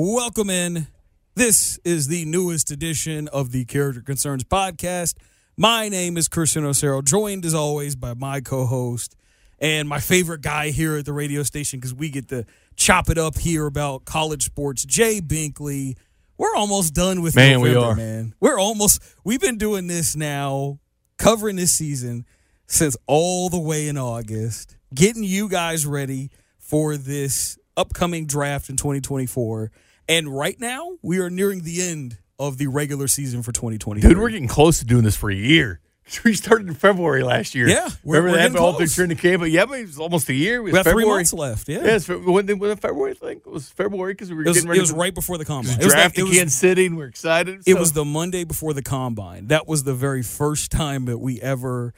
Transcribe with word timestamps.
Welcome 0.00 0.48
in. 0.48 0.86
This 1.34 1.80
is 1.84 2.06
the 2.06 2.24
newest 2.24 2.70
edition 2.70 3.26
of 3.26 3.50
the 3.50 3.64
Character 3.64 4.00
Concerns 4.00 4.44
podcast. 4.44 5.14
My 5.56 5.88
name 5.88 6.16
is 6.16 6.28
Christian 6.28 6.62
Osero, 6.62 7.02
joined 7.02 7.44
as 7.44 7.52
always 7.52 7.96
by 7.96 8.14
my 8.14 8.40
co 8.40 8.64
host 8.64 9.16
and 9.58 9.88
my 9.88 9.98
favorite 9.98 10.40
guy 10.40 10.70
here 10.70 10.98
at 10.98 11.04
the 11.04 11.12
radio 11.12 11.42
station 11.42 11.80
because 11.80 11.92
we 11.92 12.10
get 12.10 12.28
to 12.28 12.44
chop 12.76 13.10
it 13.10 13.18
up 13.18 13.38
here 13.38 13.66
about 13.66 14.04
college 14.04 14.44
sports, 14.44 14.84
Jay 14.84 15.20
Binkley. 15.20 15.96
We're 16.36 16.54
almost 16.54 16.94
done 16.94 17.20
with 17.20 17.34
Man, 17.34 17.60
we 17.60 17.74
are. 17.74 17.96
man. 17.96 18.34
We're 18.38 18.60
almost, 18.60 19.02
we've 19.24 19.40
been 19.40 19.58
doing 19.58 19.88
this 19.88 20.14
now, 20.14 20.78
covering 21.16 21.56
this 21.56 21.72
season 21.72 22.24
since 22.68 22.96
all 23.08 23.48
the 23.48 23.58
way 23.58 23.88
in 23.88 23.98
August, 23.98 24.76
getting 24.94 25.24
you 25.24 25.48
guys 25.48 25.84
ready 25.84 26.30
for 26.56 26.96
this 26.96 27.58
upcoming 27.76 28.26
draft 28.26 28.70
in 28.70 28.76
2024. 28.76 29.72
And 30.08 30.28
right 30.28 30.58
now, 30.58 30.96
we 31.02 31.18
are 31.18 31.30
nearing 31.30 31.62
the 31.62 31.82
end 31.82 32.18
of 32.38 32.56
the 32.58 32.66
regular 32.68 33.08
season 33.08 33.42
for 33.42 33.52
2020. 33.52 34.00
Dude, 34.00 34.16
we're 34.18 34.30
getting 34.30 34.48
close 34.48 34.78
to 34.78 34.84
doing 34.84 35.04
this 35.04 35.16
for 35.16 35.30
a 35.30 35.34
year. 35.34 35.80
We 36.24 36.32
started 36.32 36.68
in 36.68 36.72
February 36.74 37.22
last 37.22 37.54
year. 37.54 37.68
Yeah, 37.68 37.86
we're- 38.02 38.22
remember 38.22 38.30
we're 38.30 38.48
that 38.52 38.58
all 38.58 38.72
through 38.78 38.86
training 38.86 39.18
camp? 39.18 39.40
But 39.42 39.50
yeah, 39.50 39.66
but 39.66 39.78
it 39.80 39.88
was 39.88 39.98
almost 39.98 40.30
a 40.30 40.34
year. 40.34 40.56
It 40.56 40.60
was 40.62 40.72
we 40.72 40.78
got 40.82 40.86
three 40.90 41.04
months 41.04 41.34
left. 41.34 41.68
Yeah. 41.68 41.80
Yeah, 41.84 41.96
it's, 41.96 42.06
Fe- 42.06 42.14
when, 42.14 42.46
when 42.58 42.76
February, 42.78 43.10
I 43.10 43.14
think 43.14 43.42
it 43.44 43.50
was 43.52 43.68
February 43.68 44.14
because 44.14 44.30
we 44.30 44.36
were 44.36 44.42
It 44.44 44.48
was, 44.48 44.56
getting 44.62 44.74
it 44.74 44.80
was 44.80 44.90
to 44.92 44.96
right 44.96 45.14
before 45.14 45.36
the 45.36 45.44
combine. 45.44 45.78
It 45.78 45.84
was 45.84 45.92
draft 45.92 46.16
it 46.18 46.22
was- 46.22 46.34
Kansas 46.34 46.56
City, 46.58 46.86
and 46.86 46.96
we're 46.96 47.08
excited. 47.08 47.58
it 47.66 47.74
So- 47.74 47.78
was 47.78 47.92
the 47.92 48.06
Monday 48.06 48.44
before 48.44 48.72
the 48.72 48.80
combine. 48.80 49.48
That 49.48 49.68
was 49.68 49.84
the 49.84 49.92
very 49.92 50.22
first 50.22 50.70
time 50.70 51.04
that 51.04 51.18
we 51.18 51.42
ever 51.42 51.92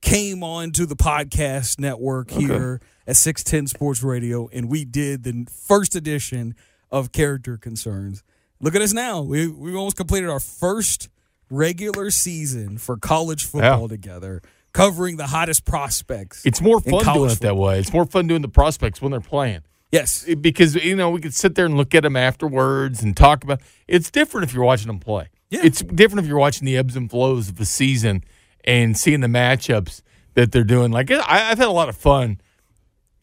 came 0.00 0.42
on 0.42 0.70
to 0.70 0.86
the 0.86 0.96
podcast 0.96 1.78
network 1.78 2.30
here 2.30 2.80
at 3.06 3.16
610 3.16 3.66
Sports 3.66 4.02
Radio, 4.02 4.48
and 4.54 4.70
we 4.70 4.86
did 4.86 5.22
the 5.22 5.46
first 5.68 5.94
edition 5.94 6.54
of 6.90 7.12
Character 7.12 7.56
Concerns. 7.56 8.22
Look 8.60 8.74
at 8.74 8.82
us 8.82 8.92
now. 8.92 9.22
We 9.22 9.46
we 9.48 9.74
almost 9.74 9.96
completed 9.96 10.28
our 10.28 10.40
first 10.40 11.08
regular 11.50 12.10
season 12.10 12.78
for 12.78 12.96
college 12.96 13.44
football 13.46 13.82
Yeah. 13.82 13.88
together, 13.88 14.42
covering 14.72 15.16
the 15.16 15.28
hottest 15.28 15.64
prospects. 15.64 16.44
It's 16.44 16.60
more 16.60 16.80
fun 16.80 17.04
doing 17.14 17.30
it 17.30 17.40
that 17.40 17.56
way. 17.56 17.78
It's 17.80 17.92
more 17.92 18.04
fun 18.06 18.26
doing 18.26 18.42
the 18.42 18.48
prospects 18.48 19.00
when 19.02 19.10
they're 19.10 19.20
playing. 19.20 19.60
Yes. 19.92 20.24
It- 20.28 20.40
because 20.42 20.76
you 20.76 20.94
know 20.94 21.10
we 21.10 21.20
could 21.20 21.34
sit 21.34 21.54
there 21.56 21.66
and 21.66 21.76
look 21.76 21.94
at 21.94 22.02
them 22.04 22.16
afterwards 22.16 23.02
and 23.02 23.16
talk 23.16 23.42
about. 23.44 23.60
It's 23.88 24.10
different 24.10 24.46
if 24.48 24.54
you're 24.54 24.64
watching 24.64 24.86
them 24.86 25.00
play. 25.00 25.28
Yeah. 25.48 25.60
It's 25.64 25.82
different 25.82 26.20
if 26.24 26.28
you're 26.28 26.38
watching 26.38 26.66
the 26.66 26.76
ebbs 26.76 26.94
and 26.94 27.10
flows 27.10 27.48
of 27.48 27.56
the 27.56 27.64
season 27.66 28.22
and 28.64 28.96
seeing 28.96 29.20
the 29.20 29.26
matchups 29.26 30.02
that 30.34 30.52
they're 30.52 30.62
doing. 30.62 30.92
Like 30.92 31.10
I, 31.10 31.50
I've 31.50 31.58
had 31.58 31.66
a 31.66 31.72
lot 31.72 31.88
of 31.88 31.96
fun 31.96 32.40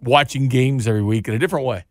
watching 0.01 0.47
games 0.49 0.87
every 0.87 1.03
week 1.03 1.27
in 1.27 1.33
a 1.33 1.39
different 1.39 1.65
way. 1.65 1.85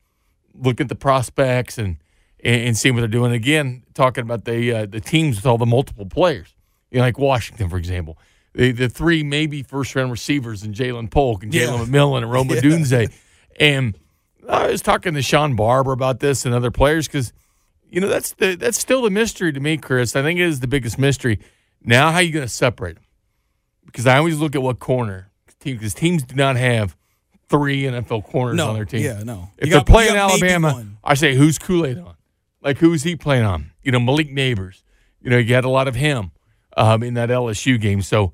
Look 0.58 0.80
at 0.80 0.88
the 0.88 0.94
prospects 0.96 1.78
and 1.78 1.96
and, 2.44 2.76
seeing 2.76 2.94
what 2.94 3.00
they're 3.00 3.08
doing. 3.08 3.32
Again, 3.32 3.82
talking 3.94 4.22
about 4.22 4.44
the 4.44 4.72
uh, 4.72 4.86
the 4.86 5.00
teams 5.00 5.36
with 5.36 5.46
all 5.46 5.58
the 5.58 5.66
multiple 5.66 6.06
players. 6.06 6.54
You 6.90 6.98
know, 6.98 7.04
like 7.04 7.18
Washington, 7.18 7.68
for 7.68 7.76
example, 7.78 8.18
the 8.54 8.72
the 8.72 8.88
three 8.88 9.22
maybe 9.22 9.62
first 9.62 9.94
round 9.96 10.10
receivers 10.10 10.62
and 10.62 10.74
Jalen 10.74 11.10
Polk 11.10 11.42
and 11.42 11.52
Yeah. 11.52 11.66
Jalen 11.66 11.86
McMillan 11.86 12.18
and 12.22 12.30
Roma 12.30 12.54
Yeah. 12.56 12.60
Dunze. 12.60 13.12
And 13.58 13.98
I 14.48 14.68
was 14.68 14.82
talking 14.82 15.14
to 15.14 15.22
Sean 15.22 15.56
Barber 15.56 15.92
about 15.92 16.20
this 16.20 16.44
and 16.46 16.54
other 16.54 16.70
players 16.70 17.08
because 17.08 17.32
you 17.90 18.00
know 18.00 18.08
that's 18.08 18.32
the 18.34 18.54
that's 18.54 18.78
still 18.78 19.02
the 19.02 19.10
mystery 19.10 19.52
to 19.52 19.60
me, 19.60 19.76
Chris. 19.76 20.14
I 20.14 20.22
think 20.22 20.38
it 20.38 20.44
is 20.46 20.60
the 20.60 20.68
biggest 20.68 20.98
mystery. 20.98 21.40
Now, 21.82 22.10
how 22.10 22.16
are 22.18 22.22
you 22.22 22.32
going 22.32 22.46
to 22.46 22.52
separate 22.52 22.96
them? 22.96 23.04
Because 23.84 24.06
I 24.06 24.18
always 24.18 24.38
look 24.38 24.54
at 24.54 24.62
what 24.62 24.78
corner 24.78 25.30
because 25.60 25.94
teams 25.94 26.22
do 26.22 26.34
not 26.36 26.56
have 26.56 26.96
three 27.48 27.82
NFL 27.82 28.24
corners 28.24 28.56
No. 28.56 28.68
on 28.68 28.74
their 28.74 28.84
team. 28.84 29.02
Yeah, 29.02 29.22
no. 29.22 29.50
If 29.58 29.66
You 29.68 29.72
they're 29.72 29.80
got- 29.80 29.86
playing 29.86 30.16
Alabama. 30.16 30.84
I 31.04 31.14
say 31.14 31.34
who's 31.34 31.58
Kool 31.58 31.86
Aid 31.86 31.98
on? 31.98 32.14
Like 32.62 32.78
who's 32.78 33.02
he 33.04 33.14
playing 33.16 33.44
on? 33.44 33.70
You 33.82 33.92
know, 33.92 34.00
Malik 34.00 34.30
Nabers. 34.30 34.82
You 35.20 35.30
know, 35.30 35.38
you 35.38 35.54
had 35.54 35.64
a 35.64 35.68
lot 35.68 35.88
of 35.88 35.94
him 35.94 36.32
um, 36.76 37.02
in 37.02 37.14
that 37.14 37.28
LSU 37.30 37.80
game. 37.80 38.02
So 38.02 38.32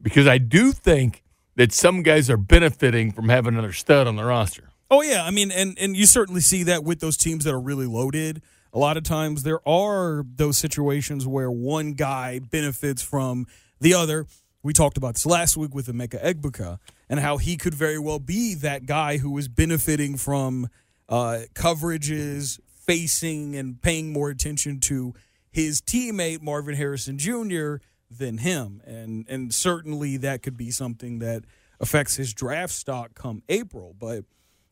because 0.00 0.26
I 0.26 0.38
do 0.38 0.72
think 0.72 1.22
that 1.56 1.72
some 1.72 2.02
guys 2.02 2.28
are 2.30 2.36
benefiting 2.36 3.12
from 3.12 3.28
having 3.28 3.54
another 3.54 3.72
stud 3.72 4.06
on 4.06 4.16
the 4.16 4.24
roster. 4.24 4.70
Oh 4.90 5.02
yeah, 5.02 5.24
I 5.24 5.30
mean, 5.30 5.50
and 5.50 5.76
and 5.78 5.96
you 5.96 6.06
certainly 6.06 6.40
see 6.40 6.62
that 6.64 6.84
with 6.84 7.00
those 7.00 7.16
teams 7.16 7.44
that 7.44 7.52
are 7.54 7.60
really 7.60 7.86
loaded. 7.86 8.42
A 8.72 8.78
lot 8.78 8.96
of 8.96 9.04
times 9.04 9.42
there 9.44 9.66
are 9.68 10.24
those 10.36 10.58
situations 10.58 11.26
where 11.26 11.50
one 11.50 11.92
guy 11.92 12.38
benefits 12.40 13.02
from 13.02 13.46
the 13.80 13.94
other. 13.94 14.26
We 14.64 14.72
talked 14.72 14.96
about 14.96 15.12
this 15.12 15.26
last 15.26 15.58
week 15.58 15.74
with 15.74 15.88
Emeka 15.88 16.24
Egbuka 16.24 16.78
and 17.10 17.20
how 17.20 17.36
he 17.36 17.58
could 17.58 17.74
very 17.74 17.98
well 17.98 18.18
be 18.18 18.54
that 18.54 18.86
guy 18.86 19.18
who 19.18 19.36
is 19.36 19.46
benefiting 19.46 20.16
from 20.16 20.68
uh, 21.06 21.40
coverages, 21.54 22.58
facing 22.74 23.56
and 23.56 23.82
paying 23.82 24.10
more 24.10 24.30
attention 24.30 24.80
to 24.80 25.12
his 25.50 25.82
teammate 25.82 26.40
Marvin 26.40 26.76
Harrison 26.76 27.18
Jr. 27.18 27.74
than 28.10 28.38
him, 28.38 28.80
and 28.86 29.26
and 29.28 29.52
certainly 29.52 30.16
that 30.16 30.42
could 30.42 30.56
be 30.56 30.70
something 30.70 31.18
that 31.18 31.44
affects 31.78 32.16
his 32.16 32.32
draft 32.32 32.72
stock 32.72 33.14
come 33.14 33.42
April. 33.50 33.94
But 33.98 34.24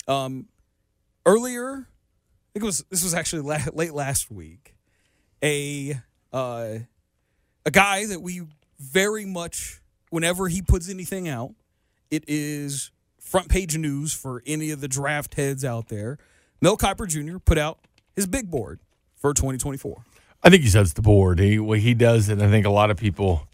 um, 0.08 0.48
earlier, 1.26 1.86
I 1.86 2.48
think 2.54 2.62
it 2.62 2.64
was 2.64 2.82
this 2.88 3.04
was 3.04 3.12
actually 3.12 3.42
la- 3.42 3.58
late 3.74 3.92
last 3.92 4.30
week. 4.30 4.74
A 5.44 6.00
uh, 6.32 6.78
a 7.66 7.70
guy 7.70 8.06
that 8.06 8.22
we 8.22 8.44
very 8.80 9.26
much, 9.26 9.81
whenever 10.12 10.48
he 10.48 10.60
puts 10.60 10.90
anything 10.90 11.26
out, 11.26 11.54
it 12.10 12.22
is 12.28 12.90
front 13.18 13.48
page 13.48 13.76
news 13.78 14.12
for 14.12 14.42
any 14.46 14.70
of 14.70 14.82
the 14.82 14.88
draft 14.88 15.34
heads 15.34 15.64
out 15.64 15.88
there. 15.88 16.18
Mel 16.60 16.76
Kiper 16.76 17.08
Jr. 17.08 17.38
put 17.38 17.56
out 17.56 17.78
his 18.14 18.26
big 18.26 18.50
board 18.50 18.78
for 19.16 19.32
2024. 19.32 20.04
I 20.42 20.50
think 20.50 20.62
he 20.62 20.68
sets 20.68 20.92
the 20.92 21.02
board. 21.02 21.38
He 21.38 21.58
well, 21.58 21.78
he 21.78 21.94
does 21.94 22.28
it. 22.28 22.42
I 22.42 22.50
think 22.50 22.66
a 22.66 22.70
lot 22.70 22.90
of 22.90 22.98
people 22.98 23.48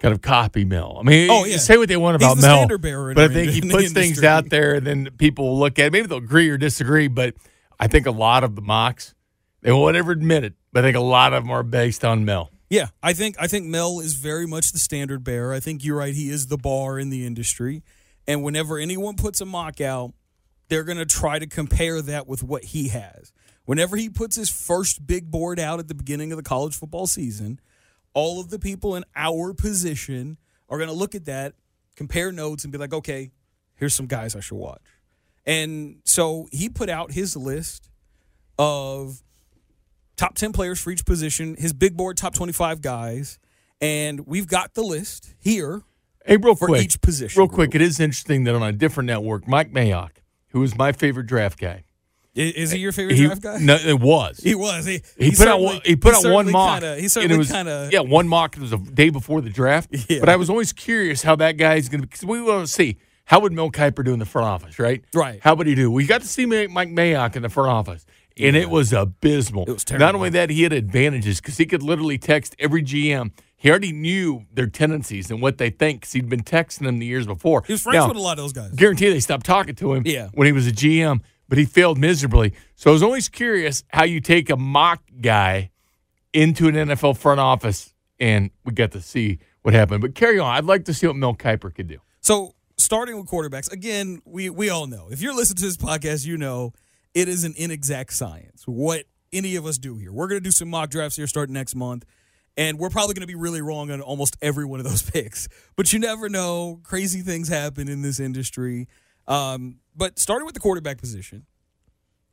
kind 0.00 0.14
of 0.14 0.22
copy 0.22 0.64
Mel. 0.64 0.96
I 0.98 1.02
mean, 1.02 1.30
Oh, 1.30 1.44
yeah. 1.44 1.58
say 1.58 1.76
what 1.76 1.88
they 1.88 1.96
want 1.96 2.16
about 2.16 2.36
the 2.36 2.42
Mel, 2.42 2.66
but 3.14 3.18
I 3.18 3.28
think 3.28 3.50
he 3.50 3.60
puts 3.60 3.92
things 3.92 4.24
out 4.24 4.48
there, 4.48 4.74
and 4.74 4.86
then 4.86 5.10
people 5.18 5.46
will 5.48 5.58
look 5.58 5.78
at 5.78 5.86
it. 5.86 5.92
Maybe 5.92 6.06
they'll 6.06 6.18
agree 6.18 6.48
or 6.48 6.56
disagree, 6.56 7.08
but 7.08 7.34
I 7.78 7.86
think 7.88 8.06
a 8.06 8.12
lot 8.12 8.44
of 8.44 8.54
the 8.56 8.62
mocks 8.62 9.14
they 9.60 9.72
won't 9.72 9.96
ever 9.96 10.12
admit 10.12 10.44
it. 10.44 10.54
But 10.72 10.84
I 10.84 10.88
think 10.88 10.96
a 10.96 11.00
lot 11.00 11.32
of 11.34 11.42
them 11.44 11.50
are 11.50 11.62
based 11.62 12.04
on 12.04 12.24
Mel. 12.24 12.50
Yeah, 12.70 12.88
I 13.02 13.14
think 13.14 13.36
I 13.38 13.46
think 13.46 13.66
Mel 13.66 14.00
is 14.00 14.14
very 14.14 14.46
much 14.46 14.72
the 14.72 14.78
standard 14.78 15.24
bearer. 15.24 15.52
I 15.54 15.60
think 15.60 15.84
you're 15.84 15.96
right; 15.96 16.14
he 16.14 16.30
is 16.30 16.48
the 16.48 16.58
bar 16.58 16.98
in 16.98 17.08
the 17.10 17.26
industry. 17.26 17.82
And 18.26 18.42
whenever 18.42 18.78
anyone 18.78 19.16
puts 19.16 19.40
a 19.40 19.46
mock 19.46 19.80
out, 19.80 20.12
they're 20.68 20.84
going 20.84 20.98
to 20.98 21.06
try 21.06 21.38
to 21.38 21.46
compare 21.46 22.02
that 22.02 22.26
with 22.26 22.42
what 22.42 22.64
he 22.64 22.88
has. 22.88 23.32
Whenever 23.64 23.96
he 23.96 24.10
puts 24.10 24.36
his 24.36 24.50
first 24.50 25.06
big 25.06 25.30
board 25.30 25.58
out 25.58 25.78
at 25.78 25.88
the 25.88 25.94
beginning 25.94 26.30
of 26.30 26.36
the 26.36 26.42
college 26.42 26.74
football 26.76 27.06
season, 27.06 27.58
all 28.12 28.40
of 28.40 28.50
the 28.50 28.58
people 28.58 28.96
in 28.96 29.04
our 29.16 29.54
position 29.54 30.36
are 30.68 30.76
going 30.76 30.90
to 30.90 30.94
look 30.94 31.14
at 31.14 31.24
that, 31.24 31.54
compare 31.96 32.32
notes, 32.32 32.64
and 32.64 32.72
be 32.72 32.78
like, 32.78 32.92
"Okay, 32.92 33.30
here's 33.76 33.94
some 33.94 34.06
guys 34.06 34.36
I 34.36 34.40
should 34.40 34.58
watch." 34.58 34.82
And 35.46 36.00
so 36.04 36.48
he 36.52 36.68
put 36.68 36.90
out 36.90 37.12
his 37.12 37.34
list 37.34 37.88
of 38.58 39.22
top 40.18 40.34
10 40.34 40.52
players 40.52 40.78
for 40.78 40.90
each 40.90 41.06
position, 41.06 41.54
his 41.58 41.72
big 41.72 41.96
board 41.96 42.18
top 42.18 42.34
25 42.34 42.82
guys, 42.82 43.38
and 43.80 44.26
we've 44.26 44.46
got 44.48 44.74
the 44.74 44.82
list 44.82 45.34
here. 45.38 45.82
Hey, 46.26 46.36
real 46.36 46.54
For 46.54 46.66
quick, 46.66 46.84
each 46.84 47.00
position 47.00 47.40
real 47.40 47.48
quick, 47.48 47.70
group. 47.70 47.80
it 47.80 47.84
is 47.84 47.98
interesting 47.98 48.44
that 48.44 48.54
on 48.54 48.62
a 48.62 48.72
different 48.72 49.06
network, 49.06 49.48
Mike 49.48 49.72
Mayock, 49.72 50.10
who 50.48 50.62
is 50.62 50.76
my 50.76 50.92
favorite 50.92 51.26
draft 51.26 51.58
guy, 51.58 51.84
Is 52.34 52.70
he 52.72 52.80
your 52.80 52.92
favorite 52.92 53.16
he, 53.16 53.24
draft 53.26 53.40
guy? 53.42 53.58
No, 53.60 53.76
it 53.76 53.98
was. 53.98 54.38
He 54.38 54.54
was. 54.54 54.84
He, 54.84 55.00
He, 55.18 55.30
put 55.30 55.48
out 55.48 55.60
one, 55.60 55.80
he 55.84 55.96
put 55.96 56.14
out 56.14 56.30
one 56.30 56.50
mock. 56.50 56.82
Kinda, 56.82 57.00
he 57.00 57.08
certainly 57.08 57.46
kind 57.46 57.68
of 57.68 57.92
yeah, 57.92 58.00
one 58.00 58.28
mock. 58.28 58.56
It 58.56 58.60
was 58.60 58.72
a 58.72 58.78
day 58.78 59.08
before 59.08 59.40
the 59.40 59.50
draft. 59.50 59.88
Yeah. 60.08 60.20
But 60.20 60.28
I 60.28 60.36
was 60.36 60.50
always 60.50 60.72
curious 60.72 61.22
how 61.22 61.34
that 61.36 61.52
guy 61.52 61.74
is 61.76 61.88
going 61.88 62.00
to 62.02 62.06
because 62.06 62.24
we 62.24 62.42
want 62.42 62.66
to 62.66 62.72
see 62.72 62.98
how 63.24 63.40
would 63.40 63.52
Mel 63.52 63.70
Kiper 63.70 64.04
do 64.04 64.12
in 64.12 64.18
the 64.18 64.24
front 64.26 64.48
office, 64.48 64.78
right? 64.78 65.02
Right. 65.14 65.38
How 65.42 65.54
would 65.54 65.66
he 65.66 65.74
do? 65.74 65.90
We 65.90 66.06
got 66.06 66.20
to 66.22 66.26
see 66.26 66.46
Mike 66.46 66.88
Mayock 66.90 67.36
in 67.36 67.42
the 67.42 67.48
front 67.50 67.70
office, 67.70 68.06
and 68.40 68.56
it 68.56 68.70
was 68.70 68.92
abysmal. 68.92 69.64
It 69.64 69.72
was 69.72 69.84
terrible. 69.84 70.06
Not 70.06 70.14
only 70.14 70.30
that, 70.30 70.50
he 70.50 70.62
had 70.62 70.72
advantages 70.72 71.40
because 71.40 71.56
he 71.56 71.66
could 71.66 71.82
literally 71.82 72.18
text 72.18 72.54
every 72.58 72.82
GM. 72.82 73.32
He 73.56 73.68
already 73.70 73.92
knew 73.92 74.44
their 74.52 74.66
tendencies 74.68 75.30
and 75.30 75.42
what 75.42 75.58
they 75.58 75.70
think 75.70 76.00
because 76.02 76.12
he'd 76.12 76.28
been 76.28 76.44
texting 76.44 76.84
them 76.84 76.98
the 77.00 77.06
years 77.06 77.26
before. 77.26 77.64
He 77.66 77.72
was 77.72 77.82
friends 77.82 77.96
Now, 77.96 78.08
with 78.08 78.16
a 78.16 78.20
lot 78.20 78.38
of 78.38 78.44
those 78.44 78.52
guys. 78.52 78.70
guarantee 78.72 79.10
they 79.10 79.18
stopped 79.20 79.44
talking 79.46 79.74
to 79.76 79.94
him 79.94 80.02
Yeah. 80.06 80.28
when 80.34 80.46
he 80.46 80.52
was 80.52 80.66
a 80.68 80.72
GM, 80.72 81.20
but 81.48 81.58
he 81.58 81.64
failed 81.64 81.98
miserably. 81.98 82.52
So 82.76 82.90
I 82.90 82.92
was 82.92 83.02
always 83.02 83.28
curious 83.28 83.82
how 83.88 84.04
you 84.04 84.20
take 84.20 84.48
a 84.50 84.56
mock 84.56 85.02
guy 85.20 85.70
into 86.32 86.68
an 86.68 86.74
NFL 86.76 87.16
front 87.16 87.40
office, 87.40 87.94
and 88.20 88.50
we 88.64 88.72
got 88.72 88.92
to 88.92 89.00
see 89.00 89.38
what 89.62 89.74
happened. 89.74 90.02
But 90.02 90.14
carry 90.14 90.38
on. 90.38 90.54
I'd 90.54 90.64
like 90.64 90.84
to 90.84 90.94
see 90.94 91.06
what 91.08 91.16
Mel 91.16 91.34
Kiper 91.34 91.74
could 91.74 91.88
do. 91.88 91.98
So 92.20 92.54
starting 92.76 93.16
with 93.16 93.26
quarterbacks, 93.26 93.72
again, 93.72 94.20
we 94.24 94.50
we 94.50 94.68
all 94.70 94.86
know. 94.86 95.08
If 95.10 95.20
you're 95.20 95.34
listening 95.34 95.56
to 95.56 95.62
this 95.64 95.76
podcast, 95.76 96.26
you 96.26 96.36
know 96.36 96.74
it 97.14 97.28
is 97.28 97.44
an 97.44 97.54
inexact 97.56 98.12
science. 98.12 98.64
What 98.66 99.04
any 99.32 99.56
of 99.56 99.66
us 99.66 99.78
do 99.78 99.96
here. 99.96 100.12
We're 100.12 100.28
gonna 100.28 100.40
do 100.40 100.50
some 100.50 100.68
mock 100.68 100.90
drafts 100.90 101.16
here 101.16 101.26
starting 101.26 101.52
next 101.54 101.74
month. 101.74 102.04
And 102.56 102.76
we're 102.76 102.90
probably 102.90 103.14
going 103.14 103.20
to 103.20 103.28
be 103.28 103.36
really 103.36 103.62
wrong 103.62 103.92
on 103.92 104.00
almost 104.00 104.36
every 104.42 104.64
one 104.64 104.80
of 104.80 104.84
those 104.84 105.00
picks. 105.12 105.46
But 105.76 105.92
you 105.92 106.00
never 106.00 106.28
know. 106.28 106.80
Crazy 106.82 107.20
things 107.20 107.46
happen 107.46 107.86
in 107.86 108.02
this 108.02 108.18
industry. 108.18 108.88
Um, 109.28 109.76
but 109.94 110.18
starting 110.18 110.44
with 110.44 110.54
the 110.54 110.60
quarterback 110.60 110.98
position, 110.98 111.46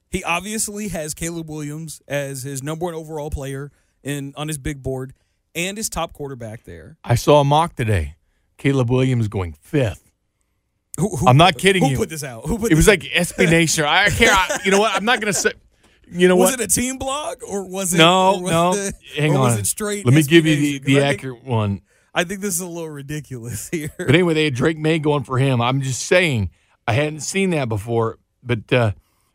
He 0.10 0.24
obviously 0.24 0.88
has 0.88 1.14
Caleb 1.14 1.48
Williams 1.48 2.02
as 2.08 2.42
his 2.42 2.64
number 2.64 2.86
one 2.86 2.96
overall 2.96 3.30
player 3.30 3.72
in 4.02 4.34
on 4.36 4.48
his 4.48 4.58
big 4.58 4.82
board 4.82 5.14
and 5.54 5.78
his 5.78 5.90
top 5.90 6.12
quarterback 6.14 6.64
there. 6.64 6.98
I 7.04 7.14
saw 7.14 7.42
a 7.42 7.44
mock 7.44 7.76
today. 7.76 8.16
Caleb 8.58 8.90
Williams 8.90 9.28
going 9.28 9.54
fifth. 9.54 10.05
Who, 11.00 11.16
who, 11.18 11.28
I'm 11.28 11.38
not 11.38 11.58
kidding 11.58 11.84
who 11.84 11.92
you. 11.92 11.98
put 11.98 12.10
this 12.10 12.24
out? 12.24 12.46
Who 12.46 12.58
put 12.58 12.72
It 12.72 12.76
was 12.76 12.86
this 12.86 12.92
like 12.94 13.02
SB 13.02 13.50
Nation. 13.52 13.84
I. 13.86 14.06
I, 14.10 14.60
you 14.64 14.72
know 14.72 14.80
what? 14.80 14.94
I'm 14.96 15.04
not 15.06 15.20
going 15.20 15.34
to 15.34 15.40
say. 15.40 15.52
You 16.12 16.28
know 16.28 16.36
was 16.36 16.52
what? 16.52 16.60
it 16.62 16.64
a 16.72 16.82
team 16.82 16.98
blog 16.98 17.38
or 17.48 17.68
was 17.68 17.94
it 17.94 17.98
no, 17.98 18.38
was 18.40 18.52
no. 18.52 18.74
it- 18.76 18.94
Hang 19.18 19.34
on. 19.36 19.40
was 19.42 19.58
it 19.58 19.66
straight 19.66 20.06
Let 20.06 20.14
me 20.14 20.22
SB 20.22 20.28
give 20.30 20.46
you 20.46 20.56
the, 20.56 20.80
the 20.80 20.98
I 20.98 21.02
think- 21.10 21.20
accurate 21.20 21.44
one. 21.44 21.82
I 22.14 22.24
think 22.24 22.40
this 22.42 22.54
is 22.54 22.62
a 22.62 22.68
little 22.68 22.90
ridiculous 22.92 23.68
here. 23.74 23.90
But 23.98 24.10
anyway, 24.10 24.34
they 24.36 24.46
had 24.46 24.54
Drake 24.54 24.78
Maye 24.78 25.00
going 25.00 25.24
for 25.26 25.38
him. 25.38 25.62
I'm 25.62 25.82
just 25.82 26.02
saying, 26.04 26.50
I 26.88 26.94
hadn't 26.94 27.22
seen 27.22 27.50
that 27.50 27.68
before, 27.68 28.20
but 28.42 28.72
uh, 28.72 28.92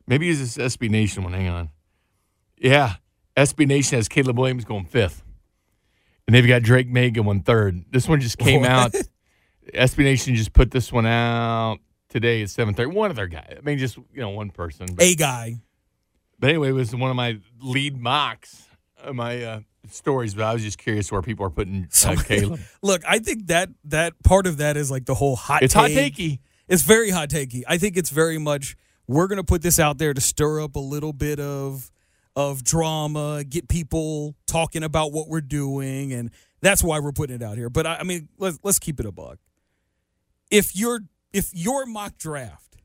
maybe 0.06 0.30
it's 0.30 0.54
this 0.54 0.76
SB 0.76 0.88
Nation 0.88 1.22
one. 1.24 1.32
Hang 1.34 1.48
on. 1.48 1.70
Yeah, 2.56 2.94
SB 3.36 3.66
Nation 3.66 3.96
has 3.98 4.08
Caleb 4.08 4.38
Williams 4.38 4.64
going 4.64 4.86
fifth, 4.86 5.22
and 6.26 6.34
they've 6.34 6.46
got 6.46 6.62
Drake 6.62 6.88
Maye 6.88 7.10
going 7.10 7.42
third. 7.42 7.84
This 7.90 8.08
one 8.08 8.20
just 8.20 8.38
came 8.38 8.60
What? 8.62 8.70
out. 8.70 8.94
SB 9.74 9.98
Nation 10.04 10.34
just 10.34 10.52
put 10.52 10.70
this 10.70 10.92
one 10.92 11.06
out 11.06 11.78
today 12.08 12.42
at 12.42 12.48
7:30. 12.48 12.92
One 12.92 13.10
of 13.10 13.16
their 13.16 13.26
guys. 13.26 13.56
I 13.56 13.60
mean, 13.62 13.78
just 13.78 13.96
you 13.96 14.20
know, 14.20 14.30
one 14.30 14.50
person. 14.50 14.86
But, 14.94 15.04
A 15.04 15.14
guy. 15.14 15.56
but 16.38 16.50
anyway, 16.50 16.68
it 16.70 16.72
was 16.72 16.94
one 16.94 17.10
of 17.10 17.16
my 17.16 17.38
lead 17.62 17.96
mocks, 17.98 18.66
uh, 19.02 19.12
my 19.12 19.42
uh, 19.42 19.60
stories. 19.90 20.34
But 20.34 20.44
I 20.44 20.52
was 20.52 20.62
just 20.62 20.78
curious 20.78 21.10
where 21.10 21.22
people 21.22 21.46
are 21.46 21.50
putting 21.50 21.84
uh, 21.84 21.86
Somebody- 21.90 22.40
Caleb. 22.40 22.60
Look, 22.82 23.02
I 23.08 23.18
think 23.18 23.46
that 23.48 23.70
that 23.84 24.14
part 24.22 24.46
of 24.46 24.58
that 24.58 24.76
is 24.76 24.90
like 24.90 25.06
the 25.06 25.14
whole 25.14 25.36
hot. 25.36 25.62
It's 25.62 25.74
hot 25.74 25.90
takey. 25.90 26.40
It's 26.68 26.82
very 26.82 27.10
hot 27.10 27.28
takey. 27.30 27.62
I 27.66 27.78
think 27.78 27.96
it's 27.96 28.10
very 28.10 28.38
much 28.38 28.76
we're 29.08 29.26
going 29.26 29.38
to 29.38 29.44
put 29.44 29.62
this 29.62 29.80
out 29.80 29.98
there 29.98 30.14
to 30.14 30.20
stir 30.20 30.60
up 30.60 30.76
a 30.76 30.80
little 30.80 31.12
bit 31.12 31.40
of 31.40 31.90
of 32.36 32.62
drama, 32.62 33.42
get 33.42 33.68
people 33.68 34.36
talking 34.46 34.84
about 34.84 35.12
what 35.12 35.28
we're 35.28 35.40
doing, 35.40 36.12
and 36.12 36.30
that's 36.60 36.82
why 36.84 37.00
we're 37.00 37.10
putting 37.10 37.34
it 37.36 37.42
out 37.42 37.56
here. 37.56 37.68
But 37.68 37.86
I, 37.86 37.96
I 37.96 38.02
mean, 38.04 38.28
let's 38.38 38.58
let's 38.62 38.78
keep 38.78 39.00
it 39.00 39.06
a 39.06 39.10
buck. 39.12 39.38
If 40.50 40.74
your 40.76 41.00
if 41.32 41.50
your 41.52 41.86
mock 41.86 42.18
draft 42.18 42.76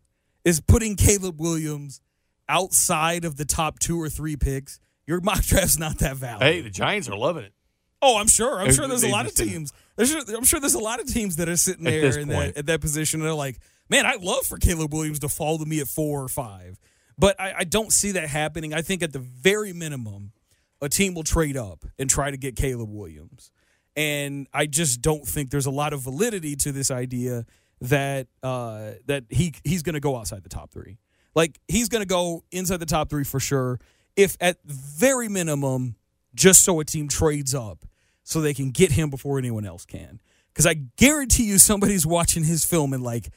is 0.44 0.62
putting 0.62 0.96
Caleb 0.96 1.40
Williams 1.40 2.00
outside 2.48 3.26
of 3.26 3.38
the 3.38 3.46
top 3.46 3.80
two 3.80 4.00
or 4.00 4.10
three 4.10 4.36
picks, 4.36 4.80
your 5.08 5.20
mock 5.22 5.44
draft's 5.44 5.80
not 5.80 5.98
that 6.00 6.18
valid. 6.18 6.44
Hey, 6.44 6.62
the 6.62 6.70
Giants 6.70 7.10
are 7.10 7.18
loving 7.18 7.46
it. 7.46 7.54
Oh, 8.02 8.18
I'm 8.20 8.28
sure. 8.28 8.60
I'm 8.60 8.72
sure 8.72 8.88
there's 8.88 9.04
a 9.04 9.10
lot 9.10 9.26
of 9.26 9.34
teams. 9.34 9.74
I'm 9.98 10.44
sure 10.44 10.60
there's 10.60 10.76
a 10.76 10.80
lot 10.80 11.00
of 11.00 11.08
teams 11.08 11.38
that 11.38 11.50
are 11.50 11.58
sitting 11.58 11.86
there 11.86 12.20
in 12.20 12.28
that, 12.28 12.58
at 12.58 12.66
that 12.68 12.82
position. 12.82 13.20
And 13.20 13.28
they're 13.28 13.34
like, 13.34 13.58
man, 13.90 14.06
I'd 14.06 14.22
love 14.22 14.46
for 14.46 14.58
Caleb 14.58 14.94
Williams 14.94 15.20
to 15.20 15.30
fall 15.30 15.58
to 15.58 15.66
me 15.66 15.80
at 15.80 15.88
four 15.88 16.22
or 16.24 16.28
five. 16.28 16.78
But 17.18 17.40
I, 17.40 17.54
I 17.60 17.64
don't 17.64 17.92
see 17.92 18.12
that 18.12 18.30
happening. 18.30 18.74
I 18.76 18.82
think 18.84 19.02
at 19.02 19.12
the 19.12 19.20
very 19.20 19.74
minimum, 19.74 20.34
a 20.82 20.90
team 20.90 21.16
will 21.16 21.24
trade 21.24 21.58
up 21.58 21.86
and 21.98 22.08
try 22.10 22.30
to 22.30 22.38
get 22.38 22.56
Caleb 22.56 22.90
Williams. 22.92 23.52
And 23.96 24.48
I 24.54 24.66
just 24.66 25.02
don't 25.02 25.26
think 25.26 25.52
there's 25.52 25.66
a 25.66 25.72
lot 25.72 25.94
of 25.94 26.02
validity 26.02 26.56
to 26.58 26.72
this 26.72 26.92
idea 26.92 27.46
that 27.82 28.28
uh, 28.44 28.92
that 29.06 29.26
he 29.30 29.54
he's 29.64 29.84
going 29.84 29.94
to 29.94 30.00
go 30.00 30.18
outside 30.18 30.44
the 30.44 30.50
top 30.50 30.72
three. 30.72 30.98
Like 31.34 31.60
he's 31.68 31.90
going 31.90 32.02
to 32.02 32.08
go 32.08 32.44
inside 32.52 32.78
the 32.78 32.86
top 32.86 33.10
three 33.10 33.24
for 33.24 33.40
sure. 33.40 33.80
If 34.16 34.38
at 34.40 34.58
very 34.64 35.28
minimum, 35.28 35.96
just 36.34 36.64
so 36.64 36.80
a 36.80 36.86
team 36.86 37.08
trades 37.08 37.54
up 37.54 37.86
so 38.24 38.42
they 38.42 38.54
can 38.54 38.72
get 38.72 38.92
him 38.92 39.10
before 39.10 39.38
anyone 39.38 39.66
else 39.66 39.86
can. 39.86 40.20
Because 40.52 40.66
I 40.66 40.76
guarantee 40.98 41.44
you, 41.44 41.58
somebody's 41.58 42.06
watching 42.06 42.44
his 42.44 42.64
film 42.64 42.94
and 42.94 43.04
like, 43.04 43.30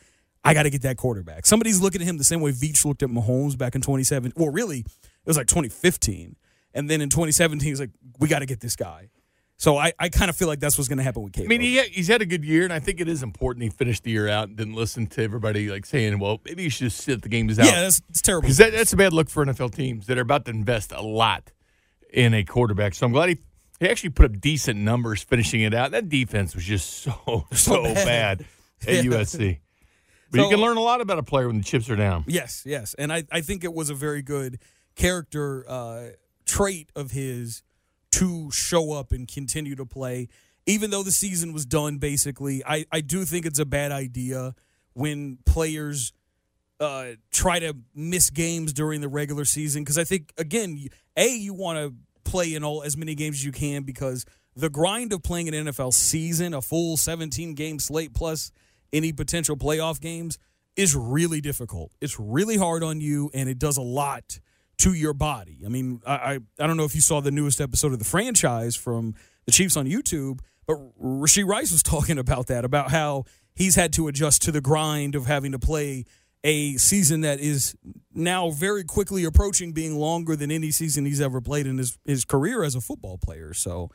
I 0.45 0.55
got 0.55 0.63
to 0.65 0.71
get 0.71 0.83
that 0.83 0.97
quarterback. 0.97 1.47
Somebody's 1.47 1.81
looking 1.81 2.01
at 2.01 2.07
him 2.07 2.17
the 2.17 2.25
same 2.25 2.41
way 2.41 2.53
Veach 2.53 2.85
looked 2.85 3.03
at 3.03 3.09
Mahomes 3.09 3.59
back 3.59 3.75
in 3.75 3.81
2017. 3.81 4.33
Well, 4.37 4.53
really, 4.53 4.81
it 4.81 5.27
was 5.27 5.37
like 5.37 5.49
2015. 5.49 6.37
And 6.75 6.89
then 6.89 7.01
in 7.01 7.09
2017, 7.09 7.69
he's 7.69 7.81
like, 7.81 7.91
we 8.21 8.29
got 8.29 8.39
to 8.39 8.47
get 8.47 8.61
this 8.61 8.77
guy. 8.77 9.09
So 9.61 9.77
I, 9.77 9.93
I 9.99 10.09
kind 10.09 10.31
of 10.31 10.37
feel 10.37 10.47
like 10.47 10.61
that's 10.61 10.79
what's 10.79 10.87
going 10.87 10.99
to 10.99 11.05
happen 11.05 11.21
with 11.25 11.37
I 11.39 11.43
mean, 11.43 11.61
he, 11.61 11.81
he's 11.83 12.07
had 12.07 12.23
a 12.23 12.27
good 12.27 12.45
year, 12.45 12.63
and 12.63 12.73
I 12.73 12.79
think 12.79 13.01
it 13.01 13.09
is 13.09 13.25
important 13.25 13.65
he 13.65 13.71
finished 13.71 14.05
the 14.05 14.13
year 14.13 14.29
out 14.29 14.47
and 14.47 14.57
didn't 14.57 14.75
listen 14.75 15.09
to 15.09 15.23
everybody 15.23 15.69
like 15.69 15.85
saying, 15.85 16.21
"Well, 16.21 16.41
maybe 16.45 16.63
you 16.63 16.71
should 16.71 16.91
just 16.91 16.99
sit 16.99 17.23
the 17.23 17.29
games 17.29 17.59
out." 17.59 17.67
yeah, 17.67 17.81
that's, 17.81 18.01
terrible. 18.23 18.43
because 18.43 18.59
that, 18.59 18.71
that's 18.73 18.93
a 18.93 18.97
bad 18.97 19.13
look 19.13 19.29
for 19.29 19.45
NFL 19.45 19.75
teams 19.75 20.07
that 20.07 20.17
are 20.17 20.23
about 20.23 20.45
to 20.45 20.53
invest 20.53 20.93
a 20.93 21.03
lot 21.03 21.51
in 22.13 22.35
a 22.35 22.45
quarterback. 22.45 22.95
So 22.95 23.05
I'm 23.05 23.13
glad 23.13 23.31
he 23.31 23.39
he 23.81 23.89
actually 23.89 24.11
put 24.11 24.27
up 24.27 24.41
decent 24.41 24.79
numbers 24.79 25.25
finishing 25.25 25.63
it 25.63 25.75
out. 25.75 25.91
That 25.91 26.09
defense 26.09 26.55
was 26.55 26.65
just 26.65 26.91
so 27.03 27.47
so, 27.53 27.83
bad. 27.83 28.05
bad, 28.05 28.47
at 28.87 29.05
Yeah. 29.05 29.11
USC. 29.11 29.59
But 30.31 30.41
you 30.43 30.51
can 30.51 30.61
learn 30.61 30.77
a 30.77 30.83
lot 30.83 31.01
about 31.01 31.19
a 31.19 31.23
player 31.23 31.47
when 31.49 31.59
the 31.59 31.65
chips 31.65 31.89
are 31.89 31.97
down. 31.97 32.25
Yes, 32.29 32.63
yes. 32.67 32.95
And 32.95 33.13
I, 33.13 33.25
I 33.33 33.41
think 33.41 33.65
it 33.65 33.73
was 33.73 33.89
a 33.89 33.95
very 33.95 34.21
good 34.21 34.59
character 34.95 35.65
uh, 35.67 36.09
trait 36.45 36.91
of 36.95 37.13
his 37.13 37.63
to 38.13 38.51
show 38.51 38.93
up 38.93 39.13
and 39.13 39.29
continue 39.29 39.77
to 39.77 39.87
play. 39.87 40.29
Even 40.67 40.91
though 40.91 41.03
the 41.03 41.13
season 41.13 41.53
was 41.53 41.65
done, 41.65 41.99
basically, 41.99 42.63
I, 42.65 42.85
I 42.93 43.01
do 43.01 43.25
think 43.25 43.47
it's 43.47 43.59
a 43.59 43.65
bad 43.65 43.91
idea 43.91 44.55
when 44.93 45.39
players 45.47 46.13
uh, 46.81 47.13
try 47.31 47.59
to 47.59 47.75
miss 47.95 48.31
games 48.31 48.73
during 48.73 49.01
the 49.01 49.09
regular 49.09 49.45
season. 49.45 49.83
Because 49.83 49.99
I 49.99 50.05
think, 50.05 50.33
again, 50.37 50.89
A, 51.17 51.29
you 51.29 51.55
want 51.55 51.79
to 51.79 51.95
play 52.31 52.55
in 52.55 52.65
all 52.65 52.83
as 52.83 52.97
many 52.97 53.15
games 53.15 53.37
as 53.37 53.45
you 53.45 53.53
can 53.53 53.83
because 53.83 54.27
the 54.55 54.69
grind 54.69 55.13
of 55.13 55.23
playing 55.23 55.49
an 55.49 55.67
NFL 55.67 55.95
season, 55.95 56.53
a 56.53 56.61
full 56.61 56.97
17 56.97 57.55
game 57.55 57.79
slate 57.79 58.13
plus 58.13 58.51
any 58.93 59.13
potential 59.13 59.57
playoff 59.57 60.01
games, 60.01 60.39
is 60.77 60.95
really 60.95 61.41
difficult. 61.41 61.93
It's 62.01 62.21
really 62.21 62.57
hard 62.57 62.83
on 62.83 63.01
you, 63.01 63.31
and 63.35 63.49
it 63.49 63.59
does 63.59 63.77
a 63.77 63.83
lot 63.83 64.39
to 64.79 64.93
your 64.93 65.13
body. 65.15 65.63
I 65.65 65.69
mean, 65.69 66.01
I 66.07 66.13
I, 66.15 66.39
I 66.61 66.67
don't 66.67 66.77
know 66.77 66.85
if 66.85 66.95
you 66.95 67.01
saw 67.01 67.21
the 67.21 67.31
newest 67.31 67.61
episode 67.61 67.93
of 67.93 67.99
the 67.99 68.05
franchise 68.05 68.77
from 68.77 69.15
the 69.47 69.53
Chiefs 69.53 69.77
on 69.77 69.87
YouTube, 69.87 70.41
but 70.67 70.77
Rashee 71.03 71.47
Rice 71.47 71.73
was 71.73 71.83
talking 71.95 72.19
about 72.19 72.47
that, 72.49 72.65
about 72.65 72.91
how 72.91 73.25
he's 73.55 73.75
had 73.75 73.93
to 73.95 74.09
adjust 74.09 74.43
to 74.43 74.53
the 74.53 74.61
grind 74.61 75.15
of 75.15 75.27
having 75.27 75.53
to 75.53 75.59
play 75.59 76.05
a 76.45 76.77
season 76.77 77.23
that 77.23 77.41
is 77.41 77.75
now 78.15 78.51
very 78.51 78.85
quickly 78.85 79.25
approaching 79.25 79.73
being 79.73 79.97
longer 79.97 80.37
than 80.37 80.53
any 80.53 80.71
season 80.71 81.05
he's 81.05 81.21
ever 81.21 81.41
played 81.41 81.67
in 81.67 81.79
his, 81.79 81.99
his 82.05 82.25
career 82.25 82.63
as 82.63 82.77
a 82.77 82.81
football 82.81 83.19
player. 83.19 83.53
So, 83.53 83.91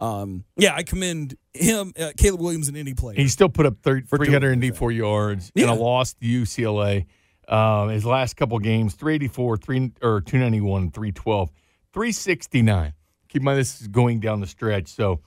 um, 0.00 0.44
yeah, 0.56 0.74
I 0.74 0.82
commend 0.82 1.36
him, 1.52 1.92
uh, 1.96 2.10
Caleb 2.16 2.40
Williams, 2.40 2.66
and 2.66 2.76
any 2.76 2.94
player. 2.94 3.14
He 3.16 3.28
still 3.28 3.48
put 3.48 3.64
up 3.64 3.76
30, 3.84 4.08
For 4.08 4.18
doing 4.18 4.30
384 4.30 4.90
yards 4.90 5.52
Yeah. 5.54 5.70
and 5.70 5.78
a 5.78 5.80
loss 5.80 6.14
to 6.14 6.26
UCLA. 6.26 7.06
Um, 7.48 7.90
his 7.90 8.04
last 8.04 8.36
couple 8.36 8.58
games, 8.58 8.94
384, 8.94 9.56
three, 9.58 9.92
or 10.02 10.20
291, 10.20 10.90
312, 10.90 11.50
369. 11.92 12.92
Keep 13.28 13.40
in 13.40 13.44
mind, 13.44 13.58
this 13.58 13.80
is 13.80 13.88
going 13.88 14.20
down 14.20 14.40
the 14.40 14.46
stretch. 14.46 14.88
So, 14.88 15.20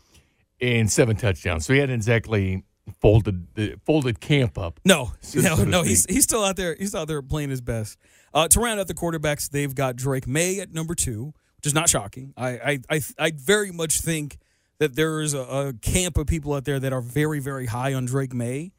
and 0.60 0.92
seven 0.92 1.16
touchdowns. 1.16 1.66
So 1.66 1.74
he 1.74 1.80
hadn't 1.80 1.96
exactly 1.96 2.64
folded 3.02 3.48
the 3.56 3.76
folded 3.86 4.20
camp 4.20 4.58
up. 4.58 4.80
No, 4.86 5.12
so 5.22 5.40
no, 5.42 5.56
to 5.58 5.66
no. 5.66 5.80
speak. 5.82 5.90
He's 5.90 6.06
he's 6.06 6.24
still 6.24 6.44
out 6.44 6.56
there. 6.56 6.76
He's 6.76 6.96
out 6.96 7.08
there 7.08 7.22
playing 7.22 7.50
his 7.50 7.62
best. 7.62 7.98
Uh, 8.34 8.48
to 8.48 8.60
round 8.60 8.80
out 8.80 8.88
the 8.88 8.94
quarterbacks, 8.94 9.50
they've 9.50 9.74
got 9.74 9.96
Drake 9.96 10.28
Maye 10.28 10.60
at 10.60 10.74
number 10.74 10.96
two, 10.96 11.34
which 11.58 11.68
is 11.68 11.74
not 11.74 11.90
shocking. 11.90 12.34
I 12.38 12.50
I 12.50 12.80
I, 12.90 13.02
I 13.20 13.32
very 13.36 13.72
much 13.72 14.02
think 14.02 14.38
that 14.80 14.96
there 14.96 15.22
is 15.22 15.34
a, 15.34 15.40
a 15.40 15.74
camp 15.74 16.18
of 16.18 16.28
people 16.28 16.54
out 16.54 16.66
there 16.66 16.80
that 16.80 16.94
are 16.94 17.02
very 17.02 17.40
very 17.40 17.66
high 17.66 17.94
on 17.94 18.06
Drake 18.06 18.34
Maye, 18.34 18.72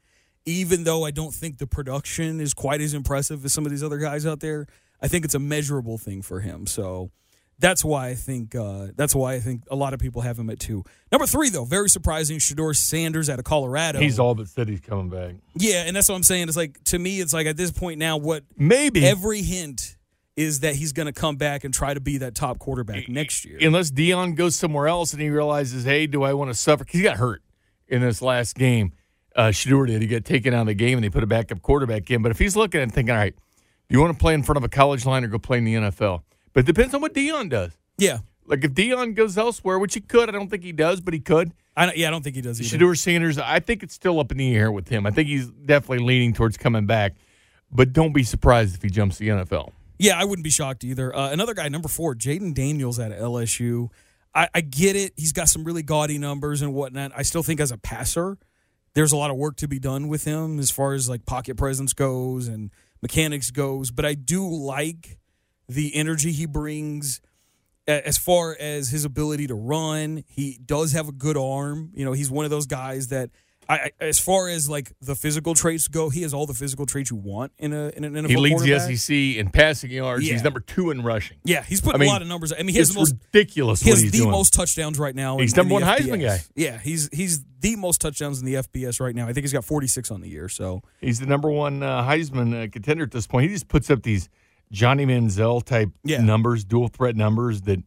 even 0.45 0.83
though 0.83 1.05
I 1.05 1.11
don't 1.11 1.33
think 1.33 1.57
the 1.57 1.67
production 1.67 2.39
is 2.39 2.53
quite 2.53 2.81
as 2.81 2.93
impressive 2.93 3.45
as 3.45 3.53
some 3.53 3.65
of 3.65 3.71
these 3.71 3.83
other 3.83 3.97
guys 3.97 4.25
out 4.25 4.39
there. 4.39 4.67
I 5.01 5.07
think 5.07 5.25
it's 5.25 5.35
a 5.35 5.39
measurable 5.39 5.97
thing 5.97 6.21
for 6.21 6.39
him. 6.39 6.67
So. 6.67 7.11
That's 7.61 7.83
why 7.83 8.07
I 8.07 8.15
think 8.15 8.55
uh, 8.55 8.87
that's 8.95 9.13
why 9.13 9.33
I 9.33 9.41
think 9.41 9.63
a 9.69 9.75
lot 9.75 9.93
of 9.93 9.99
people 9.99 10.21
have 10.21 10.39
him 10.39 10.49
at 10.49 10.61
two. 10.61 10.85
Number 11.11 11.27
three, 11.27 11.49
though, 11.49 11.65
very 11.65 11.89
surprising. 11.89 12.37
Shedeur 12.37 12.73
Sanders 12.73 13.29
out 13.29 13.37
of 13.37 13.43
Colorado. 13.43 13.99
He's 13.99 14.17
all 14.17 14.33
but 14.33 14.47
said 14.47 14.69
he's 14.69 14.79
coming 14.79 15.09
back. 15.09 15.35
Yeah, 15.55 15.83
and 15.85 15.93
that's 15.93 16.07
what 16.07 16.15
I'm 16.15 16.23
saying. 16.23 16.47
It's 16.47 16.55
like 16.55 16.81
to 16.85 16.97
me, 16.97 17.19
it's 17.19 17.33
like 17.33 17.47
at 17.47 17.57
this 17.57 17.69
point 17.69 17.99
now, 17.99 18.15
what 18.15 18.45
Maybe. 18.55 19.05
every 19.05 19.41
hint 19.41 19.97
is 20.37 20.61
that 20.61 20.75
he's 20.75 20.93
going 20.93 21.07
to 21.07 21.11
come 21.11 21.35
back 21.35 21.65
and 21.65 21.73
try 21.73 21.93
to 21.93 21.99
be 21.99 22.19
that 22.19 22.33
top 22.33 22.59
quarterback 22.59 23.09
next 23.09 23.43
year. 23.43 23.57
Unless 23.59 23.91
Deion 23.91 24.35
goes 24.35 24.55
somewhere 24.55 24.87
else 24.87 25.11
and 25.11 25.21
he 25.21 25.29
realizes, 25.29 25.83
hey, 25.83 26.07
do 26.07 26.23
I 26.23 26.31
want 26.31 26.49
to 26.51 26.55
suffer? 26.55 26.85
He 26.87 27.01
got 27.01 27.17
hurt 27.17 27.41
in 27.89 27.99
this 28.01 28.21
last 28.21 28.55
game. 28.55 28.93
Uh, 29.35 29.49
Shedeur 29.49 29.87
did. 29.87 30.01
He 30.01 30.07
got 30.07 30.25
taken 30.25 30.53
out 30.53 30.61
of 30.61 30.67
the 30.67 30.73
game 30.73 30.97
and 30.97 31.03
they 31.03 31.09
put 31.09 31.23
a 31.23 31.27
backup 31.27 31.61
quarterback 31.61 32.09
in. 32.11 32.21
But 32.21 32.31
if 32.31 32.39
he's 32.39 32.55
looking 32.55 32.81
and 32.81 32.93
thinking, 32.93 33.11
all 33.11 33.17
right, 33.17 33.35
do 33.35 33.95
you 33.95 34.01
want 34.01 34.13
to 34.13 34.19
play 34.19 34.33
in 34.33 34.43
front 34.43 34.57
of 34.57 34.63
a 34.63 34.69
college 34.69 35.05
line 35.05 35.23
or 35.23 35.27
go 35.27 35.39
play 35.39 35.59
in 35.59 35.63
the 35.63 35.75
NFL? 35.75 36.23
But 36.53 36.61
it 36.61 36.65
depends 36.65 36.93
on 36.93 37.01
what 37.01 37.13
Deion 37.13 37.49
does. 37.49 37.71
Yeah, 37.97 38.19
Like 38.45 38.63
if 38.63 38.71
Deion 38.71 39.13
goes 39.13 39.37
elsewhere, 39.37 39.77
which 39.77 39.93
he 39.93 40.01
could, 40.01 40.29
I 40.29 40.31
don't 40.31 40.49
think 40.49 40.63
he 40.63 40.71
does, 40.71 41.01
but 41.01 41.13
he 41.13 41.19
could. 41.19 41.51
I 41.75 41.85
don't, 41.85 41.97
yeah, 41.97 42.07
I 42.07 42.11
don't 42.11 42.23
think 42.23 42.35
he 42.35 42.41
does 42.41 42.59
either. 42.61 42.77
Shedeur 42.85 42.97
Sanders, 42.97 43.37
I 43.37 43.59
think 43.59 43.83
it's 43.83 43.93
still 43.93 44.19
up 44.19 44.31
in 44.31 44.37
the 44.37 44.55
air 44.55 44.71
with 44.71 44.87
him. 44.87 45.05
I 45.05 45.11
think 45.11 45.27
he's 45.27 45.47
definitely 45.49 46.05
leaning 46.05 46.33
towards 46.33 46.57
coming 46.57 46.85
back. 46.85 47.15
But 47.71 47.93
don't 47.93 48.13
be 48.13 48.23
surprised 48.23 48.75
if 48.75 48.81
he 48.81 48.89
jumps 48.89 49.17
the 49.17 49.29
NFL. 49.29 49.71
Yeah, 49.99 50.17
I 50.19 50.23
wouldn't 50.23 50.43
be 50.43 50.49
shocked 50.49 50.83
either. 50.83 51.15
Uh, 51.15 51.29
another 51.31 51.53
guy, 51.53 51.67
number 51.69 51.87
four, 51.87 52.15
Jayden 52.15 52.53
Daniels 52.53 52.99
at 52.99 53.11
LSU. 53.11 53.89
I, 54.33 54.47
I 54.53 54.61
get 54.61 54.95
it. 54.95 55.13
He's 55.17 55.33
got 55.33 55.49
some 55.49 55.63
really 55.63 55.83
gaudy 55.83 56.17
numbers 56.17 56.61
and 56.61 56.73
whatnot. 56.73 57.11
I 57.15 57.21
still 57.23 57.43
think 57.43 57.59
as 57.59 57.71
a 57.71 57.77
passer, 57.77 58.37
there's 58.93 59.11
a 59.11 59.17
lot 59.17 59.31
of 59.31 59.37
work 59.37 59.55
to 59.57 59.67
be 59.67 59.79
done 59.79 60.07
with 60.07 60.23
him 60.23 60.59
as 60.59 60.71
far 60.71 60.93
as 60.93 61.09
like 61.09 61.25
pocket 61.25 61.55
presence 61.57 61.93
goes 61.93 62.47
and 62.47 62.71
mechanics 63.01 63.51
goes. 63.51 63.91
But 63.91 64.05
I 64.05 64.13
do 64.13 64.47
like 64.47 65.19
the 65.67 65.95
energy 65.95 66.31
he 66.31 66.45
brings. 66.45 67.21
As 67.87 68.17
far 68.19 68.55
as 68.59 68.89
his 68.89 69.03
ability 69.03 69.47
to 69.47 69.55
run, 69.55 70.23
he 70.27 70.59
does 70.63 70.91
have 70.91 71.07
a 71.07 71.11
good 71.11 71.37
arm. 71.37 71.91
You 71.95 72.05
know, 72.05 72.11
he's 72.11 72.29
one 72.29 72.45
of 72.45 72.51
those 72.51 72.67
guys 72.67 73.07
that, 73.07 73.31
I, 73.69 73.75
I- 73.75 73.91
as 74.03 74.17
far 74.19 74.49
as 74.49 74.67
like 74.69 74.91
the 75.01 75.15
physical 75.15 75.53
traits 75.53 75.87
go, 75.87 76.09
he 76.09 76.23
has 76.23 76.33
all 76.33 76.45
the 76.47 76.53
physical 76.53 76.85
traits 76.85 77.11
you 77.11 77.17
want 77.17 77.51
in 77.59 77.71
a 77.71 77.89
in 77.95 78.03
an 78.03 78.13
NFL 78.13 78.27
He 78.29 78.35
leads 78.37 78.63
the. 78.63 78.79
SEC 78.97 79.15
in 79.37 79.49
passing 79.51 79.91
yards. 79.91 80.25
Yeah. 80.25 80.33
He's 80.33 80.43
number 80.43 80.59
two 80.59 80.89
in 80.91 81.03
rushing. 81.03 81.37
Yeah, 81.43 81.63
he's 81.63 81.79
putting 81.79 81.95
I 81.95 81.99
mean, 81.99 82.09
a 82.09 82.13
lot 82.13 82.21
of 82.23 82.27
numbers. 82.27 82.51
I 82.51 82.57
mean, 82.57 82.69
he 82.69 82.77
has 82.79 82.89
the 82.89 82.99
most 82.99 83.13
ridiculous 83.33 83.81
he 83.81 83.89
has 83.91 84.01
the 84.01 84.09
doing. 84.09 84.31
most 84.31 84.53
touchdowns 84.53 84.97
right 84.99 85.13
now. 85.15 85.37
He's 85.37 85.53
in 85.53 85.57
number 85.57 85.79
the 85.79 85.85
one 85.85 85.97
Heisman 85.99 86.21
guy. 86.21 86.39
Yeah, 86.55 86.79
he's 86.79 87.09
he's 87.13 87.43
the 87.61 87.75
most 87.75 88.01
touchdowns 88.01 88.39
in 88.39 88.45
the 88.45 88.55
FBS 88.55 88.99
right 88.99 89.13
now. 89.15 89.27
I 89.27 89.33
think 89.33 89.43
he's 89.43 89.53
got 89.53 89.63
46 89.65 90.11
on 90.11 90.21
the 90.21 90.29
year. 90.29 90.49
So 90.49 90.81
He's 90.99 91.19
the 91.19 91.25
number 91.27 91.49
one 91.51 91.83
uh, 91.83 92.03
Heisman 92.03 92.65
uh, 92.65 92.69
contender 92.71 93.03
at 93.03 93.11
this 93.11 93.27
point. 93.27 93.47
He 93.47 93.53
just 93.53 93.67
puts 93.67 93.89
up 93.91 94.01
these 94.03 94.29
Johnny 94.71 95.05
Manziel 95.05 95.63
type 95.63 95.89
Yeah. 96.03 96.21
numbers, 96.21 96.63
dual 96.63 96.87
threat 96.87 97.15
numbers 97.15 97.61
that 97.63 97.79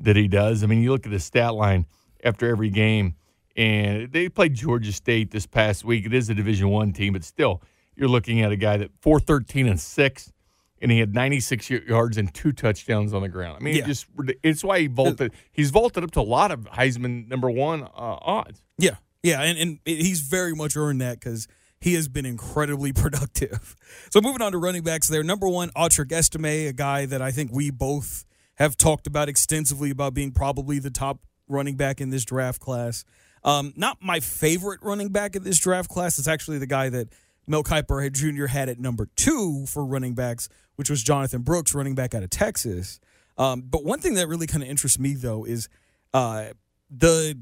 that 0.00 0.16
he 0.16 0.28
does. 0.28 0.62
I 0.62 0.66
mean, 0.66 0.82
you 0.82 0.90
look 0.92 1.06
at 1.06 1.12
his 1.12 1.24
stat 1.24 1.54
line 1.54 1.86
after 2.24 2.48
every 2.48 2.70
game, 2.70 3.14
and 3.58 4.10
they 4.12 4.28
played 4.28 4.54
Georgia 4.54 4.92
State 4.92 5.30
this 5.32 5.44
past 5.46 5.84
week. 5.84 6.06
It 6.06 6.14
is 6.14 6.30
a 6.30 6.34
Division 6.34 6.68
One 6.70 6.92
team, 6.92 7.12
but 7.12 7.24
still, 7.24 7.60
you're 7.96 8.08
looking 8.08 8.40
at 8.40 8.52
a 8.52 8.56
guy 8.56 8.76
that 8.78 8.90
four 9.00 9.18
thirteen 9.20 9.66
and 9.66 9.78
six, 9.80 10.32
and 10.80 10.90
he 10.92 11.00
had 11.00 11.12
96 11.12 11.68
yards 11.70 12.16
and 12.16 12.32
two 12.32 12.52
touchdowns 12.52 13.12
on 13.12 13.22
the 13.22 13.28
ground. 13.28 13.58
I 13.60 13.64
mean, 13.64 13.74
Yeah. 13.76 13.82
it 13.82 13.86
just 13.86 14.06
it's 14.44 14.62
why 14.62 14.80
he 14.80 14.86
vaulted. 14.86 15.32
He's 15.52 15.70
vaulted 15.70 16.04
up 16.04 16.12
to 16.12 16.20
a 16.20 16.22
lot 16.22 16.52
of 16.52 16.60
Heisman 16.70 17.26
number 17.28 17.50
one 17.50 17.82
uh, 17.82 17.88
odds. 18.22 18.62
yeah, 18.78 18.96
yeah, 19.22 19.42
and 19.42 19.58
and 19.58 19.78
he's 19.84 20.20
very 20.20 20.54
much 20.54 20.76
earned 20.76 21.00
that 21.00 21.18
because 21.18 21.48
he 21.80 21.94
has 21.94 22.08
been 22.08 22.24
incredibly 22.26 22.92
productive. 23.04 23.74
So 24.10 24.20
moving 24.20 24.40
on 24.42 24.52
to 24.52 24.58
running 24.58 24.82
backs, 24.82 25.08
there 25.08 25.22
number 25.24 25.48
one, 25.48 25.70
Audric 25.70 26.12
Estime, 26.12 26.44
a 26.68 26.72
guy 26.72 27.06
that 27.06 27.20
I 27.20 27.32
think 27.32 27.50
we 27.52 27.70
both 27.70 28.24
have 28.54 28.76
talked 28.76 29.06
about 29.08 29.28
extensively 29.28 29.90
about 29.90 30.14
being 30.14 30.30
probably 30.32 30.78
the 30.80 30.90
top 30.90 31.20
running 31.48 31.76
back 31.76 32.00
in 32.00 32.10
this 32.10 32.24
draft 32.24 32.60
class. 32.60 33.04
Um, 33.44 33.72
not 33.76 33.98
my 34.02 34.20
favorite 34.20 34.80
running 34.82 35.08
back 35.10 35.36
in 35.36 35.44
this 35.44 35.58
draft 35.58 35.88
class. 35.90 36.18
It's 36.18 36.28
actually 36.28 36.58
the 36.58 36.66
guy 36.66 36.88
that 36.90 37.08
Mel 37.46 37.62
Kiper 37.64 38.02
had- 38.02 38.14
Jr. 38.14 38.46
had 38.46 38.68
at 38.68 38.78
number 38.78 39.08
two 39.16 39.64
for 39.66 39.84
running 39.84 40.14
backs, 40.14 40.48
which 40.76 40.90
was 40.90 41.02
Jonathan 41.02 41.42
Brooks, 41.42 41.74
running 41.74 41.94
back 41.94 42.14
out 42.14 42.22
of 42.22 42.30
Texas. 42.30 43.00
Um, 43.36 43.62
but 43.62 43.84
one 43.84 44.00
thing 44.00 44.14
that 44.14 44.28
really 44.28 44.46
kind 44.46 44.62
of 44.62 44.68
interests 44.68 44.98
me 44.98 45.14
though 45.14 45.44
is 45.44 45.68
uh, 46.12 46.46
the 46.90 47.38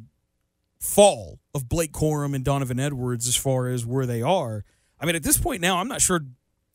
fall 0.78 1.38
of 1.54 1.68
Blake 1.68 1.92
Corum 1.92 2.34
and 2.34 2.44
Donovan 2.44 2.78
Edwards 2.78 3.26
as 3.26 3.36
far 3.36 3.68
as 3.68 3.84
where 3.86 4.06
they 4.06 4.22
are. 4.22 4.64
I 5.00 5.06
mean, 5.06 5.16
at 5.16 5.22
this 5.22 5.38
point 5.38 5.60
now, 5.60 5.78
I'm 5.78 5.88
not 5.88 6.00
sure. 6.00 6.20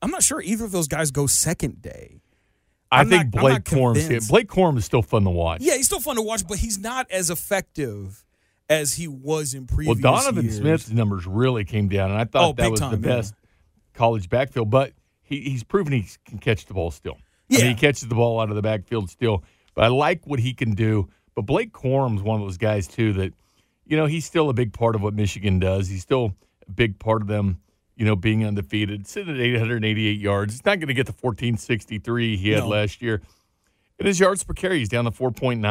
I'm 0.01 0.09
not 0.11 0.23
sure 0.23 0.41
either 0.41 0.65
of 0.65 0.71
those 0.71 0.87
guys 0.87 1.11
go 1.11 1.27
second 1.27 1.81
day. 1.81 2.21
I 2.91 3.01
I'm 3.01 3.09
think 3.09 3.33
not- 3.35 3.41
Blake 3.41 3.63
Corum. 3.63 4.27
Blake 4.27 4.47
Corum 4.49 4.77
is 4.77 4.85
still 4.85 5.01
fun 5.03 5.23
to 5.23 5.29
watch. 5.29 5.61
Yeah, 5.61 5.75
he's 5.75 5.85
still 5.85 5.99
fun 5.99 6.15
to 6.17 6.21
watch, 6.21 6.45
but 6.47 6.57
he's 6.57 6.77
not 6.79 7.09
as 7.11 7.29
effective 7.29 8.25
as 8.71 8.93
he 8.93 9.07
was 9.07 9.53
in 9.53 9.67
previous. 9.67 10.01
Well. 10.01 10.15
Donovan 10.15 10.45
years. 10.45 10.57
Smith's 10.57 10.89
numbers 10.89 11.27
really 11.27 11.65
came 11.65 11.89
down, 11.89 12.09
and 12.11 12.19
I 12.19 12.23
thought 12.25 12.49
Oh, 12.49 12.53
that 12.53 12.71
was 12.71 12.79
time, 12.79 12.99
the 13.01 13.07
yeah. 13.07 13.15
best 13.17 13.33
college 13.93 14.29
backfield. 14.29 14.69
But 14.69 14.93
he, 15.21 15.41
he's 15.41 15.63
proven 15.63 15.93
he 15.93 16.05
can 16.25 16.39
catch 16.39 16.65
the 16.65 16.73
ball 16.73 16.89
still. 16.91 17.17
I 17.19 17.23
Yeah. 17.49 17.57
mean, 17.59 17.67
he 17.67 17.75
catches 17.75 18.07
the 18.07 18.15
ball 18.15 18.39
out 18.39 18.49
of 18.49 18.55
the 18.55 18.61
backfield 18.61 19.09
still. 19.09 19.43
But 19.75 19.85
I 19.85 19.87
like 19.89 20.25
what 20.25 20.39
he 20.39 20.53
can 20.53 20.73
do. 20.73 21.09
But 21.35 21.43
Blake 21.43 21.73
Corum's 21.73 22.21
one 22.21 22.39
of 22.41 22.45
those 22.47 22.57
guys 22.57 22.87
too 22.87 23.13
that, 23.13 23.33
you 23.85 23.97
know, 23.97 24.05
he's 24.05 24.25
still 24.25 24.49
a 24.49 24.53
big 24.53 24.73
part 24.73 24.95
of 24.95 25.01
what 25.01 25.13
Michigan 25.13 25.59
does. 25.59 25.87
He's 25.89 26.01
still 26.01 26.33
a 26.67 26.71
big 26.71 26.97
part 26.99 27.21
of 27.21 27.27
them, 27.27 27.59
you 27.95 28.05
know, 28.05 28.15
being 28.15 28.45
undefeated. 28.45 29.05
Sitting 29.07 29.33
at 29.35 29.39
888 29.41 30.19
yards, 30.19 30.53
he's 30.53 30.65
not 30.65 30.79
going 30.79 30.87
to 30.87 30.93
get 30.93 31.05
the 31.07 31.13
1463 31.13 32.37
he 32.37 32.51
had 32.51 32.59
No. 32.63 32.69
last 32.69 33.01
year. 33.01 33.21
And 34.01 34.07
his 34.07 34.19
yards 34.19 34.43
per 34.43 34.53
carry, 34.53 34.79
he's 34.79 34.89
down 34.89 35.05
to 35.05 35.11
4.9. 35.11 35.61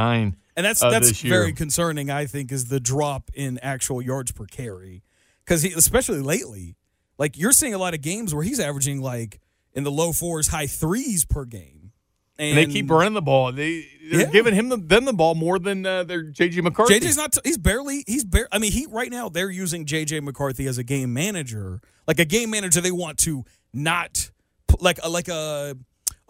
And 0.56 0.66
that's 0.66 0.82
uh, 0.82 0.90
that's 0.90 1.20
very 1.20 1.52
concerning. 1.52 2.10
I 2.10 2.26
think 2.26 2.52
is 2.52 2.66
the 2.66 2.80
drop 2.80 3.30
in 3.34 3.58
actual 3.60 4.00
yards 4.02 4.30
per 4.32 4.46
carry 4.46 5.02
because 5.44 5.62
he, 5.62 5.72
especially 5.72 6.20
lately, 6.20 6.76
like 7.18 7.36
you're 7.38 7.52
seeing 7.52 7.74
a 7.74 7.78
lot 7.78 7.94
of 7.94 8.02
games 8.02 8.34
where 8.34 8.44
he's 8.44 8.60
averaging 8.60 9.00
like 9.00 9.40
in 9.72 9.84
the 9.84 9.90
low 9.90 10.12
fours, 10.12 10.48
high 10.48 10.66
threes 10.66 11.24
per 11.24 11.44
game, 11.44 11.92
And 12.38 12.58
they 12.58 12.66
keep 12.66 12.90
running 12.90 13.14
the 13.14 13.22
ball. 13.22 13.52
They 13.52 13.86
they're 14.10 14.20
Yeah. 14.22 14.30
giving 14.30 14.54
him 14.54 14.68
the, 14.68 14.76
them 14.76 15.04
the 15.06 15.12
ball 15.12 15.34
more 15.34 15.58
than 15.58 15.86
uh, 15.86 16.04
their 16.04 16.24
JJ 16.24 16.62
McCarthy. 16.62 17.00
JJ's 17.00 17.16
not. 17.16 17.36
He's 17.44 17.58
barely. 17.58 18.04
He's 18.06 18.24
bare. 18.24 18.48
I 18.52 18.58
mean, 18.58 18.72
he 18.72 18.86
right 18.90 19.10
now 19.10 19.28
they're 19.28 19.50
using 19.50 19.86
JJ 19.86 20.22
McCarthy 20.22 20.66
as 20.66 20.78
a 20.78 20.84
game 20.84 21.12
manager, 21.14 21.80
like 22.06 22.18
a 22.18 22.24
game 22.24 22.50
manager. 22.50 22.80
They 22.80 22.92
want 22.92 23.18
to 23.18 23.44
not 23.72 24.30
like 24.80 24.98
a, 25.02 25.08
like 25.08 25.28
a 25.28 25.76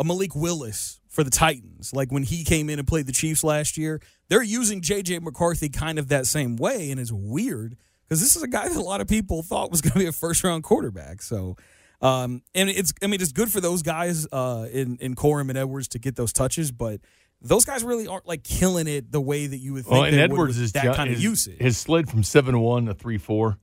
a 0.01 0.05
Malik 0.05 0.35
Willis 0.35 1.01
for 1.09 1.23
the 1.23 1.31
Titans. 1.31 1.93
Like 1.93 2.11
when 2.11 2.25
he 2.25 2.43
came 2.43 2.69
in 2.69 2.81
and 2.81 2.89
played 2.89 3.07
the 3.07 3.13
Chiefs 3.13 3.45
last 3.45 3.77
year, 3.77 4.01
they're 4.29 4.43
using 4.43 4.81
JJ 4.81 5.23
McCarthy 5.23 5.69
kind 5.69 5.99
of 5.99 6.09
that 6.09 6.27
same 6.27 6.57
way, 6.57 6.91
and 6.91 6.99
it's 6.99 7.13
weird 7.13 7.77
because 8.09 8.21
this 8.21 8.35
is 8.35 8.43
a 8.43 8.49
guy 8.49 8.67
that 8.67 8.77
a 8.77 8.83
lot 8.83 9.01
of 9.01 9.07
people 9.07 9.43
thought 9.43 9.71
was 9.71 9.81
going 9.83 9.93
to 9.93 9.99
be 9.99 10.07
a 10.07 10.13
first 10.13 10.43
round 10.43 10.65
quarterback. 10.65 11.23
So. 11.23 11.57
Um, 12.03 12.41
and 12.55 12.71
it's, 12.71 12.95
I 13.03 13.09
mean, 13.09 13.21
it's 13.21 13.31
good 13.31 13.53
for 13.53 13.61
those 13.61 13.83
guys, 13.83 14.27
uh, 14.33 14.67
in, 14.73 14.97
in 15.03 15.15
Corum 15.15 15.51
and 15.51 15.59
Edwards 15.59 15.87
to 15.89 15.99
get 15.99 16.17
those 16.17 16.33
touches, 16.33 16.73
but 16.73 17.03
those 17.43 17.67
guys 17.67 17.85
really 17.85 18.07
aren't 18.07 18.27
like 18.27 18.43
killing 18.43 18.87
it 18.87 19.13
the 19.13 19.21
way 19.21 19.47
that 19.47 19.59
you 19.59 19.75
would 19.75 19.85
think 19.85 19.93
well, 19.93 20.05
and 20.05 20.17
Edwards 20.17 20.59
is 20.59 20.73
that 20.73 20.85
ju- 20.85 20.95
kind 20.95 21.11
of 21.11 21.17
his, 21.17 21.25
usage. 21.25 21.59
His 21.59 21.77
slid 21.77 22.09
from 22.09 22.23
seven 22.23 22.59
one 22.61 22.87
to 22.87 22.95
three 22.95 23.19
four, 23.19 23.59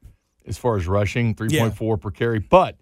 as 0.46 0.58
far 0.58 0.78
as 0.78 0.88
rushing, 0.88 1.36
three 1.36 1.58
point 1.58 1.76
four 1.76 1.98
per 1.98 2.12
carry. 2.12 2.40
But 2.40 2.78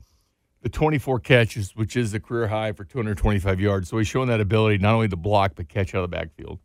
the 0.65 0.69
twenty 0.69 0.98
four 0.98 1.19
catches, 1.19 1.75
which 1.75 1.95
is 1.95 2.12
the 2.12 2.19
career 2.19 2.48
high 2.48 2.72
for 2.72 2.84
two 2.84 2.98
hundred 2.98 3.19
twenty 3.19 3.38
five 3.38 3.60
yards, 3.62 3.88
so 3.88 4.00
he's 4.00 4.07
showing 4.07 4.29
that 4.29 4.41
ability 4.41 4.79
not 4.79 4.95
only 4.95 5.07
to 5.07 5.15
block 5.15 5.51
but 5.55 5.69
catch 5.69 5.93
out 5.93 6.03
of 6.03 6.10
the 6.10 6.17
backfield. 6.17 6.57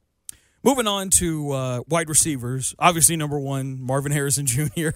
Moving 0.64 0.86
on 0.86 1.10
to 1.18 1.50
uh, 1.52 1.80
wide 1.86 2.08
receivers. 2.08 2.74
Obviously, 2.78 3.16
number 3.16 3.38
one, 3.38 3.78
Marvin 3.78 4.10
Harrison 4.10 4.46
Jr. 4.46 4.88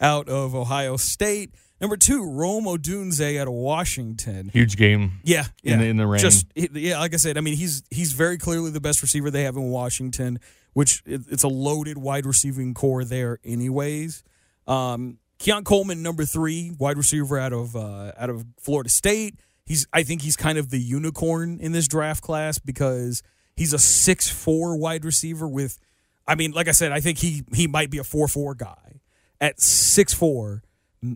out 0.00 0.28
of 0.28 0.56
Ohio 0.56 0.96
State. 0.96 1.54
Number 1.80 1.96
two, 1.96 2.28
Rome 2.28 2.64
Odunze 2.64 3.38
out 3.40 3.46
of 3.46 3.52
Washington. 3.54 4.48
Huge 4.52 4.76
game. 4.76 5.20
Yeah, 5.22 5.44
yeah. 5.62 5.74
In 5.74 5.78
the- 5.78 5.86
in 5.86 5.96
the 5.96 6.06
rain. 6.08 6.20
Just 6.20 6.46
yeah, 6.56 6.98
like 6.98 7.14
I 7.14 7.18
said, 7.18 7.38
I 7.38 7.40
mean 7.42 7.56
he's 7.56 7.84
he's 7.92 8.10
very 8.12 8.38
clearly 8.38 8.72
the 8.72 8.80
best 8.80 9.02
receiver 9.02 9.30
they 9.30 9.44
have 9.44 9.54
in 9.56 9.70
Washington, 9.70 10.40
which 10.72 11.00
it, 11.06 11.20
it's 11.30 11.44
a 11.44 11.48
loaded 11.48 11.96
wide 11.98 12.26
receiving 12.26 12.74
core 12.74 13.04
there, 13.04 13.38
anyways. 13.44 14.24
Um, 14.66 15.18
Keon 15.38 15.64
Coleman, 15.64 16.02
number 16.02 16.24
three, 16.24 16.72
wide 16.78 16.96
receiver 16.96 17.38
out 17.38 17.52
of 17.52 17.76
uh, 17.76 18.12
out 18.18 18.30
of 18.30 18.44
Florida 18.58 18.90
State. 18.90 19.36
He's 19.64 19.86
I 19.92 20.02
think 20.02 20.22
he's 20.22 20.36
kind 20.36 20.58
of 20.58 20.70
the 20.70 20.80
unicorn 20.80 21.58
in 21.60 21.72
this 21.72 21.88
draft 21.88 22.22
class 22.22 22.58
because 22.58 23.22
he's 23.56 23.72
a 23.72 23.78
six 23.78 24.28
four 24.28 24.76
wide 24.76 25.04
receiver 25.04 25.46
with. 25.46 25.78
I 26.26 26.34
mean, 26.34 26.52
like 26.52 26.68
I 26.68 26.72
said, 26.72 26.92
I 26.92 27.00
think 27.00 27.18
he 27.18 27.44
he 27.54 27.66
might 27.66 27.90
be 27.90 27.98
a 27.98 28.04
four 28.04 28.28
four 28.28 28.54
guy 28.54 29.00
at 29.40 29.60
six 29.60 30.12
four 30.12 30.62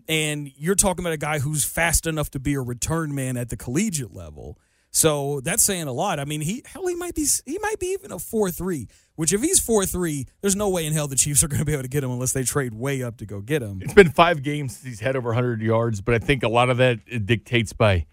and 0.08 0.50
you're 0.56 0.74
talking 0.74 1.02
about 1.02 1.12
a 1.12 1.18
guy 1.18 1.38
who's 1.40 1.64
fast 1.64 2.06
enough 2.06 2.30
to 2.30 2.38
be 2.38 2.54
a 2.54 2.60
return 2.60 3.14
man 3.14 3.36
at 3.36 3.48
the 3.48 3.56
collegiate 3.56 4.14
level. 4.14 4.58
So 4.92 5.40
that's 5.40 5.62
saying 5.62 5.88
a 5.88 5.92
lot. 5.92 6.20
I 6.20 6.26
mean, 6.26 6.42
he 6.42 6.62
hell 6.66 6.87
he 6.87 6.94
might 6.94 7.14
be 7.14 7.26
he 7.46 7.58
might 7.61 7.80
be 7.80 7.88
even 7.88 8.12
a 8.12 8.18
four 8.18 8.50
three. 8.50 8.88
Which 9.14 9.32
if 9.32 9.42
he's 9.42 9.61
four 9.61 9.84
three, 9.87 10.26
there's 10.40 10.56
no 10.56 10.68
way 10.68 10.87
in 10.87 10.92
hell 10.92 11.08
the 11.08 11.16
Chiefs 11.16 11.42
are 11.42 11.49
going 11.49 11.61
to 11.61 11.64
be 11.64 11.72
able 11.72 11.82
to 11.82 11.88
get 11.88 12.04
him 12.04 12.11
unless 12.11 12.32
they 12.32 12.44
trade 12.44 12.75
way 12.75 13.02
up 13.02 13.18
to 13.18 13.26
go 13.26 13.40
get 13.40 13.62
him. 13.62 13.80
It's 13.82 13.94
been 13.94 14.11
five 14.11 14.42
games 14.42 14.76
since 14.76 14.84
he's 14.84 15.00
had 15.00 15.16
over 15.16 15.30
100 15.30 15.61
yards, 15.61 16.00
but 16.00 16.14
I 16.14 16.18
think 16.18 16.42
a 16.42 16.49
lot 16.49 16.70
of 16.70 16.78
that 16.78 17.26
dictates 17.26 17.75
by, 17.75 18.06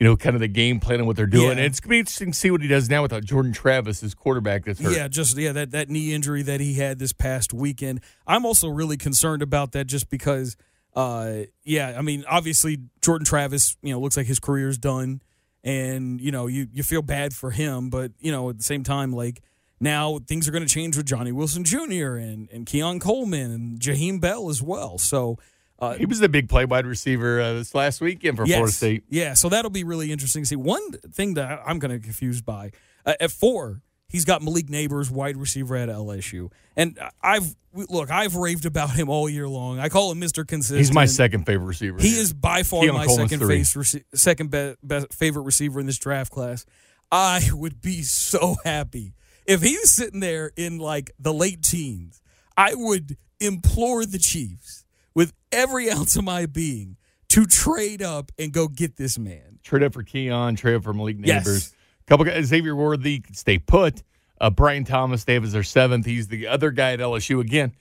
you 0.00 0.06
know, 0.06 0.16
kind 0.16 0.34
of 0.34 0.40
the 0.40 0.48
game 0.48 0.80
plan 0.80 0.98
and 0.98 1.06
what 1.06 1.16
they're 1.16 1.26
doing. 1.26 1.44
Yeah. 1.44 1.50
And 1.52 1.60
it's 1.60 1.80
going 1.80 1.88
to 1.88 1.94
be 1.94 1.98
interesting 1.98 2.32
to 2.32 2.38
see 2.38 2.50
what 2.50 2.62
he 2.62 2.68
does 2.68 2.88
now 2.88 3.02
without 3.02 3.22
Jordan 3.22 3.52
Travis, 3.52 4.00
his 4.00 4.14
quarterback 4.14 4.64
that's 4.64 4.80
hurt. 4.80 4.96
Yeah, 4.96 5.08
just 5.08 5.36
yeah 5.36 5.52
that 5.52 5.72
that 5.72 5.90
knee 5.90 6.14
injury 6.14 6.42
that 6.42 6.60
he 6.60 6.74
had 6.74 6.98
this 6.98 7.12
past 7.12 7.52
weekend. 7.52 8.00
I'm 8.26 8.46
also 8.46 8.68
really 8.68 8.96
concerned 8.96 9.42
about 9.42 9.72
that 9.72 9.86
just 9.86 10.10
because. 10.10 10.56
Uh, 10.94 11.42
yeah, 11.62 11.94
I 11.98 12.00
mean, 12.00 12.24
obviously 12.26 12.78
Jordan 13.02 13.26
Travis, 13.26 13.76
you 13.82 13.92
know, 13.92 14.00
looks 14.00 14.16
like 14.16 14.24
his 14.24 14.40
career's 14.40 14.78
done, 14.78 15.20
and 15.66 16.20
you 16.20 16.30
know 16.30 16.46
you 16.46 16.68
you 16.72 16.82
feel 16.82 17.02
bad 17.02 17.34
for 17.34 17.50
him, 17.50 17.90
but 17.90 18.12
you 18.20 18.32
know 18.32 18.48
at 18.48 18.56
the 18.56 18.64
same 18.64 18.82
time 18.82 19.12
like. 19.12 19.42
Now 19.78 20.20
things 20.26 20.48
are 20.48 20.52
going 20.52 20.66
to 20.66 20.72
change 20.74 20.96
with 20.96 21.04
Johnny 21.04 21.32
Wilson 21.32 21.62
Jr. 21.62 22.16
and 22.16 22.48
and 22.50 22.64
Keon 22.64 22.98
Coleman 22.98 23.50
and 23.50 23.78
Jaheim 23.78 24.22
Bell 24.22 24.48
as 24.48 24.62
well. 24.62 24.96
So 24.96 25.38
uh, 25.78 25.92
He 25.96 26.06
was 26.06 26.18
the 26.18 26.30
big 26.30 26.48
play 26.48 26.64
wide 26.64 26.86
receiver 26.86 27.38
uh, 27.42 27.52
this 27.52 27.74
last 27.74 28.00
weekend 28.00 28.38
for 28.38 28.46
Florida 28.46 28.72
State. 28.72 29.04
yeah, 29.10 29.34
so 29.34 29.50
that'll 29.50 29.70
be 29.70 29.84
really 29.84 30.10
interesting 30.10 30.44
to 30.44 30.46
see. 30.46 30.56
One 30.56 30.92
thing 31.12 31.34
that 31.34 31.60
I'm 31.66 31.78
kind 31.78 31.92
of 31.92 32.00
confused 32.00 32.46
by 32.46 32.70
uh, 33.04 33.16
at 33.20 33.30
four, 33.30 33.82
he's 34.08 34.24
got 34.24 34.42
Malik 34.42 34.66
Nabers, 34.66 35.10
wide 35.10 35.36
receiver 35.36 35.76
at 35.76 35.88
LSU, 35.88 36.50
and 36.76 36.98
I've 37.22 37.54
look, 37.72 38.10
I've 38.10 38.34
raved 38.36 38.64
about 38.66 38.90
him 38.90 39.08
all 39.08 39.28
year 39.28 39.48
long. 39.48 39.78
I 39.78 39.88
call 39.88 40.10
him 40.12 40.18
Mister 40.18 40.44
Consistent. 40.44 40.78
He's 40.78 40.92
my 40.92 41.06
second 41.06 41.44
favorite 41.44 41.66
receiver. 41.66 41.98
He 42.00 42.18
is 42.18 42.32
by 42.32 42.62
far 42.62 42.82
Keon 42.82 42.94
my 42.94 43.06
Coleman's 43.06 43.30
second 43.30 43.48
face, 43.48 43.96
second 44.14 44.50
be- 44.50 44.74
best 44.82 45.12
favorite 45.12 45.42
receiver 45.42 45.80
in 45.80 45.86
this 45.86 45.98
draft 45.98 46.32
class. 46.32 46.64
I 47.12 47.48
would 47.52 47.80
be 47.80 48.02
so 48.02 48.56
happy 48.64 49.14
if 49.46 49.62
he 49.62 49.76
was 49.76 49.90
sitting 49.90 50.20
there 50.20 50.50
in 50.56 50.78
like 50.78 51.10
the 51.18 51.32
late 51.32 51.62
teens. 51.62 52.20
I 52.56 52.74
would 52.74 53.16
implore 53.38 54.06
the 54.06 54.18
Chiefs 54.18 54.84
with 55.14 55.32
every 55.52 55.90
ounce 55.90 56.16
of 56.16 56.24
my 56.24 56.46
being 56.46 56.96
to 57.28 57.44
trade 57.44 58.02
up 58.02 58.32
and 58.38 58.52
go 58.52 58.66
get 58.68 58.96
this 58.96 59.18
man. 59.18 59.58
trade 59.62 59.82
up 59.82 59.92
for 59.92 60.02
Keon, 60.02 60.56
trade 60.56 60.76
up 60.76 60.84
for 60.84 60.94
Malik 60.94 61.16
Yes. 61.20 61.74
Couple 62.06 62.24
guys, 62.24 62.46
Xavier 62.46 62.74
Worthy 62.76 63.20
could 63.20 63.36
stay 63.36 63.58
put. 63.58 64.02
Uh, 64.40 64.50
Brian 64.50 64.84
Thomas, 64.84 65.24
they 65.24 65.34
have 65.34 65.44
as 65.44 65.52
their 65.52 65.62
seventh. 65.62 66.06
He's 66.06 66.28
the 66.28 66.46
other 66.46 66.70
guy 66.70 66.92
at 66.92 67.00
LSU 67.00 67.40
again. 67.40 67.72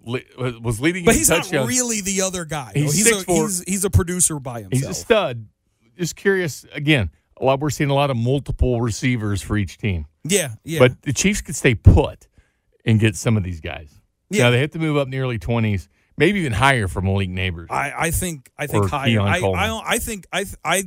li- 0.00 0.24
Was 0.38 0.80
leading, 0.80 1.04
But 1.04 1.16
he's 1.16 1.28
not 1.28 1.50
really 1.50 2.00
the 2.00 2.22
other 2.22 2.44
guy. 2.44 2.72
He's 2.74 2.94
he's, 2.96 3.06
a, 3.10 3.24
6'4". 3.24 3.26
he's, 3.26 3.64
he's 3.66 3.84
a 3.84 3.90
producer 3.90 4.38
by 4.38 4.62
himself. 4.62 4.72
He's 4.72 4.86
a 4.88 4.94
stud. 4.94 5.46
Just 5.98 6.16
curious 6.16 6.64
again. 6.72 7.10
A 7.40 7.44
lot. 7.44 7.58
We're 7.60 7.70
seeing 7.70 7.90
a 7.90 7.94
lot 7.94 8.10
of 8.10 8.16
multiple 8.16 8.80
receivers 8.80 9.42
for 9.42 9.56
each 9.56 9.76
team, 9.76 10.06
Yeah, 10.22 10.50
yeah. 10.62 10.78
but 10.78 11.02
the 11.02 11.12
Chiefs 11.12 11.40
could 11.40 11.56
stay 11.56 11.74
put 11.74 12.28
and 12.84 13.00
get 13.00 13.16
some 13.16 13.36
of 13.36 13.42
these 13.42 13.60
guys. 13.60 13.92
Yeah. 14.30 14.44
Now 14.44 14.50
they 14.50 14.60
have 14.60 14.70
to 14.70 14.78
move 14.78 14.96
up 14.96 15.08
in 15.08 15.10
the 15.10 15.18
early 15.18 15.38
twenties, 15.38 15.88
maybe 16.16 16.38
even 16.40 16.52
higher 16.52 16.86
for 16.86 17.00
Malik 17.02 17.28
Nabers. 17.30 17.66
I, 17.70 17.92
I 17.96 18.10
think 18.12 18.50
I 18.56 18.68
think 18.68 18.88
higher. 18.88 19.20
I, 19.20 19.38
I 19.40 19.82
I 19.84 19.98
think 19.98 20.26
I 20.32 20.44
I 20.64 20.84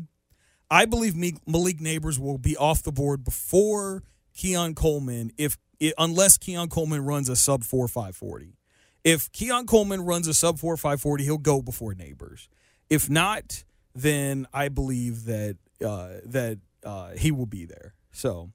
I 0.70 0.86
believe 0.86 1.16
Malik 1.16 1.80
Nabers 1.80 2.20
will 2.20 2.38
be 2.38 2.58
off 2.58 2.84
the 2.84 2.92
board 2.92 3.24
before 3.24 4.04
Keon 4.34 4.76
Coleman 4.76 5.32
if 5.38 5.58
unless 5.98 6.38
Keon 6.38 6.70
Coleman 6.70 7.06
runs 7.06 7.30
a 7.30 7.36
sub 7.36 7.64
four 7.64 7.88
five 7.88 8.16
forty. 8.16 8.58
If 9.04 9.32
Keon 9.32 9.66
Coleman 9.68 10.02
runs 10.02 10.28
a 10.28 10.34
sub 10.34 10.60
four 10.60 10.76
five 10.78 11.00
forty, 11.02 11.24
he'll 11.24 11.38
go 11.38 11.62
before 11.62 11.94
Nabers. 11.94 12.48
If 12.90 13.10
not, 13.10 13.64
then 13.96 14.48
I 14.54 14.70
believe 14.70 15.26
that 15.26 15.58
uh, 15.86 16.10
that 16.26 16.60
uh, 16.84 17.12
he 17.12 17.32
will 17.32 17.46
be 17.46 17.66
there. 17.66 17.94
So 18.12 18.52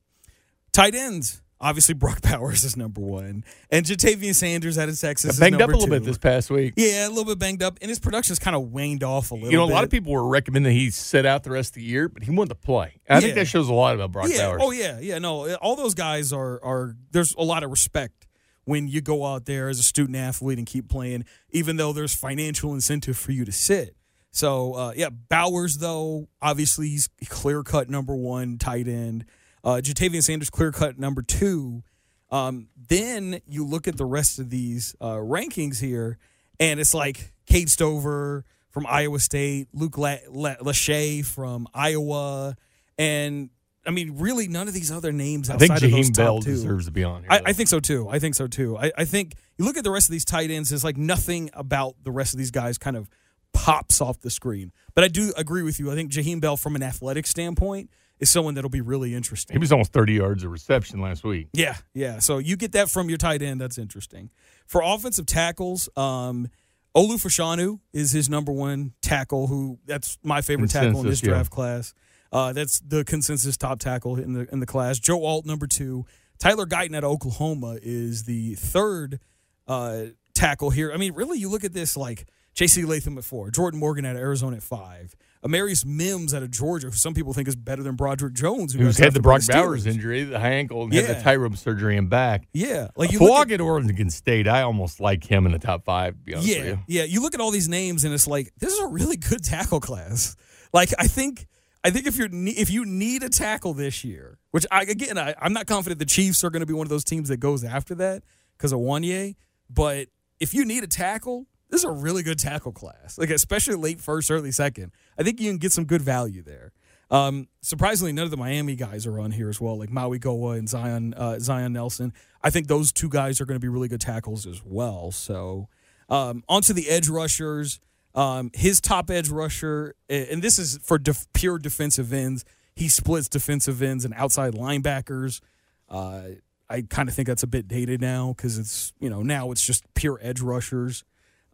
tight 0.72 0.94
ends. 0.94 1.42
Obviously, 1.62 1.94
Brock 1.94 2.20
Powers 2.22 2.64
is 2.64 2.76
number 2.76 3.00
one, 3.00 3.44
and 3.70 3.86
Ja'Tavion 3.86 4.34
Sanders 4.34 4.76
out 4.76 4.88
of 4.88 4.98
Texas 4.98 5.34
is 5.34 5.40
Banged 5.40 5.62
up 5.62 5.68
a 5.68 5.72
little 5.72 5.86
two. 5.86 5.90
bit 5.90 6.04
this 6.04 6.18
past 6.18 6.50
week. 6.50 6.74
Yeah, 6.76 7.06
a 7.06 7.08
little 7.08 7.24
bit 7.24 7.38
banged 7.38 7.62
up, 7.62 7.78
and 7.80 7.88
his 7.88 8.00
production's 8.00 8.38
kind 8.40 8.56
of 8.56 8.72
waned 8.72 9.04
off 9.04 9.30
a 9.30 9.34
little. 9.34 9.46
Bit. 9.46 9.52
You 9.52 9.58
know, 9.58 9.64
a 9.64 9.68
bit. 9.68 9.74
lot 9.74 9.84
of 9.84 9.90
people 9.90 10.12
were 10.12 10.26
recommending 10.28 10.72
he 10.72 10.90
sit 10.90 11.24
out 11.24 11.44
the 11.44 11.50
rest 11.52 11.70
of 11.70 11.74
the 11.76 11.84
year, 11.84 12.08
but 12.08 12.24
he 12.24 12.30
wanted 12.32 12.48
to 12.48 12.54
play. 12.56 13.00
I 13.08 13.20
think 13.20 13.36
that 13.36 13.46
shows 13.46 13.68
a 13.68 13.72
lot 13.74 13.94
about 13.94 14.10
Brock 14.12 14.26
Yeah. 14.28 14.48
Bowers. 14.48 14.60
Oh 14.64 14.70
yeah. 14.72 14.98
Yeah. 15.00 15.18
No. 15.18 15.54
All 15.56 15.76
those 15.76 15.94
guys 15.94 16.32
are 16.32 16.62
are. 16.64 16.96
There's 17.12 17.34
a 17.36 17.42
lot 17.44 17.62
of 17.62 17.70
respect 17.70 18.26
when 18.64 18.88
you 18.88 19.00
go 19.00 19.24
out 19.24 19.44
there 19.46 19.68
as 19.68 19.78
a 19.78 19.82
student 19.82 20.16
athlete 20.16 20.58
and 20.58 20.66
keep 20.66 20.88
playing, 20.88 21.24
even 21.50 21.76
though 21.76 21.92
there's 21.92 22.14
financial 22.14 22.74
incentive 22.74 23.16
for 23.16 23.32
you 23.32 23.44
to 23.44 23.52
sit. 23.52 23.96
So 24.32 24.72
uh, 24.74 24.92
yeah, 24.96 25.10
Bowers 25.10 25.76
though 25.78 26.28
obviously 26.40 26.88
he's 26.88 27.08
clear 27.28 27.62
cut 27.62 27.88
number 27.88 28.16
one 28.16 28.58
tight 28.58 28.88
end. 28.88 29.24
Uh, 29.64 29.80
Ja'Tavion 29.82 30.22
Sanders 30.22 30.50
clear 30.50 30.72
cut 30.72 30.98
number 30.98 31.22
two. 31.22 31.82
Um, 32.30 32.68
then 32.88 33.40
you 33.46 33.66
look 33.66 33.86
at 33.86 33.96
the 33.96 34.04
rest 34.06 34.38
of 34.38 34.50
these 34.50 34.96
uh, 35.00 35.16
rankings 35.16 35.80
here, 35.80 36.18
and 36.58 36.80
it's 36.80 36.94
like 36.94 37.32
Cade 37.46 37.70
Stover 37.70 38.44
from 38.70 38.86
Iowa 38.88 39.18
State, 39.18 39.68
Luke 39.74 39.98
La- 39.98 40.16
La- 40.30 40.56
Lachey 40.56 41.24
from 41.24 41.68
Iowa, 41.74 42.56
and 42.98 43.50
I 43.86 43.90
mean, 43.90 44.16
really, 44.18 44.48
none 44.48 44.68
of 44.68 44.74
these 44.74 44.90
other 44.90 45.12
names 45.12 45.50
I 45.50 45.56
think 45.56 45.72
of 45.72 45.78
Jaheim 45.78 46.16
Bell 46.16 46.40
two. 46.40 46.52
deserves 46.52 46.86
to 46.86 46.92
be 46.92 47.04
on 47.04 47.22
here. 47.22 47.32
I. 47.32 47.42
I 47.46 47.52
think 47.52 47.68
so 47.68 47.80
too. 47.80 48.08
I 48.08 48.18
think 48.18 48.34
so 48.34 48.46
too. 48.46 48.78
I, 48.78 48.92
I 48.96 49.04
think 49.04 49.34
you 49.58 49.64
look 49.64 49.76
at 49.76 49.84
the 49.84 49.90
rest 49.90 50.08
of 50.08 50.12
these 50.12 50.24
tight 50.24 50.50
ends, 50.50 50.72
it's 50.72 50.84
like 50.84 50.96
nothing 50.96 51.50
about 51.52 51.96
the 52.02 52.12
rest 52.12 52.32
of 52.32 52.38
these 52.38 52.50
guys 52.50 52.78
kind 52.78 52.96
of 52.96 53.10
pops 53.52 54.00
off 54.00 54.20
the 54.20 54.30
screen. 54.30 54.72
But 54.94 55.04
I 55.04 55.08
do 55.08 55.32
agree 55.36 55.62
with 55.62 55.78
you. 55.78 55.90
I 55.90 55.94
think 55.94 56.12
Jaheim 56.12 56.40
Bell, 56.40 56.56
from 56.56 56.76
an 56.76 56.82
athletic 56.82 57.26
standpoint, 57.26 57.90
is 58.22 58.30
someone 58.30 58.54
that'll 58.54 58.70
be 58.70 58.80
really 58.80 59.14
interesting. 59.14 59.54
he 59.54 59.58
was 59.58 59.72
almost 59.72 59.92
30 59.92 60.14
yards 60.14 60.44
of 60.44 60.52
reception 60.52 61.00
last 61.00 61.24
week. 61.24 61.48
Yeah, 61.52 61.76
yeah. 61.92 62.20
So 62.20 62.38
you 62.38 62.56
get 62.56 62.70
that 62.72 62.88
from 62.88 63.08
your 63.08 63.18
tight 63.18 63.42
end. 63.42 63.60
That's 63.60 63.78
interesting. 63.78 64.30
For 64.66 64.80
offensive 64.80 65.26
tackles, 65.26 65.88
um, 65.96 66.48
Olu 66.96 67.14
Fashanu 67.14 67.80
is 67.92 68.12
his 68.12 68.30
number 68.30 68.52
one 68.52 68.92
tackle. 69.02 69.48
Who 69.48 69.80
that's 69.84 70.18
my 70.22 70.40
favorite 70.40 70.70
tackle 70.70 71.00
in 71.00 71.06
this 71.06 71.20
Consensus, 71.20 71.22
yeah. 71.22 71.28
draft 71.30 71.50
class. 71.50 71.94
Uh, 72.30 72.52
that's 72.52 72.80
the 72.80 73.04
consensus 73.04 73.56
top 73.56 73.80
tackle 73.80 74.16
in 74.16 74.34
the 74.34 74.48
in 74.52 74.60
the 74.60 74.66
class. 74.66 74.98
Joe 74.98 75.24
Alt 75.24 75.44
number 75.44 75.66
two. 75.66 76.06
Tyler 76.38 76.64
Guyton 76.64 76.96
at 76.96 77.04
Oklahoma 77.04 77.78
is 77.82 78.24
the 78.24 78.54
third 78.54 79.20
uh, 79.66 80.04
tackle 80.34 80.70
here. 80.70 80.92
I 80.92 80.96
mean, 80.96 81.12
really, 81.14 81.38
you 81.38 81.48
look 81.48 81.64
at 81.64 81.72
this 81.72 81.96
like 81.96 82.26
J.C. 82.54 82.84
Latham 82.84 83.18
at 83.18 83.24
four, 83.24 83.50
Jordan 83.50 83.80
Morgan 83.80 84.04
at 84.04 84.16
Arizona 84.16 84.56
at 84.56 84.62
five, 84.62 85.14
Amarius 85.44 85.84
Mims 85.84 86.32
out 86.34 86.42
of 86.42 86.50
Georgia, 86.52 86.86
who 86.86 86.92
some 86.92 87.14
people 87.14 87.32
think 87.32 87.48
is 87.48 87.56
better 87.56 87.82
than 87.82 87.96
Broderick 87.96 88.34
Jones, 88.34 88.72
who 88.74 88.78
Who's 88.78 88.98
had 88.98 89.12
the 89.12 89.20
Brock 89.20 89.40
the 89.42 89.52
Bowers 89.52 89.86
injury, 89.86 90.22
the 90.22 90.38
high 90.38 90.52
ankle, 90.52 90.84
and 90.84 90.92
had 90.92 91.04
Yeah. 91.04 91.12
the 91.14 91.20
TightRope 91.20 91.58
surgery 91.58 91.96
and 91.96 92.08
back. 92.08 92.46
Yeah, 92.52 92.88
like 92.96 93.10
you 93.10 93.18
look 93.18 93.48
at- 93.48 93.52
at 93.54 93.60
Oregon 93.60 94.08
State, 94.10 94.46
I 94.46 94.62
almost 94.62 95.00
like 95.00 95.24
him 95.24 95.44
in 95.46 95.52
the 95.52 95.58
top 95.58 95.84
five. 95.84 96.14
To 96.14 96.20
be 96.20 96.34
honest 96.34 96.48
with 96.48 96.56
Yeah, 96.58 96.64
you. 96.64 96.78
yeah. 96.86 97.04
You 97.04 97.20
look 97.22 97.34
at 97.34 97.40
all 97.40 97.50
these 97.50 97.68
names, 97.68 98.04
and 98.04 98.14
it's 98.14 98.26
like 98.28 98.52
this 98.60 98.72
is 98.72 98.78
a 98.78 98.86
really 98.86 99.16
good 99.16 99.42
tackle 99.42 99.80
class. 99.80 100.36
Like 100.72 100.90
I 100.98 101.08
think, 101.08 101.46
I 101.82 101.90
think 101.90 102.06
if 102.06 102.16
you're 102.16 102.28
if 102.32 102.70
you 102.70 102.84
need 102.84 103.24
a 103.24 103.28
tackle 103.28 103.74
this 103.74 104.04
year, 104.04 104.38
which 104.52 104.64
I 104.70 104.82
again 104.82 105.18
I, 105.18 105.34
I'm 105.40 105.52
not 105.52 105.66
confident 105.66 105.98
the 105.98 106.04
Chiefs 106.06 106.44
are 106.44 106.50
going 106.50 106.60
to 106.60 106.66
be 106.66 106.72
one 106.72 106.86
of 106.86 106.90
those 106.90 107.04
teams 107.04 107.28
that 107.30 107.38
goes 107.38 107.64
after 107.64 107.96
that 107.96 108.22
because 108.56 108.70
of 108.72 108.78
Wanya, 108.78 109.34
but 109.68 110.06
if 110.38 110.54
you 110.54 110.64
need 110.64 110.84
a 110.84 110.86
tackle, 110.86 111.46
this 111.72 111.80
is 111.80 111.84
a 111.86 111.90
really 111.90 112.22
good 112.22 112.38
tackle 112.38 112.70
class. 112.70 113.16
Like 113.16 113.30
especially 113.30 113.76
late 113.76 113.98
first, 113.98 114.30
early 114.30 114.52
second. 114.52 114.92
I 115.18 115.22
think 115.22 115.40
you 115.40 115.50
can 115.50 115.56
get 115.56 115.72
some 115.72 115.86
good 115.86 116.02
value 116.02 116.42
there. 116.42 116.70
Um, 117.10 117.48
surprisingly, 117.62 118.12
none 118.12 118.26
of 118.26 118.30
the 118.30 118.36
Miami 118.36 118.76
guys 118.76 119.06
are 119.06 119.18
on 119.18 119.32
here 119.32 119.48
as 119.48 119.58
well, 119.58 119.78
like 119.78 119.88
Mauigoa 119.88 120.58
and 120.58 120.68
Zion 120.68 121.14
uh, 121.14 121.38
Zion 121.38 121.72
Nelson. 121.72 122.12
I 122.42 122.50
think 122.50 122.66
those 122.66 122.92
two 122.92 123.08
guys 123.08 123.40
are 123.40 123.46
going 123.46 123.56
to 123.56 123.60
be 123.60 123.68
really 123.68 123.88
good 123.88 124.02
tackles 124.02 124.46
as 124.46 124.62
well. 124.62 125.12
So, 125.12 125.68
um, 126.10 126.44
onto 126.46 126.74
the 126.74 126.88
edge 126.90 127.08
rushers. 127.08 127.80
Um, 128.14 128.50
his 128.52 128.78
top 128.78 129.10
edge 129.10 129.30
rusher, 129.30 129.94
and 130.10 130.42
this 130.42 130.58
is 130.58 130.78
for 130.82 130.98
def- 130.98 131.26
pure 131.32 131.58
defensive 131.58 132.12
ends. 132.12 132.44
He 132.76 132.90
splits 132.90 133.26
defensive 133.26 133.80
ends 133.80 134.04
and 134.04 134.12
outside 134.12 134.52
linebackers. 134.52 135.40
Uh, 135.88 136.22
I 136.68 136.82
kind 136.82 137.08
of 137.08 137.14
think 137.14 137.28
that's 137.28 137.42
a 137.42 137.46
bit 137.46 137.66
dated 137.66 138.02
now 138.02 138.34
because 138.36 138.58
it's 138.58 138.92
you 139.00 139.08
know 139.08 139.22
now 139.22 139.50
it's 139.50 139.64
just 139.66 139.84
pure 139.94 140.18
edge 140.22 140.42
rushers. 140.42 141.04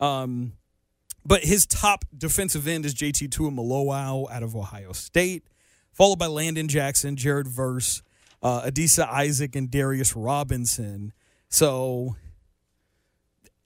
Um, 0.00 0.52
but 1.24 1.44
his 1.44 1.66
top 1.66 2.04
defensive 2.16 2.66
end 2.66 2.86
is 2.86 2.94
JT 2.94 3.28
Tuimoloau 3.28 4.30
out 4.30 4.42
of 4.42 4.56
Ohio 4.56 4.92
State, 4.92 5.44
followed 5.92 6.18
by 6.18 6.26
Landon 6.26 6.68
Jackson, 6.68 7.16
Jared 7.16 7.48
Verse, 7.48 8.02
uh, 8.42 8.62
Adisa 8.62 9.06
Isaac, 9.08 9.54
and 9.54 9.70
Darius 9.70 10.16
Robinson. 10.16 11.12
So 11.48 12.16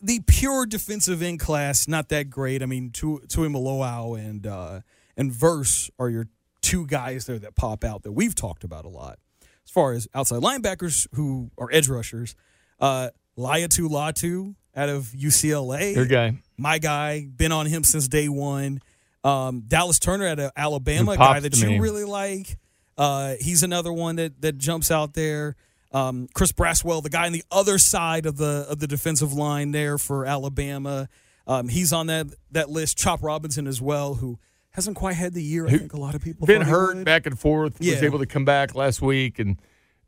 the 0.00 0.20
pure 0.26 0.66
defensive 0.66 1.22
end 1.22 1.38
class 1.38 1.86
not 1.86 2.08
that 2.08 2.30
great. 2.30 2.62
I 2.62 2.66
mean, 2.66 2.90
Tu- 2.90 3.22
and 3.32 4.46
uh, 4.46 4.80
and 5.16 5.32
Verse 5.32 5.90
are 5.98 6.10
your 6.10 6.26
two 6.60 6.86
guys 6.86 7.26
there 7.26 7.38
that 7.38 7.54
pop 7.54 7.84
out 7.84 8.02
that 8.02 8.12
we've 8.12 8.34
talked 8.34 8.64
about 8.64 8.84
a 8.84 8.88
lot. 8.88 9.18
As 9.64 9.70
far 9.70 9.92
as 9.92 10.08
outside 10.14 10.42
linebackers 10.42 11.06
who 11.14 11.50
are 11.56 11.68
edge 11.72 11.88
rushers, 11.88 12.34
uh, 12.80 13.10
Laiatu 13.38 13.88
Latu 13.88 14.56
out 14.74 14.88
of 14.88 15.06
UCLA 15.16 15.94
Your 15.94 16.06
guy. 16.06 16.38
my 16.56 16.78
guy, 16.78 17.26
been 17.26 17.52
on 17.52 17.66
him 17.66 17.84
since 17.84 18.08
day 18.08 18.28
one. 18.28 18.80
Um, 19.24 19.62
Dallas 19.66 19.98
Turner 19.98 20.26
out 20.26 20.38
of 20.38 20.50
Alabama, 20.56 21.16
guy 21.16 21.40
that 21.40 21.56
you 21.56 21.68
me. 21.68 21.78
really 21.78 22.04
like. 22.04 22.58
Uh, 22.98 23.34
he's 23.40 23.62
another 23.62 23.92
one 23.92 24.16
that 24.16 24.40
that 24.40 24.58
jumps 24.58 24.90
out 24.90 25.14
there. 25.14 25.56
Um, 25.92 26.28
Chris 26.34 26.52
Braswell, 26.52 27.02
the 27.02 27.10
guy 27.10 27.26
on 27.26 27.32
the 27.32 27.44
other 27.50 27.78
side 27.78 28.26
of 28.26 28.36
the 28.36 28.66
of 28.68 28.78
the 28.80 28.86
defensive 28.86 29.32
line 29.32 29.72
there 29.72 29.98
for 29.98 30.24
Alabama, 30.24 31.08
um, 31.46 31.68
he's 31.68 31.92
on 31.92 32.06
that 32.08 32.26
that 32.50 32.70
list. 32.70 32.98
Chop 32.98 33.22
Robinson 33.22 33.66
as 33.66 33.80
well, 33.80 34.14
who 34.14 34.38
hasn't 34.70 34.96
quite 34.96 35.14
had 35.14 35.34
the 35.34 35.42
year 35.42 35.66
I 35.66 35.70
think 35.70 35.92
a 35.92 36.00
lot 36.00 36.14
of 36.14 36.22
people 36.22 36.46
Been 36.46 36.62
hurt 36.62 37.04
back 37.04 37.26
and 37.26 37.38
forth. 37.38 37.78
Was 37.78 38.02
able 38.02 38.18
to 38.18 38.26
come 38.26 38.44
back 38.44 38.74
last 38.74 39.02
week 39.02 39.38
and 39.38 39.60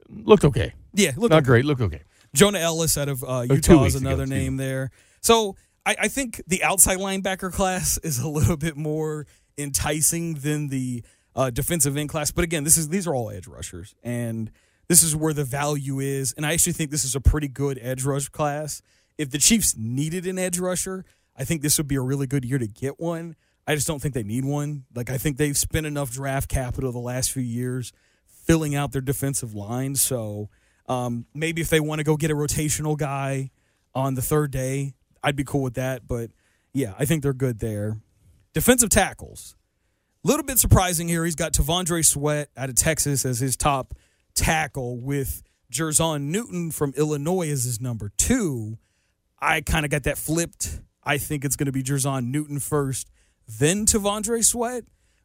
looked 0.08 0.44
okay. 0.44 0.72
Yeah, 0.94 1.12
look, 1.16 1.30
Not 1.30 1.44
great. 1.44 1.64
Looked 1.64 1.82
okay. 1.82 2.02
Jonah 2.34 2.58
Elliss 2.58 2.98
out 2.98 3.08
of 3.08 3.24
uh, 3.24 3.46
Utah 3.48 3.84
is 3.84 3.94
another 3.94 4.26
name 4.26 4.56
there. 4.56 4.90
So 5.20 5.56
I, 5.86 5.96
I 6.02 6.08
think 6.08 6.42
the 6.46 6.62
outside 6.62 6.98
linebacker 6.98 7.52
class 7.52 7.98
is 8.02 8.18
a 8.18 8.28
little 8.28 8.56
bit 8.56 8.76
more 8.76 9.26
enticing 9.56 10.34
than 10.34 10.68
the 10.68 11.04
uh, 11.36 11.50
defensive 11.50 11.96
end 11.96 12.08
class. 12.08 12.30
But 12.30 12.44
again, 12.44 12.64
this 12.64 12.76
is 12.76 12.88
these 12.88 13.06
are 13.06 13.14
all 13.14 13.30
edge 13.30 13.46
rushers, 13.46 13.94
and 14.02 14.50
this 14.88 15.02
is 15.02 15.16
where 15.16 15.32
the 15.32 15.44
value 15.44 16.00
is. 16.00 16.32
And 16.36 16.44
I 16.44 16.52
actually 16.52 16.74
think 16.74 16.90
this 16.90 17.04
is 17.04 17.14
a 17.14 17.20
pretty 17.20 17.48
good 17.48 17.78
edge 17.80 18.04
rush 18.04 18.28
class. 18.28 18.82
If 19.16 19.30
the 19.30 19.38
Chiefs 19.38 19.76
needed 19.76 20.26
an 20.26 20.38
edge 20.38 20.58
rusher, 20.58 21.04
I 21.36 21.44
think 21.44 21.62
this 21.62 21.78
would 21.78 21.88
be 21.88 21.96
a 21.96 22.00
really 22.00 22.26
good 22.26 22.44
year 22.44 22.58
to 22.58 22.66
get 22.66 22.98
one. 22.98 23.36
I 23.66 23.74
just 23.74 23.86
don't 23.86 24.00
think 24.02 24.14
they 24.14 24.22
need 24.22 24.44
one. 24.44 24.84
Like 24.94 25.08
I 25.08 25.18
think 25.18 25.36
they've 25.36 25.56
spent 25.56 25.86
enough 25.86 26.10
draft 26.10 26.48
capital 26.48 26.92
the 26.92 26.98
last 26.98 27.30
few 27.30 27.42
years 27.42 27.92
filling 28.26 28.74
out 28.74 28.92
their 28.92 29.00
defensive 29.00 29.54
line. 29.54 29.94
So 29.94 30.50
um, 30.88 31.26
maybe 31.34 31.60
if 31.60 31.70
they 31.70 31.80
want 31.80 31.98
to 32.00 32.04
go 32.04 32.16
get 32.16 32.30
a 32.30 32.34
rotational 32.34 32.96
guy 32.96 33.50
on 33.94 34.14
the 34.14 34.22
third 34.22 34.50
day, 34.50 34.94
I'd 35.22 35.36
be 35.36 35.44
cool 35.44 35.62
with 35.62 35.74
that. 35.74 36.06
But 36.06 36.30
yeah, 36.72 36.94
I 36.98 37.04
think 37.04 37.22
they're 37.22 37.32
good 37.32 37.58
there. 37.60 37.98
Defensive 38.52 38.90
tackles. 38.90 39.56
A 40.24 40.28
little 40.28 40.44
bit 40.44 40.58
surprising 40.58 41.08
here. 41.08 41.24
He's 41.24 41.34
got 41.34 41.52
T'Vondre 41.52 42.04
Sweat 42.04 42.48
out 42.56 42.68
of 42.68 42.74
Texas 42.76 43.24
as 43.24 43.40
his 43.40 43.56
top 43.56 43.94
tackle 44.34 44.96
with 44.98 45.42
Jer'Zhan 45.72 46.22
Newton 46.22 46.70
from 46.70 46.92
Illinois 46.96 47.50
as 47.50 47.64
his 47.64 47.80
number 47.80 48.10
two. 48.16 48.78
I 49.40 49.60
kind 49.60 49.84
of 49.84 49.90
got 49.90 50.04
that 50.04 50.16
flipped. 50.18 50.80
I 51.02 51.18
think 51.18 51.44
it's 51.44 51.56
going 51.56 51.66
to 51.66 51.72
be 51.72 51.82
Jer'Zhan 51.82 52.26
Newton 52.28 52.58
first, 52.60 53.10
then 53.46 53.84
T'Vondre 53.86 54.42
Sweat. 54.44 54.84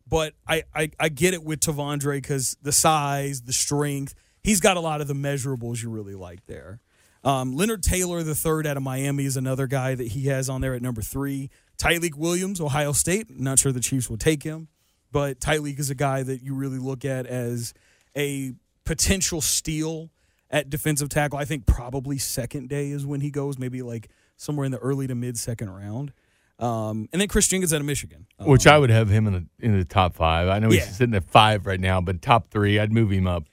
but 0.09 0.33
I, 0.47 0.63
I, 0.73 0.91
I 0.99 1.09
get 1.09 1.33
it 1.33 1.43
with 1.43 1.59
Tavondre 1.59 2.15
because 2.17 2.57
the 2.61 2.71
size, 2.71 3.43
the 3.43 3.53
strength, 3.53 4.15
he's 4.43 4.59
got 4.59 4.77
a 4.77 4.79
lot 4.79 5.01
of 5.01 5.07
the 5.07 5.13
measurables 5.13 5.81
you 5.83 5.89
really 5.89 6.15
like 6.15 6.45
there. 6.45 6.79
Um, 7.23 7.55
Leonard 7.55 7.83
Taylor, 7.83 8.23
the 8.23 8.35
third 8.35 8.65
out 8.65 8.77
of 8.77 8.83
Miami, 8.83 9.25
is 9.25 9.35
another 9.35 9.67
guy 9.67 9.93
that 9.95 10.09
he 10.09 10.27
has 10.27 10.49
on 10.49 10.61
there 10.61 10.73
at 10.73 10.81
number 10.81 11.01
three. 11.01 11.49
Tyleik 11.77 12.15
Williams, 12.15 12.61
Ohio 12.61 12.91
State. 12.93 13.27
Not 13.29 13.59
sure 13.59 13.71
the 13.71 13.79
Chiefs 13.81 14.09
will 14.09 14.17
take 14.17 14.43
him, 14.43 14.69
but 15.11 15.39
Tyleik 15.39 15.79
is 15.79 15.89
a 15.89 15.95
guy 15.95 16.23
that 16.23 16.41
you 16.41 16.53
really 16.55 16.77
look 16.79 17.03
at 17.03 17.25
as 17.25 17.73
a 18.15 18.53
potential 18.85 19.41
steal 19.41 20.09
at 20.49 20.69
defensive 20.69 21.09
tackle. 21.09 21.37
I 21.37 21.45
think 21.45 21.65
probably 21.65 22.17
second 22.17 22.69
day 22.69 22.89
is 22.91 23.05
when 23.05 23.21
he 23.21 23.31
goes, 23.31 23.57
maybe 23.57 23.81
like 23.81 24.09
somewhere 24.37 24.65
in 24.65 24.71
the 24.71 24.79
early 24.79 25.05
to 25.07 25.15
mid 25.15 25.37
second 25.37 25.69
round. 25.69 26.13
Um, 26.57 27.07
and 27.13 27.21
then 27.21 27.27
Chris 27.29 27.47
Jenkins 27.47 27.73
out 27.73 27.79
of 27.79 27.85
Michigan, 27.85 28.27
which 28.39 28.67
I 28.67 28.77
would 28.77 28.89
have 28.89 29.09
him 29.09 29.27
in 29.27 29.33
the 29.33 29.45
in 29.65 29.77
the 29.77 29.85
top 29.85 30.15
five. 30.15 30.47
I 30.49 30.59
know 30.59 30.69
he's 30.69 30.79
Yeah. 30.79 30.91
sitting 30.91 31.15
at 31.15 31.23
five 31.23 31.65
right 31.65 31.79
now, 31.79 32.01
but 32.01 32.21
top 32.21 32.49
three, 32.49 32.79
I'd 32.79 32.91
move 32.91 33.11
him 33.11 33.27
up. 33.27 33.43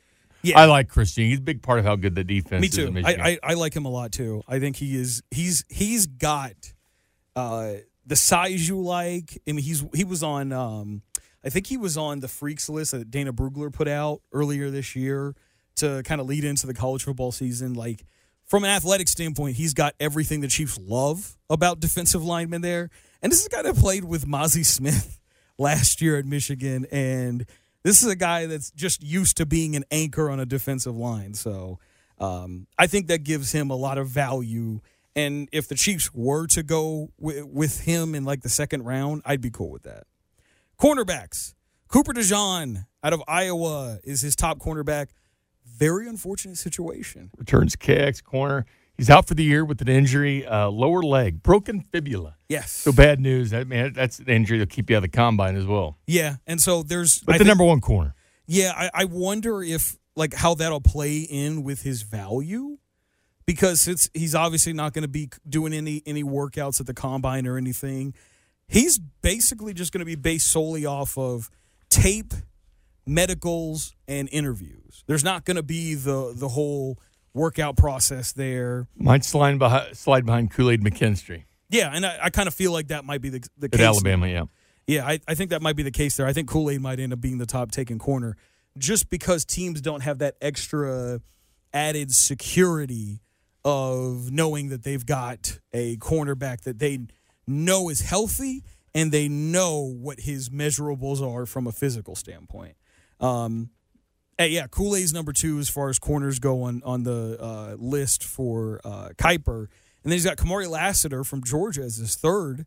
Yeah. 0.42 0.60
I 0.60 0.66
like 0.66 0.88
Chris 0.88 1.14
Jenkins. 1.14 1.30
He's 1.32 1.38
a 1.38 1.42
big 1.42 1.62
part 1.62 1.78
of 1.78 1.84
how 1.84 1.96
good 1.96 2.14
the 2.14 2.24
defense 2.24 2.60
Me 2.60 2.68
is. 2.68 2.74
too. 2.74 3.02
I, 3.04 3.38
I, 3.42 3.50
I 3.50 3.54
like 3.54 3.74
him 3.74 3.84
a 3.84 3.90
lot 3.90 4.12
too. 4.12 4.42
I 4.46 4.58
think 4.60 4.76
he 4.76 4.96
is 4.96 5.22
he's 5.30 5.64
he's 5.68 6.06
got 6.06 6.54
uh, 7.34 7.74
the 8.06 8.16
size 8.16 8.68
you 8.68 8.80
like. 8.80 9.40
I 9.48 9.52
mean, 9.52 9.64
he's 9.64 9.84
he 9.94 10.04
was 10.04 10.22
on. 10.22 10.52
Um, 10.52 11.02
I 11.44 11.48
think 11.48 11.66
he 11.66 11.76
was 11.76 11.96
on 11.96 12.20
the 12.20 12.28
freaks 12.28 12.68
list 12.68 12.92
that 12.92 13.10
Dane 13.10 13.28
Brugler 13.28 13.72
put 13.72 13.86
out 13.88 14.20
earlier 14.32 14.70
this 14.70 14.96
year 14.96 15.34
to 15.76 16.02
kind 16.04 16.20
of 16.20 16.26
lead 16.26 16.44
into 16.44 16.66
the 16.66 16.74
college 16.74 17.04
football 17.04 17.30
season. 17.32 17.74
Like 17.74 18.04
from 18.44 18.64
an 18.64 18.70
athletic 18.70 19.08
standpoint, 19.08 19.56
he's 19.56 19.74
got 19.74 19.94
everything 20.00 20.40
the 20.40 20.48
Chiefs 20.48 20.78
love 20.80 21.36
about 21.50 21.80
defensive 21.80 22.24
linemen 22.24 22.62
there. 22.62 22.90
And 23.22 23.30
this 23.30 23.40
is 23.40 23.46
a 23.46 23.50
guy 23.50 23.62
that 23.62 23.76
played 23.76 24.04
with 24.04 24.26
Mazi 24.26 24.64
Smith 24.64 25.20
last 25.58 26.00
year 26.00 26.18
at 26.18 26.24
Michigan, 26.26 26.86
and 26.90 27.46
this 27.86 28.02
is 28.02 28.08
a 28.08 28.16
guy 28.16 28.46
that's 28.46 28.72
just 28.72 29.00
used 29.00 29.36
to 29.36 29.46
being 29.46 29.76
an 29.76 29.84
anchor 29.92 30.28
on 30.28 30.40
a 30.40 30.44
defensive 30.44 30.96
line. 30.96 31.34
So 31.34 31.78
um, 32.18 32.66
I 32.76 32.88
think 32.88 33.06
that 33.06 33.22
gives 33.22 33.52
him 33.52 33.70
a 33.70 33.76
lot 33.76 33.96
of 33.96 34.08
value. 34.08 34.80
And 35.14 35.48
if 35.52 35.68
the 35.68 35.76
Chiefs 35.76 36.12
were 36.12 36.48
to 36.48 36.64
go 36.64 37.10
wi- 37.20 37.44
with 37.44 37.82
him 37.82 38.16
in 38.16 38.24
like 38.24 38.42
the 38.42 38.48
second 38.48 38.82
round, 38.82 39.22
I'd 39.24 39.40
be 39.40 39.50
cool 39.50 39.70
with 39.70 39.84
that. 39.84 40.02
Cornerbacks. 40.80 41.54
Cooper 41.86 42.12
DeJean 42.12 42.86
out 43.04 43.12
of 43.12 43.22
Iowa 43.28 44.00
is 44.02 44.20
his 44.20 44.34
top 44.34 44.58
cornerback. 44.58 45.10
Very 45.64 46.08
unfortunate 46.08 46.58
situation. 46.58 47.30
returns 47.38 47.76
KX 47.76 48.20
corner. 48.24 48.66
He's 48.96 49.10
out 49.10 49.28
for 49.28 49.34
the 49.34 49.44
year 49.44 49.64
with 49.64 49.80
an 49.82 49.88
injury, 49.88 50.46
uh, 50.46 50.68
lower 50.68 51.02
leg, 51.02 51.42
broken 51.42 51.82
fibula. 51.92 52.36
Yes. 52.48 52.72
So 52.72 52.92
bad 52.92 53.20
news. 53.20 53.50
That 53.50 53.66
man, 53.66 53.92
that's 53.92 54.18
an 54.20 54.28
injury 54.28 54.58
that'll 54.58 54.74
keep 54.74 54.88
you 54.88 54.96
out 54.96 55.04
of 55.04 55.10
the 55.10 55.16
combine 55.16 55.54
as 55.56 55.66
well. 55.66 55.98
Yeah. 56.06 56.36
And 56.46 56.60
so 56.60 56.82
there's 56.82 57.18
But 57.20 57.34
I 57.34 57.38
the 57.38 57.44
think- 57.44 57.48
number 57.48 57.64
one 57.64 57.80
corner. 57.80 58.14
Yeah, 58.46 58.72
I, 58.76 58.90
I 59.02 59.04
wonder 59.04 59.62
if 59.62 59.96
like 60.14 60.32
how 60.34 60.54
that'll 60.54 60.80
play 60.80 61.18
in 61.18 61.62
with 61.64 61.82
his 61.82 62.02
value 62.02 62.78
because 63.44 63.86
it's 63.88 64.08
he's 64.14 64.34
obviously 64.34 64.72
not 64.72 64.92
going 64.92 65.02
to 65.02 65.08
be 65.08 65.28
doing 65.48 65.72
any 65.72 66.02
any 66.06 66.22
workouts 66.24 66.80
at 66.80 66.86
the 66.86 66.94
combine 66.94 67.46
or 67.46 67.56
anything. 67.58 68.14
He's 68.68 68.98
basically 68.98 69.74
just 69.74 69.92
going 69.92 69.98
to 70.00 70.06
be 70.06 70.14
based 70.14 70.46
solely 70.50 70.86
off 70.86 71.18
of 71.18 71.50
tape, 71.90 72.32
medicals, 73.06 73.94
and 74.08 74.28
interviews. 74.32 75.04
There's 75.06 75.24
not 75.24 75.44
going 75.44 75.56
to 75.56 75.62
be 75.62 75.94
the 75.94 76.32
the 76.34 76.48
whole 76.48 76.98
workout 77.36 77.76
process 77.76 78.32
there. 78.32 78.88
Might 78.96 79.24
slide 79.24 79.58
behind, 79.58 79.96
slide 79.96 80.26
behind 80.26 80.50
Kool 80.50 80.70
Aid 80.70 80.82
McKinstry 80.82 81.44
Yeah, 81.70 81.90
and 81.94 82.04
I, 82.04 82.18
I 82.24 82.30
kind 82.30 82.48
of 82.48 82.54
feel 82.54 82.72
like 82.72 82.88
that 82.88 83.04
might 83.04 83.20
be 83.20 83.28
the 83.28 83.46
the 83.56 83.66
at 83.66 83.72
case. 83.72 83.80
Alabama. 83.80 84.26
Yeah. 84.26 84.44
Yeah, 84.88 85.04
I, 85.06 85.18
I 85.26 85.34
think 85.34 85.50
that 85.50 85.62
might 85.62 85.74
be 85.74 85.82
the 85.82 85.90
case 85.90 86.16
there. 86.16 86.26
I 86.26 86.32
think 86.32 86.48
Kool 86.48 86.70
Aid 86.70 86.80
might 86.80 87.00
end 87.00 87.12
up 87.12 87.20
being 87.20 87.38
the 87.38 87.46
top 87.46 87.72
taken 87.72 87.98
corner 87.98 88.36
just 88.78 89.10
because 89.10 89.44
teams 89.44 89.80
don't 89.80 90.02
have 90.02 90.18
that 90.18 90.36
extra 90.40 91.20
added 91.72 92.12
security 92.12 93.20
of 93.64 94.30
knowing 94.30 94.68
that 94.68 94.84
they've 94.84 95.04
got 95.04 95.58
a 95.72 95.96
cornerback 95.96 96.60
that 96.62 96.78
they 96.78 97.00
know 97.48 97.88
is 97.88 98.00
healthy 98.00 98.62
and 98.94 99.10
they 99.10 99.28
know 99.28 99.82
what 99.82 100.20
his 100.20 100.50
measurables 100.50 101.20
are 101.20 101.46
from 101.46 101.66
a 101.66 101.72
physical 101.72 102.14
standpoint. 102.14 102.76
Um, 103.18 103.70
hey, 104.38 104.48
yeah, 104.48 104.66
Kool 104.66 104.96
Aid's 104.96 105.12
number 105.12 105.32
two 105.32 105.58
as 105.58 105.68
far 105.68 105.88
as 105.88 105.98
corners 105.98 106.38
go 106.38 106.62
on, 106.62 106.82
on 106.84 107.02
the 107.02 107.38
uh, 107.40 107.76
list 107.78 108.24
for 108.24 108.80
uh, 108.84 109.10
Kiper. 109.16 109.68
And 110.02 110.12
then 110.12 110.12
he's 110.12 110.24
got 110.24 110.36
Kamari 110.36 110.68
Lassiter 110.68 111.24
from 111.24 111.42
Georgia 111.42 111.82
as 111.82 111.96
his 111.96 112.16
third 112.16 112.66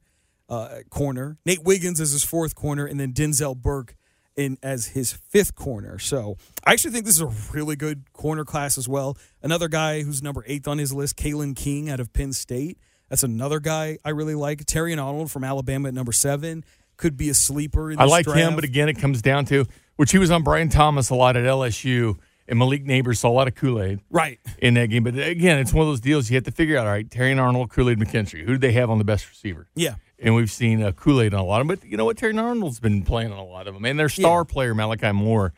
uh, 0.50 0.80
corner, 0.90 1.38
Nate 1.46 1.64
Wiggins 1.64 2.02
as 2.02 2.12
his 2.12 2.24
fourth 2.24 2.56
corner, 2.56 2.86
and 2.86 3.00
then 3.00 3.14
Denzel 3.14 3.56
Burke 3.56 3.96
in 4.36 4.58
as 4.64 4.88
his 4.88 5.14
fifth 5.14 5.56
corner. 5.56 6.00
So 6.00 6.38
I 6.66 6.74
actually 6.74 6.92
think 6.92 7.06
this 7.06 7.16
is 7.16 7.22
a 7.22 7.54
really 7.54 7.76
good 7.76 8.12
corner 8.14 8.46
class 8.46 8.78
as 8.78 8.88
well. 8.88 9.18
Another 9.44 9.68
guy 9.68 10.02
who's 10.02 10.24
number 10.24 10.44
eighth 10.48 10.68
on 10.68 10.78
his 10.78 10.94
list, 10.94 11.18
Kalen 11.18 11.56
King 11.56 11.90
out 11.90 12.00
of 12.00 12.12
Penn 12.14 12.34
State. 12.34 12.78
That's 13.10 13.24
another 13.24 13.60
guy 13.60 13.98
I 14.06 14.12
really 14.12 14.36
like. 14.36 14.66
Terrion 14.66 15.04
Arnold 15.04 15.32
from 15.32 15.44
Alabama 15.44 15.88
at 15.90 15.94
number 15.94 16.12
seven 16.12 16.64
could 16.98 17.18
be 17.18 17.30
a 17.30 17.34
sleeper. 17.34 17.92
In 17.92 18.00
I 18.00 18.06
like 18.06 18.28
him, 18.28 18.56
but 18.56 18.64
again, 18.64 18.90
it 18.90 19.00
comes 19.00 19.22
down 19.22 19.46
to 19.46 19.66
which 20.00 20.14
he 20.14 20.18
was 20.18 20.32
on 20.32 20.44
Brian 20.44 20.70
Thomas 20.70 21.10
a 21.10 21.16
lot 21.16 21.36
at 21.36 21.44
LSU, 21.44 22.18
and 22.48 22.58
Malik 22.58 22.86
Nabers 22.86 23.18
saw 23.18 23.28
a 23.28 23.36
lot 23.36 23.50
of 23.50 23.56
Kool 23.56 23.82
Aid 23.82 24.00
right. 24.10 24.40
in 24.60 24.76
that 24.76 24.86
game. 24.86 25.04
But 25.04 25.18
again, 25.18 25.60
it's 25.60 25.74
one 25.74 25.82
of 25.82 25.92
those 25.92 26.00
deals 26.00 26.30
you 26.30 26.36
have 26.36 26.46
to 26.46 26.52
figure 26.52 26.78
out. 26.78 26.88
All 26.88 26.94
right, 26.94 27.12
Terry 27.12 27.38
Arnold, 27.38 27.70
Kool 27.70 27.90
Aid 27.90 28.00
McKinstry. 28.00 28.46
Who 28.46 28.54
do 28.54 28.58
they 28.60 28.72
have 28.72 28.90
on 28.90 28.98
the 28.98 29.04
best 29.04 29.28
receiver? 29.28 29.68
Yeah. 29.76 29.96
And 30.18 30.36
we've 30.36 30.50
seen 30.50 30.82
uh, 30.82 30.94
Kool 30.94 31.20
Aid 31.20 31.34
on 31.34 31.42
a 31.42 31.44
lot 31.44 31.60
of 31.60 31.68
them. 31.68 31.76
But 31.76 31.86
you 31.86 31.98
know 31.98 32.06
what? 32.06 32.16
Terry 32.16 32.38
Arnold's 32.38 32.80
been 32.80 33.02
playing 33.02 33.34
on 33.34 33.40
a 33.40 33.44
lot 33.44 33.68
of 33.68 33.74
them. 33.74 33.84
And 33.84 34.00
their 34.00 34.08
star 34.08 34.46
player, 34.46 34.74
Malachi 34.74 35.12
Moore, 35.12 35.52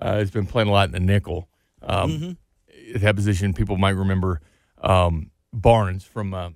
uh, 0.00 0.18
has 0.18 0.30
been 0.30 0.46
playing 0.46 0.68
a 0.68 0.70
lot 0.72 0.84
in 0.84 0.92
the 0.92 1.00
nickel. 1.00 1.48
Um, 1.82 2.10
Mm-hmm. 2.10 2.94
At 2.94 3.00
that 3.00 3.16
position, 3.16 3.52
people 3.52 3.78
might 3.78 3.96
remember 3.96 4.40
um, 4.80 5.32
Barnes 5.52 6.04
from 6.04 6.32
uh, 6.32 6.50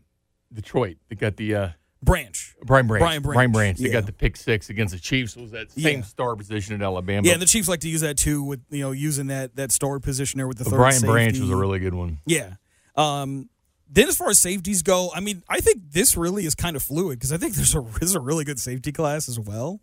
Detroit. 0.52 0.98
They 1.08 1.16
got 1.16 1.36
the 1.36 1.54
uh, 1.56 1.68
Branch. 2.02 2.54
Brian 2.64 2.86
Branch. 2.86 3.00
Brian 3.00 3.22
Branch, 3.22 3.52
Branch. 3.52 3.78
They 3.78 3.86
yeah. 3.86 3.92
got 3.92 4.06
the 4.06 4.12
pick 4.12 4.36
six 4.36 4.70
against 4.70 4.92
the 4.92 5.00
Chiefs. 5.00 5.36
Was 5.36 5.52
that 5.52 5.70
same 5.70 5.98
Yeah. 6.00 6.04
star 6.04 6.34
position 6.34 6.74
at 6.74 6.82
Alabama? 6.82 7.26
Yeah, 7.26 7.34
and 7.34 7.42
the 7.42 7.46
Chiefs 7.46 7.68
like 7.68 7.80
to 7.80 7.88
use 7.88 8.00
that 8.00 8.16
too 8.16 8.42
with 8.42 8.60
you 8.70 8.80
know 8.80 8.90
using 8.90 9.28
that 9.28 9.54
that 9.56 9.70
star 9.70 10.00
position 10.00 10.38
there 10.38 10.48
with 10.48 10.58
the 10.58 10.64
But 10.64 10.70
third 10.70 10.76
Brian 10.78 11.00
Branch 11.02 11.38
was 11.38 11.50
a 11.50 11.56
really 11.56 11.78
good 11.78 11.94
one. 11.94 12.18
Yeah. 12.26 12.54
Um, 12.96 13.48
then 13.88 14.08
as 14.08 14.16
far 14.16 14.30
as 14.30 14.38
safeties 14.40 14.82
go, 14.82 15.10
I 15.14 15.20
mean, 15.20 15.42
I 15.48 15.60
think 15.60 15.82
this 15.92 16.16
really 16.16 16.46
is 16.46 16.54
kind 16.54 16.76
of 16.76 16.82
fluid 16.82 17.18
because 17.18 17.32
I 17.32 17.36
think 17.36 17.54
there's 17.54 17.74
a 17.74 17.80
there's 18.00 18.14
a 18.14 18.20
really 18.20 18.44
good 18.44 18.58
safety 18.58 18.90
class 18.90 19.28
as 19.28 19.38
well. 19.38 19.80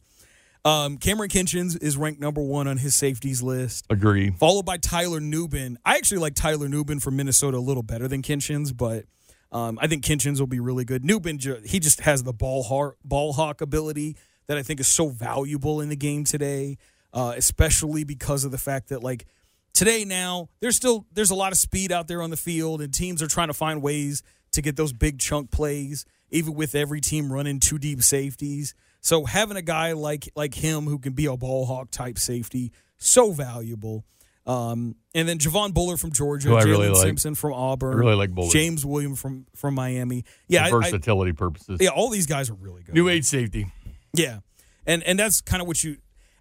Um, 0.65 0.97
Kamren 0.97 1.29
Kinchens 1.29 1.81
is 1.81 1.95
ranked 1.95 2.19
number 2.19 2.41
one 2.41 2.67
on 2.67 2.77
his 2.77 2.93
safeties 2.93 3.41
list, 3.41 3.85
Agree. 3.89 4.31
followed 4.31 4.65
by 4.65 4.75
Tyler 4.75 5.21
Nubin. 5.21 5.77
I 5.85 5.95
actually 5.95 6.17
like 6.17 6.35
Tyler 6.35 6.67
Nubin 6.67 6.99
from 7.01 7.15
Minnesota 7.15 7.57
a 7.57 7.59
little 7.59 7.81
better 7.81 8.09
than 8.09 8.21
Kinchens, 8.21 8.75
but 8.75 9.05
um, 9.51 9.79
I 9.81 9.87
think 9.87 10.03
Kinchens 10.03 10.39
will 10.39 10.47
be 10.47 10.59
really 10.59 10.85
good. 10.85 11.03
Ju- 11.05 11.61
he 11.65 11.79
just 11.79 12.01
has 12.01 12.23
the 12.23 12.33
ball 12.33 12.95
ball 13.03 13.33
hawk 13.33 13.61
ability 13.61 14.15
that 14.47 14.57
I 14.57 14.63
think 14.63 14.79
is 14.79 14.87
so 14.87 15.09
valuable 15.09 15.81
in 15.81 15.89
the 15.89 15.95
game 15.95 16.23
today, 16.23 16.77
uh, 17.13 17.33
especially 17.35 18.03
because 18.03 18.43
of 18.43 18.51
the 18.51 18.57
fact 18.57 18.89
that 18.89 19.03
like 19.03 19.25
today 19.73 20.05
now 20.05 20.49
there's 20.59 20.75
still 20.75 21.05
there's 21.13 21.31
a 21.31 21.35
lot 21.35 21.51
of 21.51 21.57
speed 21.57 21.91
out 21.91 22.07
there 22.07 22.21
on 22.21 22.29
the 22.29 22.37
field, 22.37 22.81
and 22.81 22.93
teams 22.93 23.21
are 23.21 23.27
trying 23.27 23.47
to 23.47 23.53
find 23.53 23.81
ways 23.81 24.21
to 24.51 24.61
get 24.61 24.75
those 24.75 24.93
big 24.93 25.19
chunk 25.19 25.51
plays, 25.51 26.05
even 26.31 26.53
with 26.53 26.75
every 26.75 27.01
team 27.01 27.31
running 27.31 27.59
two 27.59 27.77
deep 27.79 28.03
safeties. 28.03 28.75
So 29.01 29.25
having 29.25 29.57
a 29.57 29.61
guy 29.61 29.93
like 29.93 30.29
like 30.35 30.53
him 30.53 30.85
who 30.85 30.99
can 30.99 31.13
be 31.13 31.25
a 31.25 31.37
ball 31.37 31.65
hawk 31.65 31.89
type 31.91 32.19
safety 32.19 32.71
so 32.97 33.31
valuable. 33.31 34.05
Um, 34.49 34.95
and 35.13 35.29
then 35.29 35.37
Javon 35.37 35.75
Bullard 35.75 35.99
from 35.99 36.11
Georgia, 36.11 36.49
Jalen 36.49 36.63
really 36.63 36.89
like. 36.89 37.03
Simpson 37.03 37.35
from 37.35 37.53
Auburn, 37.53 37.93
I 37.93 37.97
really 37.97 38.15
like 38.15 38.31
Bullard. 38.31 38.51
James 38.51 38.83
Williams 38.83 39.21
from 39.21 39.45
from 39.55 39.75
Miami. 39.75 40.25
Yeah, 40.47 40.67
For 40.69 40.77
I, 40.77 40.87
I, 40.87 40.89
versatility 40.89 41.33
purposes. 41.33 41.77
yeah, 41.79 41.89
all 41.89 42.09
these 42.09 42.25
guys 42.25 42.49
are 42.49 42.55
really 42.55 42.81
good. 42.81 42.95
New 42.95 43.09
age 43.09 43.25
safety. 43.25 43.67
Yeah, 44.11 44.39
and 44.87 45.03
and 45.03 45.19
that's 45.19 45.41
kind 45.41 45.61
of 45.61 45.67
what 45.67 45.83
you. 45.83 45.97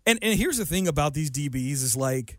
And 0.06 0.18
and 0.22 0.38
here's 0.38 0.56
the 0.56 0.64
thing 0.64 0.88
about 0.88 1.12
these 1.12 1.30
DBs 1.30 1.82
is 1.82 1.96
like 1.96 2.38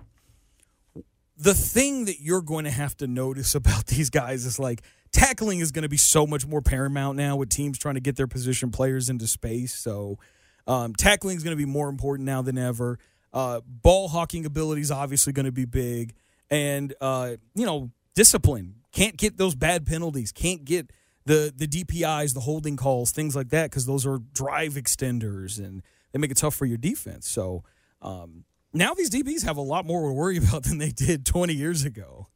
the 1.38 1.54
thing 1.54 2.06
that 2.06 2.20
you're 2.20 2.42
going 2.42 2.66
to 2.66 2.72
have 2.72 2.98
to 2.98 3.06
notice 3.06 3.54
about 3.62 3.86
these 3.86 4.10
guys 4.10 4.46
is 4.46 4.58
like 4.58 4.82
tackling 5.12 5.60
is 5.60 5.72
going 5.72 5.84
to 5.84 5.90
be 5.90 5.98
so 5.98 6.26
much 6.26 6.48
more 6.48 6.64
paramount 6.64 7.16
now 7.16 7.36
with 7.36 7.50
teams 7.50 7.78
trying 7.78 7.96
to 7.96 8.02
get 8.02 8.16
their 8.16 8.28
position 8.28 8.72
players 8.72 9.08
into 9.08 9.28
space. 9.28 9.76
So 9.76 10.18
um, 10.66 10.96
tackling 10.96 11.38
is 11.38 11.44
going 11.44 11.56
to 11.56 11.64
be 11.64 11.70
more 11.70 11.90
important 11.90 12.26
now 12.26 12.42
than 12.42 12.58
ever. 12.58 12.98
Uh, 13.34 13.62
ball 13.66 14.08
hawking 14.08 14.46
ability 14.46 14.82
is 14.82 14.92
obviously 14.92 15.34
going 15.34 15.46
to 15.46 15.52
be 15.52 15.66
big, 15.66 16.14
and 16.50 16.94
uh, 17.02 17.36
you 17.56 17.66
know 17.66 17.92
discipline. 18.16 18.76
Can't 18.92 19.18
get 19.18 19.38
those 19.38 19.54
bad 19.56 19.86
penalties. 19.86 20.32
Can't 20.32 20.66
get 20.66 20.92
the 21.26 21.54
the 21.56 21.68
DPIs, 21.68 22.34
the 22.34 22.42
holding 22.42 22.76
calls, 22.76 23.12
things 23.12 23.36
like 23.36 23.50
that, 23.50 23.70
because 23.70 23.86
those 23.86 24.06
are 24.06 24.20
drive 24.34 24.74
extenders 24.74 25.60
and 25.60 25.84
they 26.12 26.20
make 26.20 26.32
it 26.32 26.38
tough 26.38 26.56
for 26.56 26.66
your 26.66 26.78
defense. 26.78 27.30
So 27.30 27.64
um, 28.02 28.46
now 28.74 28.94
these 28.94 29.10
DBs 29.10 29.44
have 29.44 29.58
a 29.58 29.62
lot 29.62 29.86
more 29.86 30.08
to 30.08 30.14
worry 30.14 30.38
about 30.44 30.64
than 30.64 30.80
they 30.80 30.90
did 30.90 31.26
20 31.26 31.54
years 31.54 31.86
ago. 31.86 32.28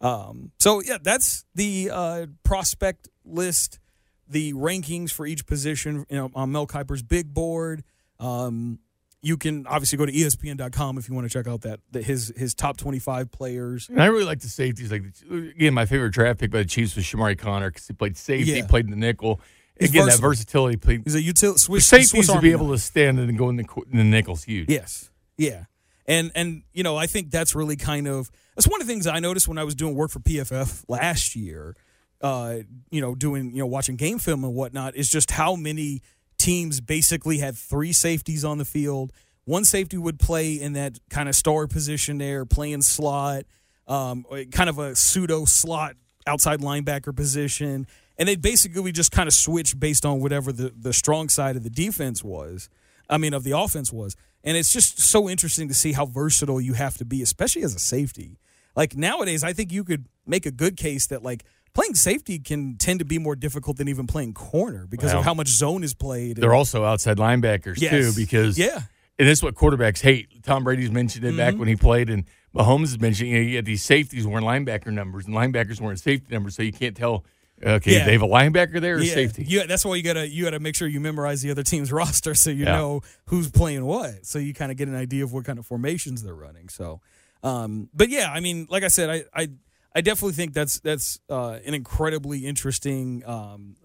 Um, 0.00 0.50
so 0.58 0.80
yeah, 0.82 0.98
that's 1.00 1.44
the 1.54 1.90
uh, 1.92 2.26
prospect 2.42 3.08
list, 3.24 3.78
the 4.26 4.52
rankings 4.54 5.12
for 5.12 5.26
each 5.26 5.46
position. 5.46 6.06
You 6.08 6.16
know, 6.16 6.30
on 6.34 6.52
Mel 6.52 6.66
Kiper's 6.66 7.02
big 7.02 7.32
board. 7.32 7.84
Um, 8.18 8.78
you 9.22 9.36
can 9.36 9.66
obviously 9.68 9.96
go 9.96 10.04
to 10.04 10.12
ESPN.com 10.12 10.98
if 10.98 11.08
you 11.08 11.14
want 11.14 11.24
to 11.26 11.32
check 11.32 11.46
out 11.46 11.60
that, 11.62 11.78
that 11.92 12.04
his 12.04 12.32
his 12.36 12.54
top 12.54 12.76
25 12.76 13.30
players. 13.30 13.88
And 13.88 14.02
I 14.02 14.06
really 14.06 14.24
like 14.24 14.40
the 14.40 14.48
safeties. 14.48 14.90
Like 14.90 15.04
again, 15.30 15.74
my 15.74 15.86
favorite 15.86 16.10
draft 16.10 16.40
pick 16.40 16.50
by 16.50 16.58
the 16.58 16.64
Chiefs 16.64 16.96
was 16.96 17.04
Chamarri 17.04 17.38
Conner 17.38 17.70
because 17.70 17.86
he 17.86 17.92
played 17.94 18.16
safety, 18.16 18.52
Yeah. 18.52 18.66
played 18.66 18.84
in 18.86 18.90
the 18.90 18.96
nickel. 18.96 19.40
He's 19.78 19.90
again, 19.90 20.04
versatile. 20.06 20.16
that 20.22 20.28
versatility. 20.28 20.76
Played, 20.76 21.02
He's 21.04 21.14
a 21.14 21.22
util 21.22 21.52
for 21.52 21.58
Swiss 21.58 21.86
safeties 21.86 22.28
to 22.28 22.40
be 22.40 22.52
able 22.52 22.70
to 22.72 22.78
stand 22.78 23.18
in 23.18 23.28
and 23.28 23.38
go 23.38 23.48
in 23.48 23.56
the 23.56 23.64
in 23.90 23.98
the 23.98 24.04
nickel's 24.04 24.44
huge. 24.44 24.68
Yes. 24.68 25.10
Yeah. 25.38 25.64
And 26.06 26.32
and 26.34 26.62
you 26.72 26.82
know, 26.82 26.96
I 26.96 27.06
think 27.06 27.30
that's 27.30 27.54
really 27.54 27.76
kind 27.76 28.08
of 28.08 28.30
that's 28.56 28.66
one 28.68 28.80
of 28.80 28.86
the 28.86 28.92
things 28.92 29.06
I 29.06 29.20
noticed 29.20 29.46
when 29.46 29.56
I 29.56 29.64
was 29.64 29.74
doing 29.76 29.94
work 29.94 30.10
for 30.10 30.18
PFF 30.18 30.84
last 30.88 31.36
year. 31.36 31.76
Uh, 32.20 32.58
you 32.90 33.00
know, 33.00 33.14
doing 33.14 33.50
you 33.52 33.58
know 33.58 33.66
watching 33.66 33.96
game 33.96 34.18
film 34.18 34.44
and 34.44 34.54
whatnot 34.54 34.94
is 34.96 35.08
just 35.08 35.30
how 35.32 35.54
many 35.56 36.02
teams 36.42 36.80
basically 36.80 37.38
had 37.38 37.56
three 37.56 37.92
safeties 37.92 38.44
on 38.44 38.58
the 38.58 38.64
field. 38.64 39.12
One 39.44 39.64
safety 39.64 39.96
would 39.96 40.18
play 40.18 40.54
in 40.54 40.72
that 40.74 40.98
kind 41.08 41.28
of 41.28 41.36
star 41.36 41.66
position 41.66 42.18
there, 42.18 42.44
playing 42.44 42.82
slot, 42.82 43.44
um, 43.88 44.24
kind 44.50 44.68
of 44.68 44.78
a 44.78 44.94
pseudo 44.94 45.44
slot 45.44 45.94
outside 46.26 46.60
linebacker 46.60 47.14
position, 47.14 47.86
and 48.18 48.28
they 48.28 48.36
basically 48.36 48.92
just 48.92 49.10
kind 49.10 49.26
of 49.26 49.32
switch 49.32 49.78
based 49.78 50.04
on 50.04 50.20
whatever 50.20 50.52
the 50.52 50.72
the 50.76 50.92
strong 50.92 51.28
side 51.28 51.56
of 51.56 51.62
the 51.62 51.70
defense 51.70 52.22
was. 52.22 52.68
I 53.08 53.18
mean, 53.18 53.34
of 53.34 53.44
the 53.44 53.56
offense 53.56 53.92
was. 53.92 54.16
And 54.44 54.56
it's 54.56 54.72
just 54.72 54.98
so 54.98 55.28
interesting 55.28 55.68
to 55.68 55.74
see 55.74 55.92
how 55.92 56.06
versatile 56.06 56.60
you 56.60 56.72
have 56.72 56.96
to 56.98 57.04
be, 57.04 57.22
especially 57.22 57.62
as 57.62 57.74
a 57.74 57.78
safety. 57.78 58.38
Like 58.74 58.96
nowadays, 58.96 59.44
I 59.44 59.52
think 59.52 59.70
you 59.70 59.84
could 59.84 60.06
make 60.26 60.46
a 60.46 60.50
good 60.50 60.76
case 60.76 61.06
that 61.08 61.22
like 61.22 61.44
playing 61.74 61.94
safety 61.94 62.38
can 62.38 62.76
tend 62.76 62.98
to 62.98 63.04
be 63.04 63.18
more 63.18 63.34
difficult 63.36 63.76
than 63.78 63.88
even 63.88 64.06
playing 64.06 64.34
corner 64.34 64.86
because 64.88 65.10
Well, 65.12 65.20
of 65.20 65.24
how 65.24 65.34
much 65.34 65.48
zone 65.48 65.82
is 65.84 65.94
played. 65.94 66.36
They're 66.36 66.54
also 66.54 66.84
outside 66.84 67.16
linebackers 67.16 67.80
Yes. 67.80 67.90
too 67.90 68.12
because 68.20 68.58
yeah, 68.58 68.80
and 69.18 69.28
this 69.28 69.38
is 69.38 69.42
what 69.42 69.54
quarterbacks 69.54 70.00
hate. 70.00 70.42
Tom 70.42 70.64
Brady's 70.64 70.90
mentioned 70.90 71.24
it 71.24 71.28
Mm-hmm. 71.28 71.36
back 71.38 71.54
when 71.56 71.68
he 71.68 71.76
played, 71.76 72.10
and 72.10 72.24
Mahomes 72.54 72.80
has 72.90 73.00
mentioned 73.00 73.30
you 73.30 73.36
know 73.36 73.42
you 73.42 73.56
had 73.56 73.64
these 73.64 73.82
safeties 73.82 74.26
wearing 74.26 74.44
linebacker 74.46 74.92
numbers, 74.92 75.26
and 75.26 75.34
linebackers 75.34 75.80
wearing 75.80 75.96
safety 75.96 76.26
numbers, 76.30 76.54
so 76.56 76.62
you 76.62 76.72
can't 76.72 76.96
tell. 76.96 77.24
Okay, 77.64 77.92
Yeah. 77.92 78.06
they 78.06 78.12
have 78.14 78.22
a 78.22 78.26
linebacker 78.26 78.80
there 78.80 78.96
or 78.96 79.02
yeah. 79.02 79.14
safety. 79.14 79.44
Yeah, 79.46 79.66
that's 79.66 79.84
why 79.84 79.94
you 79.94 80.02
gotta 80.02 80.28
you 80.28 80.42
gotta 80.44 80.58
make 80.58 80.74
sure 80.74 80.88
you 80.88 80.98
memorize 81.00 81.42
the 81.42 81.50
other 81.52 81.62
team's 81.62 81.92
roster 82.00 82.34
so 82.34 82.50
you 82.50 82.64
Yeah. 82.64 82.74
know 82.76 83.02
who's 83.26 83.50
playing 83.52 83.84
what, 83.84 84.26
so 84.26 84.40
you 84.40 84.52
kind 84.52 84.72
of 84.72 84.76
get 84.76 84.88
an 84.88 84.96
idea 84.96 85.22
of 85.22 85.32
what 85.32 85.44
kind 85.44 85.60
of 85.60 85.66
formations 85.66 86.24
they're 86.24 86.34
running. 86.34 86.68
So, 86.68 87.00
um, 87.44 87.88
but 87.94 88.08
yeah, 88.08 88.32
I 88.32 88.40
mean, 88.40 88.66
like 88.68 88.82
I 88.82 88.88
said, 88.88 89.10
I 89.10 89.24
I, 89.42 89.48
I 89.94 90.00
definitely 90.00 90.34
think 90.34 90.54
that's 90.54 90.80
that's 90.80 91.20
uh, 91.28 91.58
an 91.64 91.74
incredibly 91.74 92.46
interesting 92.46 93.22
um, 93.26 93.76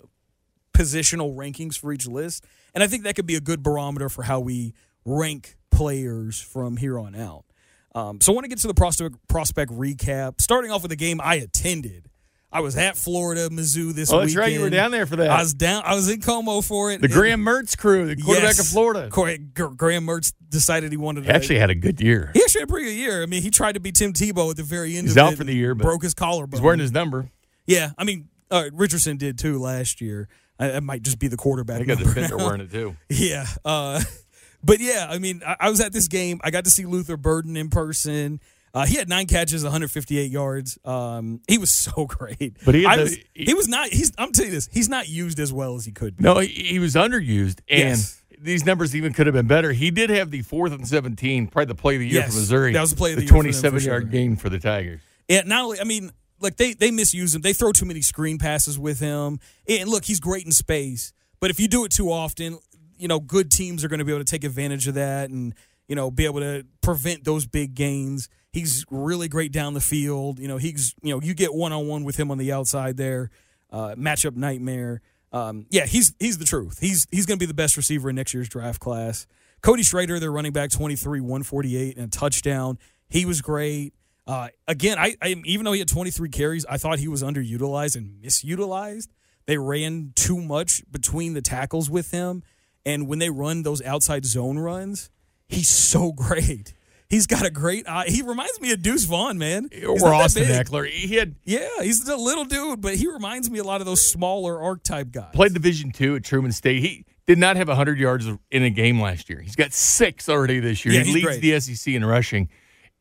positional 0.74 1.36
rankings 1.36 1.78
for 1.78 1.92
each 1.92 2.08
list, 2.08 2.46
and 2.74 2.84
I 2.84 2.88
think 2.88 3.04
that 3.04 3.16
could 3.16 3.26
be 3.26 3.36
a 3.36 3.42
good 3.42 3.64
barometer 3.64 4.10
for 4.10 4.24
how 4.24 4.40
we 4.40 4.74
rank 5.06 5.58
players 5.72 6.40
from 6.40 6.78
here 6.78 6.98
on 6.98 7.16
out. 7.16 7.46
Um, 7.94 8.22
so 8.22 8.32
I 8.32 8.36
want 8.36 8.46
to 8.46 8.50
get 8.50 8.60
to 8.60 8.68
the 8.68 8.74
prospect 8.74 9.16
prospect 9.28 9.72
recap. 9.72 10.40
Starting 10.40 10.72
off 10.72 10.84
with 10.84 10.92
a 10.92 10.98
game 10.98 11.20
I 11.22 11.36
attended. 11.36 12.10
I 12.52 12.62
was 12.62 12.78
at 12.78 12.96
Florida, 12.98 13.50
Mizzou 13.50 13.94
this 13.94 14.12
Oh, 14.12 14.20
that's 14.20 14.28
weekend. 14.30 14.38
right. 14.40 14.54
You 14.54 14.62
were 14.62 14.70
down 14.70 14.92
there 14.92 15.06
for 15.06 15.18
that. 15.18 15.30
I 15.30 15.40
was 15.42 15.54
down. 15.54 15.84
I 15.86 15.96
was 15.96 16.10
in 16.10 16.22
Como 16.22 16.62
for 16.62 16.92
it. 16.92 17.02
the 17.02 17.10
Graham 17.10 17.42
Mertz 17.42 17.78
crew, 17.78 18.06
the 18.06 18.16
quarterback 18.22 18.56
yes. 18.56 18.60
of 18.60 18.68
Florida. 18.68 19.10
Graham 19.10 20.06
Mertz 20.08 20.32
decided 20.48 20.92
he 20.92 20.98
wanted 20.98 21.26
He 21.26 21.30
to. 21.30 21.36
actually 21.36 21.60
had 21.60 21.70
a 21.70 21.76
good 21.76 22.00
year. 22.00 22.32
he 22.34 22.42
actually 22.42 22.62
had 22.62 22.70
a 22.70 22.72
pretty 22.72 22.86
good 22.88 22.98
year. 22.98 23.22
I 23.22 23.26
mean, 23.26 23.42
he 23.42 23.50
tried 23.52 23.74
to 23.74 23.82
be 23.82 23.92
Tim 23.92 24.14
Tebow 24.14 24.50
at 24.50 24.56
the 24.58 24.64
very 24.64 24.96
end. 24.96 25.08
He's 25.08 25.18
of 25.18 25.24
out 25.24 25.34
for 25.36 25.44
the 25.44 25.54
year, 25.54 25.76
but 25.76 25.84
broke 25.84 26.04
his 26.04 26.14
collarbone. 26.14 26.58
He's 26.60 26.64
wearing 26.64 26.80
his 26.80 26.92
number. 26.94 27.30
Yeah, 27.66 27.92
I 27.98 28.06
mean, 28.06 28.30
uh, 28.50 28.70
Richardson 28.72 29.18
did 29.18 29.38
too 29.38 29.60
last 29.60 30.00
year. 30.00 30.30
I, 30.58 30.70
that 30.70 30.84
might 30.84 31.04
just 31.04 31.20
be 31.20 31.28
the 31.28 31.36
quarterback. 31.38 31.82
I 31.82 31.84
got 31.84 31.98
the 32.00 32.06
defender 32.06 32.38
now. 32.38 32.46
wearing 32.46 32.62
it 32.62 32.72
too. 32.72 32.96
Yeah. 33.10 33.46
Uh, 33.66 34.02
but 34.64 34.80
yeah, 34.80 35.08
I 35.10 35.18
mean, 35.20 35.42
I, 35.46 35.58
I 35.60 35.70
was 35.70 35.82
at 35.82 35.92
this 35.92 36.08
game. 36.08 36.40
I 36.46 36.50
got 36.50 36.64
to 36.64 36.72
see 36.72 36.86
Luther 36.86 37.18
Burden 37.18 37.58
in 37.58 37.70
person. 37.70 38.40
Uh, 38.74 38.86
he 38.86 38.96
had 38.96 39.10
nine 39.10 39.26
catches, 39.28 39.64
158 39.64 40.30
yards. 40.32 40.78
Um, 40.86 41.42
he 41.48 41.58
was 41.58 41.72
so 41.72 42.06
great. 42.08 42.58
But 42.66 42.76
he 42.76 42.82
the- 42.82 42.88
was, 43.04 43.18
he 43.34 43.54
was 43.54 43.68
not. 43.68 43.90
He's. 43.90 44.12
I'm 44.18 44.32
telling 44.32 44.52
you 44.52 44.56
this. 44.58 44.70
He's 44.72 44.90
not 44.90 45.08
used 45.10 45.40
as 45.40 45.52
well 45.52 45.76
as 45.76 45.86
he 45.86 45.92
could 45.92 46.18
be. 46.18 46.24
No, 46.24 46.40
he, 46.40 46.48
he 46.48 46.80
was 46.80 46.96
underused, 46.96 47.60
and 47.70 47.80
Yes. 47.90 48.22
these 48.40 48.66
numbers 48.66 48.96
even 48.96 49.14
could 49.14 49.26
have 49.26 49.34
been 49.34 49.48
better. 49.48 49.72
He 49.72 49.90
did 49.92 50.10
have 50.10 50.30
the 50.32 50.42
fourth 50.44 50.72
and 50.74 50.88
seventeen, 50.88 51.48
probably 51.48 51.66
the 51.66 51.76
play 51.76 51.96
of 51.96 52.00
the 52.02 52.08
year 52.08 52.22
Yes. 52.22 52.34
for 52.34 52.40
Missouri. 52.40 52.74
That 52.74 52.82
was 52.82 52.92
the 52.92 52.96
play 52.98 53.12
of 53.14 53.18
the 53.18 53.24
year 53.24 53.28
for 53.30 53.34
them, 53.34 53.42
for 53.42 53.44
twenty-seven 53.52 53.82
yard 53.84 54.04
sure. 54.04 54.10
gain 54.12 54.36
for 54.36 54.50
the 54.50 54.60
Tigers. 54.60 55.02
Yeah, 55.28 55.42
not 55.46 55.64
only, 55.66 55.80
I 55.80 55.84
mean, 55.84 56.12
like 56.40 56.58
they 56.58 56.74
they 56.74 56.92
misuse 56.92 57.34
him. 57.34 57.42
They 57.42 57.54
throw 57.54 57.72
too 57.72 57.86
many 57.86 58.02
screen 58.02 58.38
passes 58.38 58.78
with 58.78 59.00
him. 59.00 59.40
And 59.68 59.90
look, 59.90 60.06
he's 60.06 60.20
great 60.20 60.46
in 60.46 60.52
space, 60.52 61.14
but 61.40 61.50
if 61.50 61.60
you 61.60 61.68
do 61.68 61.84
it 61.86 61.92
too 61.92 62.12
often, 62.12 62.60
you 62.98 63.08
know, 63.08 63.20
good 63.20 63.50
teams 63.50 63.84
are 63.84 63.88
going 63.88 64.00
to 64.00 64.06
be 64.06 64.12
able 64.12 64.24
to 64.24 64.30
take 64.32 64.44
advantage 64.44 64.88
of 64.88 64.94
that 64.96 65.30
and 65.30 65.54
you 65.88 65.96
know 65.96 66.12
be 66.12 66.26
able 66.26 66.42
to 66.42 66.66
prevent 66.82 67.24
those 67.24 67.46
big 67.48 67.74
gains. 67.74 68.30
He's 68.58 68.84
really 68.90 69.28
great 69.28 69.52
down 69.52 69.76
the 69.76 69.80
field. 69.80 70.40
You 70.40 70.48
know, 70.48 70.58
he's 70.58 70.96
you 71.04 71.14
know 71.14 71.22
you 71.22 71.36
get 71.36 71.54
one 71.54 71.72
on 71.72 71.88
one 71.88 72.04
with 72.04 72.20
him 72.20 72.32
on 72.32 72.40
the 72.40 72.52
outside 72.52 72.98
there, 72.98 73.30
uh, 73.72 73.94
matchup 73.96 74.36
nightmare. 74.36 75.02
Um, 75.32 75.68
yeah, 75.70 75.86
he's 75.86 76.16
he's 76.20 76.40
the 76.40 76.46
truth. 76.46 76.80
He's 76.80 77.06
he's 77.12 77.28
going 77.28 77.38
to 77.38 77.44
be 77.44 77.46
the 77.46 77.54
best 77.54 77.78
receiver 77.78 78.10
in 78.10 78.16
next 78.16 78.34
year's 78.34 78.50
draft 78.50 78.80
class. 78.80 79.28
Cody 79.62 79.84
Schrader, 79.84 80.20
their 80.20 80.32
running 80.32 80.54
back, 80.54 80.72
23, 80.72 81.22
148, 81.22 81.98
and 81.98 82.08
a 82.08 82.10
touchdown. 82.10 82.80
He 83.10 83.26
was 83.26 83.42
great. 83.42 83.94
Uh, 84.26 84.48
again, 84.68 84.98
I, 84.98 85.16
I 85.22 85.36
even 85.46 85.64
though 85.64 85.74
he 85.74 85.80
had 85.80 85.88
23 85.88 86.30
carries, 86.30 86.66
I 86.66 86.78
thought 86.78 86.98
he 86.98 87.08
was 87.08 87.22
underutilized 87.22 87.96
and 87.96 88.24
misutilized. 88.24 89.10
They 89.46 89.60
ran 89.60 90.14
too 90.16 90.42
much 90.42 90.82
between 90.92 91.36
the 91.36 91.44
tackles 91.44 91.92
with 91.92 92.10
him, 92.10 92.42
and 92.88 93.08
when 93.08 93.20
they 93.20 93.30
run 93.30 93.62
those 93.62 93.84
outside 93.84 94.26
zone 94.26 94.58
runs, 94.58 95.12
he's 95.48 95.70
so 95.70 96.12
great. 96.16 96.74
He's 97.10 97.26
got 97.26 97.46
a 97.46 97.50
great 97.50 97.88
eye. 97.88 98.06
He 98.08 98.22
reminds 98.22 98.60
me 98.60 98.74
of 98.74 98.82
Deuce 98.82 99.06
Vaughn, 99.06 99.38
man. 99.38 99.70
He's 99.72 99.86
Or 99.86 100.14
Austin. 100.14 100.44
Ekeler. 100.44 100.90
He 100.90 101.16
had 101.16 101.36
Yeah, 101.46 101.68
he's 101.82 102.08
a 102.08 102.18
little 102.18 102.44
dude, 102.44 102.82
but 102.82 102.96
he 102.96 103.08
reminds 103.08 103.50
me 103.50 103.60
a 103.60 103.64
lot 103.64 103.80
of 103.80 103.88
those 103.88 104.06
smaller 104.06 104.62
archetype 104.62 105.12
guys. 105.12 105.32
played 105.34 105.54
Division 105.54 105.92
two 105.92 106.16
at 106.16 106.24
Truman 106.24 106.52
State. 106.52 106.82
He 106.82 107.06
did 107.26 107.38
not 107.38 107.56
have 107.56 107.70
hundred 107.70 107.98
yards 108.00 108.28
in 108.52 108.64
a 108.64 108.70
game 108.70 109.00
last 109.00 109.30
year. 109.30 109.40
He's 109.40 109.56
got 109.56 109.72
six 109.74 110.28
already 110.28 110.60
this 110.60 110.84
year. 110.84 110.96
Yeah, 110.96 111.04
he 111.04 111.14
leads 111.14 111.26
great. 111.26 111.42
the 111.42 111.60
SEC 111.60 111.94
in 111.94 112.04
rushing, 112.04 112.50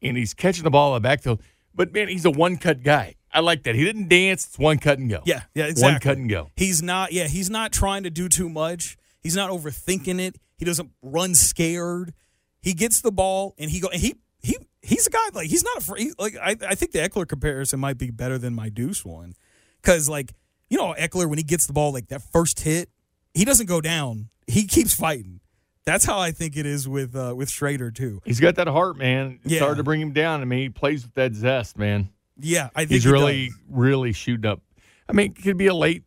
and 0.02 0.16
he's 0.16 0.34
catching 0.34 0.64
the 0.64 0.70
ball 0.70 0.94
in 0.94 1.02
the 1.02 1.08
backfield. 1.08 1.42
But 1.74 1.92
man, 1.92 2.08
he's 2.08 2.24
a 2.24 2.30
one 2.30 2.58
cut 2.58 2.82
guy. 2.82 3.16
I 3.32 3.40
like 3.40 3.64
that. 3.64 3.74
He 3.74 3.84
didn't 3.84 4.08
dance. 4.08 4.46
It's 4.46 4.58
one 4.58 4.78
cut 4.78 4.98
and 4.98 5.10
go. 5.10 5.20
Yeah, 5.26 5.42
yeah, 5.54 5.66
exactly. 5.66 5.92
One 5.92 6.00
cut 6.00 6.16
and 6.16 6.30
go. 6.30 6.50
He's 6.56 6.82
not. 6.82 7.12
Yeah, 7.12 7.26
he's 7.26 7.50
not 7.50 7.72
trying 7.72 8.04
to 8.04 8.10
do 8.10 8.28
too 8.28 8.48
much. 8.48 8.96
He's 9.20 9.36
not 9.36 9.50
overthinking 9.50 10.20
it. 10.20 10.36
He 10.56 10.64
doesn't 10.64 10.90
run 11.02 11.34
scared. 11.34 12.14
He 12.66 12.74
gets 12.74 13.00
the 13.00 13.12
ball 13.12 13.54
and 13.58 13.70
he 13.70 13.78
go. 13.78 13.88
And 13.88 14.00
he 14.00 14.14
he 14.42 14.56
he's 14.82 15.06
a 15.06 15.10
guy 15.10 15.18
like 15.34 15.46
he's 15.48 15.62
not 15.62 15.76
afraid. 15.78 16.10
Like 16.18 16.34
I 16.36 16.56
I 16.66 16.74
think 16.74 16.90
the 16.90 16.98
Ekeler 16.98 17.28
comparison 17.28 17.78
might 17.78 17.96
be 17.96 18.10
better 18.10 18.38
than 18.38 18.54
my 18.54 18.68
Deuce 18.70 19.04
one, 19.04 19.34
because 19.80 20.08
like 20.08 20.32
you 20.68 20.76
know 20.76 20.92
Ekeler 20.98 21.28
when 21.28 21.38
he 21.38 21.44
gets 21.44 21.66
the 21.68 21.72
ball 21.72 21.92
like 21.92 22.08
that 22.08 22.22
first 22.32 22.58
hit, 22.60 22.90
he 23.34 23.44
doesn't 23.44 23.66
go 23.66 23.80
down. 23.80 24.30
He 24.48 24.66
keeps 24.66 24.92
fighting. 24.94 25.38
That's 25.84 26.04
how 26.04 26.18
I 26.18 26.32
think 26.32 26.56
it 26.56 26.66
is 26.66 26.88
with 26.88 27.14
uh, 27.14 27.34
with 27.36 27.48
Schrader 27.50 27.92
too. 27.92 28.20
He's 28.24 28.40
got 28.40 28.56
that 28.56 28.66
heart, 28.66 28.96
man. 28.96 29.38
It's 29.44 29.54
Yeah. 29.54 29.60
hard 29.60 29.76
to 29.76 29.84
bring 29.84 30.00
him 30.00 30.12
down. 30.12 30.40
I 30.40 30.44
mean, 30.44 30.58
he 30.58 30.68
plays 30.68 31.04
with 31.04 31.14
that 31.14 31.34
zest, 31.34 31.78
man. 31.78 32.08
Yeah, 32.40 32.70
I 32.74 32.80
think 32.80 32.90
He's 32.90 33.04
he 33.04 33.10
really, 33.10 33.46
does. 33.46 33.56
really 33.70 34.12
shooting 34.12 34.44
up. 34.50 34.60
I 35.08 35.12
mean, 35.12 35.34
could 35.34 35.56
be 35.56 35.68
a 35.68 35.74
late 35.74 36.02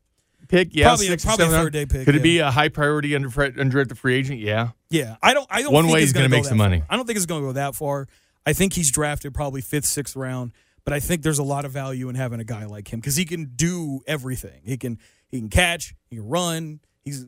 pick? 0.50 0.70
Yeah, 0.76 0.88
Probably 0.88 1.06
a- 1.08 1.10
six 1.12 1.24
probably 1.24 1.46
third 1.46 1.72
day 1.72 1.86
pick, 1.86 2.04
Could 2.06 2.16
yeah. 2.16 2.20
it 2.20 2.24
be 2.24 2.40
a 2.40 2.52
high 2.52 2.68
priority 2.68 3.16
under 3.16 3.30
under 3.58 3.86
the 3.86 3.96
free 3.96 4.16
agent? 4.16 4.40
Yeah. 4.42 4.72
Yeah, 4.90 5.16
I 5.22 5.34
don't. 5.34 5.48
I 5.50 5.62
don't. 5.62 5.72
One 5.72 5.86
think 5.86 5.94
way 5.94 6.02
he's 6.02 6.12
gonna 6.12 6.26
gonna 6.26 6.36
make 6.36 6.46
some 6.46 6.58
that 6.58 6.64
money. 6.64 6.80
far. 6.80 6.88
I 6.90 6.96
don't 6.98 7.06
think 7.06 7.16
it's 7.16 7.26
going 7.26 7.42
to 7.42 7.48
go 7.48 7.54
that 7.54 7.76
far. 7.76 8.08
I 8.46 8.54
think 8.54 8.74
he's 8.74 8.92
drafted 8.92 9.34
probably 9.34 9.62
fifth, 9.62 9.86
sixth 9.86 10.16
round. 10.18 10.52
But 10.86 10.94
I 10.94 11.00
think 11.00 11.22
there's 11.22 11.38
a 11.40 11.44
lot 11.44 11.66
of 11.66 11.72
value 11.72 12.10
in 12.10 12.16
having 12.16 12.40
a 12.40 12.44
guy 12.44 12.66
like 12.66 12.92
him 12.92 13.00
because 13.00 13.16
he 13.16 13.24
can 13.26 13.52
do 13.56 14.02
everything. 14.08 14.62
He 14.66 14.76
can 14.78 14.98
he 15.30 15.40
can 15.40 15.50
catch, 15.50 15.94
he 16.10 16.16
can 16.16 16.28
run. 16.28 16.80
He's 17.06 17.28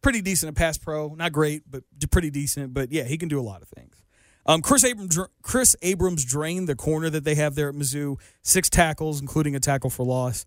pretty 0.00 0.20
decent 0.20 0.48
at 0.48 0.56
pass 0.56 0.78
pro. 0.78 1.14
Not 1.14 1.30
great, 1.32 1.62
but 1.70 1.84
pretty 2.10 2.30
decent. 2.30 2.74
But 2.74 2.90
yeah, 2.90 3.04
he 3.04 3.16
can 3.16 3.28
do 3.28 3.38
a 3.38 3.42
lot 3.42 3.62
of 3.62 3.68
things. 3.68 4.02
Um, 4.44 4.60
Chris 4.62 4.82
Abrams, 4.84 5.16
Chris 5.42 5.76
Abrams-Draine 5.82 6.66
the 6.66 6.74
corner 6.74 7.08
that 7.10 7.22
they 7.22 7.36
have 7.36 7.54
there 7.54 7.68
at 7.68 7.76
Mizzou. 7.76 8.16
Six 8.42 8.68
tackles, 8.68 9.20
including 9.20 9.54
a 9.54 9.60
tackle 9.60 9.88
for 9.90 10.04
loss. 10.04 10.44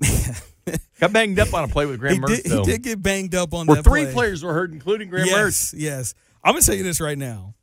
Got 1.00 1.12
banged 1.12 1.38
up 1.38 1.52
on 1.54 1.64
a 1.64 1.68
play 1.68 1.86
with 1.86 2.00
Graham 2.00 2.14
he, 2.16 2.20
Mertz, 2.20 2.42
did, 2.42 2.52
he 2.52 2.62
did 2.62 2.82
get 2.82 3.02
banged 3.02 3.34
up 3.34 3.54
on 3.54 3.66
Where 3.66 3.76
that 3.76 3.84
three 3.84 4.04
play. 4.04 4.12
players 4.12 4.42
were 4.42 4.52
hurt, 4.52 4.72
including 4.72 5.08
Graham 5.08 5.28
Mertz. 5.28 5.72
yes, 5.72 5.74
Yes, 5.76 6.14
I'm 6.42 6.52
gonna 6.54 6.62
tell 6.62 6.74
you 6.74 6.82
this 6.82 7.00
right 7.00 7.18
now. 7.18 7.54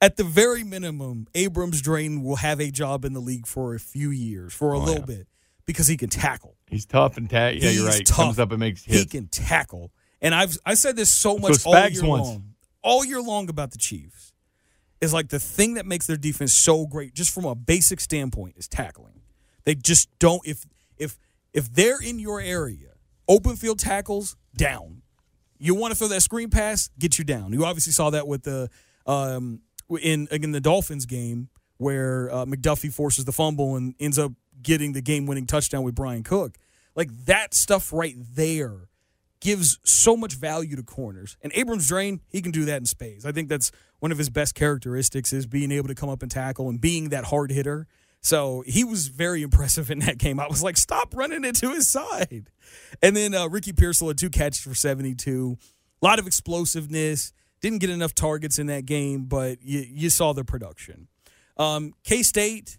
At 0.00 0.16
the 0.16 0.24
very 0.24 0.62
minimum, 0.62 1.26
Abrams-Draine 1.34 2.22
will 2.22 2.36
have 2.36 2.60
a 2.60 2.70
job 2.70 3.04
in 3.06 3.14
the 3.14 3.20
league 3.20 3.46
for 3.46 3.74
a 3.74 3.78
few 3.80 4.10
years, 4.10 4.52
for 4.52 4.72
a 4.74 4.78
Oh, 4.78 4.82
little 4.82 5.00
yeah. 5.00 5.16
bit, 5.18 5.28
because 5.64 5.86
he 5.86 5.96
can 5.96 6.10
tackle. 6.10 6.56
He's 6.68 6.84
tough 6.84 7.16
and 7.16 7.30
ta- 7.30 7.46
yeah, 7.46 7.52
He's 7.52 7.76
you're 7.76 7.86
right. 7.86 8.04
tough. 8.04 8.16
Comes 8.16 8.38
up 8.38 8.50
and 8.50 8.60
makes 8.60 8.84
He 8.84 9.06
can 9.06 9.28
tackle, 9.28 9.90
and 10.20 10.34
I've 10.34 10.58
I 10.66 10.74
said 10.74 10.96
this 10.96 11.10
so 11.10 11.38
much 11.38 11.54
So 11.56 11.70
all 11.74 11.88
year 11.88 12.04
once. 12.04 12.26
long, 12.26 12.54
all 12.82 13.04
year 13.04 13.22
long 13.22 13.48
about 13.48 13.70
the 13.70 13.78
Chiefs. 13.78 14.32
Is 15.00 15.12
like 15.12 15.28
the 15.28 15.38
thing 15.38 15.74
that 15.74 15.84
makes 15.86 16.06
their 16.06 16.16
defense 16.16 16.54
so 16.54 16.86
great, 16.86 17.12
just 17.14 17.32
from 17.32 17.44
a 17.44 17.54
basic 17.54 18.00
standpoint, 18.00 18.54
is 18.56 18.66
tackling. 18.66 19.20
They 19.64 19.74
just 19.74 20.08
don't 20.18 20.40
if 20.46 20.64
if 20.98 21.18
if 21.56 21.72
they're 21.72 22.00
in 22.00 22.20
your 22.20 22.40
area, 22.40 22.90
open 23.26 23.56
field 23.56 23.80
tackles 23.80 24.36
down, 24.54 25.02
You 25.58 25.74
want 25.74 25.92
to 25.92 25.98
throw 25.98 26.08
that 26.08 26.20
screen 26.20 26.50
pass, 26.50 26.90
get 26.98 27.18
you 27.18 27.24
down. 27.24 27.52
You 27.52 27.64
obviously 27.64 27.92
saw 27.92 28.10
that 28.10 28.26
with 28.26 28.42
the 28.42 28.68
um, 29.06 29.60
in 30.00 30.28
again 30.30 30.52
the 30.52 30.60
Dolphins 30.60 31.06
game 31.06 31.48
where 31.78 32.30
uh, 32.30 32.44
McDuffie 32.44 32.92
forces 32.92 33.24
the 33.24 33.32
fumble 33.32 33.76
and 33.76 33.94
ends 34.00 34.18
up 34.18 34.32
getting 34.62 34.92
the 34.92 35.02
game-winning 35.02 35.46
touchdown 35.46 35.82
with 35.82 35.94
Bryan 35.94 36.22
Cook. 36.22 36.56
Like 36.94 37.10
that 37.26 37.52
stuff 37.52 37.92
right 37.92 38.16
there 38.34 38.88
gives 39.40 39.78
so 39.84 40.16
much 40.16 40.34
value 40.34 40.74
to 40.76 40.82
corners. 40.82 41.36
And 41.42 41.52
Abrams-Draine, 41.54 42.20
he 42.28 42.40
can 42.40 42.52
do 42.52 42.64
that 42.64 42.78
in 42.78 42.86
space. 42.86 43.26
I 43.26 43.32
think 43.32 43.50
that's 43.50 43.70
one 43.98 44.10
of 44.10 44.16
his 44.16 44.30
best 44.30 44.54
characteristics 44.54 45.32
is 45.32 45.46
being 45.46 45.70
able 45.70 45.88
to 45.88 45.94
come 45.94 46.08
up 46.08 46.22
and 46.22 46.30
tackle 46.30 46.70
and 46.70 46.80
being 46.80 47.10
that 47.10 47.24
hard 47.24 47.50
hitter. 47.50 47.86
So 48.26 48.64
he 48.66 48.82
was 48.82 49.06
very 49.06 49.42
impressive 49.42 49.88
in 49.88 50.00
that 50.00 50.18
game. 50.18 50.40
I 50.40 50.48
was 50.48 50.60
like, 50.60 50.76
stop 50.76 51.14
running 51.14 51.44
it 51.44 51.54
to 51.56 51.70
his 51.70 51.88
side. 51.88 52.50
And 53.00 53.14
then 53.16 53.34
uh, 53.34 53.48
Ricky 53.48 53.72
Pearsall 53.72 54.08
had 54.08 54.18
two 54.18 54.30
catches 54.30 54.60
for 54.60 54.74
72. 54.74 55.56
A 56.02 56.04
lot 56.04 56.18
of 56.18 56.26
explosiveness. 56.26 57.32
Didn't 57.60 57.78
get 57.78 57.88
enough 57.88 58.16
targets 58.16 58.58
in 58.58 58.66
that 58.66 58.84
game, 58.84 59.26
but 59.26 59.62
you, 59.62 59.86
you 59.88 60.10
saw 60.10 60.32
the 60.32 60.42
production. 60.42 61.06
Um, 61.56 61.94
K 62.02 62.24
State 62.24 62.78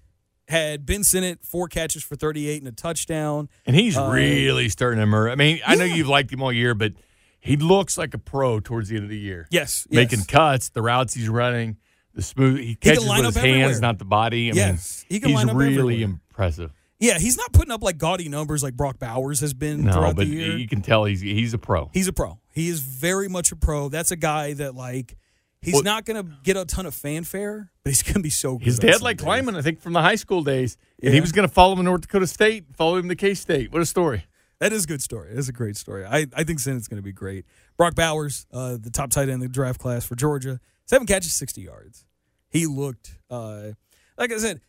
had 0.50 0.86
Ben 0.86 1.06
Sinnott, 1.06 1.40
four 1.46 1.70
catches 1.70 2.04
for 2.04 2.18
38 2.18 2.62
and 2.62 2.68
a 2.68 2.74
touchdown. 2.74 3.48
And 3.66 3.74
he's 3.74 3.98
Uh, 3.98 4.10
really 4.12 4.68
starting 4.68 4.98
to 4.98 5.04
emerge. 5.04 5.32
I 5.32 5.36
mean, 5.36 5.62
I 5.66 5.76
know 5.76 5.86
you've 5.86 6.10
liked 6.10 6.32
him 6.32 6.44
all 6.44 6.52
year, 6.52 6.74
but 6.76 6.92
he 7.40 7.56
looks 7.56 7.98
like 7.98 8.14
a 8.14 8.18
pro 8.18 8.60
towards 8.60 8.90
the 8.90 8.96
end 8.98 9.06
of 9.06 9.10
the 9.10 9.18
year. 9.18 9.48
Yes. 9.50 9.88
Making 9.90 10.20
yes. 10.20 10.28
cuts, 10.28 10.70
the 10.70 10.82
routes 10.82 11.14
he's 11.14 11.30
running, 11.30 11.78
the 12.17 12.21
smooth. 12.23 12.60
He 12.60 12.75
catches 12.75 13.06
line 13.08 13.25
with 13.25 13.36
his 13.36 13.43
hands, 13.43 13.56
everywhere. 13.63 13.80
not 13.82 13.99
the 13.99 14.06
body. 14.06 14.51
I 14.51 14.56
Yes, 14.56 15.06
mean, 15.10 15.15
he 15.15 15.19
can 15.21 15.30
he's 15.30 15.36
line 15.38 15.49
up 15.49 15.56
really 15.56 15.73
everywhere. 16.03 16.03
impressive. 16.30 16.73
Yeah, 16.99 17.19
he's 17.19 17.38
not 17.38 17.53
putting 17.53 17.71
up 17.71 17.82
like 17.84 17.97
gaudy 17.97 18.27
numbers 18.27 18.63
like 18.63 18.73
Brock 18.75 18.97
Bowers 18.99 19.39
has 19.41 19.53
been 19.53 19.86
No, 19.86 19.93
throughout 19.93 20.15
but 20.15 20.25
the 20.27 20.34
year. 20.36 20.58
you 20.58 20.67
can 20.67 20.82
tell 20.82 21.06
he's 21.06 21.21
he's 21.21 21.53
a 21.53 21.58
pro. 21.60 21.89
He's 21.93 22.08
a 22.08 22.13
pro. 22.13 22.39
He 22.53 22.67
is 22.69 22.80
very 22.82 23.30
much 23.30 23.51
a 23.51 23.56
pro. 23.56 23.88
That's 23.88 24.12
a 24.12 24.15
guy 24.15 24.53
that 24.53 24.73
like 24.75 25.15
he's 25.62 25.75
Well- 25.75 25.84
not 25.84 26.06
going 26.06 26.25
to 26.25 26.32
get 26.43 26.58
a 26.58 26.65
ton 26.65 26.86
of 26.88 26.95
fanfare, 26.95 27.71
but 27.84 27.91
he's 27.91 28.01
going 28.03 28.15
to 28.15 28.19
be 28.21 28.32
so 28.32 28.58
good. 28.58 28.65
His 28.65 28.80
dad 28.80 29.01
liked 29.01 29.19
climbing, 29.21 29.56
I 29.56 29.62
think, 29.62 29.80
from 29.80 29.93
the 29.93 30.01
high 30.01 30.15
school 30.15 30.43
days, 30.43 30.75
and 31.03 31.13
he 31.13 31.21
was 31.21 31.32
going 31.32 31.47
to 31.47 31.53
follow 31.53 31.73
him 31.73 31.77
to 31.80 31.84
North 31.84 32.01
Dakota 32.01 32.25
State, 32.27 32.65
follow 32.75 32.97
him 32.97 33.10
to 33.10 33.15
K 33.15 33.36
State. 33.36 33.71
What 33.71 33.82
a 33.82 33.86
story! 33.86 34.25
That 34.60 34.73
is 34.73 34.86
a 34.86 34.88
good 34.88 35.03
story. 35.03 35.30
It's 35.34 35.49
a 35.49 35.53
great 35.53 35.77
story. 35.77 36.03
I, 36.03 36.25
I 36.36 36.43
think 36.43 36.58
Sinnott's 36.60 36.88
going 36.88 36.97
to 36.97 37.03
be 37.03 37.12
great. 37.13 37.45
Brock 37.77 37.93
Bowers, 37.93 38.47
uh, 38.51 38.77
the 38.82 38.89
top 38.89 39.12
tight 39.12 39.23
end 39.30 39.34
in 39.34 39.39
the 39.41 39.47
draft 39.49 39.80
class 39.80 40.03
for 40.03 40.15
Georgia, 40.15 40.60
seven 40.88 41.06
catches, 41.06 41.34
60 41.34 41.62
yards. 41.62 42.06
He 42.50 42.65
looked, 42.65 43.19
uh, 43.30 43.73
like 44.17 44.32
I 44.32 44.38
said, 44.38 44.62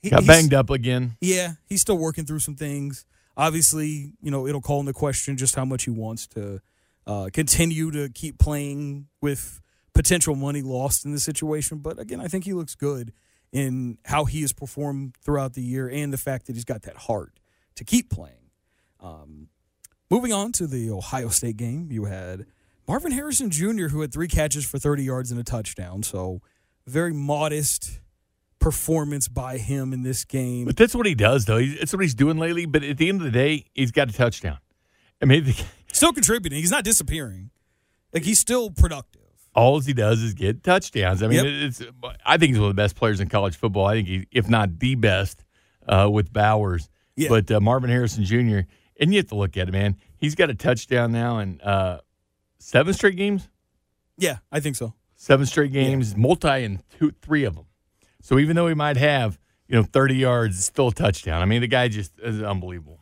he, 0.00 0.10
Got 0.10 0.26
banged 0.26 0.52
up 0.52 0.68
again. 0.70 1.16
Yeah, 1.20 1.54
he's 1.66 1.80
still 1.80 1.96
working 1.96 2.26
through 2.26 2.40
some 2.40 2.54
things. 2.54 3.06
Obviously, 3.36 4.12
you 4.22 4.30
know, 4.30 4.46
it'll 4.46 4.60
call 4.60 4.80
into 4.80 4.92
question 4.92 5.36
just 5.36 5.56
how 5.56 5.64
much 5.64 5.84
he 5.84 5.90
wants 5.90 6.26
to 6.28 6.60
uh, 7.06 7.30
continue 7.32 7.90
to 7.90 8.10
keep 8.10 8.38
playing 8.38 9.08
with 9.22 9.60
potential 9.94 10.34
money 10.34 10.60
lost 10.60 11.06
in 11.06 11.12
the 11.12 11.18
situation. 11.18 11.78
But 11.78 11.98
again, 11.98 12.20
I 12.20 12.28
think 12.28 12.44
he 12.44 12.52
looks 12.52 12.74
good 12.74 13.12
in 13.50 13.96
how 14.04 14.26
he 14.26 14.42
has 14.42 14.52
performed 14.52 15.16
throughout 15.22 15.54
the 15.54 15.62
year 15.62 15.88
and 15.88 16.12
the 16.12 16.18
fact 16.18 16.46
that 16.46 16.54
he's 16.54 16.64
got 16.64 16.82
that 16.82 16.96
heart 16.96 17.40
to 17.76 17.84
keep 17.84 18.10
playing. 18.10 18.50
Um, 19.00 19.48
moving 20.10 20.32
on 20.32 20.52
to 20.52 20.66
the 20.66 20.90
Ohio 20.90 21.28
State 21.28 21.56
game, 21.56 21.88
you 21.90 22.04
had 22.04 22.46
Marvin 22.86 23.12
Harrison 23.12 23.50
Jr., 23.50 23.88
who 23.88 24.00
had 24.00 24.12
three 24.12 24.28
catches 24.28 24.64
for 24.66 24.78
30 24.78 25.02
yards 25.04 25.30
and 25.30 25.40
a 25.40 25.44
touchdown. 25.44 26.02
So, 26.02 26.40
very 26.86 27.12
modest 27.14 28.00
performance 28.58 29.28
by 29.28 29.58
him 29.58 29.92
in 29.92 30.02
this 30.02 30.24
game. 30.24 30.64
But 30.66 30.76
that's 30.76 30.94
what 30.94 31.06
he 31.06 31.14
does, 31.14 31.44
though. 31.46 31.62
That's 31.64 31.92
what 31.92 32.02
he's 32.02 32.14
doing 32.14 32.38
lately. 32.38 32.66
But 32.66 32.82
at 32.82 32.98
the 32.98 33.08
end 33.08 33.20
of 33.20 33.24
the 33.24 33.30
day, 33.30 33.66
he's 33.74 33.90
got 33.90 34.08
a 34.08 34.12
touchdown. 34.12 34.58
I 35.22 35.26
mean, 35.26 35.44
the, 35.44 35.64
still 35.92 36.12
contributing. 36.12 36.58
He's 36.58 36.70
not 36.70 36.84
disappearing. 36.84 37.50
Like 38.12 38.22
he's 38.24 38.38
still 38.38 38.70
productive. 38.70 39.22
all 39.54 39.80
he 39.80 39.92
does 39.92 40.22
is 40.22 40.34
get 40.34 40.62
touchdowns. 40.62 41.22
I 41.22 41.26
mean, 41.28 41.44
Yep. 41.44 41.46
it's. 41.46 41.82
I 42.24 42.36
think 42.36 42.50
he's 42.50 42.58
one 42.60 42.70
of 42.70 42.76
the 42.76 42.80
best 42.82 42.96
players 42.96 43.20
in 43.20 43.28
college 43.28 43.56
football. 43.56 43.86
I 43.86 43.94
think 43.94 44.08
he, 44.08 44.26
if 44.30 44.48
not 44.48 44.78
the 44.78 44.94
best, 44.94 45.44
uh, 45.88 46.08
with 46.12 46.32
Bowers. 46.32 46.88
Yeah. 47.16 47.28
But 47.28 47.50
uh, 47.50 47.60
Marvin 47.60 47.90
Harrison 47.90 48.24
Jr. 48.24 48.60
And 49.00 49.12
you 49.12 49.18
have 49.18 49.28
to 49.28 49.34
look 49.34 49.56
at 49.56 49.68
it, 49.68 49.72
man. 49.72 49.96
He's 50.16 50.34
got 50.36 50.50
a 50.50 50.54
touchdown 50.54 51.10
now 51.12 51.38
and 51.38 51.60
uh, 51.62 51.98
seven 52.58 52.92
straight 52.94 53.16
games. 53.16 53.48
Yeah, 54.16 54.38
I 54.52 54.60
think 54.60 54.76
so. 54.76 54.94
Seven 55.16 55.46
straight 55.46 55.72
games, 55.72 56.16
multi 56.16 56.64
in 56.64 56.82
two, 56.98 57.12
three 57.22 57.44
of 57.44 57.54
them. 57.54 57.66
So 58.20 58.38
even 58.38 58.56
though 58.56 58.68
he 58.68 58.74
might 58.74 58.96
have 58.96 59.38
you 59.68 59.76
know 59.76 59.82
thirty 59.82 60.16
yards, 60.16 60.56
it's 60.56 60.66
still 60.66 60.88
a 60.88 60.92
touchdown. 60.92 61.40
I 61.42 61.44
mean, 61.46 61.60
the 61.60 61.66
guy 61.68 61.88
just 61.88 62.12
is 62.20 62.42
unbelievable. 62.42 63.00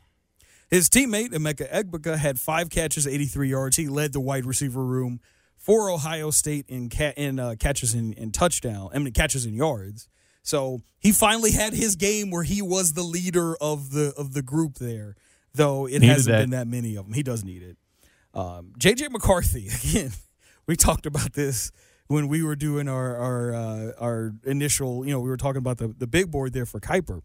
His 0.70 0.88
teammate 0.88 1.30
Emeka 1.32 1.70
Egbuka 1.70 2.16
had 2.16 2.40
five 2.40 2.70
catches, 2.70 3.06
83 3.06 3.50
yards. 3.50 3.76
He 3.76 3.88
led 3.88 4.14
the 4.14 4.20
wide 4.20 4.46
receiver 4.46 4.82
room 4.82 5.20
for 5.58 5.90
Ohio 5.90 6.30
State 6.30 6.64
in 6.68 6.88
ca- 6.88 7.12
in 7.14 7.38
uh, 7.38 7.56
catches 7.58 7.92
and, 7.92 8.16
and 8.16 8.32
touchdown. 8.32 8.88
I 8.94 8.98
mean 8.98 9.12
catches 9.12 9.44
and 9.44 9.54
yards. 9.54 10.08
So 10.42 10.80
he 10.98 11.12
finally 11.12 11.52
had 11.52 11.72
his 11.74 11.94
game 11.94 12.30
where 12.30 12.42
he 12.42 12.62
was 12.62 12.94
the 12.94 13.02
leader 13.02 13.54
of 13.56 13.90
the 13.90 14.14
of 14.16 14.32
the 14.32 14.42
group 14.42 14.76
there. 14.76 15.14
Though 15.54 15.86
it 15.86 16.00
Needed 16.00 16.08
hasn't 16.08 16.32
that. 16.32 16.40
been 16.40 16.50
that 16.50 16.66
many 16.66 16.96
of 16.96 17.04
them. 17.04 17.12
He 17.12 17.22
does 17.22 17.44
need 17.44 17.62
it. 17.62 17.76
Um, 18.34 18.72
JJ 18.78 19.10
McCarthy 19.10 19.68
again. 19.84 20.12
We 20.66 20.76
talked 20.76 21.06
about 21.06 21.32
this 21.32 21.72
when 22.06 22.28
we 22.28 22.42
were 22.42 22.56
doing 22.56 22.88
our 22.88 23.16
our 23.16 23.54
uh, 23.54 23.92
our 23.98 24.32
initial. 24.44 25.04
You 25.04 25.12
know, 25.12 25.20
we 25.20 25.28
were 25.28 25.36
talking 25.36 25.58
about 25.58 25.78
the 25.78 25.88
the 25.88 26.06
big 26.06 26.30
board 26.30 26.52
there 26.52 26.66
for 26.66 26.80
Kiper. 26.80 27.20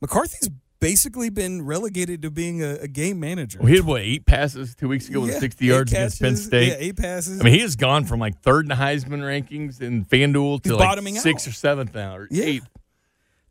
McCarthy's 0.00 0.48
basically 0.80 1.28
been 1.28 1.62
relegated 1.62 2.22
to 2.22 2.30
being 2.30 2.62
a, 2.62 2.74
a 2.76 2.88
game 2.88 3.18
manager. 3.18 3.58
Well, 3.58 3.66
he 3.68 3.76
had 3.76 3.84
what 3.84 4.00
eight 4.02 4.26
passes 4.26 4.76
two 4.76 4.86
weeks 4.88 5.08
ago 5.08 5.20
with 5.22 5.32
Yeah, 5.32 5.40
sixty 5.40 5.64
eight 5.66 5.68
yards 5.70 5.92
against 5.92 6.22
Penn 6.22 6.36
State. 6.36 6.68
Yeah, 6.68 6.76
eight 6.78 6.96
passes. 6.96 7.40
I 7.40 7.44
mean, 7.44 7.54
he 7.54 7.60
has 7.60 7.74
gone 7.74 8.04
from 8.04 8.20
like 8.20 8.40
third 8.40 8.64
in 8.64 8.68
the 8.68 8.76
Heisman 8.76 9.20
rankings 9.20 9.80
in 9.80 10.04
FanDuel 10.04 10.62
to 10.62 10.68
He's 10.68 10.78
like 10.78 10.88
bottoming 10.88 11.16
sixth 11.16 11.46
out. 11.48 11.50
or 11.50 11.54
seventh 11.54 11.94
now, 11.94 12.14
or 12.16 12.28
Yeah. 12.30 12.44
eighth. 12.44 12.68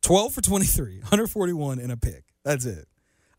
12 0.03 0.33
for 0.33 0.41
23, 0.41 0.99
141 0.99 1.79
and 1.79 1.91
a 1.91 1.97
pick. 1.97 2.23
That's 2.45 2.65
it. 2.65 2.88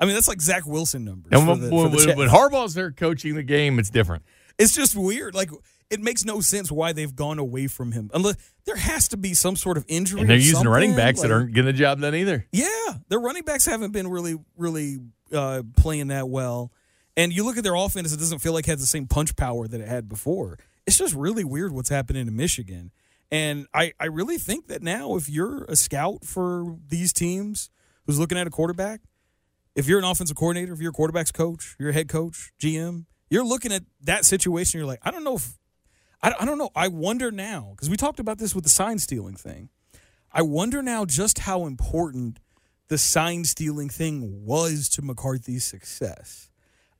I 0.01 0.05
mean, 0.05 0.15
that's 0.15 0.29
like 0.29 0.41
Zach 0.41 0.67
Wilson 0.67 1.05
numbers. 1.05 1.33
And 1.33 1.43
for 1.43 1.49
when, 1.49 1.61
the- 1.61 1.75
when, 1.75 2.17
when, 2.17 2.29
Harbaugh's 2.29 2.75
there 2.75 2.93
coaching 2.93 3.35
the 3.35 3.43
game, 3.43 3.79
it's 3.79 3.91
different. 3.91 4.23
it's 4.59 4.75
just 4.75 4.95
weird. 4.97 5.35
Like, 5.35 5.51
it 5.91 6.01
makes 6.01 6.25
no 6.25 6.41
sense 6.41 6.71
why 6.71 6.93
they've 6.93 7.15
gone 7.15 7.39
away 7.39 7.67
from 7.67 7.93
him. 7.93 8.11
Unless 8.13 8.37
there 8.65 8.77
has 8.77 9.09
to 9.09 9.17
be 9.17 9.35
some 9.35 9.57
sort 9.57 9.77
of 9.77 9.85
injury. 9.89 10.21
And 10.21 10.31
they're 10.31 10.37
using 10.37 10.69
running 10.69 10.95
backs 10.95 11.23
that 11.23 11.31
aren't 11.31 11.53
getting 11.53 11.67
the 11.67 11.73
job 11.73 12.01
done 12.01 12.15
either. 12.15 12.47
Yeah, 12.53 12.67
their 13.09 13.19
running 13.19 13.43
backs 13.43 13.65
haven't 13.65 13.93
been 13.93 14.09
really, 14.09 14.37
really 14.57 14.99
uh, 15.33 15.63
playing 15.77 16.09
that 16.09 16.29
well. 16.29 16.73
And 17.17 17.33
you 17.33 17.45
look 17.45 17.57
at 17.57 17.65
their 17.65 17.75
offense; 17.75 18.13
it 18.13 18.19
doesn't 18.19 18.39
feel 18.39 18.53
like 18.53 18.69
it 18.69 18.73
has 18.73 18.81
the 18.81 18.87
same 18.87 19.07
punch 19.07 19.35
power 19.35 19.67
that 19.67 19.81
it 19.81 19.89
had 19.89 20.09
before. 20.09 20.59
It's 20.87 20.99
just 20.99 21.15
really 21.15 21.43
weird 21.43 21.73
what's 21.73 21.89
happening 21.89 22.29
in 22.29 22.37
Michigan. 22.37 22.93
And 23.31 23.67
I, 23.75 23.93
I 23.99 24.07
really 24.07 24.39
think 24.39 24.69
that 24.69 24.83
now, 24.83 25.17
if 25.17 25.29
you're 25.29 25.65
a 25.65 25.77
scout 25.77 26.25
for 26.25 26.77
these 26.89 27.13
teams 27.13 27.71
who's 28.07 28.19
looking 28.19 28.39
at 28.39 28.47
a 28.47 28.51
quarterback, 28.51 29.01
if 29.79 29.87
you're 29.87 30.01
an 30.01 30.05
offensive 30.05 30.37
coordinator, 30.37 30.73
if 30.73 30.81
you're 30.81 30.91
a 30.91 30.93
quarterback's 30.93 31.31
coach, 31.31 31.77
you're 31.79 31.91
a 31.91 31.93
head 31.93 32.09
coach, 32.09 32.51
GM, 32.61 33.07
you're 33.31 33.45
looking 33.45 33.73
at 33.73 33.85
that 34.03 34.25
situation. 34.25 34.79
You're 34.79 34.89
like, 34.89 34.99
I 35.03 35.13
don't 35.13 35.23
know 35.23 35.37
if, 35.37 35.57
I, 36.21 36.35
I 36.41 36.45
don't 36.45 36.59
know. 36.59 36.71
I 36.75 36.89
wonder 36.89 37.31
now 37.31 37.75
because 37.77 37.89
we 37.89 37.97
talked 37.97 38.19
about 38.19 38.39
this 38.39 38.57
with 38.57 38.65
the 38.65 38.71
sign 38.71 38.99
stealing 38.99 39.37
thing. 39.37 39.69
I 40.33 40.43
wonder 40.43 40.83
now 40.83 41.05
just 41.05 41.39
how 41.39 41.65
important 41.65 42.41
the 42.89 42.99
sign 42.99 43.45
stealing 43.45 43.89
thing 43.89 44.45
was 44.45 44.89
to 44.91 45.03
McCarthy's 45.03 45.65
success. 45.65 46.51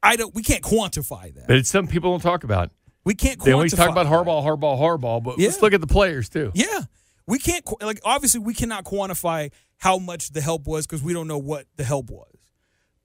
I 0.01 0.15
don't. 0.15 0.33
We 0.33 0.45
can't 0.45 0.63
quantify 0.63 1.35
that. 1.35 1.49
But 1.49 1.57
it's 1.57 1.69
something 1.69 1.93
people 1.93 2.13
don't 2.13 2.21
talk 2.21 2.45
about. 2.45 2.71
We 3.05 3.15
can't. 3.15 3.43
They 3.43 3.53
always 3.53 3.75
talk 3.75 3.91
about. 3.91 4.07
Harbaugh, 4.07 4.45
Harbaugh, 4.45 4.79
Harbaugh, 4.79 5.23
but 5.23 5.37
let's 5.37 5.61
look 5.61 5.73
at 5.73 5.81
the 5.81 5.89
players 5.89 6.29
too. 6.29 6.53
Yeah, 6.55 6.83
we 7.27 7.41
can't. 7.41 7.65
Like 7.83 8.01
obviously, 8.05 8.39
we 8.39 8.55
cannot 8.55 8.85
quantify 8.85 9.51
how 9.79 9.99
much 9.99 10.31
the 10.31 10.41
help 10.41 10.69
was 10.69 10.87
because 10.87 11.03
we 11.03 11.13
don't 11.13 11.27
know 11.27 11.39
what 11.39 11.67
the 11.77 11.83
help 11.83 12.11
was. 12.11 12.28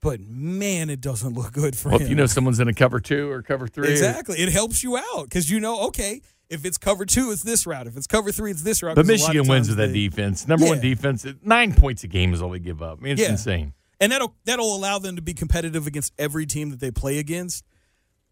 But 0.03 0.19
man, 0.19 0.89
it 0.91 1.01
doesn't 1.01 1.33
look 1.33 1.53
good 1.53 1.75
for 1.75 1.89
Well, 1.89 1.97
him. 1.97 2.03
if 2.03 2.09
you 2.09 2.15
know 2.15 2.25
someone's 2.27 2.59
in 2.59 2.67
a 2.67 2.73
cover 2.73 2.99
two 2.99 3.31
or 3.31 3.41
cover 3.41 3.67
three, 3.67 3.89
exactly, 3.89 4.37
it 4.37 4.49
helps 4.51 4.83
you 4.83 4.97
out 4.97 5.23
because 5.23 5.49
you 5.49 5.59
know, 5.59 5.87
okay, 5.87 6.21
if 6.49 6.65
it's 6.65 6.77
cover 6.77 7.05
two, 7.05 7.31
it's 7.31 7.41
this 7.41 7.65
route. 7.65 7.87
If 7.87 7.95
it's 7.97 8.05
cover 8.05 8.31
three, 8.31 8.51
it's 8.51 8.61
this 8.63 8.83
route. 8.83 8.95
But 8.97 9.05
Michigan 9.07 9.47
wins 9.47 9.69
with 9.69 9.77
that 9.77 9.93
defense. 9.93 10.47
Number 10.47 10.65
one 10.67 10.81
defense. 10.81 11.25
Nine 11.41 11.73
points 11.73 12.03
a 12.03 12.07
game 12.07 12.33
is 12.33 12.41
all 12.41 12.49
they 12.51 12.59
give 12.59 12.81
up. 12.83 12.99
I 12.99 13.01
mean, 13.01 13.13
it's 13.13 13.21
Yeah. 13.21 13.31
insane. 13.31 13.73
and 13.99 14.11
that'll 14.11 14.35
that'll 14.45 14.75
allow 14.75 14.99
them 14.99 15.15
to 15.15 15.21
be 15.21 15.33
competitive 15.33 15.87
against 15.87 16.11
every 16.19 16.45
team 16.45 16.69
that 16.71 16.81
they 16.81 16.91
play 16.91 17.17
against. 17.17 17.63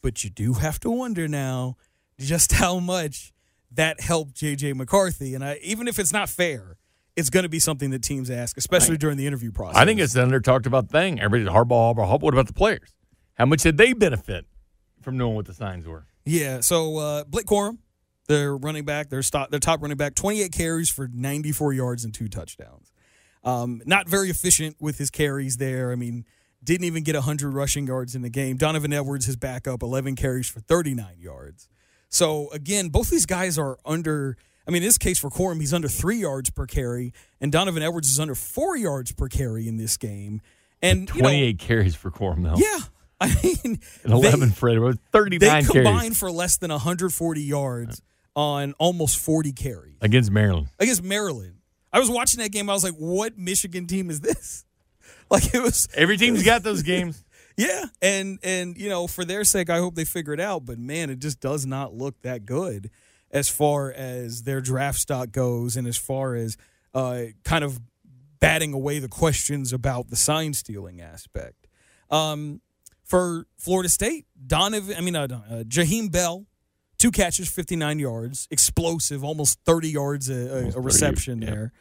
But 0.01 0.23
you 0.25 0.29
do 0.29 0.53
have 0.55 0.77
to 0.81 0.91
wonder 0.91 1.27
now 1.29 1.77
just 2.19 2.51
how 2.63 2.79
much 2.79 3.31
that 3.71 4.01
helped 4.01 4.35
JJ 4.35 4.75
McCarthy, 4.75 5.33
and 5.33 5.43
I, 5.45 5.57
even 5.63 5.87
if 5.87 5.97
it's 5.97 6.11
not 6.11 6.27
fair, 6.27 6.75
it's 7.21 7.29
going 7.29 7.43
to 7.43 7.49
be 7.49 7.59
something 7.59 7.91
that 7.91 8.03
teams 8.03 8.29
ask, 8.29 8.57
especially 8.57 8.97
during 8.97 9.15
the 9.15 9.25
interview 9.25 9.51
process. 9.51 9.77
I 9.81 9.85
think 9.85 10.01
it's 10.01 10.15
an 10.15 10.23
under 10.23 10.41
talked 10.41 10.65
about 10.65 10.89
thing. 10.89 11.21
Everybody's 11.21 11.47
Harbaugh, 11.47 11.95
Harbaugh, 11.95 12.09
Harbaugh. 12.11 12.21
What 12.21 12.33
about 12.33 12.47
the 12.47 12.53
players? 12.53 12.93
How 13.35 13.45
much 13.45 13.61
did 13.61 13.77
they 13.77 13.93
benefit 13.93 14.45
from 15.01 15.17
knowing 15.17 15.35
what 15.35 15.45
the 15.45 15.53
signs 15.53 15.87
were? 15.87 16.05
yeah. 16.25 16.59
So 16.59 16.97
uh, 16.97 17.23
Blake 17.23 17.45
Corum, 17.45 17.77
their 18.27 18.57
running 18.57 18.83
back, 18.83 19.09
their 19.09 19.23
stop, 19.23 19.49
their 19.51 19.59
top 19.59 19.81
running 19.81 19.97
back, 19.97 20.15
twenty 20.15 20.41
eight 20.41 20.51
carries 20.51 20.89
for 20.89 21.07
ninety 21.07 21.51
four 21.51 21.71
yards 21.71 22.03
and 22.03 22.13
two 22.13 22.27
touchdowns. 22.27 22.91
Um, 23.43 23.81
not 23.85 24.07
very 24.09 24.29
efficient 24.29 24.75
with 24.79 24.97
his 24.97 25.09
carries 25.09 25.57
there. 25.57 25.91
I 25.91 25.95
mean, 25.95 26.25
didn't 26.63 26.85
even 26.85 27.03
get 27.03 27.15
100 27.15 27.51
rushing 27.55 27.87
yards 27.87 28.13
in 28.13 28.21
the 28.21 28.29
game. 28.29 28.55
Donovan 28.55 28.93
Edwards, 28.93 29.25
his 29.25 29.35
backup, 29.35 29.81
11 29.81 30.15
carries 30.15 30.47
for 30.47 30.59
39 30.59 31.15
yards. 31.17 31.67
So 32.09 32.49
again, 32.51 32.89
both 32.89 33.09
these 33.09 33.25
guys 33.25 33.57
are 33.57 33.79
under. 33.85 34.37
I 34.67 34.71
mean, 34.71 34.81
in 34.83 34.87
this 34.87 34.97
case 34.97 35.19
for 35.19 35.29
Corum, 35.29 35.59
he's 35.59 35.73
under 35.73 35.87
three 35.87 36.17
yards 36.17 36.49
per 36.49 36.65
carry, 36.65 37.13
and 37.39 37.51
Donovan 37.51 37.81
Edwards 37.83 38.09
is 38.11 38.19
under 38.19 38.35
four 38.35 38.77
yards 38.77 39.11
per 39.11 39.27
carry 39.27 39.67
in 39.67 39.77
this 39.77 39.97
game. 39.97 40.41
And 40.81 41.09
you 41.09 41.21
know, 41.21 41.29
28 41.29 41.59
carries 41.59 41.95
for 41.95 42.11
Corum, 42.11 42.43
though. 42.43 42.55
yeah, 42.57 42.79
I 43.21 43.27
mean, 43.43 43.79
And 44.03 44.13
11 44.13 44.39
they, 44.39 44.45
for 44.49 44.69
Edwards. 44.69 44.99
they 45.11 45.19
39 45.19 45.65
combined 45.65 45.85
carries 46.01 46.19
for 46.19 46.31
less 46.31 46.57
than 46.57 46.71
140 46.71 47.41
yards 47.41 48.01
on 48.35 48.73
almost 48.79 49.17
40 49.19 49.51
carries 49.51 49.95
against 50.01 50.31
Maryland. 50.31 50.67
against 50.79 51.03
Maryland. 51.03 51.55
I 51.93 51.99
was 51.99 52.09
watching 52.09 52.39
that 52.39 52.51
game. 52.51 52.69
I 52.69 52.73
was 52.73 52.83
like, 52.85 52.93
"What 52.95 53.37
Michigan 53.37 53.85
team 53.87 54.09
is 54.09 54.21
this?" 54.21 54.65
Like 55.29 55.53
it 55.53 55.61
was. 55.61 55.87
Every 55.95 56.17
team's 56.17 56.43
got 56.43 56.61
those 56.63 56.83
games. 56.83 57.23
Yeah, 57.57 57.85
and 58.01 58.37
and 58.43 58.77
you 58.77 58.89
know, 58.89 59.07
for 59.07 59.23
their 59.23 59.43
sake, 59.45 59.69
I 59.69 59.77
hope 59.77 59.95
they 59.95 60.03
figure 60.05 60.33
it 60.33 60.39
out. 60.41 60.65
But 60.65 60.77
man, 60.77 61.09
it 61.09 61.19
just 61.19 61.39
does 61.39 61.65
not 61.65 61.93
look 61.93 62.21
that 62.23 62.45
good 62.45 62.89
as 63.31 63.49
far 63.49 63.91
as 63.91 64.43
their 64.43 64.61
draft 64.61 64.99
stock 64.99 65.31
goes, 65.31 65.75
and 65.75 65.87
as 65.87 65.97
far 65.97 66.35
as 66.35 66.57
uh, 66.93 67.23
kind 67.43 67.63
of 67.63 67.79
batting 68.39 68.73
away 68.73 68.99
the 68.99 69.07
questions 69.07 69.71
about 69.71 70.09
the 70.09 70.15
sign 70.15 70.53
stealing 70.53 70.99
aspect. 70.99 71.67
Um, 72.09 72.61
for 73.05 73.45
Florida 73.57 73.89
State, 73.89 74.25
Donovan, 74.47 74.95
I 74.97 75.01
mean, 75.01 75.15
uh, 75.15 75.27
uh, 75.29 75.63
Jaheim 75.63 76.11
Bell, 76.11 76.45
two 76.97 77.11
catches, 77.11 77.49
fifty 77.49 77.75
nine 77.75 77.99
yards, 77.99 78.47
explosive, 78.51 79.23
almost 79.23 79.59
thirty 79.65 79.89
yards 79.89 80.29
a, 80.29 80.33
a, 80.33 80.67
a 80.67 80.71
30, 80.71 80.79
reception 80.79 81.41
yeah. 81.41 81.49
there. 81.49 81.71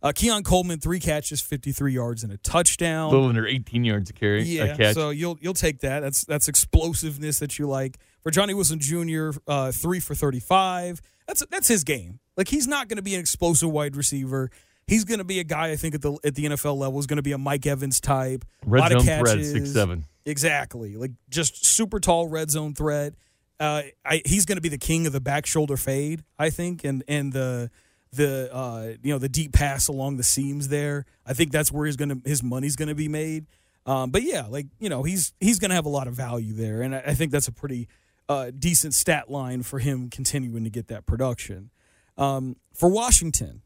Uh, 0.00 0.12
Keon 0.14 0.44
Coleman, 0.44 0.78
three 0.78 1.00
catches, 1.00 1.40
fifty 1.40 1.72
three 1.72 1.92
yards, 1.92 2.22
and 2.22 2.32
a 2.32 2.38
touchdown. 2.38 3.08
A 3.08 3.10
little 3.10 3.28
under 3.28 3.46
18 3.46 3.84
yards 3.84 4.10
a 4.10 4.12
carry. 4.12 4.44
Yeah, 4.44 4.64
a 4.64 4.76
catch. 4.76 4.94
so 4.94 5.10
you'll 5.10 5.38
you'll 5.40 5.54
take 5.54 5.80
that. 5.80 6.00
That's 6.00 6.24
that's 6.24 6.48
explosiveness 6.48 7.38
that 7.40 7.58
you 7.58 7.66
like. 7.66 7.98
For 8.22 8.30
Johnny 8.30 8.54
Wilson 8.54 8.80
Jr., 8.80 9.30
uh, 9.46 9.72
three 9.72 10.00
for 10.00 10.14
thirty 10.14 10.40
five. 10.40 11.00
That's 11.26 11.44
that's 11.50 11.68
his 11.68 11.84
game. 11.84 12.20
Like 12.36 12.48
he's 12.48 12.66
not 12.66 12.88
going 12.88 12.96
to 12.96 13.02
be 13.02 13.14
an 13.14 13.20
explosive 13.20 13.70
wide 13.70 13.96
receiver. 13.96 14.50
He's 14.86 15.04
going 15.04 15.18
to 15.18 15.24
be 15.24 15.38
a 15.38 15.44
guy 15.44 15.68
I 15.70 15.76
think 15.76 15.94
at 15.94 16.02
the 16.02 16.18
at 16.24 16.34
the 16.34 16.46
NFL 16.46 16.76
level 16.78 16.98
is 16.98 17.06
going 17.06 17.18
to 17.18 17.22
be 17.22 17.32
a 17.32 17.38
Mike 17.38 17.66
Evans 17.66 18.00
type. 18.00 18.44
Red 18.64 18.80
lot 18.80 18.92
of 18.92 19.02
zone 19.02 19.18
threat, 19.18 19.34
catches. 19.36 19.52
six 19.52 19.72
seven. 19.72 20.04
Exactly, 20.24 20.96
like 20.96 21.12
just 21.28 21.64
super 21.64 22.00
tall 22.00 22.26
red 22.26 22.50
zone 22.50 22.74
threat. 22.74 23.14
Uh, 23.60 23.82
I, 24.04 24.22
he's 24.24 24.44
going 24.44 24.56
to 24.56 24.62
be 24.62 24.68
the 24.68 24.78
king 24.78 25.06
of 25.06 25.12
the 25.12 25.20
back 25.20 25.46
shoulder 25.46 25.76
fade, 25.76 26.22
I 26.38 26.50
think, 26.50 26.84
and 26.84 27.02
and 27.08 27.32
the 27.32 27.70
the 28.12 28.54
uh, 28.54 28.92
you 29.02 29.12
know 29.12 29.18
the 29.18 29.28
deep 29.28 29.52
pass 29.52 29.88
along 29.88 30.16
the 30.16 30.22
seams 30.22 30.68
there. 30.68 31.04
I 31.26 31.34
think 31.34 31.50
that's 31.50 31.72
where 31.72 31.86
he's 31.86 31.96
going 31.96 32.08
to 32.08 32.28
his 32.28 32.42
money's 32.42 32.76
going 32.76 32.88
to 32.88 32.94
be 32.94 33.08
made. 33.08 33.46
Um, 33.84 34.10
but 34.10 34.22
yeah, 34.22 34.46
like 34.48 34.66
you 34.78 34.88
know, 34.88 35.02
he's 35.02 35.32
he's 35.40 35.58
going 35.58 35.70
to 35.70 35.74
have 35.74 35.86
a 35.86 35.90
lot 35.90 36.06
of 36.08 36.14
value 36.14 36.52
there, 36.52 36.82
and 36.82 36.94
I, 36.94 37.02
I 37.08 37.14
think 37.14 37.32
that's 37.32 37.48
a 37.48 37.52
pretty 37.52 37.88
uh, 38.28 38.50
decent 38.56 38.94
stat 38.94 39.30
line 39.30 39.62
for 39.62 39.78
him 39.78 40.08
continuing 40.10 40.64
to 40.64 40.70
get 40.70 40.88
that 40.88 41.06
production. 41.06 41.70
Um, 42.16 42.56
for 42.74 42.88
Washington, 42.88 43.62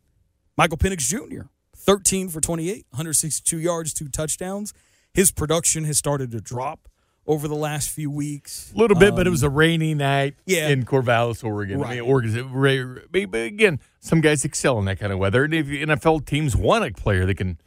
Michael 0.56 0.78
Penix 0.78 0.98
Jr. 1.00 1.46
13 1.76 2.28
for 2.28 2.40
28, 2.40 2.86
162 2.90 3.58
yards, 3.58 3.92
two 3.92 4.08
touchdowns. 4.08 4.72
His 5.14 5.30
production 5.30 5.84
has 5.84 5.98
started 5.98 6.30
to 6.30 6.40
drop 6.40 6.88
over 7.26 7.46
the 7.48 7.54
last 7.56 7.90
few 7.90 8.10
weeks. 8.10 8.72
A 8.74 8.78
little 8.78 8.96
bit, 8.98 9.14
but 9.14 9.26
it 9.26 9.30
was 9.30 9.42
a 9.42 9.50
rainy 9.50 9.94
night 9.94 10.34
Um, 10.34 10.42
yeah. 10.46 10.68
in 10.68 10.84
Corvallis, 10.84 11.42
Oregon. 11.44 11.82
I 11.82 11.90
mean, 11.94 12.00
Oregon's 12.00 12.36
but 13.10 13.30
but 13.30 13.40
again, 13.42 13.80
some 14.00 14.20
guys 14.20 14.44
excel 14.44 14.78
in 14.78 14.84
that 14.86 14.98
kind 14.98 15.12
of 15.12 15.18
weather. 15.18 15.44
And 15.44 15.54
if 15.54 15.66
NFL 15.66 16.26
teams 16.26 16.56
want 16.56 16.84
a 16.84 16.90
player 16.92 17.26
that 17.26 17.36
can 17.36 17.58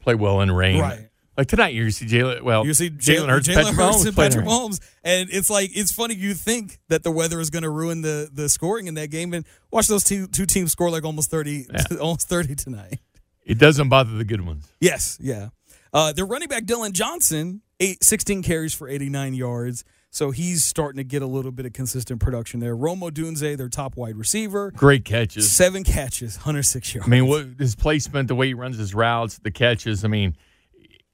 play 0.00 0.14
well 0.14 0.40
in 0.40 0.50
rain, 0.52 0.80
Right. 0.80 1.09
Like 1.40 1.48
tonight, 1.48 1.72
you 1.72 1.90
see 1.90 2.04
Jalen. 2.04 2.42
Well, 2.42 2.66
You 2.66 2.74
see 2.74 2.90
Jalen 2.90 3.30
Hurts, 3.30 3.48
Jalen 3.48 3.72
Hurts 3.72 4.04
and 4.04 4.14
Patrick. 4.14 4.44
Mahomes, 4.44 4.78
and 5.02 5.30
it's 5.32 5.48
like 5.48 5.70
it's 5.74 5.90
funny. 5.90 6.14
You 6.14 6.34
think 6.34 6.78
that 6.88 7.02
the 7.02 7.10
weather 7.10 7.40
is 7.40 7.48
going 7.48 7.62
to 7.62 7.70
ruin 7.70 8.02
the 8.02 8.28
the 8.30 8.50
scoring 8.50 8.88
in 8.88 8.94
that 8.96 9.10
game, 9.10 9.32
and 9.32 9.46
watch 9.70 9.86
those 9.86 10.04
two 10.04 10.26
two 10.26 10.44
teams 10.44 10.70
score 10.70 10.90
like 10.90 11.02
almost 11.02 11.30
thirty, 11.30 11.64
almost 11.98 12.28
thirty 12.28 12.54
tonight. 12.54 13.00
It 13.42 13.56
doesn't 13.56 13.88
bother 13.88 14.10
the 14.18 14.24
good 14.26 14.42
ones. 14.42 14.70
Yes, 14.82 15.16
yeah. 15.18 15.48
Uh, 15.94 16.12
their 16.12 16.26
running 16.26 16.48
back 16.48 16.66
Dillon 16.66 16.92
Johnson, 16.92 17.62
eight, 17.80 18.04
16 18.04 18.42
carries 18.42 18.74
for 18.74 18.86
89 18.86 19.32
yards. 19.32 19.82
So 20.10 20.30
he's 20.32 20.62
starting 20.62 20.98
to 20.98 21.04
get 21.04 21.22
a 21.22 21.26
little 21.26 21.52
bit 21.52 21.64
of 21.64 21.72
consistent 21.72 22.20
production 22.20 22.60
there. 22.60 22.76
Rome 22.76 23.00
Odunze, 23.00 23.56
their 23.56 23.68
top 23.70 23.96
wide 23.96 24.16
receiver, 24.16 24.72
Great 24.72 25.06
catches. 25.06 25.50
seven 25.50 25.84
catches, 25.84 26.36
106 26.36 26.94
yards. 26.94 27.08
I 27.08 27.10
mean, 27.10 27.26
what 27.26 27.46
his 27.58 27.74
placement, 27.76 28.28
the 28.28 28.34
way 28.34 28.48
he 28.48 28.54
runs 28.54 28.76
his 28.76 28.94
routes, 28.94 29.38
the 29.38 29.50
catches. 29.50 30.04
I 30.04 30.08
mean, 30.08 30.36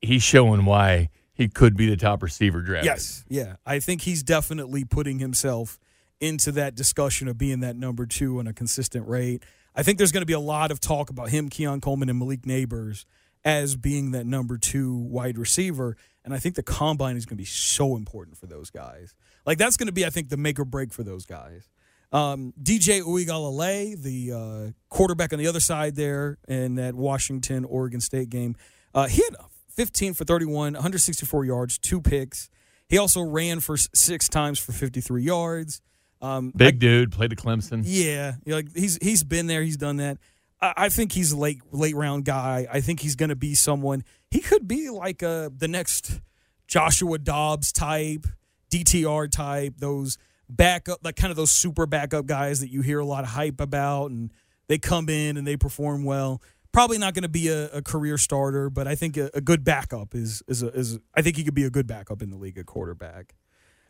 he's 0.07 0.23
showing 0.23 0.65
why 0.65 1.11
he 1.33 1.49
could 1.49 1.77
be 1.77 1.89
the 1.89 1.97
top 1.97 2.23
receiver 2.23 2.63
drafted. 2.63 2.87
Yes, 2.87 3.25
yeah. 3.29 3.57
I 3.67 3.81
think 3.81 4.03
he's 4.03 4.23
definitely 4.23 4.85
putting 4.85 5.19
himself 5.19 5.79
into 6.21 6.51
that 6.53 6.75
discussion 6.75 7.29
of 7.29 7.37
being 7.37 7.61
that 7.61 7.77
number 7.77 8.07
two 8.07 8.39
on 8.39 8.47
a 8.47 8.53
consistent 8.53 9.07
rate. 9.07 9.43
I 9.75 9.83
think 9.83 9.99
there's 9.99 10.13
going 10.13 10.23
to 10.23 10.27
be 10.27 10.33
a 10.33 10.41
lot 10.41 10.71
of 10.71 10.81
talk 10.81 11.11
about 11.11 11.29
him, 11.29 11.51
Keon 11.51 11.83
Coleman, 11.83 12.09
and 12.09 12.19
Malik 12.19 12.43
Nabers 12.43 13.05
as 13.45 13.77
being 13.77 14.13
that 14.13 14.25
number 14.25 14.57
two 14.57 14.95
wide 14.95 15.37
receiver. 15.37 15.97
And 16.25 16.33
I 16.33 16.39
think 16.39 16.55
the 16.55 16.63
combine 16.63 17.17
is 17.17 17.27
going 17.27 17.37
to 17.37 17.43
be 17.43 17.45
so 17.45 17.97
important 17.97 18.39
for 18.39 18.47
those 18.47 18.71
guys. 18.71 19.15
Like 19.45 19.59
that's 19.59 19.77
going 19.77 19.87
to 19.87 19.93
be, 19.93 20.07
I 20.07 20.11
think, 20.11 20.31
the 20.31 20.37
make 20.37 20.59
or 20.59 20.65
break 20.65 20.93
for 20.93 21.05
those 21.05 21.27
guys. 21.27 21.69
Um, 22.13 22.55
DJ 22.61 23.03
Uiagalelei, 23.03 24.01
the 24.03 24.33
uh, 24.33 24.73
quarterback 24.89 25.33
on 25.33 25.39
the 25.39 25.47
other 25.47 25.61
side 25.61 25.97
there 25.97 26.39
in 26.49 26.77
that 26.77 26.95
Washington 26.95 27.65
Oregon 27.65 28.01
State 28.01 28.31
game, 28.31 28.57
uh, 28.95 29.07
he 29.07 29.23
had 29.23 29.37
15 29.77 30.15
for 30.15 30.25
31, 30.25 30.73
164 30.75 31.45
yards, 31.45 31.79
two 31.79 32.01
picks. 32.01 32.49
He 32.89 32.99
also 32.99 33.21
ran 33.23 33.61
for 33.61 33.77
six 33.77 34.29
times 34.29 34.59
for 34.59 34.73
53 34.73 35.23
yards. 35.23 35.81
Um, 36.23 36.53
Big 36.57 36.79
dude, 36.79 37.13
played 37.13 37.33
at 37.33 37.39
Clemson. 37.39 37.83
yeah, 37.85 38.35
you 38.45 38.51
know, 38.51 38.57
like 38.57 38.75
he's 38.75 38.99
he's 39.03 39.23
been 39.23 39.47
there, 39.47 39.63
he's 39.63 39.77
done 39.77 39.99
that. 39.99 40.19
I, 40.61 40.73
I 40.77 40.89
think 40.89 41.13
he's 41.13 41.33
a 41.33 41.37
late 41.37 41.61
late 41.73 41.95
round 41.95 42.25
guy. 42.25 42.67
I 42.73 42.81
think 42.81 43.01
he's 43.01 43.17
going 43.17 43.29
to 43.29 43.37
be 43.37 43.55
someone. 43.55 44.03
He 44.31 44.41
could 44.41 44.67
be 44.67 44.89
like 44.89 45.23
uh 45.23 45.51
the 45.57 45.69
next 45.69 46.21
Joshua 46.67 47.19
Dobbs 47.19 47.71
type, 47.71 48.27
DTR 48.71 49.31
type. 49.31 49.75
Those 49.79 50.17
backup, 50.49 51.05
like 51.05 51.17
kind 51.17 51.31
of 51.31 51.37
those 51.37 51.51
super 51.51 51.87
backup 51.87 52.25
guys 52.27 52.61
that 52.61 52.71
you 52.71 52.81
hear 52.81 52.99
a 52.99 53.05
lot 53.07 53.25
of 53.25 53.31
hype 53.31 53.61
about, 53.61 54.11
and 54.11 54.33
they 54.69 54.79
come 54.79 55.09
in 55.09 55.37
and 55.37 55.47
they 55.47 55.57
perform 55.57 56.05
well. 56.05 56.41
Probably 56.77 56.99
not 56.99 57.15
going 57.15 57.23
to 57.23 57.31
be 57.31 57.49
a, 57.49 57.71
a 57.71 57.81
career 57.81 58.19
starter, 58.19 58.69
but 58.69 58.87
I 58.87 58.97
think 58.97 59.17
a, 59.17 59.31
a 59.33 59.41
good 59.41 59.65
backup 59.65 60.15
is 60.15 60.43
is 60.47 60.63
a, 60.63 60.67
is. 60.69 60.99
I 61.15 61.23
think 61.23 61.39
he 61.39 61.43
could 61.43 61.55
be 61.55 61.65
a 61.65 61.71
good 61.71 61.87
backup 61.87 62.21
in 62.21 62.29
the 62.29 62.37
league 62.37 62.59
at 62.59 62.67
quarterback. 62.67 63.35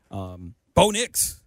Um, 0.08 0.54
Bo 0.72 0.90
Nix, 0.90 1.42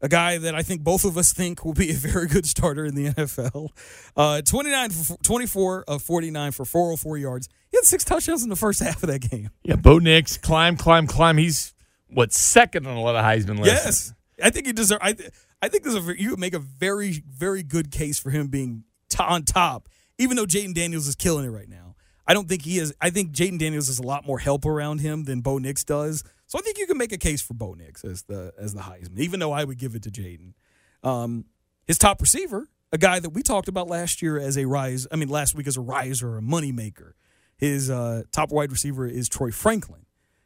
a 0.00 0.08
guy 0.08 0.38
that 0.38 0.56
I 0.56 0.64
think 0.64 0.82
both 0.82 1.04
of 1.04 1.16
us 1.16 1.32
think 1.32 1.64
will 1.64 1.72
be 1.72 1.90
a 1.92 1.94
very 1.94 2.26
good 2.26 2.46
starter 2.46 2.84
in 2.84 2.96
the 2.96 3.10
NFL. 3.10 3.68
Uh, 4.16 4.42
29 4.42 4.90
for 4.90 5.16
24 5.22 5.84
of 5.86 6.02
49 6.02 6.50
for 6.50 6.64
404 6.64 7.16
yards. 7.16 7.48
He 7.70 7.76
had 7.76 7.84
six 7.84 8.02
touchdowns 8.02 8.42
in 8.42 8.48
the 8.48 8.56
first 8.56 8.80
half 8.82 9.04
of 9.04 9.08
that 9.08 9.20
game. 9.20 9.50
Yeah, 9.62 9.76
Bo 9.76 10.00
Nix, 10.00 10.36
climb, 10.36 10.76
climb, 10.76 11.06
climb. 11.06 11.36
He's 11.36 11.74
what 12.08 12.32
second 12.32 12.88
on 12.88 12.96
a 12.96 13.00
lot 13.00 13.14
of 13.14 13.24
Heisman 13.24 13.60
lists. 13.60 13.84
Yes, 13.84 14.14
I 14.42 14.50
think 14.50 14.66
he 14.66 14.72
deserves. 14.72 15.00
I, 15.00 15.14
I 15.62 15.68
think 15.68 15.84
there's 15.84 15.94
a 15.94 16.20
you 16.20 16.36
make 16.36 16.54
a 16.54 16.58
very 16.58 17.22
very 17.24 17.62
good 17.62 17.92
case 17.92 18.18
for 18.18 18.30
him 18.30 18.48
being 18.48 18.82
t- 19.08 19.22
on 19.22 19.44
top, 19.44 19.88
even 20.18 20.36
though 20.36 20.46
Jayden 20.46 20.74
Daniels 20.74 21.06
is 21.06 21.14
killing 21.14 21.44
it 21.44 21.50
right 21.50 21.68
now. 21.68 21.94
I 22.26 22.34
don't 22.34 22.48
think 22.48 22.62
he 22.62 22.78
is. 22.78 22.92
I 23.00 23.10
think 23.10 23.32
Jayden 23.32 23.58
Daniels 23.58 23.86
has 23.86 23.98
a 23.98 24.02
lot 24.02 24.26
more 24.26 24.38
help 24.38 24.66
around 24.66 25.00
him 25.00 25.24
than 25.24 25.40
Bo 25.40 25.58
Nix 25.58 25.84
does. 25.84 26.24
So 26.46 26.58
I 26.58 26.62
think 26.62 26.78
you 26.78 26.86
can 26.86 26.98
make 26.98 27.12
a 27.12 27.18
case 27.18 27.40
for 27.40 27.54
Bo 27.54 27.74
Nix 27.74 28.04
as 28.04 28.22
the 28.22 28.52
as 28.58 28.74
the 28.74 28.80
Heisman, 28.80 29.18
even 29.18 29.40
though 29.40 29.52
I 29.52 29.64
would 29.64 29.78
give 29.78 29.94
it 29.94 30.02
to 30.02 30.10
Jayden. 30.10 30.54
Um, 31.02 31.44
his 31.86 31.98
top 31.98 32.20
receiver, 32.20 32.68
a 32.92 32.98
guy 32.98 33.20
that 33.20 33.30
we 33.30 33.42
talked 33.42 33.68
about 33.68 33.88
last 33.88 34.22
year 34.22 34.38
as 34.38 34.58
a 34.58 34.64
rise. 34.64 35.06
I 35.12 35.16
mean, 35.16 35.28
last 35.28 35.54
week 35.54 35.66
as 35.66 35.76
a 35.76 35.80
riser, 35.80 36.30
or 36.30 36.38
a 36.38 36.42
moneymaker. 36.42 37.12
His 37.56 37.88
uh, 37.90 38.24
top 38.32 38.50
wide 38.50 38.70
receiver 38.70 39.06
is 39.06 39.28
Troy 39.28 39.50
Franklin. 39.50 40.04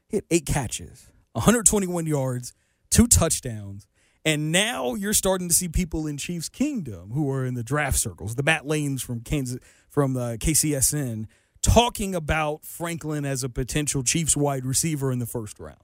He 0.08 0.16
had 0.16 0.24
eight 0.30 0.46
catches, 0.46 1.10
121 1.32 2.06
yards, 2.06 2.52
two 2.90 3.06
touchdowns. 3.06 3.86
And 4.24 4.52
now 4.52 4.94
you're 4.94 5.14
starting 5.14 5.48
to 5.48 5.54
see 5.54 5.68
people 5.68 6.06
in 6.06 6.16
Chiefs 6.16 6.48
Kingdom 6.48 7.10
who 7.12 7.30
are 7.30 7.44
in 7.44 7.54
the 7.54 7.62
draft 7.62 7.98
circles, 7.98 8.34
the 8.34 8.42
bat 8.42 8.66
Lanes 8.66 9.02
from 9.02 9.20
Kansas, 9.20 9.58
from 9.88 10.12
the 10.12 10.36
KCSN, 10.38 11.26
talking 11.62 12.14
about 12.14 12.64
Franklin 12.64 13.24
as 13.24 13.42
a 13.42 13.48
potential 13.48 14.02
Chiefs 14.02 14.36
wide 14.36 14.66
receiver 14.66 15.10
in 15.10 15.18
the 15.18 15.26
first 15.26 15.58
round. 15.58 15.78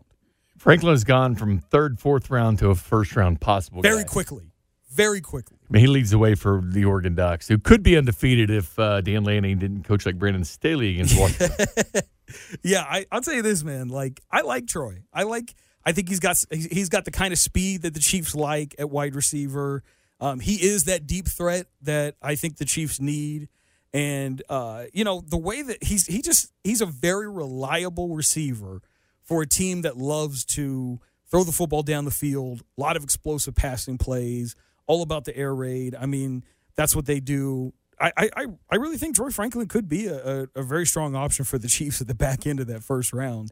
Franklin 0.59 0.93
has 0.93 1.05
gone 1.05 1.35
from 1.35 1.59
third, 1.59 1.99
fourth 1.99 2.31
round 2.31 2.59
to 2.59 2.69
a 2.71 2.75
first 2.75 3.17
round 3.17 3.41
possible. 3.41 3.83
Very 3.83 4.05
guy. 4.05 4.09
quickly. 4.09 4.53
Very 4.91 5.21
quickly. 5.21 5.59
I 5.69 5.73
mean, 5.73 5.81
he 5.81 5.87
leads 5.89 6.11
the 6.11 6.19
way 6.19 6.35
for 6.35 6.63
the 6.65 6.87
Oregon 6.87 7.15
Ducks, 7.15 7.49
who 7.49 7.59
could 7.59 7.83
be 7.83 7.99
undefeated 7.99 8.49
if 8.49 8.79
uh, 8.79 9.03
Dan 9.03 9.25
Lanning 9.25 9.59
didn't 9.59 9.83
coach 9.83 10.07
like 10.07 10.19
Brandon 10.19 10.45
Staley 10.45 10.93
against 10.95 11.19
Washington. 11.19 11.67
Yeah, 12.63 12.83
I, 12.83 13.07
I'll 13.13 13.21
tell 13.21 13.35
you 13.35 13.43
this, 13.43 13.63
man. 13.63 13.89
Like, 13.89 14.21
I 14.31 14.41
like 14.41 14.67
Troy. 14.67 15.03
I 15.13 15.23
like. 15.23 15.55
I 15.87 15.93
think 15.93 16.09
he's 16.09 16.21
got 16.21 16.43
he's 16.51 16.89
got 16.89 17.05
the 17.05 17.13
kind 17.13 17.33
of 17.33 17.39
speed 17.39 17.83
that 17.83 17.95
the 17.95 18.01
Chiefs 18.01 18.35
like 18.35 18.75
at 18.79 18.91
wide 18.91 19.15
receiver. 19.15 19.85
Um, 20.21 20.41
he 20.41 20.55
is 20.55 20.85
that 20.85 21.07
deep 21.07 21.29
threat 21.29 21.69
that 21.83 22.17
I 22.21 22.35
think 22.35 22.57
the 22.57 22.65
Chiefs 22.65 23.01
need, 23.01 23.49
and 23.95 24.43
uh, 24.49 24.87
you 24.93 25.05
know 25.05 25.23
the 25.25 25.37
way 25.37 25.63
that 25.63 25.85
he's 25.85 26.07
he 26.07 26.23
just 26.23 26.53
he's 26.65 26.81
a 26.81 26.87
very 26.87 27.31
reliable 27.31 28.17
receiver 28.17 28.83
for 29.23 29.43
a 29.43 29.47
team 29.47 29.83
that 29.83 29.97
loves 29.97 30.45
to 30.45 30.99
throw 31.31 31.45
the 31.45 31.53
football 31.53 31.83
down 31.83 32.05
the 32.05 32.11
field, 32.11 32.63
a 32.77 32.81
lot 32.81 32.97
of 32.97 33.05
explosive 33.05 33.55
passing 33.55 33.97
plays, 33.97 34.57
all 34.87 35.03
about 35.03 35.25
the 35.25 35.37
air 35.37 35.55
raid. 35.55 35.95
I 35.99 36.07
mean, 36.07 36.45
that's 36.77 36.97
what 36.97 37.07
they 37.07 37.21
do. 37.21 37.73
I, 37.99 38.13
I, 38.17 38.47
I 38.71 38.77
really 38.77 38.99
think 38.99 39.17
Troy 39.17 39.31
Franklin 39.31 39.69
could 39.69 39.89
be 39.89 40.07
a, 40.07 40.43
a, 40.43 40.49
a 40.57 40.63
very 40.63 40.85
strong 40.85 41.17
option 41.17 41.45
for 41.45 41.59
the 41.59 41.67
Chiefs 41.67 42.01
at 42.01 42.07
the 42.07 42.15
back 42.15 42.47
end 42.47 42.61
of 42.61 42.67
that 42.67 42.83
first 42.85 43.13
round. 43.13 43.51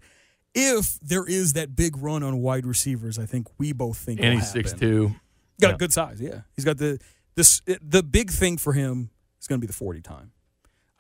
If 0.54 0.98
there 1.00 1.26
is 1.26 1.54
that 1.54 1.74
big 1.74 1.96
run 1.96 2.22
on 2.22 2.38
wide 2.40 2.64
receivers, 2.66 3.18
I 3.18 3.26
think 3.26 3.48
we 3.58 3.72
both 3.72 3.96
think 3.98 4.20
And 4.20 4.34
he's 4.34 4.50
six 4.50 4.72
two. 4.72 5.14
Got 5.60 5.72
Yeah. 5.72 5.76
good 5.78 5.92
size, 5.92 6.20
yeah. 6.20 6.42
He's 6.56 6.64
got 6.64 6.78
the 6.78 7.00
this 7.34 7.60
the 7.82 8.02
big 8.02 8.30
thing 8.30 8.56
for 8.58 8.72
him 8.72 9.10
is 9.40 9.46
going 9.48 9.60
to 9.60 9.64
be 9.64 9.66
the 9.66 9.72
forty 9.72 10.00
time. 10.00 10.32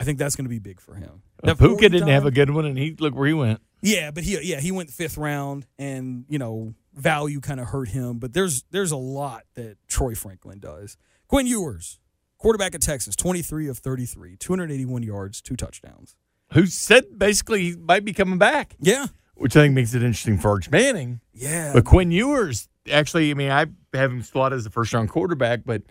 I 0.00 0.04
think 0.04 0.18
that's 0.18 0.34
going 0.34 0.44
to 0.46 0.50
be 0.50 0.58
big 0.58 0.80
for 0.80 0.96
him. 0.96 1.22
Uh, 1.42 1.48
that 1.48 1.58
40 1.58 1.74
Puka 1.76 1.88
didn't 1.88 2.08
have 2.08 2.26
a 2.26 2.32
good 2.32 2.50
one, 2.50 2.64
and 2.64 2.76
he 2.76 2.96
look 2.98 3.14
where 3.14 3.28
he 3.28 3.32
went. 3.34 3.60
yeah, 3.80 4.10
but 4.10 4.24
he 4.24 4.40
yeah 4.42 4.58
he 4.60 4.72
went 4.72 4.90
fifth 4.90 5.16
round, 5.16 5.66
and 5.78 6.24
you 6.28 6.38
know 6.38 6.74
value 6.94 7.40
kind 7.40 7.60
of 7.60 7.68
hurt 7.68 7.88
him. 7.88 8.18
But 8.18 8.32
there's 8.32 8.64
there's 8.70 8.90
a 8.90 8.96
lot 8.96 9.44
that 9.54 9.76
Troy 9.88 10.14
Franklin 10.16 10.58
does. 10.58 10.96
Quinn 11.28 11.46
Ewers, 11.46 12.00
quarterback 12.38 12.74
at 12.74 12.80
Texas, 12.82 13.14
twenty 13.14 13.40
three 13.42 13.68
of 13.68 13.78
thirty 13.78 14.04
three, 14.06 14.36
two 14.36 14.52
hundred 14.52 14.72
eighty 14.72 14.84
one 14.84 15.04
yards, 15.04 15.40
two 15.40 15.54
touchdowns. 15.56 16.16
Who 16.52 16.66
said 16.66 17.18
basically 17.18 17.62
he 17.62 17.76
might 17.76 18.04
be 18.04 18.12
coming 18.12 18.38
back, 18.38 18.74
Yeah, 18.80 19.06
which 19.34 19.56
I 19.56 19.62
think 19.62 19.74
makes 19.74 19.94
it 19.94 20.02
interesting 20.02 20.38
for 20.38 20.50
Arch 20.50 20.70
Manning. 20.70 21.20
yeah. 21.32 21.72
But 21.72 21.84
Quinn 21.84 22.10
Ewers, 22.10 22.68
actually, 22.90 23.30
I 23.30 23.34
mean, 23.34 23.50
I 23.50 23.66
have 23.92 24.10
him 24.10 24.22
slotted 24.22 24.58
as 24.58 24.64
the 24.64 24.70
first 24.70 24.92
round 24.92 25.10
quarterback, 25.10 25.60
but 25.64 25.82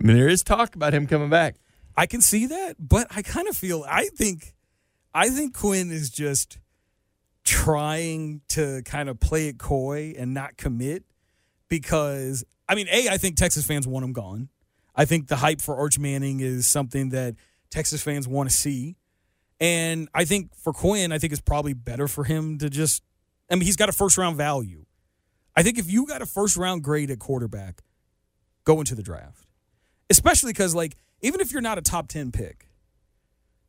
I 0.00 0.04
mean, 0.06 0.16
there 0.16 0.28
is 0.28 0.42
talk 0.42 0.74
about 0.74 0.92
him 0.92 1.06
coming 1.06 1.30
back. 1.30 1.56
I 1.96 2.06
can 2.06 2.20
see 2.20 2.46
that, 2.46 2.76
but 2.78 3.06
I 3.10 3.22
kind 3.22 3.48
of 3.48 3.56
feel 3.56 3.84
I 3.88 4.08
think 4.14 4.54
I 5.14 5.30
think 5.30 5.56
Quinn 5.56 5.90
is 5.90 6.10
just 6.10 6.58
trying 7.44 8.42
to 8.48 8.82
kind 8.84 9.08
of 9.08 9.18
play 9.18 9.48
it 9.48 9.58
coy 9.58 10.12
and 10.18 10.34
not 10.34 10.56
commit 10.56 11.04
because 11.68 12.44
I 12.68 12.74
mean, 12.74 12.88
A, 12.90 13.08
I 13.08 13.16
think 13.16 13.36
Texas 13.36 13.64
fans 13.64 13.86
want 13.86 14.04
him 14.04 14.12
gone. 14.12 14.48
I 14.94 15.04
think 15.04 15.28
the 15.28 15.36
hype 15.36 15.60
for 15.60 15.76
Arch 15.76 15.98
Manning 15.98 16.40
is 16.40 16.66
something 16.66 17.10
that 17.10 17.36
Texas 17.70 18.02
fans 18.02 18.26
want 18.26 18.50
to 18.50 18.54
see. 18.56 18.96
And 19.60 20.08
I 20.14 20.24
think 20.24 20.54
for 20.54 20.72
Quinn, 20.72 21.12
I 21.12 21.18
think 21.18 21.32
it's 21.32 21.42
probably 21.42 21.72
better 21.72 22.08
for 22.08 22.24
him 22.24 22.58
to 22.58 22.68
just 22.68 23.02
I 23.50 23.54
mean, 23.54 23.62
he's 23.62 23.76
got 23.76 23.88
a 23.88 23.92
first 23.92 24.18
round 24.18 24.36
value. 24.36 24.84
I 25.54 25.62
think 25.62 25.78
if 25.78 25.90
you 25.90 26.06
got 26.06 26.22
a 26.22 26.26
first 26.26 26.56
round 26.56 26.82
grade 26.82 27.10
at 27.10 27.18
quarterback, 27.18 27.82
go 28.64 28.78
into 28.80 28.94
the 28.94 29.02
draft. 29.02 29.46
Especially 30.10 30.52
because, 30.52 30.74
like, 30.74 30.96
even 31.20 31.40
if 31.40 31.52
you're 31.52 31.62
not 31.62 31.78
a 31.78 31.82
top 31.82 32.08
10 32.08 32.30
pick, 32.30 32.68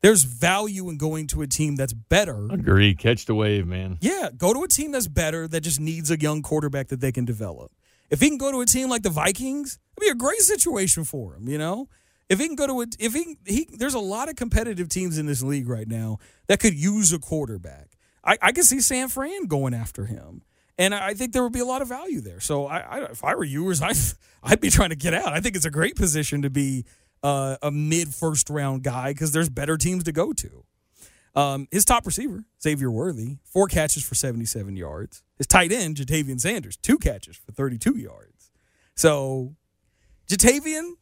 there's 0.02 0.24
value 0.24 0.90
in 0.90 0.98
going 0.98 1.28
to 1.28 1.42
a 1.42 1.48
team 1.48 1.76
that's 1.76 1.94
better. 1.94 2.48
Agree. 2.52 2.94
Catch 2.94 3.26
the 3.26 3.34
wave, 3.34 3.66
man. 3.66 3.98
Yeah, 4.02 4.30
go 4.36 4.54
to 4.54 4.64
a 4.64 4.68
team 4.68 4.92
that's 4.92 5.08
better 5.08 5.48
that 5.48 5.62
just 5.62 5.80
needs 5.80 6.12
a 6.12 6.20
young 6.20 6.42
quarterback 6.42 6.90
that 6.90 7.00
they 7.00 7.12
can 7.12 7.26
develop. 7.26 7.72
If 8.10 8.20
he 8.20 8.30
can 8.30 8.38
go 8.38 8.52
to 8.52 8.62
a 8.62 8.66
team 8.66 8.90
like 8.90 9.02
the 9.02 9.10
Vikings, 9.10 9.80
it'd 9.98 10.06
be 10.06 10.12
a 10.12 10.16
great 10.16 10.40
situation 10.40 11.04
for 11.04 11.36
him, 11.36 11.50
you 11.50 11.58
know? 11.58 11.90
If 12.30 12.40
he 12.40 12.48
can 12.48 12.56
go 12.56 12.68
to 12.68 12.82
a 12.82 12.86
if 13.00 13.14
he 13.14 13.38
he 13.46 13.68
there's 13.72 13.94
a 13.94 14.00
lot 14.00 14.30
of 14.30 14.36
competitive 14.36 14.90
teams 14.90 15.18
in 15.18 15.26
this 15.26 15.42
league 15.42 15.70
right 15.70 15.88
now 15.88 16.20
that 16.48 16.60
could 16.60 16.74
use 16.74 17.14
a 17.14 17.20
quarterback. 17.20 17.90
I, 18.24 18.38
I 18.42 18.52
can 18.52 18.64
see 18.64 18.82
San 18.82 19.08
Fran 19.08 19.46
going 19.46 19.74
after 19.74 20.06
him. 20.06 20.44
And 20.80 20.94
I 20.94 21.16
think 21.16 21.34
there 21.34 21.42
would 21.42 21.54
be 21.54 21.60
a 21.60 21.66
lot 21.66 21.82
of 21.82 21.88
value 21.88 22.22
there. 22.22 22.40
So 22.40 22.68
I, 22.68 22.80
I 22.80 23.04
if 23.06 23.24
I 23.24 23.34
were 23.36 23.44
Ewers, 23.44 23.82
I 23.82 23.94
I'd 24.44 24.62
be 24.62 24.70
trying 24.70 24.90
to 24.90 24.96
get 24.96 25.14
out. 25.14 25.34
I 25.34 25.40
think 25.40 25.56
it's 25.56 25.66
a 25.66 25.72
great 25.72 25.96
position 25.96 26.42
to 26.44 26.50
be 26.50 26.86
uh, 27.24 27.58
a 27.62 27.72
mid 27.72 28.14
first 28.14 28.50
round 28.50 28.84
guy 28.84 29.14
because 29.14 29.32
there's 29.32 29.50
better 29.50 29.78
teams 29.78 30.04
to 30.04 30.12
go 30.12 30.34
to. 30.34 30.64
Um, 31.36 31.68
his 31.70 31.86
top 31.86 32.06
receiver, 32.06 32.46
Xavier 32.62 32.90
Worthy, 32.90 33.38
four 33.44 33.68
catches 33.68 34.04
for 34.04 34.16
77 34.16 34.76
yards. 34.76 35.22
His 35.38 35.46
tight 35.46 35.72
end, 35.72 35.98
Ja'Tavion 35.98 36.42
Sanders, 36.42 36.78
two 36.78 36.98
catches 36.98 37.36
for 37.36 37.52
32 37.52 37.96
yards. 37.96 38.50
So, 38.96 39.54
Ja'Tavion, 40.28 40.94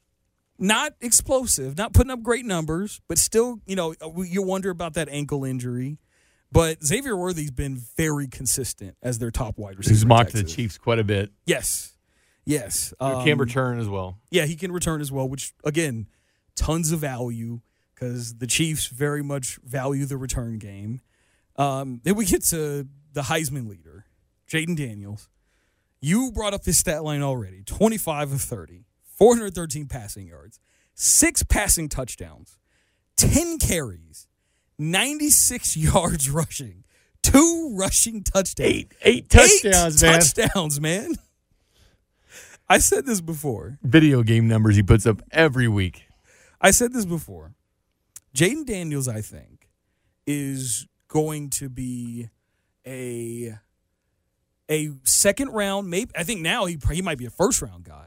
not 0.58 0.94
explosive, 1.02 1.78
not 1.78 1.94
putting 1.94 2.12
up 2.12 2.24
great 2.24 2.46
numbers, 2.46 3.02
but 3.08 3.18
still, 3.18 3.60
you 3.66 3.76
know, 3.76 3.94
you 4.26 4.42
wonder 4.42 4.70
about 4.70 4.94
that 4.94 5.10
ankle 5.10 5.44
injury. 5.44 5.98
But 6.52 6.84
Xavier 6.84 7.18
Worthy's 7.18 7.52
been 7.52 7.78
very 7.98 8.28
consistent 8.28 8.96
as 9.02 9.20
their 9.20 9.32
top 9.32 9.58
wide 9.58 9.78
receiver. 9.78 9.94
He's 9.94 10.06
mocked 10.06 10.32
the 10.34 10.44
Chiefs 10.44 10.78
quite 10.78 11.00
a 11.00 11.04
bit. 11.04 11.32
Yes. 11.46 11.94
Yes. 12.46 12.94
can 13.00 13.34
Um, 13.34 13.40
return 13.40 13.80
as 13.80 13.90
well. 13.90 14.20
yeah, 14.32 14.46
he 14.46 14.56
can 14.56 14.72
return 14.72 15.02
as 15.02 15.12
well, 15.12 15.28
which 15.28 15.54
again, 15.64 16.08
tons 16.56 16.92
of 16.92 17.00
value 17.00 17.60
because 17.94 18.36
the 18.36 18.48
Chiefs 18.48 18.88
very 18.88 19.24
much 19.24 19.60
value 19.66 20.06
the 20.06 20.18
return 20.18 20.58
game. 20.60 21.02
Um, 21.58 22.02
then 22.04 22.16
we 22.16 22.26
get 22.26 22.44
to 22.46 22.88
the 23.14 23.22
Heisman 23.24 23.68
leader, 23.68 24.06
Jayden 24.50 24.78
Daniels. 24.78 25.28
You 26.02 26.32
brought 26.32 26.54
up 26.54 26.66
his 26.66 26.78
stat 26.78 27.04
line 27.04 27.24
already 27.24 27.64
25 27.64 28.34
of 28.34 28.42
30, 28.42 28.86
413 29.16 29.88
passing 29.88 30.28
yards, 30.28 30.60
six 30.94 31.44
passing 31.44 31.90
touchdowns, 31.90 32.58
10 33.18 33.60
carries, 33.60 34.28
96 34.78 35.78
yards 35.78 36.30
rushing, 36.30 36.84
two 37.24 37.74
rushing 37.78 38.24
touchdowns. 38.24 38.70
Eight, 38.70 38.94
eight 39.02 39.30
touchdowns, 39.30 40.04
Eight 40.04 40.08
man. 40.08 40.20
touchdowns, 40.20 40.82
man. 40.82 41.16
I 42.68 42.80
said 42.80 43.06
this 43.06 43.22
before. 43.22 43.78
Video 43.84 44.24
game 44.24 44.48
numbers 44.48 44.76
he 44.76 44.84
puts 44.84 45.06
up 45.06 45.22
every 45.32 45.68
week. 45.68 46.08
I 46.60 46.72
said 46.72 46.94
this 46.94 47.06
before. 47.06 47.54
Jayden 48.36 48.66
Daniels, 48.66 49.08
I 49.08 49.22
think, 49.22 49.70
is 50.26 50.88
going 51.08 51.52
to 51.52 51.70
be 51.70 52.30
a 52.86 53.58
a 54.70 54.90
second 55.04 55.50
round. 55.50 55.90
Maybe 55.90 56.12
I 56.18 56.24
think 56.24 56.42
now 56.42 56.66
he 56.66 56.78
he 56.92 57.02
might 57.04 57.20
be 57.20 57.26
a 57.28 57.30
first 57.30 57.62
round 57.62 57.84
guy 57.84 58.05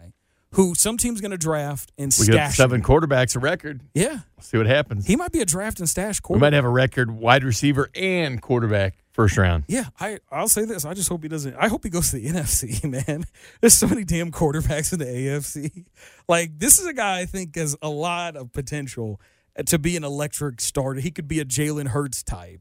who 0.53 0.74
some 0.74 0.96
team's 0.96 1.20
going 1.20 1.30
to 1.32 1.38
draft 1.38 1.92
and 1.99 2.14
We 2.18 2.26
got 2.26 2.32
stash. 2.34 2.57
seven 2.57 2.80
him. 2.80 2.86
quarterbacks 2.86 3.36
a 3.36 3.38
record. 3.38 3.82
Yeah, 3.94 4.20
See 4.40 4.57
what 4.57 4.66
happens. 4.66 5.07
he 5.07 5.14
might 5.16 5.32
be 5.32 5.40
a 5.40 5.44
draft 5.44 5.78
and 5.78 5.88
stash 5.88 6.20
quarterback. 6.20 6.40
We 6.40 6.46
might 6.46 6.53
have 6.57 6.64
a 6.64 6.70
record 6.70 7.11
wide 7.11 7.44
receiver 7.44 7.90
and 7.94 8.40
quarterback 8.40 8.94
first 9.12 9.36
round. 9.36 9.64
Yeah, 9.68 9.86
I 10.01 10.20
I'll 10.30 10.49
say 10.49 10.64
this. 10.64 10.84
I 10.84 10.94
just 10.94 11.09
hope 11.09 11.22
he 11.22 11.28
doesn't. 11.28 11.55
I 11.57 11.68
hope 11.68 11.84
he 11.84 11.90
goes 11.90 12.11
to 12.12 12.16
the 12.16 12.26
NFC. 12.28 12.82
Man, 13.09 13.24
there's 13.61 13.74
so 13.74 13.86
many 13.88 14.05
damn 14.05 14.30
quarterbacks 14.30 14.92
in 14.92 14.99
the 15.01 15.05
AFC. 15.07 15.84
Like 16.28 16.59
this 16.59 16.78
is 16.78 16.86
a 16.86 16.92
guy 16.92 17.20
I 17.20 17.24
think 17.26 17.57
has 17.57 17.74
a 17.82 17.88
lot 17.88 18.36
of 18.36 18.53
potential 18.53 19.18
to 19.66 19.78
be 19.78 19.96
an 19.96 20.05
electric 20.05 20.61
starter. 20.61 21.01
He 21.01 21.11
could 21.11 21.26
be 21.26 21.40
a 21.40 21.44
Jalen 21.44 21.88
Hurts 21.88 22.22
type, 22.22 22.61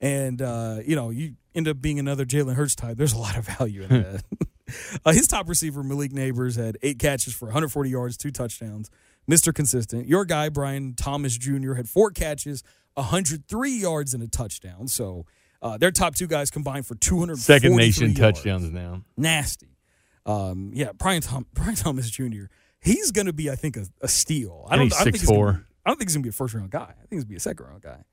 and 0.00 0.40
uh, 0.42 0.78
you 0.86 0.94
know 0.96 1.10
you 1.10 1.34
end 1.54 1.66
up 1.66 1.80
being 1.80 1.98
another 1.98 2.24
Jalen 2.26 2.54
Hurts 2.56 2.74
type. 2.76 2.96
There's 2.98 3.14
a 3.14 3.18
lot 3.18 3.36
of 3.36 3.46
value 3.46 3.82
in 3.82 3.88
that. 3.88 4.24
uh, 5.04 5.12
his 5.12 5.26
top 5.26 5.48
receiver 5.48 5.82
Malik 5.82 6.12
Nabers 6.12 6.56
had 6.56 6.76
eight 6.82 6.98
catches 6.98 7.34
for 7.34 7.46
140 7.46 7.90
yards, 7.90 8.16
two 8.16 8.30
touchdowns. 8.30 8.90
Mr. 9.30 9.52
Consistent. 9.54 10.06
Your 10.06 10.24
guy 10.24 10.48
Brian 10.48 10.94
Thomas 10.94 11.36
Jr. 11.36 11.74
had 11.74 11.88
four 11.88 12.10
catches, 12.12 12.62
103 12.94 13.70
yards 13.72 14.14
and 14.14 14.22
a 14.22 14.28
touchdown. 14.28 14.88
So. 14.88 15.26
Uh, 15.62 15.78
their 15.78 15.90
top 15.90 16.14
two 16.14 16.26
guys 16.26 16.50
combined 16.50 16.86
for 16.86 16.94
200 16.94 17.38
Second 17.38 17.76
nation 17.76 18.12
touchdowns 18.12 18.70
now. 18.70 19.02
nasty. 19.16 19.78
Um, 20.26 20.70
yeah, 20.74 20.92
Brian 20.92 21.22
Tom, 21.22 21.46
Brian 21.54 21.74
Thomas 21.74 22.10
Jr. 22.10 22.44
He's 22.78 23.10
going 23.10 23.26
to 23.26 23.32
be, 23.32 23.50
I 23.50 23.56
think, 23.56 23.76
a, 23.78 23.86
a 24.02 24.06
steal. 24.06 24.66
I 24.68 24.76
don't. 24.76 24.84
he's 24.84 24.92
I 24.92 24.96
don't 24.98 25.04
think 25.04 25.16
he's 25.20 25.28
gonna 25.28 25.40
6'4". 25.40 25.54
be- 25.56 25.64
I 25.86 25.90
don't 25.90 25.96
think 25.98 26.10
he's 26.10 26.14
going 26.14 26.22
to 26.22 26.26
be 26.26 26.28
a 26.28 26.32
first 26.32 26.54
round 26.54 26.70
guy. 26.70 26.82
I 26.82 26.92
think 26.92 27.08
he's 27.10 27.20
going 27.20 27.22
to 27.24 27.28
be 27.30 27.36
a 27.36 27.40
second 27.40 27.66
round 27.66 27.82
guy. 27.82 28.04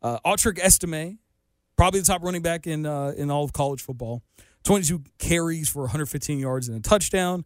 Uh, 0.00 0.18
Audric 0.24 0.58
Estime, 0.58 1.18
probably 1.76 2.00
the 2.00 2.06
top 2.06 2.22
running 2.22 2.42
back 2.42 2.66
in 2.66 2.86
uh, 2.86 3.12
in 3.16 3.30
all 3.30 3.44
of 3.44 3.52
college 3.52 3.82
football. 3.82 4.22
Twenty 4.68 4.84
two 4.84 5.02
carries 5.18 5.66
for 5.70 5.84
115 5.84 6.38
yards 6.38 6.68
and 6.68 6.76
a 6.76 6.80
touchdown. 6.80 7.36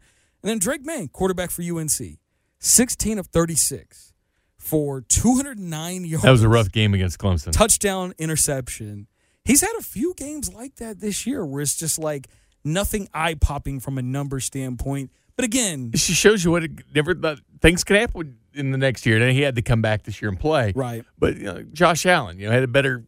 And 0.42 0.50
then 0.50 0.58
Drake 0.58 0.84
Maye, 0.84 1.06
quarterback 1.06 1.52
for 1.52 1.62
UNC, 1.62 2.18
16 2.58 3.18
of 3.20 3.28
36 3.28 4.12
for 4.58 5.02
209 5.02 6.04
yards 6.04 6.24
That 6.24 6.32
was 6.32 6.42
a 6.42 6.48
rough 6.48 6.72
game 6.72 6.94
against 6.94 7.20
Clemson. 7.20 7.52
touchdown, 7.52 8.12
interception. 8.18 9.06
He's 9.44 9.60
had 9.60 9.70
a 9.78 9.82
few 9.82 10.14
games 10.16 10.52
like 10.52 10.74
that 10.76 10.98
this 10.98 11.24
year 11.24 11.46
where 11.46 11.62
it's 11.62 11.76
just 11.76 11.96
like 11.96 12.26
nothing 12.64 13.08
eye 13.14 13.34
popping 13.34 13.78
from 13.78 13.98
a 13.98 14.02
number 14.02 14.40
standpoint. 14.40 15.12
But 15.36 15.44
again, 15.44 15.90
It 15.94 15.98
just 15.98 16.18
shows 16.18 16.44
you 16.44 16.50
what 16.50 16.64
it 16.64 16.72
never 16.92 17.14
things 17.60 17.84
could 17.84 17.98
happen 17.98 18.38
in 18.52 18.72
the 18.72 18.78
next 18.78 19.06
year. 19.06 19.22
And 19.22 19.30
he 19.30 19.42
had 19.42 19.54
to 19.54 19.62
come 19.62 19.80
back 19.80 20.02
this 20.02 20.20
year 20.20 20.28
and 20.28 20.40
play. 20.40 20.72
right, 20.74 21.04
But 21.20 21.36
you 21.36 21.44
know, 21.44 21.62
Josh 21.72 22.04
Allen, 22.04 22.40
you 22.40 22.46
know, 22.46 22.52
had 22.52 22.64
a 22.64 22.66
better 22.66 23.04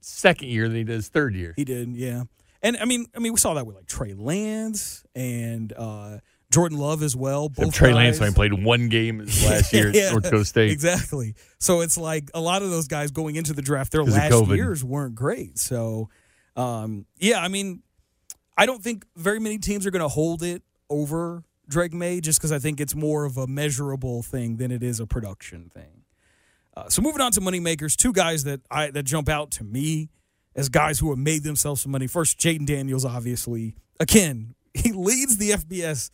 second 0.00 0.48
year 0.48 0.68
than 0.68 0.78
he 0.78 0.84
did 0.84 0.94
his 0.94 1.08
third 1.10 1.34
year. 1.34 1.52
he 1.54 1.64
did, 1.66 1.94
yeah. 1.94 2.22
And 2.62 2.76
I 2.76 2.84
mean, 2.84 3.06
I 3.14 3.18
mean, 3.20 3.32
we 3.32 3.38
saw 3.38 3.54
that 3.54 3.66
with 3.66 3.76
like 3.76 3.86
Trey 3.86 4.14
Lance 4.14 5.04
and 5.14 5.72
uh, 5.76 6.18
Jordan 6.50 6.78
Love 6.78 7.02
as 7.02 7.14
well. 7.14 7.48
Both 7.48 7.74
Trey 7.74 7.90
guys. 7.90 7.96
Lance 7.96 8.20
only 8.20 8.34
played 8.34 8.52
one 8.52 8.88
game 8.88 9.18
last 9.44 9.72
year 9.72 9.90
Yeah, 9.92 10.06
at 10.06 10.12
North 10.12 10.24
Dakota 10.24 10.44
State. 10.44 10.70
Exactly. 10.70 11.34
So 11.58 11.80
it's 11.82 11.96
like 11.96 12.30
a 12.34 12.40
lot 12.40 12.62
of 12.62 12.70
those 12.70 12.88
guys 12.88 13.10
going 13.10 13.36
into 13.36 13.52
the 13.52 13.62
draft, 13.62 13.92
their 13.92 14.04
last 14.04 14.48
years 14.48 14.82
weren't 14.82 15.14
great. 15.14 15.58
So, 15.58 16.08
um, 16.56 17.06
yeah, 17.18 17.40
I 17.40 17.48
mean, 17.48 17.82
I 18.56 18.66
don't 18.66 18.82
think 18.82 19.04
very 19.16 19.38
many 19.38 19.58
teams 19.58 19.86
are 19.86 19.90
going 19.90 20.02
to 20.02 20.08
hold 20.08 20.42
it 20.42 20.62
over 20.90 21.44
Drake 21.68 21.92
Maye 21.92 22.20
just 22.20 22.40
because 22.40 22.50
I 22.50 22.58
think 22.58 22.80
it's 22.80 22.94
more 22.94 23.24
of 23.24 23.36
a 23.36 23.46
measurable 23.46 24.22
thing 24.22 24.56
than 24.56 24.72
it 24.72 24.82
is 24.82 25.00
a 25.00 25.06
production 25.06 25.70
thing. 25.72 26.02
Uh, 26.76 26.88
so 26.88 27.02
moving 27.02 27.20
on 27.20 27.30
to 27.32 27.40
money 27.40 27.60
makers, 27.60 27.94
two 27.94 28.12
guys 28.12 28.44
that 28.44 28.60
I 28.70 28.90
that 28.90 29.02
jump 29.02 29.28
out 29.28 29.50
to 29.52 29.64
me 29.64 30.10
as 30.58 30.68
guys 30.68 30.98
who 30.98 31.08
have 31.10 31.18
made 31.18 31.44
themselves 31.44 31.82
some 31.82 31.92
money. 31.92 32.08
First, 32.08 32.38
Jayden 32.38 32.66
Daniels, 32.66 33.04
obviously. 33.04 33.76
Again, 34.00 34.56
he 34.74 34.90
leads 34.90 35.38
the 35.38 35.50
FBS 35.50 36.10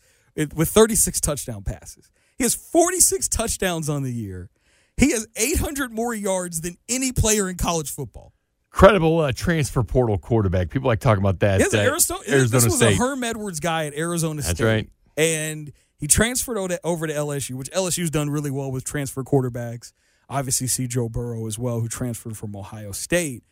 with 0.54 0.68
36 0.68 1.20
touchdown 1.20 1.62
passes. 1.62 2.10
He 2.36 2.44
has 2.44 2.54
46 2.54 3.28
touchdowns 3.28 3.88
on 3.88 4.02
the 4.02 4.12
year. 4.12 4.50
He 4.98 5.12
has 5.12 5.26
800 5.34 5.92
more 5.92 6.14
yards 6.14 6.60
than 6.60 6.76
any 6.88 7.10
player 7.10 7.48
in 7.48 7.56
college 7.56 7.90
football. 7.90 8.32
Credible 8.70 9.20
uh, 9.20 9.32
transfer 9.32 9.82
portal 9.82 10.18
quarterback. 10.18 10.68
People 10.68 10.88
like 10.88 11.00
talking 11.00 11.22
about 11.22 11.40
that. 11.40 11.60
Yes, 11.60 11.72
uh, 11.72 11.78
Arizona, 11.78 12.20
Arizona 12.28 12.48
this 12.48 12.64
was 12.64 12.76
State. 12.76 12.94
a 12.94 12.96
Herm 12.96 13.24
Edwards 13.24 13.60
guy 13.60 13.86
at 13.86 13.94
Arizona 13.94 14.42
That's 14.42 14.58
State. 14.58 14.64
right. 14.64 14.90
And 15.16 15.72
he 15.96 16.06
transferred 16.06 16.58
over 16.58 17.06
to, 17.06 17.12
LSU, 17.14 17.52
which 17.52 17.70
LSU's 17.70 18.10
done 18.10 18.28
really 18.28 18.50
well 18.50 18.70
with 18.70 18.84
transfer 18.84 19.22
quarterbacks. 19.22 19.92
Obviously, 20.28 20.66
see 20.66 20.86
Joe 20.86 21.08
Burrow 21.08 21.46
as 21.46 21.58
well, 21.58 21.80
who 21.80 21.88
transferred 21.88 22.36
from 22.36 22.54
Ohio 22.54 22.92
State. 22.92 23.42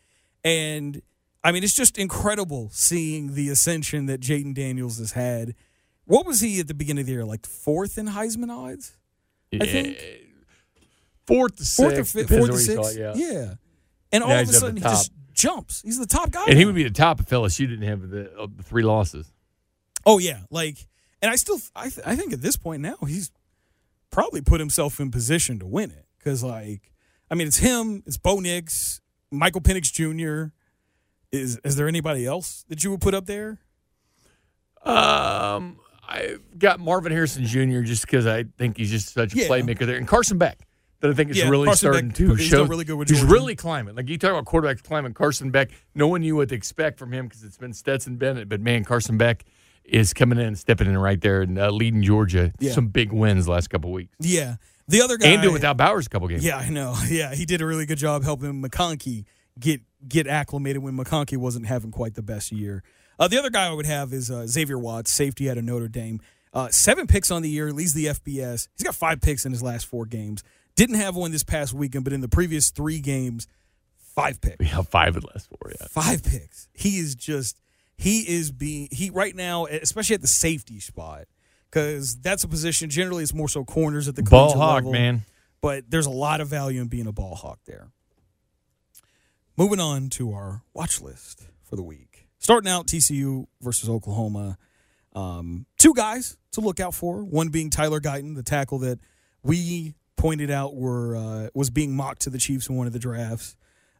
And 0.43 1.01
I 1.43 1.51
mean, 1.51 1.63
it's 1.63 1.75
just 1.75 1.97
incredible 1.97 2.69
seeing 2.71 3.35
the 3.35 3.49
ascension 3.49 4.05
that 4.07 4.19
Jayden 4.21 4.53
Daniels 4.53 4.99
has 4.99 5.11
had. 5.11 5.55
What 6.05 6.25
was 6.25 6.41
he 6.41 6.59
at 6.59 6.67
the 6.67 6.73
beginning 6.73 7.01
of 7.01 7.05
the 7.07 7.13
year? 7.13 7.25
Like 7.25 7.45
fourth 7.45 7.97
in 7.97 8.07
Heisman 8.07 8.49
odds? 8.49 8.97
I 9.53 9.65
think 9.65 9.97
fourth 11.27 11.57
to 11.57 11.63
fourth 11.65 11.93
or 11.93 12.03
sixth, 12.03 12.13
fifth, 12.13 12.29
fourth 12.29 12.51
you 12.51 12.57
sixth. 12.57 12.97
it, 12.97 13.15
yeah. 13.15 13.53
And 14.11 14.23
all 14.23 14.29
Now 14.29 14.41
of 14.41 14.41
a 14.41 14.45
he's 14.45 14.49
at 14.49 14.53
the 14.53 14.59
sudden, 14.59 14.77
he 14.77 14.83
just 14.83 15.11
jumps. 15.33 15.81
He's 15.81 15.99
the 15.99 16.05
top 16.05 16.31
guy. 16.31 16.45
And 16.47 16.57
he 16.57 16.65
would 16.65 16.75
be 16.75 16.83
the 16.83 16.89
top 16.89 17.19
if 17.19 17.29
LSU 17.29 17.67
didn't 17.67 17.87
have 17.87 18.09
the, 18.09 18.31
uh, 18.37 18.47
the 18.55 18.63
three 18.63 18.83
losses. 18.83 19.31
Oh 20.05 20.19
yeah, 20.19 20.41
like, 20.49 20.77
and 21.21 21.31
I 21.31 21.35
still, 21.35 21.59
I, 21.75 21.89
th- 21.89 22.05
I 22.05 22.15
think 22.15 22.33
at 22.33 22.41
this 22.41 22.57
point 22.57 22.81
now 22.81 22.97
he's 23.07 23.31
probably 24.11 24.41
put 24.41 24.59
himself 24.59 24.99
in 24.99 25.11
position 25.11 25.59
to 25.59 25.65
win 25.65 25.91
it 25.91 26.05
because, 26.17 26.43
like, 26.43 26.91
I 27.31 27.35
mean, 27.35 27.47
it's 27.47 27.57
him, 27.57 28.03
it's 28.05 28.17
Bo 28.17 28.39
Nix, 28.39 29.01
Michael 29.33 29.61
Penix 29.61 29.91
Jr. 29.91 30.53
Is 31.31 31.59
is 31.63 31.75
there 31.75 31.87
anybody 31.87 32.25
else 32.25 32.63
that 32.69 32.83
you 32.83 32.91
would 32.91 33.01
put 33.01 33.13
up 33.13 33.25
there? 33.25 33.59
Um, 34.85 35.79
I 36.07 36.35
got 36.57 36.79
Marvin 36.79 37.11
Harrison 37.11 37.45
Jr. 37.45 37.81
just 37.81 38.01
because 38.03 38.27
I 38.27 38.43
think 38.57 38.77
he's 38.77 38.91
just 38.91 39.13
such 39.13 39.33
a 39.33 39.37
Yeah. 39.37 39.47
playmaker 39.47 39.85
there, 39.85 39.97
and 39.97 40.07
Carson 40.07 40.37
Beck 40.37 40.59
that 40.99 41.09
I 41.09 41.13
think 41.13 41.31
is 41.31 41.37
Yeah, 41.37 41.49
really 41.49 41.65
Carson 41.67 41.89
starting 41.91 42.07
Beck, 42.09 42.17
to 42.17 42.35
he's 42.35 42.47
show. 42.47 42.65
really 42.65 42.83
good 42.85 42.95
with 42.97 43.09
he's 43.09 43.23
really 43.23 43.55
climbing. 43.55 43.95
Like 43.95 44.09
you 44.09 44.17
talk 44.17 44.31
about 44.31 44.45
quarterbacks 44.45 44.83
climbing, 44.83 45.13
Carson 45.13 45.51
Beck. 45.51 45.71
No 45.95 46.07
one 46.07 46.21
knew 46.21 46.35
what 46.35 46.49
to 46.49 46.55
expect 46.55 46.99
from 46.99 47.11
him 47.13 47.27
because 47.27 47.43
it's 47.43 47.57
been 47.57 47.73
Stetson 47.73 48.17
Bennett, 48.17 48.49
but 48.49 48.61
man, 48.61 48.83
Carson 48.83 49.17
Beck 49.17 49.43
is 49.85 50.13
coming 50.13 50.39
in 50.39 50.55
stepping 50.55 50.87
in 50.87 50.97
right 50.97 51.19
there 51.19 51.41
and 51.41 51.57
uh, 51.57 51.69
leading 51.69 52.03
Georgia 52.03 52.53
Yeah. 52.59 52.71
some 52.73 52.87
big 52.87 53.11
wins 53.11 53.47
last 53.47 53.69
couple 53.69 53.91
weeks, 53.91 54.13
Yeah, 54.19 54.55
the 54.87 55.01
other 55.01 55.17
guy 55.17 55.29
and 55.29 55.41
doing 55.41 55.53
without 55.53 55.77
Bowers 55.77 56.05
a 56.05 56.09
couple 56.09 56.27
games. 56.27 56.43
Yeah, 56.43 56.57
I 56.57 56.69
know. 56.69 56.95
Yeah, 57.09 57.33
he 57.33 57.45
did 57.45 57.61
a 57.61 57.65
really 57.65 57.85
good 57.85 57.97
job 57.97 58.23
helping 58.23 58.61
McConkey 58.61 59.25
get 59.59 59.81
get 60.07 60.27
acclimated 60.27 60.81
when 60.81 60.97
McConkey 60.97 61.37
wasn't 61.37 61.67
having 61.67 61.91
quite 61.91 62.15
the 62.15 62.21
best 62.21 62.51
year. 62.51 62.83
Uh, 63.19 63.27
the 63.27 63.37
other 63.37 63.49
guy 63.49 63.67
I 63.67 63.71
would 63.73 63.85
have 63.85 64.11
is 64.11 64.31
uh, 64.31 64.47
Xavier 64.47 64.77
Watts, 64.77 65.11
safety 65.11 65.49
out 65.49 65.57
of 65.57 65.63
Notre 65.63 65.87
Dame. 65.87 66.19
Uh, 66.51 66.69
seven 66.69 67.07
picks 67.07 67.31
on 67.31 67.41
the 67.41 67.49
year, 67.49 67.71
leads 67.71 67.93
the 67.93 68.05
FBS. 68.07 68.67
He's 68.75 68.83
got 68.83 68.95
five 68.95 69.21
picks 69.21 69.45
in 69.45 69.51
his 69.51 69.63
last 69.63 69.85
four 69.85 70.05
games. 70.05 70.43
Didn't 70.75 70.95
have 70.95 71.15
one 71.15 71.31
this 71.31 71.43
past 71.43 71.73
weekend, 71.73 72.03
but 72.03 72.13
in 72.13 72.21
the 72.21 72.27
previous 72.27 72.71
three 72.71 72.99
games, 72.99 73.47
five 73.97 74.41
picks. 74.41 74.57
We 74.59 74.65
have 74.65 74.87
five 74.87 75.15
in 75.15 75.21
the 75.21 75.27
last 75.27 75.47
four. 75.47 75.71
Yeah, 75.79 75.87
Five 75.87 76.23
picks. 76.23 76.67
He 76.73 76.97
is 76.97 77.15
just 77.15 77.59
he 77.95 78.21
is 78.21 78.51
being 78.51 78.87
he 78.91 79.09
right 79.09 79.35
now, 79.35 79.65
especially 79.65 80.15
at 80.15 80.21
the 80.21 80.27
safety 80.27 80.79
spot, 80.79 81.25
because 81.73 82.15
that's 82.17 82.43
a 82.43 82.47
position. 82.47 82.89
Generally, 82.89 83.23
it's 83.23 83.33
more 83.33 83.49
so 83.49 83.63
corners 83.63 84.07
at 84.07 84.15
the 84.15 84.23
ball 84.23 84.55
hawk 84.55 84.75
level 84.75 84.91
man. 84.91 85.23
but 85.61 85.89
there's 85.89 86.05
a 86.05 86.11
lot 86.11 86.39
of 86.39 86.47
value 86.47 86.81
in 86.81 86.87
being 86.87 87.07
a 87.07 87.11
ball 87.11 87.35
hawk 87.35 87.59
there. 87.65 87.89
Moving 89.57 89.79
on 89.79 90.09
to 90.11 90.33
our 90.33 90.61
watch 90.73 91.01
list 91.01 91.47
for 91.63 91.75
the 91.75 91.83
week. 91.83 92.27
Starting 92.37 92.69
out 92.69 92.87
TCU 92.87 93.45
versus 93.61 93.89
Oklahoma. 93.89 94.57
Um, 95.13 95.65
two 95.77 95.93
guys 95.93 96.37
to 96.51 96.61
look 96.61 96.79
out 96.79 96.93
for. 96.93 97.23
One 97.23 97.49
being 97.49 97.69
Tyler 97.69 97.99
Guyton, 97.99 98.35
the 98.35 98.43
tackle 98.43 98.79
that 98.79 98.99
we 99.43 99.95
pointed 100.15 100.51
out 100.51 100.75
were 100.75 101.15
uh, 101.15 101.49
was 101.53 101.69
being 101.69 101.95
mocked 101.95 102.23
to 102.23 102.29
the 102.29 102.37
Chiefs 102.37 102.67
in 102.67 102.75
one 102.75 102.87
of 102.87 102.93
the 102.93 102.99
drafts. 102.99 103.55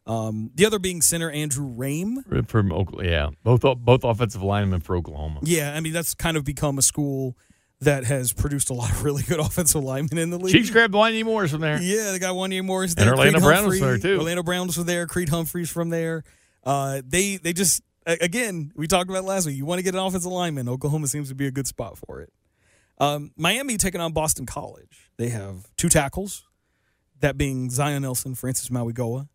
Um, 0.06 0.50
the 0.54 0.66
other 0.66 0.78
being 0.78 1.00
center 1.00 1.30
Andrew 1.30 1.66
Raym. 1.66 2.46
From 2.48 2.72
Oklahoma, 2.72 3.10
yeah, 3.10 3.30
both 3.42 3.62
both 3.62 4.04
offensive 4.04 4.42
linemen 4.42 4.80
for 4.80 4.96
Oklahoma. 4.96 5.40
Yeah, 5.42 5.72
I 5.74 5.80
mean 5.80 5.92
that's 5.92 6.14
kind 6.14 6.36
of 6.36 6.44
become 6.44 6.78
a 6.78 6.82
school 6.82 7.36
that 7.84 8.04
has 8.04 8.32
produced 8.32 8.70
a 8.70 8.74
lot 8.74 8.90
of 8.90 9.04
really 9.04 9.22
good 9.22 9.40
offensive 9.40 9.82
linemen 9.82 10.18
in 10.18 10.30
the 10.30 10.38
league. 10.38 10.52
Chiefs 10.54 10.70
grabbed 10.70 10.94
Lonnie 10.94 11.22
Morris 11.22 11.52
from 11.52 11.60
there. 11.60 11.80
Yeah, 11.80 12.12
they 12.12 12.18
got 12.18 12.34
Wanya 12.34 12.64
Morris 12.64 12.94
And 12.94 13.06
there. 13.06 13.10
Orlando 13.12 13.38
Creed 13.38 13.42
Brown 13.44 13.66
was 13.66 13.80
there, 13.80 13.98
too. 13.98 14.18
Orlando 14.18 14.42
Brown 14.42 14.66
was 14.66 14.76
there. 14.84 15.06
Creed 15.06 15.28
Humphreys 15.28 15.70
from 15.70 15.90
there. 15.90 16.24
Uh, 16.62 17.02
they 17.06 17.36
they 17.36 17.52
just 17.52 17.82
again 18.06 18.72
we 18.74 18.86
talked 18.86 19.10
about 19.10 19.24
last 19.24 19.46
week. 19.46 19.56
You 19.56 19.66
want 19.66 19.78
to 19.78 19.82
get 19.82 19.94
an 19.94 20.00
offensive 20.00 20.30
lineman. 20.32 20.68
Oklahoma 20.68 21.08
seems 21.08 21.28
to 21.28 21.34
be 21.34 21.46
a 21.46 21.50
good 21.50 21.66
spot 21.66 21.98
for 21.98 22.20
it. 22.20 22.32
Um, 22.98 23.32
Miami 23.36 23.76
taking 23.76 24.00
on 24.00 24.12
Boston 24.12 24.46
College. 24.46 25.10
They 25.16 25.28
have 25.28 25.66
two 25.76 25.88
tackles, 25.88 26.44
that 27.20 27.36
being 27.36 27.70
Zion 27.70 28.02
Nelson, 28.02 28.34
Francis 28.34 28.68
Mauigoa, 28.68 29.28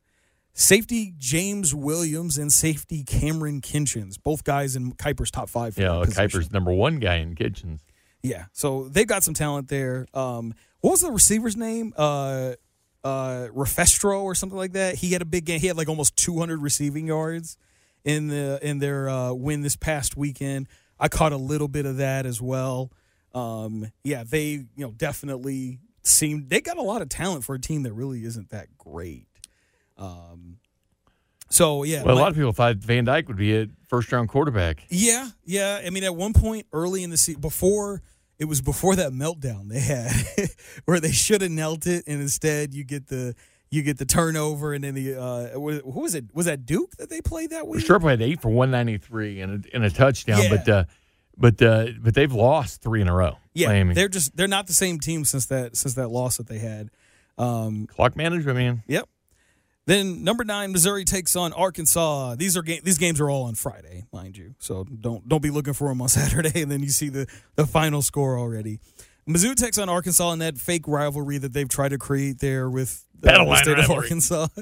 safety 0.53 1.13
James 1.17 1.75
Williams, 1.75 2.37
and 2.37 2.51
safety 2.51 3.03
Kamren 3.03 3.61
Kinchens. 3.61 4.17
Both 4.21 4.43
guys 4.43 4.75
in 4.75 4.93
Kiper's 4.93 5.29
top 5.29 5.49
five. 5.49 5.77
Yeah. 5.77 6.03
Kiper's 6.07 6.51
number 6.51 6.71
one 6.71 6.99
guy 6.99 7.15
in 7.17 7.35
Kinchens. 7.35 7.81
Yeah, 8.21 8.45
so 8.51 8.89
they've 8.89 9.07
got 9.07 9.23
some 9.23 9.33
talent 9.33 9.69
there. 9.69 10.07
Um, 10.13 10.53
what 10.81 10.91
was 10.91 11.01
the 11.01 11.11
receiver's 11.11 11.55
name? 11.55 11.93
Uh, 11.95 12.53
uh, 13.03 13.47
Refestro 13.53 14.21
or 14.23 14.35
something 14.35 14.57
like 14.57 14.73
that. 14.73 14.95
He 14.95 15.13
had 15.13 15.21
a 15.21 15.25
big 15.25 15.45
game. 15.45 15.59
He 15.59 15.67
had 15.67 15.77
like 15.77 15.87
almost 15.89 16.17
200 16.17 16.61
receiving 16.61 17.07
yards 17.07 17.57
in 18.03 18.27
the 18.27 18.59
in 18.61 18.79
their 18.79 19.09
uh, 19.09 19.33
win 19.33 19.61
this 19.61 19.75
past 19.75 20.17
weekend. 20.17 20.67
I 20.99 21.07
caught 21.07 21.31
a 21.31 21.37
little 21.37 21.67
bit 21.67 21.85
of 21.85 21.97
that 21.97 22.25
as 22.25 22.41
well. 22.41 22.91
Um, 23.33 23.91
yeah, 24.03 24.23
they 24.23 24.45
you 24.45 24.67
know 24.75 24.91
definitely 24.91 25.79
seem 26.03 26.47
they 26.47 26.61
got 26.61 26.77
a 26.77 26.81
lot 26.81 27.01
of 27.01 27.09
talent 27.09 27.43
for 27.43 27.55
a 27.55 27.59
team 27.59 27.83
that 27.83 27.93
really 27.93 28.23
isn't 28.25 28.49
that 28.49 28.77
great. 28.77 29.27
Um, 29.97 30.58
so 31.49 31.83
yeah, 31.83 32.03
Well, 32.03 32.17
a 32.17 32.19
lot 32.19 32.29
of 32.29 32.35
people 32.35 32.51
thought 32.51 32.75
Van 32.77 33.05
Dyke 33.05 33.27
would 33.27 33.37
be 33.37 33.57
a 33.57 33.67
first 33.87 34.11
round 34.11 34.29
quarterback. 34.29 34.83
yeah, 34.89 35.29
yeah. 35.45 35.81
I 35.85 35.89
mean, 35.89 36.03
at 36.03 36.15
one 36.15 36.33
point 36.33 36.67
early 36.73 37.03
in 37.03 37.09
the 37.09 37.17
season, 37.17 37.41
before 37.41 38.01
it 38.37 38.45
was 38.45 38.61
before 38.61 38.95
that 38.95 39.11
meltdown 39.11 39.67
they 39.69 39.79
had, 39.79 40.11
where 40.85 40.99
they 40.99 41.11
should 41.11 41.41
have 41.41 41.51
knelt 41.51 41.85
it, 41.87 42.03
and 42.07 42.21
instead 42.21 42.73
you 42.73 42.83
get 42.83 43.07
the 43.07 43.35
you 43.71 43.83
get 43.83 43.97
the 43.97 44.05
turnover, 44.05 44.73
and 44.73 44.83
then 44.83 44.93
the 44.95 45.15
uh, 45.15 45.49
wh- 45.59 45.83
who 45.93 46.01
was 46.01 46.15
it? 46.15 46.25
Was 46.33 46.45
that 46.45 46.65
Duke 46.65 46.91
that 46.97 47.09
they 47.09 47.21
played 47.21 47.49
that 47.51 47.67
week? 47.67 47.85
Sharp 47.85 48.03
had 48.03 48.21
eight 48.21 48.41
for 48.41 48.49
one 48.49 48.71
ninety 48.71 48.97
three 48.97 49.41
and 49.41 49.65
a, 49.65 49.75
and 49.75 49.83
a 49.83 49.89
touchdown, 49.89 50.41
Yeah. 50.43 50.49
but 50.49 50.69
uh, 50.69 50.83
but 51.37 51.61
uh, 51.61 51.87
but 51.99 52.13
they've 52.13 52.31
lost 52.31 52.81
three 52.81 53.01
in 53.01 53.07
a 53.09 53.13
row. 53.13 53.37
Yeah, 53.53 53.67
Miami. 53.67 53.93
they're 53.93 54.07
just 54.07 54.35
they're 54.37 54.47
not 54.47 54.67
the 54.67 54.73
same 54.73 54.99
team 54.99 55.25
since 55.25 55.47
that 55.47 55.75
since 55.75 55.95
that 55.95 56.07
loss 56.09 56.37
that 56.37 56.47
they 56.47 56.59
had. 56.59 56.89
Um, 57.37 57.87
clock 57.87 58.15
management, 58.15 58.57
man. 58.57 58.83
Yep. 58.87 59.07
Then 59.89 60.23
number 60.23 60.43
nine, 60.43 60.71
Missouri 60.71 61.03
takes 61.03 61.35
on 61.35 61.51
Arkansas. 61.51 62.35
These 62.35 62.55
are 62.55 62.61
ga- 62.61 62.79
these 62.81 62.99
games 62.99 63.19
are 63.19 63.27
all 63.27 63.45
on 63.45 63.55
Friday, 63.55 64.05
mind 64.13 64.37
you. 64.37 64.53
So 64.59 64.83
don't 64.83 65.27
don't 65.27 65.41
be 65.41 65.49
looking 65.49 65.73
for 65.73 65.87
them 65.87 65.99
on 65.99 66.09
Saturday, 66.09 66.61
and 66.61 66.71
then 66.71 66.83
you 66.83 66.89
see 66.89 67.09
the 67.09 67.25
the 67.55 67.65
final 67.65 68.03
score 68.03 68.37
already. 68.37 68.77
Mizzou 69.27 69.55
takes 69.55 69.79
on 69.79 69.89
Arkansas 69.89 70.31
in 70.33 70.39
that 70.39 70.59
fake 70.59 70.87
rivalry 70.87 71.39
that 71.39 71.53
they've 71.53 71.67
tried 71.67 71.89
to 71.89 71.97
create 71.97 72.37
there 72.37 72.69
with 72.69 73.03
uh, 73.25 73.43
the 73.43 73.55
state 73.55 73.79
of. 73.79 73.89
Arkansas. 73.89 74.47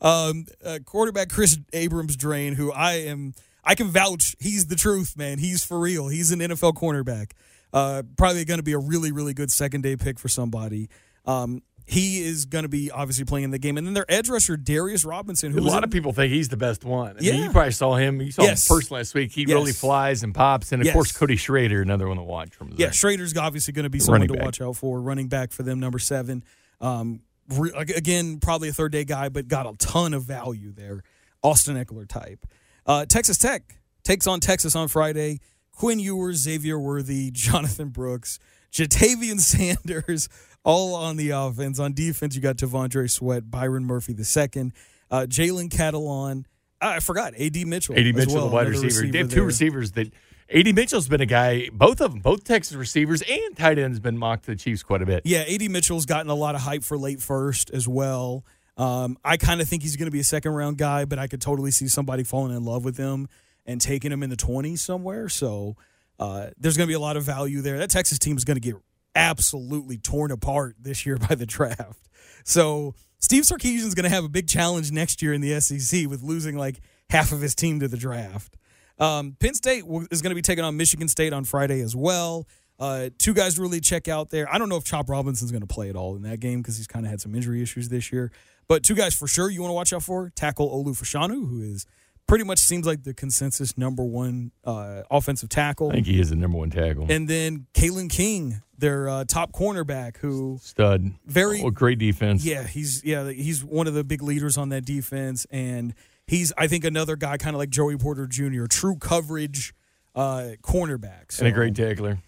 Um, 0.00 0.46
uh, 0.64 0.80
quarterback 0.84 1.28
Chris 1.28 1.58
Abrams 1.72 2.16
Drain, 2.16 2.54
who 2.54 2.72
I 2.72 2.94
am, 2.94 3.34
I 3.62 3.76
can 3.76 3.86
vouch. 3.86 4.34
He's 4.40 4.66
the 4.66 4.74
truth, 4.74 5.16
man. 5.16 5.38
He's 5.38 5.62
for 5.62 5.78
real. 5.78 6.08
He's 6.08 6.32
an 6.32 6.40
NFL 6.40 6.72
cornerback. 6.72 7.30
Uh, 7.72 8.02
probably 8.16 8.44
going 8.44 8.58
to 8.58 8.64
be 8.64 8.72
a 8.72 8.78
really 8.78 9.12
really 9.12 9.32
good 9.32 9.52
second 9.52 9.82
day 9.82 9.94
pick 9.94 10.18
for 10.18 10.28
somebody. 10.28 10.88
Um, 11.24 11.62
he 11.84 12.22
is 12.22 12.44
going 12.44 12.62
to 12.62 12.68
be 12.68 12.90
obviously 12.90 13.24
playing 13.24 13.44
in 13.44 13.50
the 13.50 13.58
game, 13.58 13.76
and 13.76 13.86
then 13.86 13.94
their 13.94 14.06
edge 14.08 14.28
rusher 14.28 14.56
Darius 14.56 15.04
Robinson, 15.04 15.52
who 15.52 15.58
A 15.58 15.62
lot 15.62 15.78
in- 15.78 15.84
of 15.84 15.90
people 15.90 16.12
think 16.12 16.32
he's 16.32 16.48
the 16.48 16.56
best 16.56 16.84
one. 16.84 17.10
I 17.16 17.20
mean, 17.20 17.24
Yeah. 17.24 17.44
you 17.44 17.50
probably 17.50 17.72
saw 17.72 17.96
him. 17.96 18.20
You 18.20 18.30
saw 18.30 18.42
Yes. 18.42 18.68
him 18.70 18.76
first 18.76 18.90
last 18.90 19.14
week. 19.14 19.32
He 19.32 19.42
Yes. 19.42 19.50
really 19.50 19.72
flies 19.72 20.22
and 20.22 20.34
pops. 20.34 20.72
And 20.72 20.80
of 20.80 20.86
Yes. 20.86 20.92
course, 20.94 21.12
Cody 21.12 21.36
Schrader, 21.36 21.82
another 21.82 22.06
one 22.08 22.16
to 22.18 22.22
watch 22.22 22.54
from. 22.54 22.72
Yeah, 22.76 22.90
Schrader's 22.90 23.36
obviously 23.36 23.72
going 23.72 23.84
to 23.84 23.90
be 23.90 23.98
someone 23.98 24.26
to 24.28 24.34
back. 24.34 24.42
watch 24.44 24.60
out 24.60 24.76
for. 24.76 25.00
Running 25.00 25.28
back 25.28 25.52
for 25.52 25.62
them, 25.62 25.80
number 25.80 25.98
seven. 25.98 26.44
Um, 26.80 27.20
re- 27.48 27.72
again, 27.76 28.38
probably 28.38 28.68
a 28.68 28.72
third 28.72 28.92
day 28.92 29.04
guy, 29.04 29.28
but 29.28 29.48
got 29.48 29.66
a 29.66 29.74
ton 29.78 30.14
of 30.14 30.24
value 30.24 30.72
there. 30.72 31.02
Austin 31.42 31.76
Ekeler 31.76 32.06
type. 32.08 32.46
Uh, 32.86 33.04
Texas 33.06 33.38
Tech 33.38 33.80
takes 34.04 34.26
on 34.26 34.38
Texas 34.40 34.76
on 34.76 34.88
Friday. 34.88 35.40
Quinn 35.72 35.98
Ewers, 35.98 36.38
Xavier 36.38 36.78
Worthy, 36.78 37.30
Jonathan 37.32 37.88
Brooks, 37.88 38.38
Ja'Tavion 38.72 39.40
Sanders, 39.40 40.28
all 40.64 40.94
on 40.94 41.16
the 41.16 41.30
offense. 41.30 41.78
On 41.78 41.92
defense, 41.92 42.34
you 42.34 42.40
got 42.40 42.56
Devondre 42.56 43.10
Sweat, 43.10 43.50
Byron 43.50 43.84
Murphy 43.84 44.12
the 44.12 44.24
second, 44.24 44.72
uh, 45.10 45.26
Jalen 45.28 45.68
Catalon. 45.68 46.44
I 46.80 47.00
forgot 47.00 47.34
AD 47.38 47.66
Mitchell. 47.66 47.96
AD 47.96 48.14
Mitchell, 48.14 48.34
well, 48.34 48.48
the 48.48 48.54
wide 48.54 48.66
another 48.66 48.82
receiver. 48.84 49.10
They 49.10 49.18
have 49.18 49.28
two 49.28 49.36
there. 49.36 49.44
receivers 49.44 49.92
that. 49.92 50.12
AD 50.54 50.74
Mitchell's 50.74 51.08
been 51.08 51.22
a 51.22 51.26
guy. 51.26 51.70
Both 51.72 52.02
of 52.02 52.10
them, 52.10 52.20
both 52.20 52.44
Texas 52.44 52.76
receivers 52.76 53.22
and 53.22 53.56
tight 53.56 53.78
ends, 53.78 54.00
been 54.00 54.18
mocked 54.18 54.44
to 54.44 54.50
the 54.50 54.56
Chiefs 54.56 54.82
quite 54.82 55.00
a 55.00 55.06
bit. 55.06 55.22
Yeah, 55.24 55.44
AD 55.48 55.70
Mitchell's 55.70 56.04
gotten 56.04 56.30
a 56.30 56.34
lot 56.34 56.54
of 56.54 56.60
hype 56.60 56.84
for 56.84 56.98
late 56.98 57.22
first 57.22 57.70
as 57.70 57.88
well. 57.88 58.44
Um, 58.76 59.16
I 59.24 59.38
kind 59.38 59.62
of 59.62 59.68
think 59.68 59.82
he's 59.82 59.96
going 59.96 60.08
to 60.08 60.12
be 60.12 60.20
a 60.20 60.24
second 60.24 60.52
round 60.52 60.76
guy, 60.76 61.06
but 61.06 61.18
I 61.18 61.26
could 61.26 61.40
totally 61.40 61.70
see 61.70 61.88
somebody 61.88 62.22
falling 62.22 62.54
in 62.54 62.64
love 62.64 62.84
with 62.84 62.98
him 62.98 63.28
and 63.64 63.80
taking 63.80 64.12
him 64.12 64.22
in 64.22 64.28
the 64.28 64.36
20s 64.36 64.78
somewhere. 64.78 65.28
So 65.28 65.76
uh, 66.18 66.48
there's 66.58 66.76
going 66.76 66.86
to 66.86 66.90
be 66.90 66.94
a 66.94 67.00
lot 67.00 67.16
of 67.16 67.24
value 67.24 67.62
there. 67.62 67.78
That 67.78 67.90
Texas 67.90 68.18
team 68.18 68.36
is 68.36 68.44
going 68.44 68.56
to 68.56 68.60
get 68.60 68.76
absolutely 69.14 69.98
torn 69.98 70.30
apart 70.30 70.76
this 70.80 71.04
year 71.06 71.16
by 71.28 71.34
the 71.34 71.46
draft. 71.46 72.08
So 72.44 72.94
Steve 73.18 73.44
Sarkisian 73.44 73.86
is 73.86 73.94
going 73.94 74.04
to 74.04 74.10
have 74.10 74.24
a 74.24 74.28
big 74.28 74.48
challenge 74.48 74.90
next 74.90 75.22
year 75.22 75.32
in 75.32 75.40
the 75.40 75.60
SEC 75.60 76.08
with 76.08 76.22
losing 76.22 76.56
like 76.56 76.80
half 77.10 77.32
of 77.32 77.40
his 77.40 77.54
team 77.54 77.80
to 77.80 77.88
the 77.88 77.96
draft. 77.96 78.56
Um, 78.98 79.36
Penn 79.38 79.54
State 79.54 79.84
is 80.10 80.22
going 80.22 80.30
to 80.30 80.34
be 80.34 80.42
taking 80.42 80.64
on 80.64 80.76
Michigan 80.76 81.08
State 81.08 81.32
on 81.32 81.44
Friday 81.44 81.80
as 81.80 81.96
well. 81.96 82.46
Uh, 82.78 83.10
two 83.18 83.32
guys 83.32 83.58
really 83.58 83.80
check 83.80 84.08
out 84.08 84.30
there. 84.30 84.52
I 84.52 84.58
don't 84.58 84.68
know 84.68 84.76
if 84.76 84.84
Chop 84.84 85.08
Robinson's 85.08 85.52
going 85.52 85.60
to 85.62 85.68
play 85.68 85.88
at 85.88 85.96
all 85.96 86.16
in 86.16 86.22
that 86.22 86.40
game 86.40 86.60
because 86.60 86.76
he's 86.76 86.86
kind 86.86 87.04
of 87.04 87.10
had 87.10 87.20
some 87.20 87.34
injury 87.34 87.62
issues 87.62 87.88
this 87.88 88.12
year. 88.12 88.32
But 88.68 88.82
two 88.82 88.94
guys 88.94 89.14
for 89.14 89.28
sure 89.28 89.50
you 89.50 89.60
want 89.60 89.70
to 89.70 89.74
watch 89.74 89.92
out 89.92 90.02
for 90.02 90.30
tackle 90.30 90.68
Olu 90.68 90.96
Fashanu, 91.00 91.48
who 91.48 91.62
is 91.62 91.86
pretty 92.26 92.44
much 92.44 92.58
seems 92.58 92.86
like 92.86 93.04
the 93.04 93.14
consensus 93.14 93.76
number 93.76 94.04
one 94.04 94.52
uh, 94.64 95.02
offensive 95.10 95.48
tackle. 95.48 95.90
I 95.90 95.94
think 95.94 96.06
he 96.06 96.20
is 96.20 96.30
the 96.30 96.36
number 96.36 96.58
one 96.58 96.70
tackle. 96.70 97.06
And 97.10 97.28
then 97.28 97.66
Kalen 97.74 98.10
King, 98.10 98.62
their 98.78 99.08
uh, 99.08 99.24
top 99.24 99.52
cornerback, 99.52 100.18
who 100.18 100.58
stud, 100.62 101.12
very 101.26 101.62
oh, 101.62 101.70
great 101.70 101.98
defense. 101.98 102.44
Yeah, 102.44 102.66
he's 102.66 103.04
yeah 103.04 103.30
he's 103.30 103.64
one 103.64 103.86
of 103.86 103.94
the 103.94 104.04
big 104.04 104.22
leaders 104.22 104.56
on 104.56 104.70
that 104.70 104.84
defense, 104.84 105.46
and 105.50 105.94
he's 106.26 106.52
I 106.56 106.66
think 106.66 106.84
another 106.84 107.16
guy 107.16 107.36
kind 107.36 107.54
of 107.54 107.58
like 107.58 107.70
Joey 107.70 107.96
Porter 107.96 108.26
Jr., 108.26 108.66
true 108.66 108.96
coverage 108.96 109.74
uh, 110.14 110.50
cornerback, 110.62 111.32
so, 111.32 111.44
and 111.44 111.52
a 111.52 111.54
great 111.54 111.74
tackler. 111.74 112.18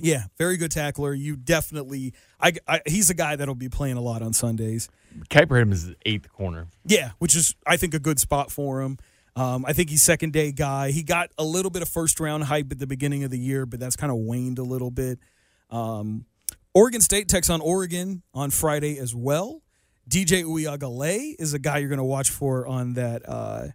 Yeah, 0.00 0.24
very 0.38 0.56
good 0.56 0.72
tackler. 0.72 1.14
You 1.14 1.36
definitely, 1.36 2.14
I, 2.40 2.54
I, 2.66 2.80
he's 2.84 3.10
a 3.10 3.14
guy 3.14 3.36
that'll 3.36 3.54
be 3.54 3.68
playing 3.68 3.96
a 3.96 4.00
lot 4.00 4.22
on 4.22 4.32
Sundays. 4.32 4.88
Kiper 5.30 5.56
had 5.56 5.62
him 5.68 5.72
as 5.72 5.86
the 5.86 5.96
eighth 6.04 6.28
corner. 6.32 6.66
Yeah, 6.84 7.12
which 7.18 7.36
is 7.36 7.54
I 7.66 7.76
think 7.76 7.94
a 7.94 8.00
good 8.00 8.18
spot 8.18 8.50
for 8.50 8.82
him. 8.82 8.98
Um, 9.36 9.64
I 9.66 9.72
think 9.72 9.90
he's 9.90 10.02
second 10.02 10.32
day 10.32 10.52
guy. 10.52 10.90
He 10.90 11.02
got 11.02 11.30
a 11.38 11.44
little 11.44 11.70
bit 11.70 11.82
of 11.82 11.88
first 11.88 12.20
round 12.20 12.44
hype 12.44 12.70
at 12.70 12.78
the 12.78 12.86
beginning 12.86 13.24
of 13.24 13.30
the 13.30 13.38
year, 13.38 13.66
but 13.66 13.80
that's 13.80 13.96
kind 13.96 14.12
of 14.12 14.18
waned 14.18 14.58
a 14.58 14.62
little 14.62 14.90
bit. 14.90 15.18
Um, 15.70 16.26
Oregon 16.72 17.00
State 17.00 17.28
takes 17.28 17.50
on 17.50 17.60
Oregon 17.60 18.22
on 18.32 18.50
Friday 18.50 18.98
as 18.98 19.14
well. 19.14 19.62
DJ 20.08 20.44
Uiagalelei 20.44 21.34
is 21.38 21.54
a 21.54 21.58
guy 21.58 21.78
you're 21.78 21.88
going 21.88 21.98
to 21.98 22.04
watch 22.04 22.30
for 22.30 22.66
on 22.66 22.94
that 22.94 23.28
uh, 23.28 23.68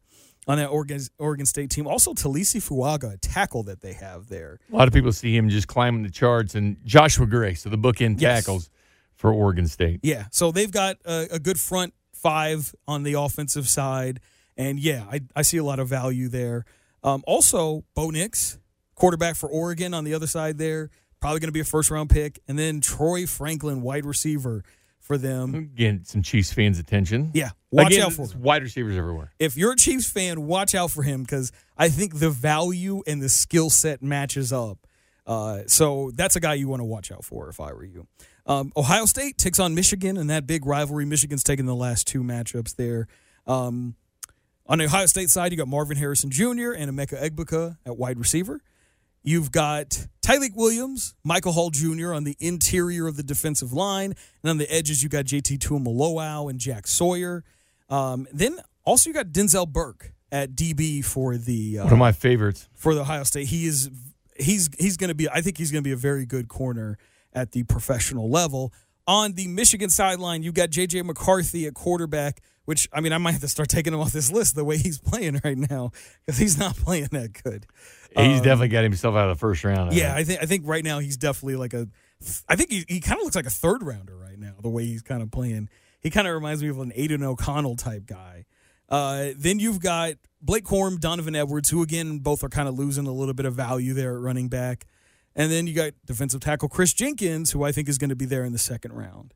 on 0.48 0.58
that 0.58 0.68
Oregon 0.68 1.00
Oregon 1.18 1.46
State 1.46 1.70
team. 1.70 1.88
Also, 1.88 2.14
Taliese 2.14 2.58
Fuaga, 2.58 3.14
a 3.14 3.18
tackle 3.18 3.64
that 3.64 3.82
they 3.82 3.94
have 3.94 4.28
there. 4.28 4.60
A 4.72 4.76
lot 4.76 4.88
of 4.88 4.94
people 4.94 5.12
see 5.12 5.36
him 5.36 5.50
just 5.50 5.68
climbing 5.68 6.04
the 6.04 6.10
charts, 6.10 6.56
and 6.56 6.78
Joshua 6.86 7.26
Gray, 7.26 7.54
so 7.54 7.70
the 7.70 7.78
bookend 7.78 8.22
yes. 8.22 8.44
tackles 8.44 8.70
for 9.16 9.34
Oregon 9.34 9.68
State. 9.68 10.00
Yeah, 10.04 10.26
so 10.32 10.52
they've 10.52 10.72
got 10.72 10.98
a, 11.06 11.28
a 11.34 11.40
good 11.40 11.60
front 11.60 11.94
five 12.14 12.74
on 12.88 13.04
the 13.04 13.14
offensive 13.14 13.68
side. 13.68 14.20
And 14.60 14.78
yeah, 14.80 15.06
I, 15.10 15.22
I 15.36 15.42
see 15.42 15.58
a 15.58 15.64
lot 15.64 15.80
of 15.80 15.88
value 15.88 16.28
there. 16.28 16.66
Um, 17.02 17.24
also, 17.26 17.86
Bo 17.96 18.10
Nix, 18.12 18.60
quarterback 18.94 19.38
for 19.38 19.48
Oregon 19.50 19.94
on 19.94 20.04
the 20.04 20.14
other 20.14 20.28
side 20.28 20.58
there, 20.58 20.90
probably 21.22 21.40
going 21.40 21.48
to 21.48 21.54
be 21.54 21.62
a 21.62 21.66
first 21.66 21.90
round 21.90 22.10
pick. 22.10 22.40
And 22.48 22.60
then 22.60 22.82
Troy 22.82 23.26
Franklin, 23.26 23.82
wide 23.82 24.06
receiver 24.06 24.64
for 25.00 25.18
them. 25.18 25.56
Again, 25.56 26.04
some 26.04 26.22
Chiefs 26.22 26.52
fans' 26.52 26.78
attention. 26.78 27.32
Yeah, 27.34 27.52
watch 27.72 27.94
Again, 27.94 28.08
out 28.08 28.14
for 28.14 28.28
him. 28.28 28.42
wide 28.42 28.62
receivers 28.62 28.98
everywhere. 28.98 29.32
If 29.40 29.56
you're 29.56 29.72
a 29.72 29.78
Chiefs 29.78 30.10
fan, 30.10 30.46
watch 30.46 30.76
out 30.76 30.92
for 30.92 31.04
him 31.04 31.24
because 31.24 31.54
I 31.78 31.88
think 31.88 32.20
the 32.20 32.30
value 32.30 33.02
and 33.08 33.22
the 33.22 33.30
skill 33.30 33.70
set 33.70 34.04
matches 34.04 34.52
up. 34.52 34.86
Uh, 35.26 35.62
so 35.68 36.12
that's 36.16 36.36
a 36.36 36.40
guy 36.42 36.56
you 36.56 36.68
want 36.68 36.82
to 36.82 36.86
watch 36.86 37.14
out 37.14 37.24
for 37.24 37.48
if 37.50 37.62
I 37.62 37.72
were 37.72 37.86
you. 37.86 38.08
Um, 38.46 38.74
Ohio 38.76 39.06
State 39.06 39.38
takes 39.38 39.58
on 39.60 39.74
Michigan 39.74 40.18
and 40.18 40.30
that 40.30 40.46
big 40.46 40.66
rivalry. 40.66 41.06
Michigan's 41.06 41.44
taken 41.44 41.66
the 41.66 41.76
last 41.76 42.08
two 42.08 42.24
matchups 42.24 42.76
there. 42.76 43.08
Um, 43.48 43.96
on 44.70 44.78
the 44.78 44.86
Ohio 44.86 45.08
State 45.08 45.30
side, 45.30 45.52
you 45.52 45.58
got 45.58 45.68
Marvin 45.68 45.98
Harrison 45.98 46.30
Jr. 46.30 46.72
and 46.72 46.92
Emeka 46.92 47.22
Egbuka 47.22 47.78
at 47.86 47.98
wide 47.98 48.20
receiver. 48.20 48.62
You've 49.24 49.52
got 49.52 50.08
Tyleik 50.22 50.56
Williams, 50.56 51.16
Michael 51.24 51.52
Hall 51.52 51.72
Jr. 51.72 52.14
on 52.14 52.24
the 52.24 52.38
interior 52.40 53.08
of 53.08 53.18
the 53.18 53.24
defensive 53.24 53.74
line. 53.74 54.14
And 54.44 54.50
on 54.50 54.58
the 54.60 54.72
edges, 54.74 55.04
you 55.04 55.10
got 55.10 55.26
JT 55.26 55.58
Tuimoloau 55.58 56.50
and 56.50 56.60
Jack 56.60 56.88
Sawyer. 56.88 57.44
Um, 57.90 58.28
then 58.32 58.60
also 58.86 59.10
you 59.10 59.14
got 59.14 59.28
Denzel 59.28 59.68
Burke 59.68 60.14
at 60.32 60.52
DB 60.52 61.04
for 61.04 61.36
the 61.36 61.80
uh, 61.80 61.84
one 61.86 61.94
of 61.94 62.00
my 62.00 62.12
favorites 62.12 62.70
for 62.76 62.94
the 62.94 63.02
Ohio 63.02 63.24
State. 63.24 63.48
He 63.48 63.66
is 63.66 63.90
he's 64.38 64.70
he's 64.78 64.96
going 64.96 65.08
to 65.10 65.16
be 65.16 65.28
I 65.28 65.42
think 65.42 65.58
he's 65.58 65.72
going 65.72 65.84
to 65.84 65.88
be 65.88 65.94
a 65.94 65.98
very 65.98 66.26
good 66.26 66.48
corner 66.48 66.98
at 67.34 67.52
the 67.52 67.64
professional 67.64 68.30
level. 68.30 68.72
On 69.10 69.34
the 69.34 69.48
Michigan 69.48 69.90
sideline, 69.90 70.44
you've 70.44 70.54
got 70.54 70.70
JJ 70.70 71.04
McCarthy 71.04 71.66
at 71.66 71.74
quarterback 71.74 72.42
which 72.70 72.88
I 72.94 73.02
mean, 73.02 73.14
I 73.14 73.18
might 73.18 73.32
have 73.32 73.42
to 73.42 73.48
start 73.48 73.68
taking 73.68 73.96
him 73.96 74.00
off 74.00 74.12
this 74.12 74.32
list 74.32 74.54
the 74.54 74.64
way 74.64 74.78
he's 74.78 75.00
playing 75.00 75.42
right 75.44 75.58
now 75.58 75.90
because 76.24 76.38
he's 76.38 76.56
not 76.56 76.76
playing 76.86 77.08
that 77.14 77.34
good. 77.44 77.66
He's 78.16 78.38
um, 78.38 78.44
definitely 78.44 78.68
got 78.68 78.84
himself 78.84 79.16
out 79.16 79.28
of 79.28 79.36
the 79.36 79.40
first 79.40 79.64
round. 79.64 79.90
I 79.90 79.94
yeah, 79.96 80.14
think. 80.14 80.20
I 80.20 80.24
think 80.24 80.42
I 80.44 80.46
think 80.46 80.68
right 80.68 80.84
now 80.84 81.00
he's 81.00 81.18
definitely 81.18 81.56
like 81.56 81.74
a. 81.74 81.88
I 82.48 82.56
think 82.56 82.70
he, 82.70 82.86
he 82.88 83.00
kind 83.00 83.18
of 83.18 83.24
looks 83.24 83.36
like 83.36 83.48
a 83.48 83.50
third 83.50 83.82
rounder 83.82 84.16
right 84.16 84.38
now. 84.38 84.54
The 84.62 84.70
way 84.70 84.86
he's 84.86 85.02
kind 85.02 85.24
of 85.24 85.32
playing, 85.32 85.70
he 86.00 86.12
kind 86.12 86.28
of 86.28 86.36
reminds 86.36 86.62
me 86.62 86.70
of 86.70 86.78
an 86.78 86.92
Aidan 86.94 87.24
O'Connell 87.24 87.76
type 87.76 88.06
guy. 88.06 88.46
Uh, 88.88 89.30
then 89.36 89.58
you've 89.58 89.80
got 89.80 90.14
Blake 90.40 90.66
Corum, 90.66 91.00
Donovan 91.00 91.36
Edwards, 91.36 91.72
who 91.72 91.82
again 91.82 92.20
both 92.20 92.44
are 92.44 92.50
kind 92.50 92.68
of 92.68 92.78
losing 92.78 93.08
a 93.08 93.12
little 93.12 93.34
bit 93.34 93.48
of 93.48 93.56
value 93.56 93.96
there 93.96 94.16
at 94.16 94.22
running 94.22 94.48
back. 94.48 94.86
And 95.36 95.52
then 95.52 95.68
you 95.68 95.74
got 95.74 95.94
defensive 96.06 96.42
tackle 96.42 96.70
Kris 96.70 96.94
Jenkins, 96.94 97.52
who 97.52 97.64
I 97.64 97.72
think 97.72 97.88
is 97.88 97.98
going 97.98 98.10
to 98.10 98.16
be 98.16 98.26
there 98.26 98.44
in 98.44 98.52
the 98.52 98.60
second 98.60 98.94
round. 98.94 99.34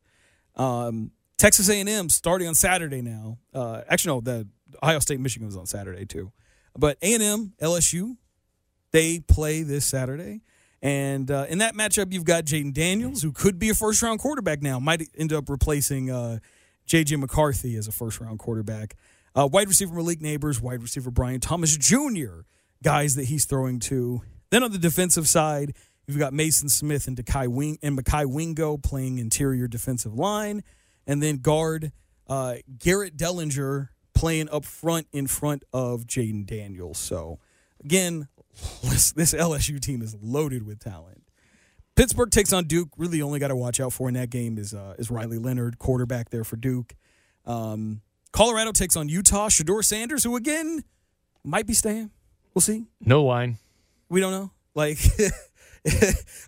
Um, 0.56 1.12
Texas 1.38 1.70
A&M 1.70 2.10
starting 2.10 2.48
on 2.48 2.56
Saturday 2.56 3.02
now. 3.02 3.38
Uh, 3.54 3.82
actually, 3.88 4.16
no, 4.16 4.22
the 4.22 4.48
Ohio 4.82 5.00
State 5.00 5.20
Michigan 5.20 5.46
was 5.46 5.58
on 5.58 5.66
Saturday 5.66 6.06
too. 6.06 6.32
But 6.78 6.98
A&M 7.02 7.54
LSU, 7.62 8.18
they 8.92 9.20
play 9.20 9.64
this 9.64 9.86
Saturday. 9.86 10.42
And 10.82 11.32
uh, 11.32 11.46
in 11.48 11.60
that 11.60 11.76
matchup, 11.76 12.12
you've 12.12 12.26
got 12.26 12.44
Jayden 12.44 12.74
Daniels, 12.74 13.22
who 13.22 13.32
could 13.32 13.58
be 13.58 13.70
a 13.70 13.74
first 13.74 14.02
round 14.02 14.20
quarterback 14.20 14.62
now, 14.62 14.80
might 14.80 15.08
end 15.18 15.32
up 15.32 15.50
replacing 15.50 16.12
uh, 16.12 16.40
J.J. 16.86 17.16
McCarthy 17.18 17.78
as 17.78 17.88
a 17.88 17.92
first 17.92 18.20
round 18.20 18.40
quarterback. 18.40 18.96
Uh, 19.36 19.48
wide 19.52 19.68
receiver 19.68 19.96
Malik 19.96 20.20
Nabers, 20.20 20.62
wide 20.62 20.82
receiver 20.82 21.10
Brian 21.10 21.40
Thomas 21.40 21.78
Jr., 21.78 22.42
guys 22.84 23.16
that 23.16 23.26
he's 23.26 23.46
throwing 23.46 23.80
to. 23.82 24.22
Then 24.54 24.62
on 24.62 24.72
the 24.72 24.78
defensive 24.78 25.28
side, 25.28 25.74
you've 26.06 26.20
got 26.20 26.32
Mason 26.32 26.70
Smith 26.70 27.08
and 27.08 27.18
Dekai 27.18 27.48
Wing 27.48 27.80
and 27.82 27.98
Mekhi 27.98 28.32
Wingo 28.32 28.78
playing 28.78 29.18
interior 29.18 29.68
defensive 29.68 30.14
line 30.14 30.64
and 31.08 31.24
then 31.24 31.38
guard 31.38 31.92
uh, 32.28 32.58
Garrett 32.78 33.18
Dellinger 33.18 33.90
playing 34.14 34.50
up 34.50 34.64
front 34.64 35.08
in 35.12 35.26
front 35.26 35.64
of 35.74 36.06
Jayden 36.06 36.46
Daniels. 36.46 37.00
So 37.00 37.40
again, 37.84 38.28
this, 38.84 39.12
LSU 39.34 39.80
team 39.80 40.04
is 40.04 40.16
loaded 40.22 40.68
with 40.68 40.78
talent. 40.78 41.24
Pittsburgh 41.96 42.30
takes 42.30 42.54
on 42.54 42.66
Duke. 42.66 42.90
Really, 42.96 43.24
only 43.24 43.40
got 43.40 43.48
to 43.48 43.56
watch 43.56 43.80
out 43.80 43.92
for 43.92 44.08
in 44.08 44.14
that 44.14 44.30
game 44.30 44.60
is 44.60 44.76
uh, 44.76 44.94
is 45.00 45.10
Riley 45.10 45.40
Leonard, 45.40 45.80
quarterback 45.80 46.30
there 46.30 46.44
for 46.44 46.58
Duke. 46.58 46.94
Um, 47.48 48.02
Colorado 48.32 48.72
takes 48.72 48.96
on 48.96 49.10
Utah. 49.10 49.50
Shedeur 49.50 49.84
Sanders, 49.84 50.24
who 50.24 50.36
again 50.36 50.84
might 51.44 51.66
be 51.66 51.74
staying. 51.74 52.12
We'll 52.54 52.62
see. 52.62 52.86
No 53.04 53.24
line. 53.24 53.58
We 54.10 54.20
don't 54.20 54.32
know. 54.32 54.52
Like, 54.76 54.98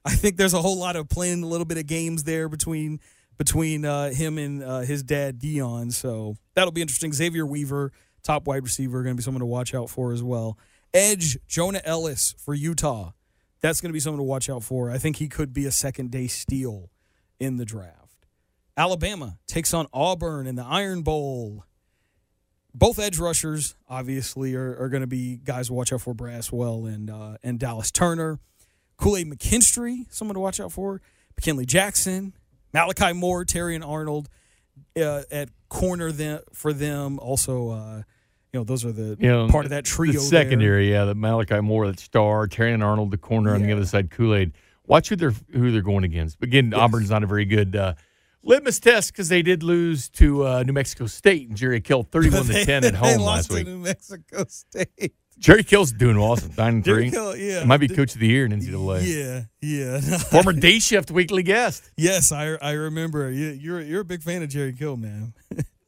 I 0.06 0.16
think 0.16 0.38
there's 0.38 0.54
a 0.54 0.62
whole 0.62 0.78
lot 0.78 0.96
of 0.96 1.10
playing 1.10 1.44
a 1.44 1.48
little 1.48 1.66
bit 1.66 1.78
of 1.78 1.88
games 1.88 2.24
there 2.24 2.50
between 2.50 3.00
between 3.38 3.84
uh, 3.84 4.12
him 4.12 4.38
and 4.38 4.64
uh, 4.64 4.80
his 4.80 5.04
dad 5.04 5.40
Deion. 5.40 5.92
So 5.92 6.38
that'll 6.54 6.72
be 6.72 6.82
interesting. 6.82 7.12
Xavier 7.12 7.46
Weaver, 7.46 7.92
top 8.24 8.48
wide 8.48 8.64
receiver, 8.64 9.04
going 9.04 9.16
to 9.16 9.20
be 9.20 9.24
someone 9.24 9.42
to 9.42 9.46
watch 9.46 9.74
out 9.74 9.90
for 9.90 10.14
as 10.14 10.24
well. 10.24 10.58
Edge 10.94 11.38
Jonah 11.48 11.82
Elliss 11.84 12.34
for 12.38 12.54
Utah. 12.54 13.12
That's 13.62 13.82
going 13.82 13.90
to 13.90 13.94
be 13.94 14.00
someone 14.00 14.20
to 14.20 14.24
watch 14.24 14.50
out 14.50 14.64
for. 14.64 14.90
I 14.92 14.98
think 14.98 15.18
he 15.18 15.28
could 15.28 15.54
be 15.54 15.66
a 15.66 15.72
second 15.72 16.12
day 16.12 16.28
steal 16.28 16.92
in 17.40 17.58
the 17.58 17.66
draft. 17.66 18.28
Alabama 18.78 19.38
takes 19.48 19.74
on 19.74 19.88
Auburn 19.94 20.48
in 20.48 20.56
the 20.56 20.64
Iron 20.64 21.02
Bowl. 21.02 21.66
Both 22.78 23.00
edge 23.00 23.18
rushers, 23.18 23.76
obviously, 23.88 24.54
are, 24.54 24.76
are 24.78 24.90
going 24.90 25.02
to 25.02 25.08
be 25.08 25.38
guys 25.38 25.68
to 25.68 25.74
watch 25.74 25.94
out 25.94 26.02
for 26.02 26.14
Braswell 26.14 26.94
and 26.94 27.10
uh, 27.10 27.38
and 27.42 27.58
Dallas 27.58 27.90
Turner. 27.90 28.40
Kool 28.98 29.18
Aid 29.18 29.28
McKinstry, 29.28 30.06
someone 30.10 30.36
to 30.36 30.42
watch 30.42 30.60
out 30.60 30.72
for. 30.72 31.02
McKinley 31.38 31.66
Jackson, 31.66 32.34
Malachi 32.74 33.14
Moore, 33.14 33.46
Terrion 33.46 33.86
Arnold 33.88 34.30
uh, 34.98 35.24
at 35.32 35.50
corner 35.70 36.12
them, 36.12 36.42
for 36.54 36.74
them. 36.74 37.20
Also, 37.20 37.70
uh, 37.70 37.98
you 38.54 38.60
know, 38.60 38.64
those 38.64 38.86
are 38.86 38.92
the 38.92 39.18
you 39.20 39.30
know, 39.30 39.48
part 39.48 39.66
of 39.66 39.72
that 39.72 39.86
trio. 39.86 40.14
The 40.14 40.20
secondary, 40.20 40.90
there. 40.90 41.00
yeah, 41.00 41.06
the 41.06 41.16
Malachi 41.16 41.62
Moore, 41.62 41.88
that 41.88 42.00
star, 42.00 42.48
Terrion 42.48 42.84
Arnold, 42.84 43.12
the 43.12 43.18
corner 43.18 43.52
yeah. 43.52 43.56
on 43.56 43.64
the 43.64 43.72
other 43.72 43.86
side, 43.86 44.12
Kool 44.12 44.36
Aid. 44.36 44.54
Watch 44.88 45.10
who 45.10 45.16
they're 45.16 45.34
who 45.52 45.72
they're 45.72 45.82
going 45.82 46.04
against. 46.04 46.42
Again, 46.44 46.72
yes. 46.72 46.80
Auburn's 46.80 47.10
not 47.10 47.24
a 47.24 47.28
very 47.28 47.46
good 47.46 47.76
uh, 47.76 47.96
litmus 48.46 48.80
test 48.80 49.12
because 49.12 49.28
they 49.28 49.42
did 49.42 49.64
lose 49.64 50.10
to 50.12 50.46
uh, 50.46 50.64
New 50.64 50.74
Mexico 50.74 51.08
State 51.08 51.50
and 51.50 51.58
Jerry 51.58 51.82
Kill 51.82 52.04
thirty-one 52.12 52.46
to 52.46 52.66
ten 52.66 52.86
at 52.86 52.96
home 52.96 53.22
last 53.22 53.52
week. 53.52 53.68
New 53.68 53.80
Mexico 53.80 54.46
State. 54.48 55.14
Jerry 55.38 55.64
Kill's 55.64 55.92
doing 55.92 56.18
awesome, 56.18 56.54
nine 56.58 56.76
and 56.76 56.84
three. 56.86 57.12
Kill, 57.12 57.36
yeah, 57.36 57.62
it 57.62 57.68
might 57.68 57.80
be 57.80 57.90
coach 57.90 58.14
of 58.14 58.22
the 58.22 58.28
year 58.28 58.46
in 58.46 58.54
NCAA. 58.54 59.04
Yeah, 59.04 59.42
yeah. 59.62 60.18
Former 60.18 60.54
day 60.54 60.80
shift 60.80 61.12
weekly 61.12 61.44
guest. 61.44 61.92
Yes, 61.98 62.32
I 62.32 62.56
I 62.62 62.72
remember. 62.72 63.30
You, 63.30 63.48
you're 63.48 63.82
you're 63.82 64.02
a 64.02 64.06
big 64.06 64.22
fan 64.22 64.44
of 64.44 64.50
Jerry 64.50 64.74
Kill, 64.74 64.96
man. 64.96 65.34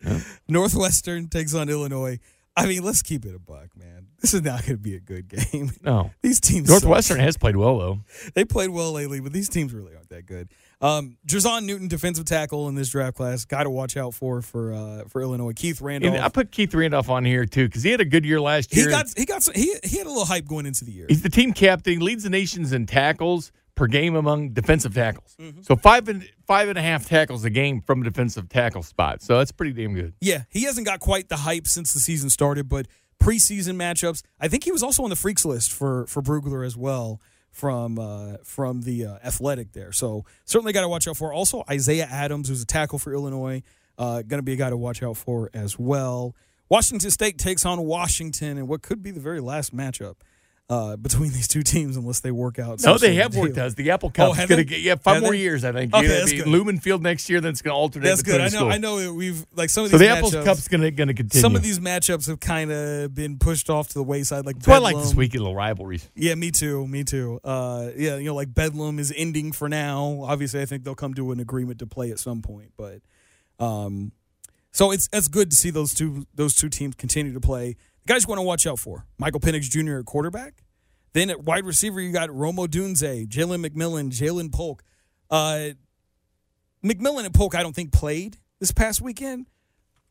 Northwestern 0.50 1.30
takes 1.30 1.54
on 1.54 1.70
Illinois. 1.70 2.20
I 2.58 2.66
mean, 2.66 2.84
let's 2.84 3.04
keep 3.04 3.24
it 3.24 3.36
a 3.36 3.40
buck, 3.40 3.78
man. 3.78 4.08
This 4.20 4.34
is 4.34 4.42
not 4.42 4.62
going 4.62 4.78
to 4.78 4.78
be 4.78 4.96
a 4.96 5.00
good 5.00 5.28
game. 5.28 5.72
No. 5.84 6.12
These 6.24 6.40
teams. 6.40 6.68
Northwestern 6.70 7.20
has 7.20 7.38
played 7.38 7.56
well 7.56 7.78
though. 7.78 8.00
They 8.34 8.46
played 8.46 8.72
well 8.72 8.92
lately, 8.92 9.20
but 9.20 9.32
these 9.32 9.48
teams 9.48 9.74
really 9.74 9.96
aren't 9.96 10.10
that 10.10 10.26
good. 10.26 10.50
Um, 10.80 11.18
Newton, 11.28 11.88
defensive 11.88 12.26
tackle 12.26 12.68
in 12.70 12.76
this 12.76 12.90
draft 12.90 13.18
class, 13.18 13.46
guy 13.46 13.64
to 13.64 13.70
watch 13.70 13.98
out 13.98 14.14
for 14.14 14.42
for 14.42 14.74
uh, 14.74 15.06
for 15.08 15.22
Illinois. 15.22 15.54
Keith 15.54 15.82
Randolph. 15.82 16.14
And 16.14 16.24
I 16.24 16.30
put 16.30 16.52
Keith 16.52 16.74
Randolph 16.74 17.10
on 17.10 17.26
here 17.26 17.46
too 17.46 17.68
because 17.68 17.82
he 17.82 17.90
had 17.90 18.02
a 18.02 18.06
good 18.06 18.26
year 18.26 18.40
last 18.40 18.76
year. 18.76 18.86
he 18.86 18.92
got 18.92 19.06
he 19.18 19.26
got 19.26 19.44
some, 19.44 19.56
he 19.56 19.76
he 19.84 19.98
had 19.98 20.06
a 20.06 20.10
little 20.10 20.26
hype 20.26 20.46
going 20.46 20.66
into 20.66 20.86
the 20.86 20.92
year. 20.92 21.08
He's 21.10 21.24
the 21.24 21.30
team 21.30 21.54
captain. 21.54 21.94
He 21.94 22.00
leads 22.00 22.24
the 22.24 22.30
nations 22.30 22.74
in 22.74 22.86
tackles 22.86 23.52
per 23.74 23.88
game 23.88 24.16
among 24.16 24.50
defensive 24.50 24.94
tackles. 24.94 25.36
Mm-hmm. 25.40 25.62
So 25.64 25.76
five 25.76 26.08
and 26.10 26.28
five 26.46 26.70
and 26.70 26.78
a 26.78 26.82
half 26.82 27.08
tackles 27.08 27.44
a 27.44 27.50
game 27.50 27.82
from 27.82 28.02
a 28.02 28.04
defensive 28.04 28.48
tackle 28.48 28.84
spot. 28.84 29.24
So 29.24 29.40
that's 29.40 29.52
pretty 29.52 29.74
damn 29.74 29.96
good. 29.96 30.14
Yeah, 30.22 30.44
he 30.50 30.64
hasn't 30.64 30.86
got 30.86 31.00
quite 31.00 31.30
the 31.30 31.38
hype 31.38 31.68
since 31.68 31.94
the 31.94 32.00
season 32.00 32.30
started, 32.30 32.70
but 32.70 32.88
preseason 33.20 33.78
matchups, 33.78 34.22
I 34.40 34.48
think 34.48 34.64
he 34.64 34.72
was 34.72 34.84
also 34.84 35.04
on 35.04 35.10
the 35.10 35.16
freaks 35.16 35.44
list 35.44 35.72
for 35.72 36.06
for 36.06 36.22
Brugler 36.22 36.64
as 36.64 36.78
well 36.78 37.20
from 37.58 37.98
uh, 37.98 38.38
from 38.44 38.82
the 38.82 39.06
uh, 39.06 39.18
athletic 39.24 39.72
there. 39.74 39.92
So 39.92 40.26
certainly 40.46 40.74
got 40.74 40.82
to 40.82 40.90
watch 40.90 41.08
out 41.08 41.18
for. 41.18 41.34
Also 41.34 41.64
Isaiah 41.70 42.08
Adams, 42.10 42.50
who's 42.50 42.62
a 42.62 42.66
tackle 42.68 43.00
for 43.00 43.14
Illinois, 43.14 43.64
uh, 43.98 44.22
going 44.22 44.38
to 44.38 44.44
be 44.44 44.54
a 44.54 44.56
guy 44.56 44.70
to 44.70 44.78
watch 44.78 45.02
out 45.02 45.18
for 45.18 45.50
as 45.56 45.80
well. 45.80 46.36
Washington 46.70 47.10
State 47.10 47.40
takes 47.40 47.66
on 47.66 47.82
Washington 47.82 48.60
and 48.60 48.68
what 48.68 48.84
could 48.84 49.02
be 49.02 49.10
the 49.10 49.20
very 49.20 49.40
last 49.40 49.76
matchup. 49.76 50.18
Uh, 50.70 50.98
between 50.98 51.32
these 51.32 51.48
two 51.48 51.64
teams, 51.64 51.96
unless 51.96 52.20
they 52.20 52.30
work 52.30 52.60
out. 52.60 52.84
No, 52.84 52.98
they 52.98 53.16
have 53.16 53.34
worked 53.34 53.58
out. 53.58 53.74
The 53.78 53.90
Apple 53.92 54.10
Cup 54.12 54.28
Oh, 54.28 54.32
is 54.34 54.38
going 54.50 54.58
to 54.58 54.66
get 54.66 54.82
yeah 54.82 54.96
five 54.96 55.14
Have 55.14 55.24
more 55.24 55.32
they? 55.32 55.38
years. 55.38 55.64
I 55.64 55.72
think. 55.72 55.96
Okay, 55.96 56.06
that's 56.08 56.30
be 56.30 56.40
good. 56.40 56.48
Lumen 56.48 56.78
Field 56.82 57.02
next 57.02 57.30
year. 57.30 57.40
Then 57.40 57.52
it's 57.52 57.62
going 57.62 57.72
to 57.74 57.78
alternate. 57.78 58.04
That's 58.06 58.22
good. 58.22 58.42
I 58.42 58.46
know. 58.46 58.50
schools. 58.50 58.74
I 58.74 58.78
know. 58.78 59.14
We've 59.14 59.46
like 59.56 59.70
some 59.70 59.86
of 59.86 59.92
these. 59.92 59.98
So 60.02 60.06
the 60.06 60.14
matchups- 60.14 60.44
Cup's 60.44 60.68
going 60.68 60.82
to 60.82 60.92
going 60.92 61.08
to 61.08 61.14
continue. 61.14 61.42
Some 61.42 61.56
of 61.56 61.64
these 61.64 61.80
matchups 61.80 62.28
have 62.28 62.42
kind 62.42 62.70
of 62.74 63.16
been 63.16 63.40
pushed 63.40 63.70
off 63.70 63.88
to 63.88 63.94
the 63.94 64.04
wayside. 64.04 64.46
Like 64.46 64.58
That's 64.58 64.68
why 64.68 64.76
I 64.76 64.80
like 64.80 64.98
this 64.98 65.16
weekend 65.16 65.44
little 65.44 65.56
rivalries. 65.56 66.10
Yeah, 66.16 66.36
me 66.36 66.52
too. 66.52 66.86
Me 66.86 67.06
too. 67.06 67.40
Uh, 67.46 67.92
yeah, 67.96 68.18
you 68.18 68.26
know, 68.26 68.36
like 68.36 68.54
Bedlam 68.54 69.00
is 69.00 69.14
ending 69.16 69.54
for 69.54 69.70
now. 69.70 70.24
Obviously, 70.24 70.62
I 70.62 70.66
think 70.66 70.84
they'll 70.84 70.96
come 70.96 71.14
to 71.14 71.32
an 71.32 71.40
agreement 71.40 71.80
to 71.80 71.88
play 71.88 72.12
at 72.12 72.20
some 72.20 72.42
point. 72.42 72.74
But, 72.76 73.00
um, 73.58 74.12
so 74.74 74.92
it's 74.92 75.08
it's 75.14 75.30
good 75.30 75.50
to 75.52 75.56
see 75.56 75.70
those 75.70 75.94
two 75.94 76.26
those 76.36 76.56
two 76.56 76.68
teams 76.68 76.96
continue 76.96 77.32
to 77.34 77.40
play. 77.40 77.78
Guys 78.08 78.24
you 78.24 78.30
want 78.30 78.40
to 78.40 78.44
watch 78.44 78.66
out 78.66 78.80
for: 78.80 79.06
Michael 79.20 79.40
Penix 79.40 79.70
Jr. 79.70 80.00
at 80.00 80.06
quarterback. 80.06 80.64
Then 81.14 81.30
at 81.30 81.44
wide 81.44 81.66
receiver, 81.66 82.00
you 82.02 82.12
got 82.12 82.34
Rome 82.34 82.58
Odunze, 82.58 83.28
Jalen 83.28 83.66
McMillan, 83.66 84.12
Ja'Lynn 84.12 84.52
Polk. 84.52 84.84
Uh, 85.30 85.70
McMillan 86.84 87.26
and 87.26 87.34
Polk, 87.34 87.56
I 87.56 87.64
don't 87.64 87.76
think 87.76 87.92
played 87.92 88.38
this 88.60 88.72
past 88.72 89.02
weekend, 89.02 89.48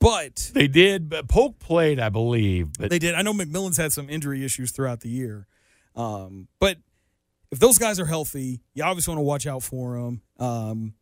but 0.00 0.50
They 0.52 0.66
did, 0.66 1.08
but 1.08 1.28
Polk 1.28 1.58
played, 1.58 2.00
I 2.00 2.08
believe. 2.08 2.70
But 2.78 2.90
they 2.90 2.98
did. 2.98 3.14
I 3.14 3.22
know 3.22 3.32
McMillan's 3.32 3.76
had 3.76 3.92
some 3.92 4.10
injury 4.10 4.44
issues 4.44 4.72
throughout 4.72 5.00
the 5.00 5.08
year, 5.08 5.46
um, 5.94 6.48
but 6.58 6.78
if 7.50 7.58
those 7.60 7.78
guys 7.78 8.00
are 8.00 8.06
healthy, 8.06 8.60
you 8.74 8.82
obviously 8.82 9.12
want 9.12 9.18
to 9.20 9.24
watch 9.26 9.46
out 9.46 9.62
for 9.62 9.96
them. 9.96 10.22
Um, 10.38 10.94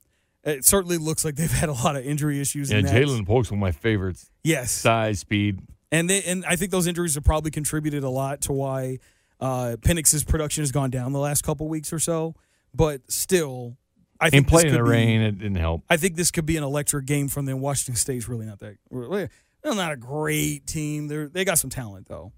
it 0.45 0.65
certainly 0.65 0.99
looks 0.99 1.25
like 1.25 1.37
they've 1.37 1.51
had 1.61 1.71
a 1.71 1.73
lot 1.73 1.97
of 1.97 2.05
injury 2.05 2.41
issues. 2.41 2.71
yeah. 2.71 2.81
Ja'Lynn 2.83 3.27
Polk's 3.27 3.51
one 3.51 3.59
of 3.59 3.63
my 3.63 3.73
favorites. 3.73 4.31
yes, 4.43 4.71
Size, 4.71 5.21
speed. 5.21 5.61
And 5.93 6.09
they, 6.11 6.23
and 6.23 6.45
I 6.47 6.57
think 6.57 6.71
those 6.71 6.87
injuries 6.87 7.15
have 7.15 7.25
probably 7.25 7.51
contributed 7.51 8.05
a 8.05 8.11
lot 8.11 8.43
to 8.43 8.53
why 8.53 8.99
uh, 9.41 9.77
Penix's 9.81 10.25
production 10.25 10.63
has 10.63 10.73
gone 10.73 10.91
down 10.91 11.13
the 11.13 11.19
last 11.19 11.43
couple 11.43 11.69
weeks 11.69 11.93
or 11.93 11.99
so. 11.99 12.35
But 12.75 13.03
still, 13.11 13.77
I 14.21 14.31
think 14.31 14.43
And 14.43 14.49
playing 14.49 14.69
in 14.69 14.73
the 14.75 14.83
be- 14.83 14.91
rain, 14.91 15.21
it 15.21 15.39
didn't 15.39 15.57
help. 15.57 15.83
I 15.89 15.97
think 15.97 16.17
this 16.17 16.31
could 16.31 16.47
be 16.47 16.57
an 16.57 16.65
electric 16.65 17.07
game 17.07 17.29
from 17.29 17.45
them. 17.47 17.61
Washington 17.61 17.97
State's 17.97 18.29
really 18.29 18.47
not 18.47 18.59
that. 18.61 18.77
They're 18.91 19.75
not 19.75 19.93
a 19.93 19.97
great 19.97 20.67
team. 20.67 21.09
They're 21.09 21.29
they 21.29 21.45
got 21.45 21.59
some 21.59 21.71
talent 21.71 22.07
though. 22.09 22.33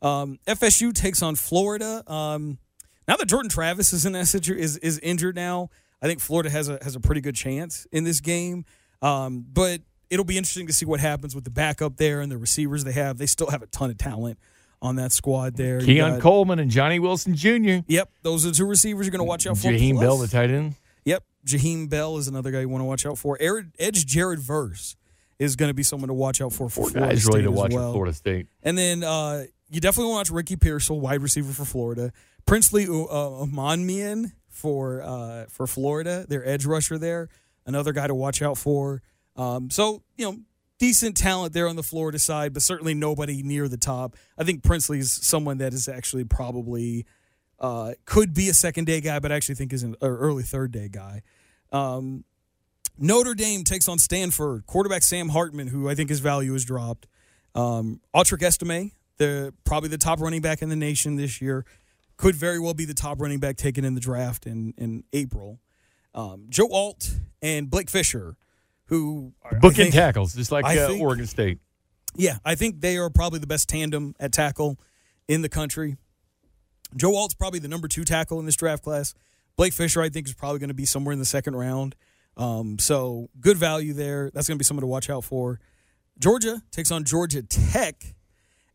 Um, 0.00 0.38
FSU 0.46 0.92
takes 0.92 1.22
on 1.22 1.36
Florida. 1.36 2.02
Um, 2.10 2.58
now 3.06 3.16
that 3.16 3.26
Jordan 3.26 3.48
Travis 3.50 3.92
is 3.92 4.04
in 4.04 4.12
that 4.14 4.26
situ- 4.26 4.54
is 4.56 4.78
is 4.78 4.98
injured 4.98 5.36
now, 5.36 5.70
I 6.00 6.06
think 6.08 6.20
Florida 6.20 6.50
has 6.50 6.68
a 6.68 6.78
has 6.82 6.96
a 6.96 7.00
pretty 7.00 7.20
good 7.20 7.36
chance 7.36 7.86
in 7.92 8.02
this 8.04 8.20
game. 8.20 8.64
Um, 9.00 9.44
but 9.52 9.80
it'll 10.12 10.24
be 10.26 10.36
interesting 10.36 10.66
to 10.66 10.72
see 10.74 10.84
what 10.84 11.00
happens 11.00 11.34
with 11.34 11.44
the 11.44 11.50
backup 11.50 11.96
there 11.96 12.20
and 12.20 12.30
the 12.30 12.36
receivers 12.36 12.84
they 12.84 12.92
have. 12.92 13.16
They 13.16 13.26
still 13.26 13.50
have 13.50 13.62
a 13.62 13.66
ton 13.66 13.88
of 13.90 13.96
talent 13.96 14.38
on 14.82 14.96
that 14.96 15.10
squad 15.10 15.56
there. 15.56 15.80
Keon 15.80 16.12
got- 16.12 16.20
Coleman 16.20 16.58
and 16.58 16.70
Johnny 16.70 16.98
Wilson 16.98 17.34
Jr. 17.34 17.78
Yep, 17.86 18.10
those 18.22 18.44
are 18.44 18.50
the 18.50 18.54
two 18.54 18.66
receivers 18.66 19.06
you're 19.06 19.10
going 19.12 19.20
to 19.20 19.24
watch 19.24 19.46
out 19.46 19.56
for. 19.56 19.68
Jaheim 19.68 19.98
Bell, 19.98 20.18
the 20.18 20.28
tight 20.28 20.50
end. 20.50 20.74
Yep, 21.06 21.24
Jaheim 21.46 21.88
Bell 21.88 22.18
is 22.18 22.28
another 22.28 22.50
guy 22.50 22.60
you 22.60 22.68
want 22.68 22.82
to 22.82 22.86
watch 22.86 23.06
out 23.06 23.16
for. 23.16 23.38
Ed- 23.40 23.72
Edge 23.78 24.04
Jared 24.04 24.38
Verse 24.38 24.96
is 25.38 25.56
going 25.56 25.70
to 25.70 25.74
be 25.74 25.82
someone 25.82 26.08
to 26.08 26.14
watch 26.14 26.42
out 26.42 26.52
for. 26.52 26.68
for 26.68 26.90
Florida 26.90 27.00
guys 27.00 27.24
really 27.26 27.40
State 27.40 27.44
to 27.44 27.50
watch 27.50 27.72
well. 27.72 27.92
Florida 27.92 28.12
State. 28.12 28.46
And 28.62 28.76
then 28.76 29.02
uh, 29.02 29.44
you 29.70 29.80
definitely 29.80 30.12
want 30.12 30.26
to 30.26 30.32
watch 30.34 30.36
Ricky 30.36 30.56
Pearsall, 30.56 31.00
wide 31.00 31.22
receiver 31.22 31.52
for 31.52 31.64
Florida. 31.64 32.12
Princely 32.44 32.86
uh, 32.86 33.46
for 34.48 35.02
uh, 35.02 35.46
for 35.48 35.66
Florida, 35.66 36.26
their 36.28 36.46
edge 36.46 36.66
rusher 36.66 36.98
there, 36.98 37.28
another 37.66 37.92
guy 37.92 38.06
to 38.06 38.14
watch 38.14 38.42
out 38.42 38.58
for. 38.58 39.00
Um, 39.36 39.70
so 39.70 40.02
you 40.16 40.30
know, 40.30 40.38
decent 40.78 41.16
talent 41.16 41.52
there 41.52 41.68
on 41.68 41.76
the 41.76 41.82
Florida 41.82 42.18
side, 42.18 42.52
but 42.52 42.62
certainly 42.62 42.94
nobody 42.94 43.42
near 43.42 43.68
the 43.68 43.76
top. 43.76 44.16
I 44.36 44.44
think 44.44 44.62
Princely 44.62 44.98
is 44.98 45.12
someone 45.12 45.58
that 45.58 45.72
is 45.72 45.88
actually 45.88 46.24
probably 46.24 47.06
uh, 47.60 47.92
could 48.04 48.34
be 48.34 48.48
a 48.48 48.54
second 48.54 48.86
day 48.86 49.00
guy, 49.00 49.20
but 49.20 49.30
I 49.30 49.36
actually 49.36 49.54
think 49.54 49.72
is 49.72 49.84
an 49.84 49.96
early 50.02 50.42
third 50.42 50.72
day 50.72 50.88
guy. 50.88 51.22
Um, 51.70 52.24
Notre 52.98 53.34
Dame 53.34 53.64
takes 53.64 53.88
on 53.88 53.98
Stanford. 53.98 54.66
Quarterback 54.66 55.02
Sam 55.02 55.30
Hartman, 55.30 55.68
who 55.68 55.88
I 55.88 55.94
think 55.94 56.10
his 56.10 56.20
value 56.20 56.52
has 56.52 56.64
dropped. 56.64 57.06
Um, 57.54 58.00
Audric 58.14 58.42
Estime, 58.42 58.92
the 59.18 59.54
probably 59.64 59.88
the 59.88 59.98
top 59.98 60.20
running 60.20 60.40
back 60.40 60.62
in 60.62 60.68
the 60.68 60.76
nation 60.76 61.16
this 61.16 61.40
year, 61.40 61.64
could 62.16 62.34
very 62.34 62.58
well 62.58 62.74
be 62.74 62.84
the 62.84 62.94
top 62.94 63.20
running 63.20 63.40
back 63.40 63.56
taken 63.56 63.84
in 63.84 63.94
the 63.94 64.00
draft 64.00 64.46
in 64.46 64.74
in 64.76 65.04
April. 65.12 65.60
Um, 66.14 66.46
Joe 66.50 66.68
Alt 66.70 67.10
and 67.40 67.70
Blake 67.70 67.88
Fisher, 67.88 68.36
who 68.92 69.32
are, 69.42 69.56
I 69.56 69.58
Bookend 69.58 69.74
think- 69.76 69.94
tackles, 69.94 70.34
just 70.34 70.52
like 70.52 70.64
uh, 70.66 70.86
think- 70.88 71.02
Oregon 71.02 71.26
State. 71.26 71.58
yeah, 72.14 72.38
I 72.44 72.54
think 72.54 72.80
they 72.82 72.98
are 72.98 73.08
probably 73.08 73.38
the 73.38 73.46
best 73.46 73.68
tandem 73.68 74.14
at 74.20 74.32
tackle 74.32 74.78
in 75.28 75.40
the 75.42 75.48
country. 75.48 75.96
Joe 76.94 77.14
Alt's 77.14 77.32
probably 77.34 77.58
the 77.58 77.68
number 77.68 77.88
two 77.88 78.04
tackle 78.04 78.38
in 78.38 78.44
this 78.44 78.56
draft 78.56 78.82
class. 78.84 79.14
Blake 79.56 79.72
Fisher, 79.72 80.02
I 80.02 80.10
think, 80.10 80.26
is 80.28 80.34
probably 80.34 80.58
going 80.58 80.68
to 80.68 80.74
be 80.74 80.84
somewhere 80.84 81.12
in 81.14 81.18
the 81.18 81.24
second 81.24 81.56
round. 81.56 81.94
Um, 82.36 82.78
so 82.78 83.28
good 83.40 83.56
value 83.56 83.94
there. 83.94 84.30
That's 84.34 84.46
going 84.46 84.56
to 84.56 84.58
be 84.58 84.64
someone 84.64 84.82
to 84.82 84.86
watch 84.86 85.08
out 85.08 85.24
for. 85.24 85.58
Georgia 86.18 86.62
takes 86.70 86.90
on 86.90 87.04
Georgia 87.04 87.42
Tech, 87.42 88.14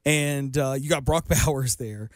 and 0.06 0.58
uh, 0.58 0.76
you 0.80 0.90
got 0.90 1.06
Brock 1.06 1.28
Bowers 1.46 1.76
there. 1.76 2.10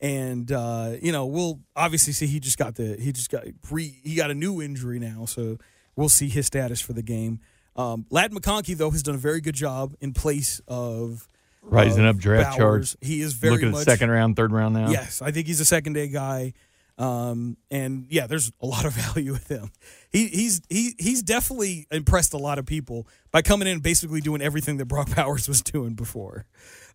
And 0.00 0.50
uh, 0.50 0.94
you 1.00 1.12
know, 1.12 1.26
we'll 1.26 1.60
obviously 1.76 2.12
see 2.12 2.26
he 2.26 2.40
just 2.40 2.58
got 2.58 2.74
the 2.74 2.96
he 3.00 3.12
just 3.12 3.30
got 3.30 3.44
re, 3.70 3.94
he 4.02 4.16
got 4.16 4.30
a 4.30 4.34
new 4.34 4.60
injury 4.60 4.98
now, 4.98 5.24
so 5.24 5.58
we'll 5.96 6.08
see 6.08 6.28
his 6.28 6.46
status 6.46 6.80
for 6.80 6.92
the 6.92 7.02
game. 7.02 7.40
Um, 7.76 8.06
Ladd 8.10 8.32
McConkey 8.32 8.76
though 8.76 8.90
has 8.90 9.02
done 9.02 9.14
a 9.14 9.18
very 9.18 9.40
good 9.40 9.54
job 9.54 9.94
in 10.00 10.12
place 10.12 10.60
of 10.68 11.28
Rising 11.62 12.04
of 12.06 12.16
up 12.16 12.20
draft 12.22 12.58
Bowers. 12.58 12.90
charts. 12.92 12.96
He 13.00 13.20
is 13.20 13.32
very 13.32 13.54
Looking 13.54 13.70
much 13.70 13.80
at 13.80 13.84
second 13.86 14.10
round, 14.10 14.36
third 14.36 14.52
round 14.52 14.74
now. 14.74 14.90
Yes, 14.90 15.22
I 15.22 15.30
think 15.30 15.46
he's 15.46 15.60
a 15.60 15.64
second 15.64 15.94
day 15.94 16.08
guy. 16.08 16.52
Um, 16.96 17.56
and 17.70 18.06
yeah, 18.08 18.26
there's 18.26 18.52
a 18.60 18.66
lot 18.66 18.84
of 18.84 18.92
value 19.14 19.32
with 19.32 19.48
him. 19.48 19.70
He 20.10 20.28
he's 20.28 20.60
he 20.68 20.94
he's 20.98 21.22
definitely 21.22 21.86
impressed 21.90 22.34
a 22.34 22.38
lot 22.38 22.58
of 22.58 22.66
people 22.66 23.08
by 23.32 23.42
coming 23.42 23.66
in 23.66 23.74
and 23.74 23.82
basically 23.82 24.20
doing 24.20 24.42
everything 24.42 24.76
that 24.76 24.86
Brock 24.86 25.08
Bowers 25.16 25.48
was 25.48 25.62
doing 25.62 25.94
before. 25.94 26.46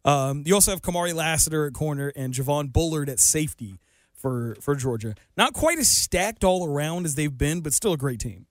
Um, 0.05 0.43
you 0.45 0.53
also 0.53 0.71
have 0.71 0.81
Kamari 0.81 1.13
Lassiter 1.13 1.65
at 1.65 1.73
corner 1.73 2.13
and 2.15 2.33
Javon 2.33 2.71
Bullard 2.71 3.09
at 3.09 3.19
safety 3.19 3.79
for 4.13 4.55
for 4.61 4.75
Georgia. 4.75 5.15
Not 5.35 5.53
quite 5.53 5.79
as 5.79 5.89
stacked 5.89 6.43
all 6.43 6.65
around 6.65 7.05
as 7.05 7.15
they've 7.15 7.35
been, 7.35 7.61
but 7.61 7.73
still 7.73 7.93
a 7.93 7.97
great 7.97 8.19
team. 8.19 8.45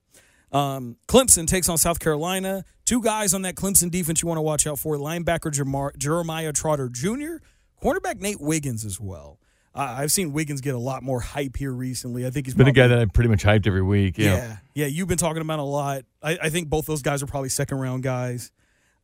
Um, 0.53 0.97
Clemson 1.07 1.47
takes 1.47 1.69
on 1.69 1.79
South 1.79 1.99
Carolina. 1.99 2.65
Two 2.85 3.03
guys 3.03 3.35
on 3.35 3.43
that 3.43 3.55
Clemson 3.55 3.91
defense 3.91 4.23
you 4.23 4.29
want 4.29 4.39
to 4.39 4.43
watch 4.43 4.67
out 4.67 4.79
for: 4.79 4.97
linebacker 4.97 5.53
Jeremiah 5.99 6.53
Trotter 6.53 6.89
Jr., 6.89 7.37
cornerback 7.83 8.21
Nate 8.21 8.41
Wiggins 8.41 8.85
as 8.85 8.99
well. 9.01 9.39
Uh, 9.75 9.97
I've 9.99 10.11
seen 10.11 10.33
Wiggins 10.33 10.61
get 10.61 10.75
a 10.75 10.79
lot 10.79 11.03
more 11.03 11.21
hype 11.21 11.57
here 11.57 11.71
recently. 11.71 12.27
I 12.27 12.31
think 12.31 12.47
he's 12.47 12.55
Been 12.55 12.67
a 12.67 12.73
guy 12.73 12.89
that 12.89 12.99
I 12.99 13.05
pretty 13.05 13.29
much 13.31 13.45
hyped 13.45 13.67
every 13.67 13.83
week. 13.83 14.19
Yeah. 14.19 14.35
yeah, 14.35 14.57
yeah. 14.75 14.87
You've 14.87 15.07
been 15.07 15.19
talking 15.19 15.41
about 15.43 15.61
a 15.61 15.63
lot. 15.63 16.03
I, 16.23 16.39
I 16.43 16.49
think 16.49 16.69
both 16.69 16.87
those 16.87 17.03
guys 17.03 17.23
are 17.23 17.27
probably 17.27 17.51
second 17.51 17.79
round 17.79 18.03
guys. 18.03 18.51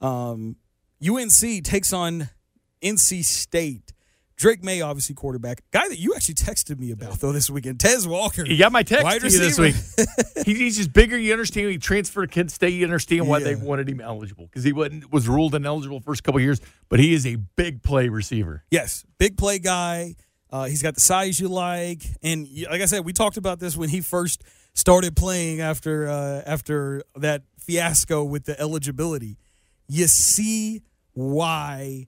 Um, 0.00 0.56
UNC 1.06 1.62
takes 1.62 1.92
on 1.92 2.28
NC 2.82 3.24
State. 3.24 3.92
Drake 4.36 4.64
Maye, 4.64 4.80
obviously 4.80 5.14
quarterback. 5.14 5.62
Guy 5.70 5.88
that 5.88 5.98
you 5.98 6.14
actually 6.14 6.34
texted 6.34 6.78
me 6.78 6.90
about 6.90 7.20
though 7.20 7.32
this 7.32 7.48
weekend. 7.48 7.78
Tez 7.80 8.06
Walker. 8.06 8.44
You 8.44 8.58
got 8.58 8.72
my 8.72 8.82
text 8.82 9.04
Wide 9.04 9.20
to 9.20 9.28
you 9.30 9.38
this 9.38 9.58
week. 9.58 9.74
He- 10.44 10.54
he's 10.54 10.76
just 10.76 10.92
bigger. 10.92 11.16
You 11.16 11.32
understand. 11.32 11.70
He 11.70 11.78
transferred 11.78 12.26
to 12.26 12.34
Kent 12.34 12.50
State. 12.50 12.74
You 12.74 12.84
understand 12.84 13.26
why 13.28 13.40
they 13.40 13.54
wanted 13.54 13.88
him 13.88 14.00
eligible 14.00 14.46
because 14.46 14.64
he 14.64 14.72
wasn't 14.72 15.10
was 15.12 15.28
ruled 15.28 15.54
ineligible 15.54 16.00
first 16.00 16.22
couple 16.24 16.40
years. 16.40 16.60
But 16.88 17.00
he 17.00 17.14
is 17.14 17.26
a 17.26 17.36
big 17.36 17.82
play 17.82 18.08
receiver. 18.08 18.64
Yes, 18.70 19.04
big 19.18 19.36
play 19.38 19.58
guy. 19.58 20.16
Uh, 20.50 20.64
he's 20.64 20.82
got 20.82 20.94
the 20.94 21.00
size 21.00 21.40
you 21.40 21.48
like, 21.48 22.02
and 22.22 22.46
like 22.70 22.80
I 22.80 22.84
said, 22.86 23.04
we 23.04 23.12
talked 23.12 23.36
about 23.36 23.58
this 23.58 23.76
when 23.76 23.88
he 23.88 24.00
first 24.00 24.42
started 24.74 25.16
playing 25.16 25.60
after 25.60 26.08
uh, 26.08 26.42
after 26.46 27.02
that 27.16 27.42
fiasco 27.58 28.22
with 28.24 28.44
the 28.44 28.60
eligibility. 28.60 29.38
you 29.88 30.06
see 30.06 30.82
why 31.12 32.06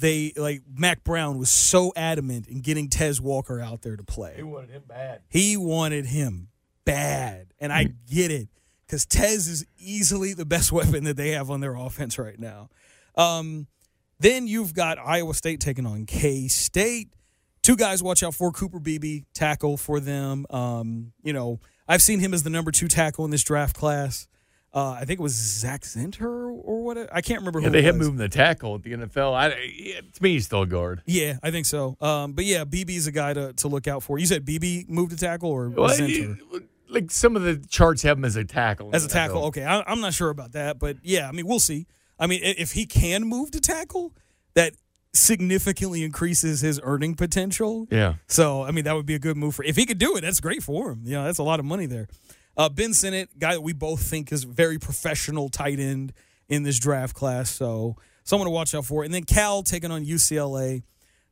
they 0.00 0.32
like 0.36 0.62
Mack 0.72 1.04
Brown 1.04 1.38
was 1.38 1.50
so 1.50 1.92
adamant 1.96 2.46
in 2.48 2.60
getting 2.60 2.88
Tez 2.88 3.20
Walker 3.20 3.60
out 3.60 3.82
there 3.82 3.96
to 3.96 4.04
play. 4.04 4.34
He 4.36 4.42
wanted 4.42 4.70
him 4.70 4.82
bad. 4.86 5.22
He 5.28 5.56
wanted 5.56 6.06
him 6.06 6.48
bad, 6.84 7.48
and 7.58 7.72
I 7.72 7.88
get 8.10 8.30
it 8.30 8.48
because 8.86 9.06
Tez 9.06 9.48
is 9.48 9.66
easily 9.78 10.34
the 10.34 10.44
best 10.44 10.72
weapon 10.72 11.04
that 11.04 11.16
they 11.16 11.30
have 11.30 11.50
on 11.50 11.60
their 11.60 11.74
offense 11.74 12.18
right 12.18 12.38
now. 12.38 12.68
Um, 13.16 13.66
then 14.20 14.46
you've 14.46 14.74
got 14.74 14.98
Iowa 14.98 15.34
State 15.34 15.60
taking 15.60 15.86
on 15.86 16.06
K 16.06 16.48
State. 16.48 17.08
Two 17.62 17.76
guys, 17.76 18.02
watch 18.02 18.22
out 18.22 18.34
for 18.34 18.50
Cooper 18.50 18.78
Beebe, 18.78 19.22
tackle 19.34 19.76
for 19.76 20.00
them. 20.00 20.46
Um, 20.48 21.12
you 21.22 21.32
know, 21.32 21.60
I've 21.86 22.02
seen 22.02 22.20
him 22.20 22.32
as 22.32 22.42
the 22.42 22.50
number 22.50 22.70
two 22.70 22.88
tackle 22.88 23.24
in 23.24 23.30
this 23.30 23.42
draft 23.42 23.76
class. 23.76 24.28
Uh, 24.74 24.90
I 24.90 25.04
think 25.06 25.18
it 25.18 25.22
was 25.22 25.32
Zach 25.34 25.80
Zinter 25.82 26.22
or 26.22 26.82
what? 26.82 26.98
I 27.12 27.20
can't 27.22 27.40
remember. 27.40 27.60
Yeah, 27.60 27.66
who 27.68 27.72
they 27.72 27.82
have 27.82 27.96
moving 27.96 28.16
the 28.16 28.28
tackle 28.28 28.74
at 28.74 28.82
the 28.82 28.92
NFL. 28.92 29.32
I, 29.34 29.48
to 29.50 30.22
me, 30.22 30.32
he's 30.34 30.44
still 30.44 30.62
a 30.62 30.66
guard. 30.66 31.02
Yeah, 31.06 31.38
I 31.42 31.50
think 31.50 31.64
so. 31.66 31.96
Um, 32.00 32.32
but 32.34 32.44
yeah, 32.44 32.64
BB 32.64 32.90
is 32.90 33.06
a 33.06 33.12
guy 33.12 33.32
to, 33.32 33.54
to 33.54 33.68
look 33.68 33.88
out 33.88 34.02
for. 34.02 34.18
You 34.18 34.26
said 34.26 34.44
BB 34.44 34.88
moved 34.88 35.12
to 35.12 35.16
tackle 35.16 35.50
or 35.50 35.70
Well, 35.70 35.88
Zinter? 35.88 36.38
like 36.90 37.10
some 37.10 37.34
of 37.34 37.42
the 37.42 37.56
charts 37.68 38.02
have 38.02 38.18
him 38.18 38.24
as 38.26 38.36
a 38.36 38.44
tackle. 38.44 38.90
as 38.92 39.04
a 39.04 39.08
tackle. 39.08 39.44
Okay, 39.46 39.64
I, 39.64 39.82
I'm 39.82 40.00
not 40.00 40.12
sure 40.12 40.28
about 40.30 40.52
that, 40.52 40.78
but 40.78 40.98
yeah, 41.02 41.28
I 41.28 41.32
mean, 41.32 41.46
we'll 41.46 41.60
see. 41.60 41.86
I 42.18 42.26
mean, 42.26 42.40
if 42.42 42.72
he 42.72 42.84
can 42.84 43.24
move 43.24 43.50
to 43.52 43.60
tackle, 43.60 44.12
that 44.54 44.74
significantly 45.14 46.02
increases 46.04 46.60
his 46.60 46.80
earning 46.82 47.14
potential. 47.14 47.86
Yeah. 47.90 48.14
So, 48.26 48.62
I 48.62 48.70
mean, 48.70 48.84
that 48.84 48.94
would 48.94 49.06
be 49.06 49.14
a 49.14 49.18
good 49.18 49.36
move 49.36 49.54
for. 49.54 49.64
If 49.64 49.76
he 49.76 49.86
could 49.86 49.98
do 49.98 50.16
it, 50.16 50.20
that's 50.22 50.40
great 50.40 50.62
for 50.62 50.90
him. 50.92 51.02
You 51.04 51.12
know, 51.12 51.24
that's 51.24 51.38
a 51.38 51.42
lot 51.42 51.58
of 51.60 51.66
money 51.66 51.86
there. 51.86 52.08
Uh, 52.58 52.68
ben 52.68 52.92
Sinnott, 52.92 53.30
guy 53.38 53.52
that 53.52 53.62
we 53.62 53.72
both 53.72 54.02
think 54.02 54.32
is 54.32 54.42
very 54.42 54.78
professional 54.78 55.48
tight 55.48 55.78
end 55.78 56.12
in 56.48 56.64
this 56.64 56.80
draft 56.80 57.14
class. 57.14 57.50
So, 57.50 57.96
someone 58.24 58.46
to 58.46 58.50
watch 58.50 58.74
out 58.74 58.84
for. 58.84 59.04
And 59.04 59.14
then 59.14 59.22
Cal 59.22 59.62
taking 59.62 59.92
on 59.92 60.04
UCLA. 60.04 60.82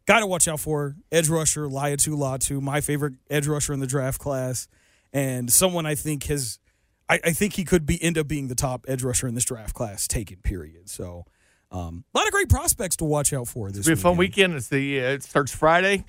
Got 0.07 0.21
to 0.21 0.27
watch 0.27 0.47
out 0.47 0.61
for 0.61 0.95
edge 1.11 1.29
rusher 1.29 1.63
Laiatu 1.63 2.17
Latu, 2.17 2.63
my 2.63 2.81
favorite 2.81 3.15
edge 3.29 3.49
rusher 3.49 3.73
in 3.73 3.81
the 3.81 3.89
draft 3.89 4.21
class, 4.21 4.69
and 5.13 5.53
someone 5.53 5.85
I 5.85 5.97
think 5.97 6.25
has, 6.27 6.61
I, 7.09 7.19
I 7.25 7.33
think 7.33 7.55
he 7.55 7.65
could 7.65 7.87
be 7.87 8.01
end 8.01 8.17
up 8.17 8.29
being 8.29 8.47
the 8.47 8.55
top 8.55 8.85
edge 8.87 9.03
rusher 9.03 9.27
in 9.27 9.35
this 9.35 9.45
draft 9.45 9.75
class 9.75 10.07
taken. 10.07 10.37
Period. 10.37 10.89
So, 10.89 11.25
um, 11.73 12.05
a 12.15 12.19
lot 12.19 12.29
of 12.29 12.33
great 12.33 12.49
prospects 12.49 12.95
to 12.99 13.05
watch 13.05 13.33
out 13.33 13.49
for 13.49 13.69
this. 13.73 13.81
It'll 13.81 13.97
be 13.97 14.01
a 14.01 14.03
fun 14.03 14.17
weekend. 14.17 14.53
weekend. 14.53 14.59
It's 14.59 14.69
the 14.69 15.01
uh, 15.01 15.09
it 15.15 15.25
starts 15.25 15.53
Friday. 15.53 16.05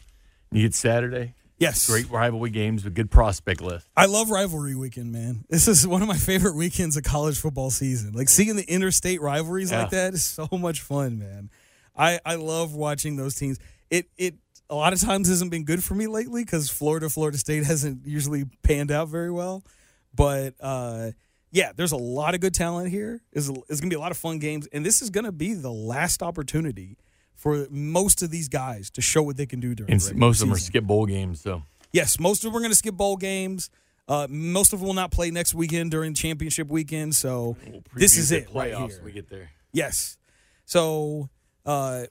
You 0.51 0.61
get 0.61 0.75
Saturday. 0.75 1.33
Yes, 1.59 1.87
Great 1.87 2.09
rivalry 2.11 2.51
games 2.51 2.83
with 2.83 2.93
good 2.93 3.09
prospect 3.09 3.61
list. 3.61 3.87
I 3.97 4.05
love 4.05 4.29
rivalry 4.29 4.75
weekend, 4.75 5.11
man. 5.11 5.43
This 5.49 5.67
is 5.67 5.87
one 5.87 6.03
of 6.03 6.07
my 6.07 6.15
favorite 6.17 6.55
weekends 6.55 6.95
of 6.97 7.03
college 7.03 7.39
football 7.39 7.71
season. 7.71 8.13
Like 8.13 8.29
seeing 8.29 8.55
the 8.55 8.63
interstate 8.71 9.21
rivalries 9.21 9.71
like 9.71 9.91
Yeah. 9.91 10.09
that 10.09 10.13
is 10.13 10.23
so 10.23 10.47
much 10.51 10.81
fun, 10.81 11.17
man. 11.17 11.49
I 11.95 12.19
I 12.25 12.35
love 12.35 12.75
watching 12.75 13.15
those 13.15 13.33
teams. 13.33 13.57
It 13.89 14.07
it 14.17 14.35
a 14.69 14.75
lot 14.75 14.93
of 14.93 15.01
times 15.01 15.29
hasn't 15.29 15.49
been 15.49 15.63
good 15.63 15.83
for 15.83 15.95
me 15.95 16.05
lately 16.05 16.43
because 16.43 16.69
Florida 16.69 17.09
Florida 17.09 17.37
State 17.39 17.63
hasn't 17.63 18.05
usually 18.05 18.43
panned 18.61 18.91
out 18.91 19.07
very 19.07 19.31
well. 19.31 19.63
But 20.13 20.53
uh, 20.59 21.11
yeah, 21.51 21.71
there's 21.75 21.91
a 21.93 21.97
lot 21.97 22.35
of 22.35 22.39
good 22.41 22.53
talent 22.53 22.91
here. 22.91 23.21
It's, 23.31 23.49
it's 23.67 23.79
gonna 23.79 23.89
be 23.89 23.95
a 23.95 23.99
lot 23.99 24.11
of 24.11 24.17
fun 24.17 24.37
games, 24.37 24.67
and 24.71 24.85
this 24.85 25.01
is 25.01 25.09
gonna 25.09 25.31
be 25.31 25.53
the 25.55 25.71
last 25.71 26.21
opportunity 26.21 26.97
for 27.37 27.67
most 27.69 28.21
of 28.21 28.31
these 28.31 28.49
guys 28.49 28.89
to 28.89 29.01
show 29.01 29.21
what 29.23 29.37
they 29.37 29.45
can 29.45 29.59
do 29.61 29.73
during. 29.73 29.91
And 29.91 30.01
the 30.01 30.03
s- 30.03 30.09
regular 30.09 30.27
most 30.27 30.41
of 30.41 30.47
them 30.49 30.55
are 30.55 30.59
skip 30.59 30.83
bowl 30.83 31.05
games. 31.05 31.39
So 31.41 31.63
Yes, 31.93 32.19
most 32.19 32.43
of 32.43 32.51
them 32.51 32.57
are 32.57 32.59
going 32.59 32.71
to 32.71 32.75
skip 32.75 32.95
bowl 32.95 33.15
games. 33.15 33.69
Uh, 34.09 34.27
most 34.29 34.73
of 34.73 34.79
them 34.79 34.87
will 34.87 34.93
not 34.93 35.11
play 35.11 35.31
next 35.31 35.53
weekend 35.53 35.91
during 35.91 36.13
championship 36.13 36.67
weekend. 36.67 37.15
So 37.15 37.55
we'll 37.65 37.83
this 37.95 38.17
is 38.17 38.31
it 38.33 38.49
right 38.53 38.73
here. 38.75 38.87
when 38.87 39.03
we 39.05 39.11
get 39.13 39.29
there. 39.29 39.51
Yes. 39.71 40.17
So, 40.65 41.29
uh, 41.65 42.05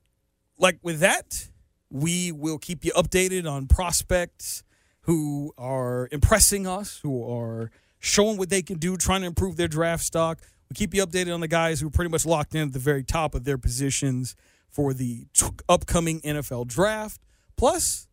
like 0.58 0.78
with 0.82 1.00
that, 1.00 1.48
we 1.90 2.32
will 2.32 2.58
keep 2.58 2.84
you 2.84 2.92
updated 2.92 3.50
on 3.50 3.66
prospects 3.66 4.62
who 5.02 5.52
are 5.58 6.08
impressing 6.10 6.66
us, 6.66 6.98
who 7.02 7.30
are 7.30 7.70
showing 7.98 8.36
what 8.38 8.50
they 8.50 8.62
can 8.62 8.78
do, 8.78 8.96
trying 8.96 9.20
to 9.22 9.26
improve 9.26 9.56
their 9.56 9.68
draft 9.68 10.04
stock. 10.04 10.40
We 10.70 10.74
keep 10.74 10.94
you 10.94 11.04
updated 11.06 11.32
on 11.34 11.40
the 11.40 11.48
guys 11.48 11.80
who 11.80 11.86
are 11.88 11.90
pretty 11.90 12.10
much 12.10 12.26
locked 12.26 12.54
in 12.54 12.62
at 12.68 12.72
the 12.72 12.78
very 12.78 13.04
top 13.04 13.34
of 13.34 13.44
their 13.44 13.58
positions 13.58 14.34
for 14.70 14.92
the 14.92 15.26
t- 15.32 15.46
upcoming 15.68 16.20
NFL 16.20 16.66
draft. 16.66 17.20
Plus, 17.56 18.06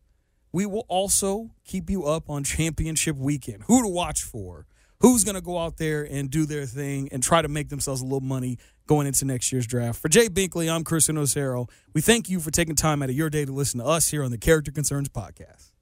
we 0.52 0.66
will 0.66 0.86
also 0.88 1.50
keep 1.64 1.90
you 1.90 2.04
up 2.04 2.30
on 2.30 2.44
championship 2.44 3.16
weekend. 3.16 3.64
Who 3.66 3.82
to 3.82 3.88
watch 3.88 4.22
for? 4.22 4.66
Who's 5.00 5.24
going 5.24 5.34
to 5.34 5.42
go 5.42 5.58
out 5.58 5.76
there 5.76 6.02
and 6.02 6.30
do 6.30 6.46
their 6.46 6.64
thing 6.64 7.08
and 7.12 7.22
try 7.22 7.42
to 7.42 7.48
make 7.48 7.68
themselves 7.68 8.00
a 8.00 8.04
little 8.04 8.20
money 8.20 8.58
going 8.86 9.06
into 9.06 9.24
next 9.24 9.52
year's 9.52 9.66
draft? 9.66 10.00
For 10.00 10.08
Jay 10.08 10.28
Binkley, 10.28 10.72
I'm 10.72 10.84
Chris 10.84 11.08
Osero. 11.08 11.68
We 11.92 12.00
thank 12.00 12.30
you 12.30 12.40
for 12.40 12.50
taking 12.50 12.74
time 12.74 13.02
out 13.02 13.10
of 13.10 13.16
your 13.16 13.28
day 13.28 13.44
to 13.44 13.52
listen 13.52 13.80
to 13.80 13.86
us 13.86 14.08
here 14.08 14.22
on 14.22 14.30
the 14.30 14.38
Character 14.38 14.70
Concerns 14.70 15.08
Podcast. 15.08 15.73